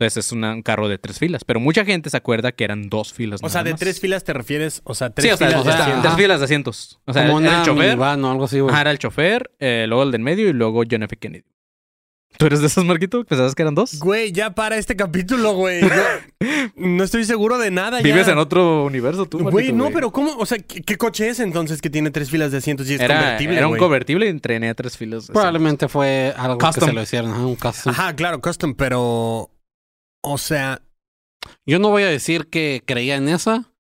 Entonces 0.00 0.26
es 0.26 0.32
una- 0.32 0.54
un 0.54 0.62
carro 0.62 0.88
de 0.88 0.98
tres 0.98 1.18
filas, 1.18 1.44
pero 1.44 1.60
mucha 1.60 1.84
gente 1.84 2.08
se 2.10 2.16
acuerda 2.16 2.50
que 2.52 2.64
eran 2.64 2.88
dos 2.88 3.12
filas. 3.12 3.40
O 3.42 3.48
sea, 3.48 3.62
de 3.62 3.72
más. 3.72 3.80
tres 3.80 4.00
filas 4.00 4.24
te 4.24 4.32
refieres, 4.32 4.80
o 4.84 4.94
sea, 4.94 5.10
tres 5.10 5.24
Sí, 5.26 5.32
o 5.32 5.36
sea, 5.36 5.48
filas 5.48 5.60
o 5.60 5.64
de 5.64 5.72
sea, 5.72 5.82
asientos. 5.82 6.02
tres 6.02 6.14
filas 6.16 6.38
de 6.40 6.44
asientos. 6.44 7.00
O 7.04 7.12
sea, 7.12 7.26
como 7.26 7.40
era 7.40 7.48
una 7.50 7.58
el 7.60 7.66
chofer, 7.66 7.84
minivan 7.90 8.24
o 8.24 8.30
algo 8.32 8.44
así, 8.44 8.58
güey. 8.60 8.72
Ajá, 8.72 8.80
era 8.82 8.90
el 8.90 8.98
chofer, 8.98 9.50
eh, 9.60 9.84
luego 9.88 10.02
el 10.04 10.10
del 10.12 10.22
medio 10.22 10.48
y 10.48 10.52
luego 10.52 10.82
John 10.90 11.02
F. 11.04 11.16
Kennedy. 11.16 11.44
¿Tú 12.39 12.47
eres 12.47 12.61
de 12.61 12.66
esos, 12.66 12.85
Marquito? 12.85 13.24
¿Pensabas 13.24 13.55
que 13.55 13.62
eran 13.62 13.74
dos? 13.74 13.99
Güey, 14.01 14.33
ya 14.33 14.55
para 14.55 14.76
este 14.76 14.97
capítulo, 14.97 15.53
güey. 15.55 15.83
No, 15.83 15.89
no 16.76 17.05
estoy 17.05 17.24
seguro 17.24 17.59
de 17.59 17.70
nada. 17.70 17.99
ya. 17.99 18.03
Vives 18.05 18.26
en 18.28 18.39
otro 18.39 18.85
universo 18.85 19.26
tú, 19.26 19.39
Güey, 19.41 19.53
Marquito, 19.66 19.74
no, 19.76 19.91
pero 19.91 20.11
¿cómo? 20.12 20.37
O 20.39 20.47
sea, 20.47 20.59
¿qué, 20.59 20.83
qué 20.83 20.97
coche 20.97 21.28
es 21.28 21.39
entonces 21.41 21.80
que 21.80 21.91
tiene 21.91 22.11
tres 22.11 22.30
filas 22.30 22.51
de 22.51 22.59
asientos 22.59 22.89
y 22.91 22.95
es 22.95 23.01
Era, 23.01 23.16
convertible, 23.18 23.57
era 23.57 23.66
un 23.66 23.72
güey? 23.72 23.80
convertible 23.80 24.26
y 24.26 24.28
entrené 24.30 24.70
a 24.70 24.74
tres 24.74 24.97
filas. 24.97 25.26
Probablemente 25.28 25.89
fue 25.89 26.35
algo 26.37 26.59
Custom. 26.59 26.80
que 26.80 26.87
se 26.87 26.93
lo 26.93 27.03
hicieron, 27.03 27.30
ajá, 27.33 27.47
un 27.47 27.57
custom. 27.57 27.91
Ajá, 27.93 28.16
claro, 28.16 28.41
custom, 28.41 28.74
pero... 28.74 29.51
O 30.24 30.39
sea, 30.39 30.80
Yo 31.66 31.78
no 31.78 31.91
voy 31.91 32.05
a 32.05 32.09
decir 32.09 32.47
que 32.49 32.83
creía 32.87 33.16
en 33.16 33.28
esa, 33.28 33.70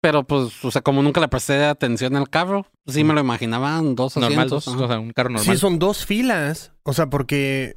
pero 0.00 0.24
pues, 0.24 0.64
o 0.64 0.70
sea, 0.70 0.82
como 0.82 1.02
nunca 1.02 1.20
le 1.20 1.28
presté 1.28 1.64
atención 1.64 2.16
al 2.16 2.28
carro, 2.28 2.66
sí 2.86 3.04
me 3.04 3.14
lo 3.14 3.20
imaginaban 3.20 3.94
dos 3.94 4.16
Normal, 4.16 4.32
asientos. 4.32 4.64
dos, 4.64 4.74
ajá. 4.74 4.84
o 4.84 4.88
sea, 4.88 4.98
un 4.98 5.12
carro 5.12 5.30
normal. 5.30 5.44
sí 5.54 5.60
son 5.60 5.78
dos 5.78 6.04
filas. 6.04 6.72
O 6.82 6.92
sea, 6.92 7.06
porque... 7.08 7.76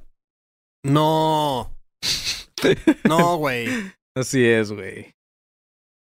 No... 0.85 1.71
No, 3.03 3.37
güey. 3.37 3.67
Así 4.15 4.43
es, 4.43 4.71
güey. 4.71 5.13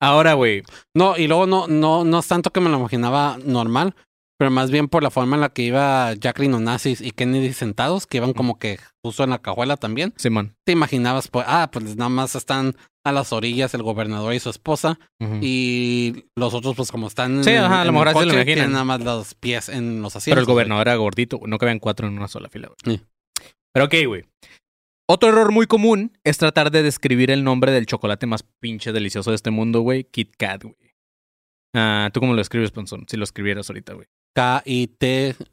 Ahora, 0.01 0.35
güey. 0.35 0.63
No, 0.95 1.17
y 1.17 1.27
luego 1.27 1.47
no, 1.47 1.67
no, 1.67 2.05
no 2.05 2.19
es 2.21 2.29
tanto 2.29 2.51
que 2.51 2.61
me 2.61 2.71
lo 2.71 2.79
imaginaba 2.79 3.37
normal, 3.45 3.95
pero 4.39 4.51
más 4.51 4.71
bien 4.71 4.89
por 4.89 5.03
la 5.03 5.11
forma 5.11 5.37
en 5.37 5.41
la 5.43 5.49
que 5.51 5.63
iba 5.63 6.15
Jacqueline 6.15 6.55
Onassis 6.55 7.01
y 7.01 7.11
Kennedy 7.11 7.53
sentados, 7.53 8.07
que 8.07 8.19
iban 8.19 8.33
como 8.33 8.59
que 8.59 8.79
justo 9.05 9.25
en 9.25 9.31
la 9.31 9.41
cajuela 9.41 9.77
también. 9.77 10.15
Simón. 10.17 10.55
Te 10.65 10.73
imaginabas, 10.73 11.29
pues, 11.29 11.45
ah, 11.49 11.69
pues 11.73 11.97
nada 11.97 12.09
más 12.09 12.35
están 12.37 12.77
a 13.05 13.13
las 13.13 13.33
orillas 13.33 13.75
el 13.75 13.83
gobernador 13.83 14.33
y 14.33 14.41
su 14.41 14.51
esposa, 14.51 14.99
y 15.41 16.25
los 16.37 16.55
otros, 16.55 16.77
pues 16.77 16.93
como 16.93 17.09
están 17.09 17.43
Sí, 17.43 17.51
en, 17.51 17.59
ajá, 17.65 17.81
a 17.83 17.85
lo 17.85 17.93
mejor 17.93 18.09
así 18.09 18.19
lo 18.21 18.25
imaginan. 18.35 18.45
tienen 18.45 18.73
nada 18.73 18.85
más 18.85 19.01
los 19.01 19.35
pies 19.35 19.69
en 19.71 20.01
los 20.03 20.15
asientos. 20.15 20.37
Pero 20.37 20.41
el 20.41 20.47
gobernador 20.47 20.87
era 20.89 20.97
gordito, 20.97 21.41
no 21.47 21.59
cabían 21.59 21.79
cuatro 21.81 22.07
en 22.07 22.17
una 22.17 22.29
sola 22.29 22.49
fila, 22.49 22.69
güey. 22.69 22.97
Sí. 22.99 23.05
Pero 23.73 23.87
ok, 23.87 23.95
güey. 24.07 24.25
Otro 25.11 25.31
error 25.31 25.53
muy 25.53 25.67
común 25.67 26.13
es 26.23 26.37
tratar 26.37 26.71
de 26.71 26.83
describir 26.83 27.31
el 27.31 27.43
nombre 27.43 27.73
del 27.73 27.87
chocolate 27.87 28.27
más 28.27 28.43
pinche 28.43 28.93
delicioso 28.93 29.31
de 29.31 29.37
este 29.37 29.51
mundo, 29.51 29.81
güey. 29.81 30.05
Kit 30.05 30.37
Kat, 30.37 30.65
güey. 30.65 30.77
Ah, 31.75 32.11
¿Tú 32.13 32.21
cómo 32.21 32.35
lo 32.35 32.43
escribes, 32.43 32.73
Ponzón? 32.73 33.07
Si 33.09 33.17
lo 33.17 33.25
escribieras 33.25 33.71
ahorita, 33.71 33.95
güey. 33.95 34.07
K-I-T-K-A-T. 34.35 35.47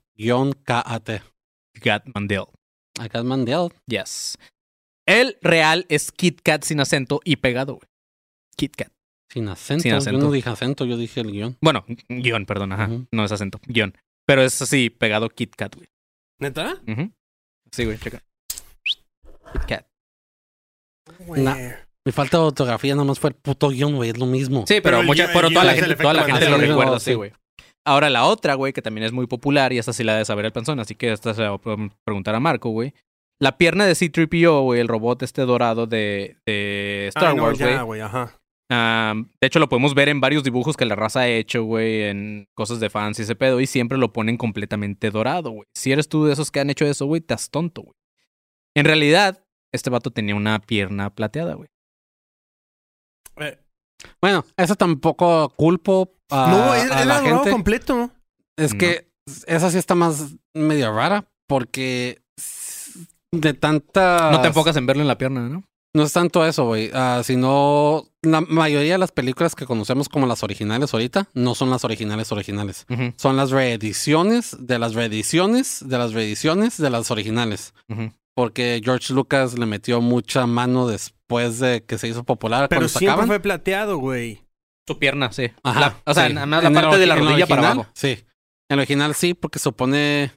Kit 1.73 1.83
Kat 1.83 2.05
Mandel. 2.13 2.43
Acá 2.99 3.19
es 3.19 3.25
Mandel. 3.25 3.69
Yes. 3.87 4.37
El 5.05 5.37
real 5.41 5.85
es 5.87 6.11
Kit 6.11 6.41
Kat 6.41 6.63
sin 6.63 6.81
acento 6.81 7.21
y 7.23 7.37
pegado, 7.37 7.75
güey. 7.75 7.87
Kit 8.57 8.75
Kat. 8.75 8.91
Sin 9.31 9.47
acento. 9.47 9.83
Sin 9.83 9.93
acento. 9.93 10.19
Yo 10.19 10.25
no 10.25 10.31
dije 10.31 10.49
acento, 10.49 10.83
yo 10.85 10.97
dije 10.97 11.21
el 11.21 11.31
guion. 11.31 11.57
Bueno, 11.61 11.85
guion, 12.09 12.45
perdón, 12.45 12.73
ajá. 12.73 12.89
No 13.11 13.23
es 13.23 13.31
acento, 13.31 13.61
guion. 13.67 13.95
Pero 14.25 14.41
es 14.41 14.61
así, 14.61 14.89
pegado 14.89 15.29
Kit 15.29 15.55
Kat, 15.55 15.75
güey. 15.75 15.87
¿Neta? 16.39 16.81
Sí, 17.71 17.85
güey, 17.85 17.97
checa. 17.97 18.21
Kit 19.59 19.65
Kat. 19.67 19.85
Nah. 21.37 21.55
Mi 22.05 22.11
falta 22.11 22.37
de 22.37 22.43
ortografía 22.43 22.93
nada 22.93 23.05
más 23.05 23.19
fue 23.19 23.31
el 23.31 23.35
puto 23.35 23.69
guion, 23.69 23.95
güey. 23.95 24.11
Es 24.11 24.17
lo 24.17 24.25
mismo. 24.27 24.65
Sí, 24.67 24.79
pero, 24.81 25.01
mucha, 25.03 25.25
guión- 25.25 25.33
pero 25.33 25.49
toda 25.49 25.63
la 25.65 25.73
gente, 25.73 25.95
toda 25.95 26.13
la 26.13 26.23
gente 26.23 26.49
lo 26.49 26.57
recuerda, 26.57 26.99
Sí. 26.99 27.13
güey. 27.13 27.31
Ahora 27.87 28.09
la 28.09 28.25
otra, 28.25 28.55
güey, 28.55 28.73
que 28.73 28.81
también 28.81 29.05
es 29.05 29.11
muy 29.11 29.27
popular 29.27 29.71
y 29.73 29.77
esta 29.77 29.93
sí 29.93 30.03
la 30.03 30.15
de 30.17 30.25
saber 30.25 30.45
el 30.45 30.51
panzón, 30.51 30.79
así 30.79 30.95
que 30.95 31.11
esta 31.11 31.33
se 31.33 31.41
la 31.43 31.57
podemos 31.57 31.91
preguntar 32.03 32.33
a 32.35 32.39
Marco, 32.39 32.69
güey. 32.69 32.93
La 33.39 33.57
pierna 33.57 33.85
de 33.85 33.95
C-3PO, 33.95 34.61
güey, 34.63 34.79
el 34.79 34.87
robot 34.87 35.21
este 35.23 35.41
dorado 35.43 35.85
de, 35.87 36.37
de 36.45 37.07
Star 37.09 37.29
Ay, 37.29 37.35
no, 37.35 37.43
Wars, 37.43 37.59
güey. 37.85 38.01
ajá. 38.01 38.39
Ah, 38.71 39.13
de 39.39 39.47
hecho, 39.47 39.59
lo 39.59 39.69
podemos 39.69 39.93
ver 39.93 40.09
en 40.09 40.19
varios 40.19 40.43
dibujos 40.43 40.75
que 40.77 40.85
la 40.85 40.95
raza 40.95 41.21
ha 41.21 41.27
hecho, 41.27 41.63
güey, 41.63 42.03
en 42.03 42.47
cosas 42.55 42.79
de 42.79 42.89
fans 42.89 43.19
y 43.19 43.21
ese 43.23 43.35
pedo, 43.35 43.61
y 43.61 43.67
siempre 43.67 43.97
lo 43.99 44.11
ponen 44.13 44.37
completamente 44.37 45.11
dorado, 45.11 45.51
güey. 45.51 45.67
Si 45.75 45.91
eres 45.91 46.09
tú 46.09 46.25
de 46.25 46.33
esos 46.33 46.49
que 46.49 46.59
han 46.61 46.71
hecho 46.71 46.85
eso, 46.85 47.05
güey, 47.05 47.19
estás 47.21 47.51
tonto, 47.51 47.83
güey. 47.83 47.93
En 48.75 48.85
realidad, 48.85 49.43
este 49.75 49.89
vato 49.89 50.11
tenía 50.11 50.35
una 50.35 50.59
pierna 50.59 51.09
plateada, 51.09 51.53
güey. 51.55 51.69
Eh, 53.37 53.59
Bueno, 54.21 54.45
eso 54.57 54.75
tampoco 54.75 55.49
culpo 55.55 56.13
a, 56.29 56.49
no, 56.49 56.73
es, 56.75 56.91
a 56.91 57.01
era 57.03 57.05
la 57.05 57.21
gente. 57.21 57.49
completo. 57.51 58.11
Es 58.57 58.73
No. 58.73 58.79
que 58.79 59.09
esa 59.47 59.69
sí 59.71 59.77
está 59.77 59.95
más 59.95 60.35
medio 60.53 60.93
rara 60.93 61.25
porque 61.47 62.21
de 63.31 63.53
tanta... 63.53 64.31
No 64.31 64.41
te 64.41 64.47
enfocas 64.47 64.75
en 64.77 64.85
verlo 64.85 65.01
en 65.01 65.07
la 65.07 65.17
pierna, 65.17 65.41
¿no? 65.49 65.63
No 65.93 66.03
es 66.03 66.11
tanto 66.13 66.45
eso, 66.45 66.65
güey. 66.65 66.91
ah, 66.93 67.21
sino 67.23 68.03
la 68.21 68.41
mayoría 68.41 68.93
de 68.93 68.97
las 68.97 69.11
películas 69.13 69.55
que 69.55 69.65
conocemos 69.65 70.09
como 70.09 70.25
las 70.27 70.43
originales 70.43 70.93
ahorita 70.93 71.29
no 71.33 71.55
son 71.55 71.69
las 71.69 71.85
originales 71.85 72.31
originales. 72.33 72.85
Son 73.17 73.37
las 73.37 73.51
reediciones 73.51 74.55
de 74.59 74.77
las 74.77 74.93
reediciones 74.93 75.87
de 75.87 75.97
las 75.97 76.11
reediciones 76.13 76.77
de 76.77 76.89
las 76.89 77.11
originales. 77.11 77.73
ujú. 77.89 78.11
Porque 78.35 78.81
George 78.83 79.13
Lucas 79.13 79.57
le 79.57 79.65
metió 79.65 80.01
mucha 80.01 80.45
mano 80.45 80.87
después 80.87 81.59
de 81.59 81.83
que 81.85 81.97
se 81.97 82.07
hizo 82.09 82.23
popular. 82.23 82.67
Pero 82.69 82.79
cuando 82.81 82.89
siempre 82.89 83.07
sacaban. 83.07 83.27
fue 83.27 83.39
plateado, 83.39 83.97
güey. 83.97 84.41
Su 84.87 84.99
pierna, 84.99 85.31
sí. 85.31 85.51
Ajá, 85.63 85.79
La- 85.79 86.01
o 86.05 86.13
sea, 86.13 86.27
sí. 86.27 86.33
nada 86.33 86.45
más 86.45 86.61
la 86.63 86.69
En 86.69 86.75
el 86.75 86.81
parte 86.83 86.97
de 86.99 87.05
la 87.07 87.13
el 87.15 87.19
rodilla 87.21 87.47
para 87.47 87.61
original, 87.61 87.77
abajo. 87.79 87.91
Sí. 87.95 88.09
En 88.09 88.73
el 88.73 88.79
original 88.79 89.15
sí, 89.15 89.33
porque 89.33 89.57
supone, 89.59 90.31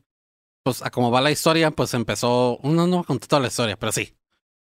pues, 0.64 0.82
a 0.82 0.90
como 0.90 1.10
va 1.10 1.20
la 1.20 1.30
historia, 1.30 1.70
pues 1.72 1.92
empezó. 1.94 2.58
No, 2.62 2.86
no 2.86 3.02
conté 3.04 3.26
toda 3.26 3.40
la 3.42 3.48
historia, 3.48 3.76
pero 3.76 3.90
sí. 3.92 4.14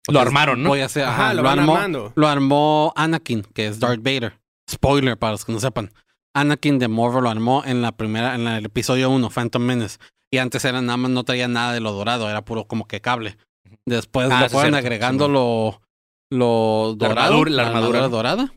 Lo 0.09 0.21
armaron, 0.21 0.63
¿no? 0.63 0.69
Voy 0.71 0.81
a 0.81 0.87
hacer, 0.87 1.05
Ajá, 1.05 1.27
ajá, 1.27 1.35
lo 1.35 1.43
lo, 1.43 1.49
armó, 1.49 1.75
armando. 1.77 2.13
lo 2.17 2.29
armó 2.29 2.93
Anakin, 2.97 3.43
que 3.55 3.67
es 3.69 3.79
Darth 3.81 4.03
Vader. 4.03 4.39
Spoiler 4.71 5.17
para 5.17 5.33
los 5.33 5.45
que 5.45 5.53
no 5.53 5.61
sepan. 5.61 5.93
Anakin 6.35 6.79
de 6.79 6.89
Morro 6.89 7.21
lo 7.21 7.31
armó 7.31 7.63
en 7.65 7.83
la 7.83 7.93
primera, 7.93 8.35
en 8.35 8.47
el 8.49 8.65
episodio 8.67 9.11
1, 9.11 9.31
Phantom 9.31 9.63
Menace. 9.63 9.99
Y 10.33 10.39
antes 10.39 10.65
era 10.65 10.81
nada 10.81 10.97
más, 10.97 11.11
no 11.11 11.25
traía 11.25 11.47
nada 11.47 11.73
de 11.75 11.81
lo 11.81 11.93
dorado, 11.93 12.29
era 12.31 12.43
puro 12.45 12.65
como 12.67 12.87
que 12.87 13.01
cable. 13.01 13.37
Después 13.85 14.29
Ah, 14.33 14.47
sí, 14.49 14.55
fueron 14.55 14.75
agregando 14.75 15.27
sí, 15.27 15.33
lo, 15.33 15.83
lo 16.31 16.97
La 16.99 17.09
dorado, 17.09 17.33
armadura- 17.35 17.51
la 17.51 17.67
armadura. 17.69 18.09
dorada. 18.09 18.55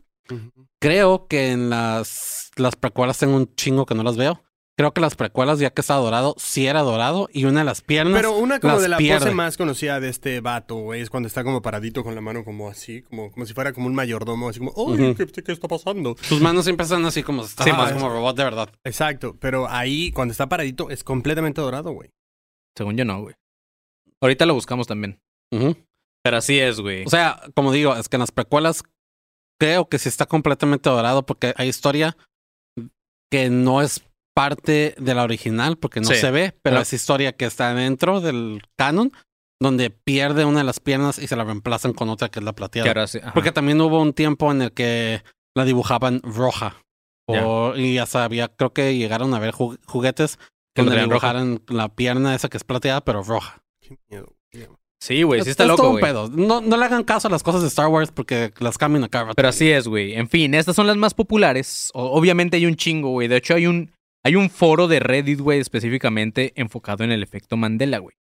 Creo 0.80 1.26
que 1.26 1.50
en 1.52 1.68
las, 1.70 2.50
las 2.56 2.76
precuelas 2.76 3.18
tengo 3.18 3.36
un 3.36 3.54
chingo 3.54 3.84
que 3.86 3.94
no 3.94 4.02
las 4.02 4.16
veo. 4.16 4.42
Creo 4.78 4.92
que 4.92 5.00
las 5.00 5.14
precuelas, 5.16 5.58
ya 5.58 5.70
que 5.70 5.80
está 5.80 5.94
dorado, 5.94 6.34
sí 6.36 6.66
era 6.66 6.82
dorado. 6.82 7.30
Y 7.32 7.46
una 7.46 7.60
de 7.60 7.64
las 7.64 7.80
piernas. 7.80 8.14
Pero 8.20 8.36
una 8.36 8.60
como 8.60 8.74
las 8.74 8.82
de 8.82 8.88
la 8.90 8.98
pierde. 8.98 9.20
pose 9.20 9.34
más 9.34 9.56
conocida 9.56 10.00
de 10.00 10.10
este 10.10 10.40
vato, 10.42 10.74
güey, 10.76 11.00
es 11.00 11.08
cuando 11.08 11.28
está 11.28 11.42
como 11.44 11.62
paradito 11.62 12.04
con 12.04 12.14
la 12.14 12.20
mano 12.20 12.44
como 12.44 12.68
así, 12.68 13.00
como, 13.00 13.32
como 13.32 13.46
si 13.46 13.54
fuera 13.54 13.72
como 13.72 13.86
un 13.86 13.94
mayordomo, 13.94 14.50
así 14.50 14.58
como, 14.58 14.72
¡ay, 14.76 15.00
Ujú. 15.10 15.14
¿qué, 15.32 15.42
qué 15.42 15.52
está 15.52 15.66
pasando! 15.66 16.14
Sus 16.20 16.42
manos 16.42 16.64
siempre 16.64 16.84
están 16.84 17.04
así 17.06 17.22
como, 17.22 17.44
Sí, 17.44 17.54
más 17.70 17.76
más- 17.78 17.92
como 17.94 18.10
robot 18.10 18.36
de 18.36 18.44
verdad. 18.44 18.68
Exacto, 18.84 19.34
pero 19.40 19.66
ahí, 19.70 20.12
cuando 20.12 20.32
está 20.32 20.46
paradito, 20.48 20.90
es 20.90 21.02
completamente 21.02 21.62
dorado, 21.62 21.92
güey. 21.92 22.10
Según 22.76 22.98
yo 22.98 23.06
no, 23.06 23.22
güey. 23.22 23.34
Ahorita 24.20 24.44
lo 24.44 24.52
buscamos 24.52 24.86
también. 24.86 25.18
Pero 26.22 26.36
así 26.36 26.58
es, 26.58 26.80
güey. 26.80 27.04
O 27.06 27.08
sea, 27.08 27.40
como 27.54 27.72
digo, 27.72 27.96
es 27.96 28.10
que 28.10 28.16
en 28.16 28.20
las 28.20 28.32
precuelas 28.32 28.82
creo 29.58 29.88
que 29.88 29.98
sí 29.98 30.10
está 30.10 30.26
completamente 30.26 30.90
dorado 30.90 31.24
porque 31.24 31.54
hay 31.56 31.68
historia 31.68 32.14
que 33.32 33.48
no 33.48 33.80
es 33.80 34.02
parte 34.36 34.94
de 34.98 35.14
la 35.14 35.22
original 35.24 35.78
porque 35.78 36.00
no 36.02 36.08
Sí. 36.08 36.16
se 36.16 36.30
ve, 36.30 36.54
pero 36.62 36.78
es 36.80 36.92
historia 36.92 37.32
que 37.32 37.46
está 37.46 37.72
dentro 37.74 38.20
del 38.20 38.60
canon 38.76 39.10
donde 39.62 39.88
pierde 39.88 40.44
una 40.44 40.58
de 40.58 40.64
las 40.64 40.78
piernas 40.78 41.18
y 41.18 41.26
se 41.26 41.36
la 41.36 41.44
reemplazan 41.44 41.94
con 41.94 42.10
otra 42.10 42.28
que 42.28 42.40
es 42.40 42.44
la 42.44 42.52
plateada. 42.52 42.86
ahora 42.90 43.06
sí. 43.06 43.18
ajá. 43.22 43.32
Porque 43.32 43.50
también 43.52 43.80
hubo 43.80 44.02
un 44.02 44.12
tiempo 44.12 44.52
en 44.52 44.60
el 44.60 44.72
que 44.72 45.22
la 45.56 45.64
dibujaban 45.64 46.20
roja. 46.22 46.76
Ya. 47.26 47.42
Y 47.76 47.96
hasta 47.96 48.24
había, 48.24 48.48
creo 48.48 48.74
que 48.74 48.94
llegaron 48.96 49.32
a 49.32 49.38
ver 49.38 49.54
ju- 49.54 49.78
juguetes 49.86 50.38
donde 50.76 50.92
traían 50.92 51.10
roja. 51.10 51.32
dibujaran 51.32 51.62
la 51.68 51.88
pierna 51.88 52.34
esa 52.34 52.50
que 52.50 52.58
es 52.58 52.64
plateada, 52.64 53.00
pero 53.02 53.22
roja. 53.22 53.62
Qué 53.80 53.96
miedo. 54.10 54.26
güey. 54.52 54.66
Sí, 55.02 55.22
güey, 55.22 55.40
sí 55.40 55.48
Es- 55.48 55.52
está 55.52 55.64
es 55.64 55.68
loco, 55.70 55.82
todo 55.82 55.90
un 55.92 56.00
güey. 56.00 56.04
pedo. 56.04 56.28
No, 56.28 56.60
no 56.60 56.76
le 56.76 56.84
hagan 56.84 57.04
caso 57.04 57.28
a 57.28 57.30
las 57.30 57.42
cosas 57.42 57.62
de 57.62 57.68
Star 57.68 57.88
Wars 57.88 58.10
porque 58.12 58.52
las 58.58 58.76
cambian 58.76 59.04
a. 59.04 59.08
Pero 59.34 59.48
así 59.48 59.70
es, 59.70 59.88
güey. 59.88 60.14
En 60.14 60.28
fin, 60.28 60.54
estas 60.54 60.76
son 60.76 60.86
las 60.86 60.96
más 60.96 61.14
populares. 61.14 61.90
O- 61.94 62.10
obviamente 62.18 62.56
hay 62.58 62.66
un 62.66 62.76
chingo, 62.76 63.10
güey. 63.10 63.28
De 63.28 63.36
hecho, 63.36 63.54
hay 63.54 63.66
un, 63.66 63.90
hay 64.26 64.34
un 64.34 64.50
foro 64.50 64.88
de 64.88 64.98
Reddit, 64.98 65.38
güey, 65.38 65.60
específicamente 65.60 66.52
enfocado 66.56 67.04
en 67.04 67.12
el 67.12 67.22
efecto 67.22 67.56
Mandela, 67.56 67.98
güey. 67.98 68.16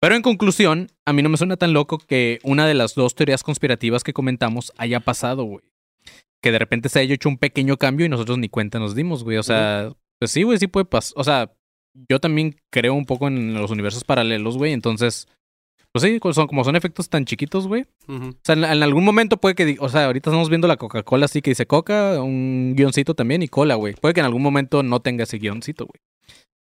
Pero 0.00 0.14
en 0.14 0.22
conclusión, 0.22 0.90
a 1.06 1.12
mí 1.12 1.20
no 1.22 1.28
me 1.28 1.36
suena 1.36 1.58
tan 1.58 1.74
loco 1.74 1.98
que 1.98 2.38
una 2.44 2.66
de 2.66 2.72
las 2.72 2.94
dos 2.94 3.14
teorías 3.14 3.42
conspirativas 3.42 4.04
que 4.04 4.14
comentamos 4.14 4.72
haya 4.78 5.00
pasado, 5.00 5.44
güey. 5.44 5.64
Que 6.42 6.50
de 6.50 6.58
repente 6.58 6.88
se 6.88 7.00
haya 7.00 7.14
hecho 7.14 7.28
un 7.28 7.36
pequeño 7.36 7.76
cambio 7.76 8.06
y 8.06 8.08
nosotros 8.08 8.38
ni 8.38 8.48
cuenta 8.48 8.78
nos 8.78 8.94
dimos, 8.94 9.22
güey. 9.22 9.36
O 9.36 9.42
sea, 9.42 9.92
pues 10.18 10.30
sí, 10.30 10.44
güey, 10.44 10.56
sí 10.56 10.66
puede 10.66 10.86
pasar. 10.86 11.12
O 11.16 11.24
sea, 11.24 11.52
yo 12.08 12.20
también 12.20 12.56
creo 12.72 12.94
un 12.94 13.04
poco 13.04 13.28
en 13.28 13.52
los 13.52 13.70
universos 13.70 14.04
paralelos, 14.04 14.56
güey. 14.56 14.72
Entonces, 14.72 15.28
pues 15.92 16.02
sí, 16.02 16.18
son, 16.32 16.46
como 16.46 16.64
son 16.64 16.76
efectos 16.76 17.08
tan 17.08 17.24
chiquitos, 17.24 17.66
güey. 17.66 17.86
O 18.08 18.32
sea, 18.44 18.54
en, 18.54 18.64
en 18.64 18.82
algún 18.82 19.04
momento 19.04 19.36
puede 19.38 19.54
que, 19.54 19.76
o 19.80 19.88
sea, 19.88 20.06
ahorita 20.06 20.30
estamos 20.30 20.48
viendo 20.48 20.68
la 20.68 20.76
Coca-Cola 20.76 21.24
así 21.24 21.40
que 21.42 21.50
dice 21.50 21.66
Coca, 21.66 22.22
un 22.22 22.74
guioncito 22.76 23.14
también 23.14 23.42
y 23.42 23.48
cola, 23.48 23.74
güey. 23.76 23.94
Puede 23.94 24.14
que 24.14 24.20
en 24.20 24.26
algún 24.26 24.42
momento 24.42 24.82
no 24.82 25.00
tenga 25.00 25.24
ese 25.24 25.38
guioncito, 25.38 25.86
güey. 25.86 26.00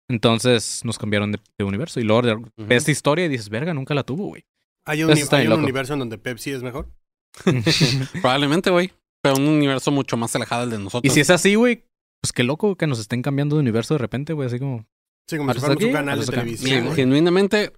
Entonces 0.09 0.82
nos 0.84 0.97
cambiaron 0.97 1.32
de, 1.32 1.39
de 1.57 1.64
universo 1.66 1.99
y 1.99 2.03
luego 2.03 2.22
de- 2.24 2.36
ves 2.57 2.80
esta 2.80 2.91
historia 2.91 3.26
y 3.26 3.30
dices, 3.30 3.49
verga, 3.49 3.74
nunca 3.74 3.93
la 3.93 4.03
tuvo, 4.03 4.28
güey. 4.28 4.43
¿Hay 4.86 5.03
un, 5.03 5.11
hay 5.11 5.47
un 5.47 5.53
universo 5.53 5.93
en 5.93 5.99
donde 5.99 6.18
Pepsi 6.18 6.51
es 6.51 6.61
mejor? 6.61 6.89
Probablemente, 8.22 8.70
güey. 8.70 8.91
Pero 9.22 9.38
un 9.38 9.47
universo 9.47 9.91
mucho 9.91 10.18
más 10.18 10.36
alejado 10.36 10.61
del 10.64 10.72
de 10.72 10.76
y 10.76 10.84
nosotros. 10.84 11.14
si 11.14 11.20
es 11.22 11.30
así, 11.30 11.55
güey, 11.55 11.86
pues 12.22 12.34
qué 12.34 12.43
loco 12.43 12.76
que 12.76 12.88
nos 12.88 12.99
estén 12.99 13.22
cambiando 13.22 13.55
de 13.55 13.61
universo 13.61 13.93
de 13.93 13.99
repente, 13.99 14.34
güey, 14.34 14.47
así 14.47 14.59
como... 14.59 14.86
Sí, 15.30 15.38
como 15.38 15.53
si 15.53 15.59
fuéramos 15.59 15.84
un 15.84 15.91
canal 15.93 16.20
de 16.20 16.26
televisión. 16.26 16.84
Mira, 16.84 16.95
genuinamente, 16.95 17.72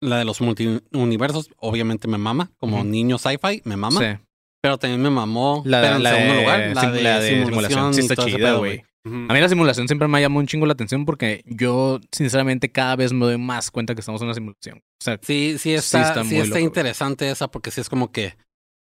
la 0.00 0.18
de 0.18 0.24
los 0.24 0.40
multiuniversos, 0.40 1.50
obviamente 1.58 2.08
me 2.08 2.18
mama. 2.18 2.50
Como 2.58 2.76
Ujú. 2.78 2.84
niño 2.86 3.18
sci-fi, 3.18 3.62
me 3.64 3.76
mama. 3.76 4.00
Sí. 4.00 4.20
Pero 4.62 4.78
también 4.78 5.00
me 5.02 5.10
mamó. 5.10 5.62
La, 5.64 5.80
pero 5.80 5.96
en 5.96 6.02
la 6.02 6.10
segundo 6.12 6.34
de, 6.34 6.40
lugar, 6.40 6.58
la 6.74 6.80
sim- 6.82 6.92
de, 6.92 7.02
la 7.02 7.20
de 7.20 7.44
simulación. 7.44 7.94
Sí 7.94 8.00
está 8.00 8.16
chida, 8.16 8.54
güey. 8.54 8.84
A 9.04 9.32
mí 9.32 9.38
la 9.40 9.48
simulación 9.48 9.86
siempre 9.86 10.08
me 10.08 10.18
ha 10.18 10.20
llamado 10.22 10.40
un 10.40 10.48
chingo 10.48 10.66
la 10.66 10.72
atención 10.72 11.04
porque 11.04 11.44
yo, 11.46 12.00
sinceramente, 12.10 12.72
cada 12.72 12.96
vez 12.96 13.12
me 13.12 13.24
doy 13.24 13.38
más 13.38 13.70
cuenta 13.70 13.94
que 13.94 14.00
estamos 14.00 14.20
en 14.20 14.26
una 14.26 14.34
simulación. 14.34 14.78
O 14.78 15.04
sea, 15.04 15.20
Sí, 15.22 15.52
sí 15.52 15.58
Sí 15.60 15.72
está, 15.74 16.02
está 16.08 16.24
sí 16.24 16.30
está 16.34 16.38
loco, 16.46 16.50
güey. 16.54 16.64
interesante 16.64 17.30
esa 17.30 17.46
porque 17.48 17.70
sí 17.70 17.80
es 17.80 17.88
como 17.88 18.10
que, 18.10 18.34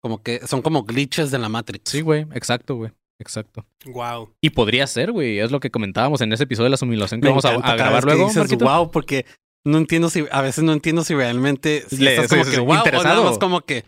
como 0.01 0.23
que 0.23 0.39
son 0.47 0.61
como 0.61 0.83
glitches 0.83 1.31
de 1.31 1.39
la 1.39 1.49
Matrix. 1.49 1.89
sí, 1.91 1.99
güey, 1.99 2.25
exacto, 2.33 2.75
güey, 2.75 2.91
exacto. 3.19 3.65
Wow. 3.87 4.33
Y 4.39 4.51
podría 4.51 4.87
ser, 4.87 5.11
güey. 5.11 5.39
Es 5.39 5.51
lo 5.51 5.59
que 5.59 5.69
comentábamos 5.69 6.21
en 6.21 6.31
ese 6.31 6.43
episodio 6.45 6.65
de 6.65 6.69
la 6.71 6.77
simulación 6.77 7.19
que 7.19 7.25
Me 7.25 7.31
vamos 7.31 7.43
a, 7.43 7.57
grabar 7.75 8.05
luego. 8.05 8.27
dices, 8.29 8.57
wow, 8.59 8.89
porque 8.91 9.25
no 9.65 9.77
entiendo 9.77 10.09
si, 10.09 10.25
a 10.31 10.41
veces 10.41 10.63
no 10.63 10.71
entiendo 10.73 11.03
si 11.03 11.13
realmente 11.15 11.83
si 11.89 11.97
Le- 11.97 12.15
estás 12.15 12.29
como 12.29 12.43
sí, 12.45 12.51
que 12.51 12.55
sí, 12.57 12.61
wow, 12.61 12.71
o 12.71 12.77
interesado. 12.77 13.09
nada 13.15 13.29
más 13.29 13.37
como 13.37 13.61
que, 13.61 13.83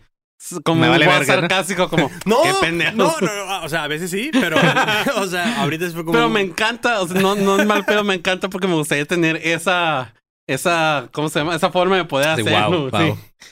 como 0.64 0.80
Me 0.82 0.86
un 0.88 0.92
vale 0.92 1.06
verga, 1.06 1.34
¿no? 1.36 1.40
sarcástico, 1.40 1.88
como, 1.88 2.10
No, 2.26 2.38
qué 2.42 2.70
no, 2.72 2.92
no, 2.94 3.14
no, 3.20 3.64
o 3.64 3.68
sea, 3.68 3.84
a 3.84 3.88
veces 3.88 4.10
sí, 4.10 4.30
pero, 4.32 4.56
o 5.16 5.26
sea, 5.26 5.62
ahorita 5.62 5.86
fue 5.90 6.00
como... 6.04 6.12
Pero 6.12 6.28
me 6.28 6.40
encanta, 6.42 7.00
o 7.00 7.08
sea, 7.08 7.20
no, 7.20 7.34
no 7.34 7.58
es 7.60 7.66
mal 7.66 7.84
pedo, 7.84 8.04
me 8.04 8.14
encanta 8.14 8.48
porque 8.50 8.66
me 8.68 8.74
gustaría 8.74 9.04
tener 9.06 9.36
esa, 9.42 10.14
esa, 10.46 11.08
¿cómo 11.12 11.28
se 11.28 11.38
llama? 11.40 11.54
Esa 11.54 11.70
forma 11.70 11.96
de 11.96 12.04
poder 12.04 12.34
Sí, 12.36 12.42
hacerlo. 12.42 12.70
wow, 12.82 12.90
wow. 12.90 13.00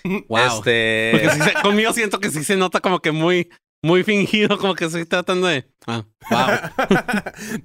sí. 0.05 0.25
Wow. 0.29 0.39
Este... 0.59 1.09
Porque 1.13 1.31
sí 1.31 1.41
se- 1.43 1.63
conmigo 1.63 1.93
siento 1.93 2.21
que 2.21 2.31
sí 2.31 2.45
se 2.45 2.57
nota 2.57 2.81
como 2.81 3.01
que 3.01 3.13
muy, 3.13 3.49
muy 3.87 4.03
fingido, 4.03 4.59
como 4.59 4.75
que 4.75 4.87
estoy 4.87 5.07
tratando 5.07 5.47
de, 5.47 5.65
ah, 5.87 6.05
wow. 6.31 6.49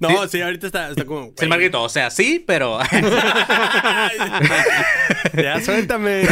no, 0.00 0.28
sí, 0.28 0.40
ahorita 0.40 0.68
está, 0.68 0.90
está 0.90 1.04
como... 1.04 1.32
Sí, 1.36 1.46
Marquito, 1.46 1.82
o 1.82 1.88
sea, 1.88 2.10
sí, 2.10 2.42
pero... 2.46 2.78
ya, 5.34 5.60
suéltame. 5.60 6.26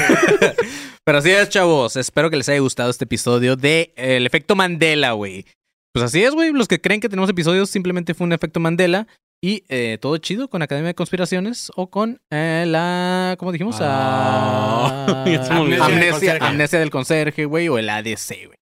pero 1.05 1.19
así 1.19 1.31
es, 1.31 1.49
chavos. 1.49 1.97
Espero 1.97 2.31
que 2.31 2.37
les 2.37 2.49
haya 2.49 2.61
gustado 2.61 2.91
este 2.91 3.05
episodio 3.05 3.57
de 3.57 3.93
eh, 3.97 4.17
El 4.17 4.27
Efecto 4.27 4.55
Mandela, 4.55 5.12
güey. 5.12 5.45
Pues 5.93 6.05
así 6.05 6.23
es, 6.23 6.35
güey. 6.35 6.53
Los 6.53 6.69
que 6.69 6.81
creen 6.81 7.01
que 7.01 7.09
tenemos 7.09 7.29
episodios 7.29 7.69
simplemente 7.69 8.15
fue 8.15 8.27
un 8.27 8.33
efecto 8.33 8.61
Mandela. 8.61 9.09
Y 9.43 9.65
eh, 9.71 9.97
todo 10.01 10.19
chido 10.19 10.49
con 10.49 10.61
Academia 10.61 10.89
de 10.89 10.95
Conspiraciones 10.95 11.73
o 11.75 11.89
con 11.89 12.21
eh, 12.31 12.65
la... 12.67 13.37
¿Cómo 13.39 13.53
dijimos? 13.53 13.77
Ah. 13.81 15.25
Ah, 15.51 15.87
amnesia, 15.87 16.37
amnesia 16.41 16.79
del 16.79 16.91
conserje, 16.91 17.47
güey, 17.47 17.69
o 17.69 17.79
el 17.79 17.89
ADC, 17.89 18.47
güey. 18.47 18.60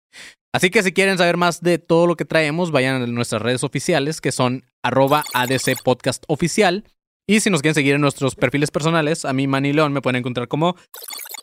Así 0.54 0.68
que 0.68 0.82
si 0.82 0.92
quieren 0.92 1.16
saber 1.16 1.38
más 1.38 1.62
de 1.62 1.78
todo 1.78 2.06
lo 2.06 2.16
que 2.16 2.26
traemos, 2.26 2.70
vayan 2.70 3.02
a 3.02 3.06
nuestras 3.06 3.40
redes 3.40 3.64
oficiales, 3.64 4.20
que 4.20 4.32
son 4.32 4.64
arroba 4.82 5.24
ADC 5.32 5.82
Podcast 5.82 6.24
Oficial. 6.28 6.84
Y 7.26 7.40
si 7.40 7.48
nos 7.48 7.62
quieren 7.62 7.74
seguir 7.74 7.94
en 7.94 8.02
nuestros 8.02 8.34
perfiles 8.34 8.70
personales, 8.70 9.24
a 9.24 9.32
mí, 9.32 9.46
Manny 9.46 9.72
León, 9.72 9.94
me 9.94 10.02
pueden 10.02 10.16
encontrar 10.16 10.48
como 10.48 10.76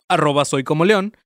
arroba 0.07 0.45
soy 0.45 0.63
como 0.63 0.85
León. 0.85 1.17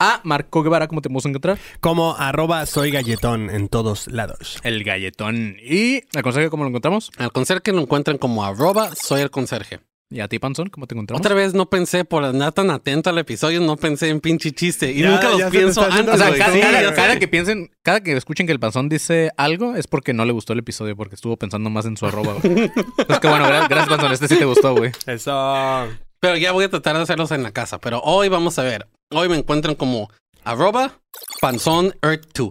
A 0.00 0.20
Marco 0.24 0.62
Guevara, 0.62 0.88
¿cómo 0.88 1.00
te 1.00 1.08
podemos 1.08 1.26
encontrar? 1.26 1.58
Como 1.80 2.16
arroba 2.16 2.66
soy 2.66 2.90
galletón 2.90 3.50
en 3.50 3.68
todos 3.68 4.08
lados. 4.08 4.58
El 4.62 4.82
galletón. 4.82 5.56
¿Y 5.60 6.02
al 6.16 6.22
conserje 6.22 6.50
cómo 6.50 6.64
lo 6.64 6.70
encontramos? 6.70 7.10
Al 7.18 7.32
conserje 7.32 7.72
lo 7.72 7.80
encuentran 7.80 8.18
como 8.18 8.44
arroba 8.44 8.94
soy 8.94 9.20
el 9.22 9.30
conserje. 9.30 9.80
¿Y 10.10 10.20
a 10.20 10.28
ti, 10.28 10.38
Panzón, 10.38 10.70
cómo 10.70 10.86
te 10.86 10.94
encontramos? 10.94 11.20
Otra 11.20 11.34
vez 11.34 11.52
no 11.52 11.68
pensé, 11.68 12.02
por 12.04 12.24
andar 12.24 12.52
tan 12.52 12.70
atento 12.70 13.10
al 13.10 13.18
episodio, 13.18 13.60
no 13.60 13.76
pensé 13.76 14.08
en 14.08 14.20
pinche 14.20 14.52
chiste. 14.52 14.90
Y 14.90 15.02
Ya, 15.02 15.10
nunca 15.10 15.28
los 15.28 15.50
pienso 15.50 15.82
antes, 15.82 16.14
O 16.14 16.16
sea, 16.16 16.28
güey. 16.28 16.38
cada, 16.38 16.52
Sí, 16.54 16.60
cada- 16.60 16.80
ya 16.82 16.88
sé. 16.88 16.94
cada 16.94 17.18
que 17.18 17.28
piensen, 17.28 17.70
cada 17.82 18.00
que 18.00 18.16
escuchen 18.16 18.46
que 18.46 18.52
el 18.52 18.58
panzón 18.60 18.88
dice 18.88 19.30
algo 19.36 19.76
es 19.76 19.86
porque 19.86 20.14
no 20.14 20.24
le 20.24 20.32
gustó 20.32 20.54
el 20.54 20.60
episodio, 20.60 20.96
porque 20.96 21.14
estuvo 21.14 21.36
pensando 21.36 21.68
más 21.68 21.84
en 21.84 21.98
su 21.98 22.06
arroba, 22.06 22.34
güey. 22.42 22.42
Es 23.08 23.20
que 23.20 23.28
bueno, 23.28 23.46
gracias, 23.46 23.68
gracias, 23.68 23.88
panzón. 23.90 24.12
Este 24.12 24.28
sí 24.28 24.36
te 24.38 24.46
gustó, 24.46 24.74
güey. 24.74 24.92
Eso. 25.06 25.86
Pero 26.20 26.36
ya 26.38 26.52
voy 26.52 26.64
a 26.64 26.70
tratar 26.70 26.96
de 26.96 27.02
hacerlos 27.02 27.30
en 27.32 27.42
la 27.42 27.52
casa. 27.52 27.78
Pero 27.78 28.00
hoy 28.00 28.28
vamos 28.30 28.58
a 28.58 28.62
ver. 28.62 28.88
Hoy 29.10 29.28
me 29.28 29.36
encuentran 29.36 29.74
como 29.74 30.10
arroba 30.42 31.00
panzón 31.42 31.94
earth 32.02 32.24
2. 32.34 32.50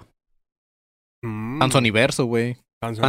Mm. 1.23 1.57
Panzoniverso, 1.59 2.25
güey. 2.25 2.57
Panzón. 2.79 3.01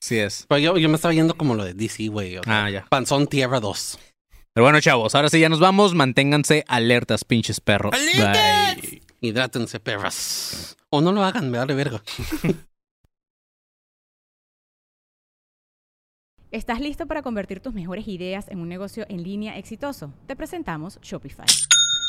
Sí 0.00 0.18
es. 0.18 0.46
Pero 0.48 0.58
yo, 0.58 0.78
yo 0.78 0.88
me 0.88 0.96
estaba 0.96 1.14
yendo 1.14 1.34
como 1.36 1.54
lo 1.54 1.64
de 1.64 1.74
DC, 1.74 2.08
güey. 2.08 2.38
Ah, 2.46 2.70
ya. 2.70 2.86
Panzón 2.88 3.26
tierra 3.26 3.60
2. 3.60 3.98
Pero 4.52 4.64
bueno, 4.64 4.80
chavos, 4.80 5.14
ahora 5.14 5.28
sí 5.28 5.40
ya 5.40 5.48
nos 5.48 5.60
vamos. 5.60 5.94
Manténganse 5.94 6.64
alertas, 6.68 7.24
pinches 7.24 7.60
perros. 7.60 7.92
Bye. 7.92 9.02
Hidrátense, 9.20 9.80
perras. 9.80 10.76
O 10.90 11.00
no 11.00 11.12
lo 11.12 11.24
hagan, 11.24 11.50
me 11.50 11.58
vale 11.58 11.74
verga. 11.74 12.02
¿Estás 16.50 16.80
listo 16.80 17.06
para 17.06 17.20
convertir 17.20 17.60
tus 17.60 17.74
mejores 17.74 18.08
ideas 18.08 18.48
en 18.48 18.60
un 18.60 18.70
negocio 18.70 19.04
en 19.10 19.22
línea 19.22 19.58
exitoso? 19.58 20.14
Te 20.26 20.34
presentamos 20.34 20.98
Shopify. 21.02 21.44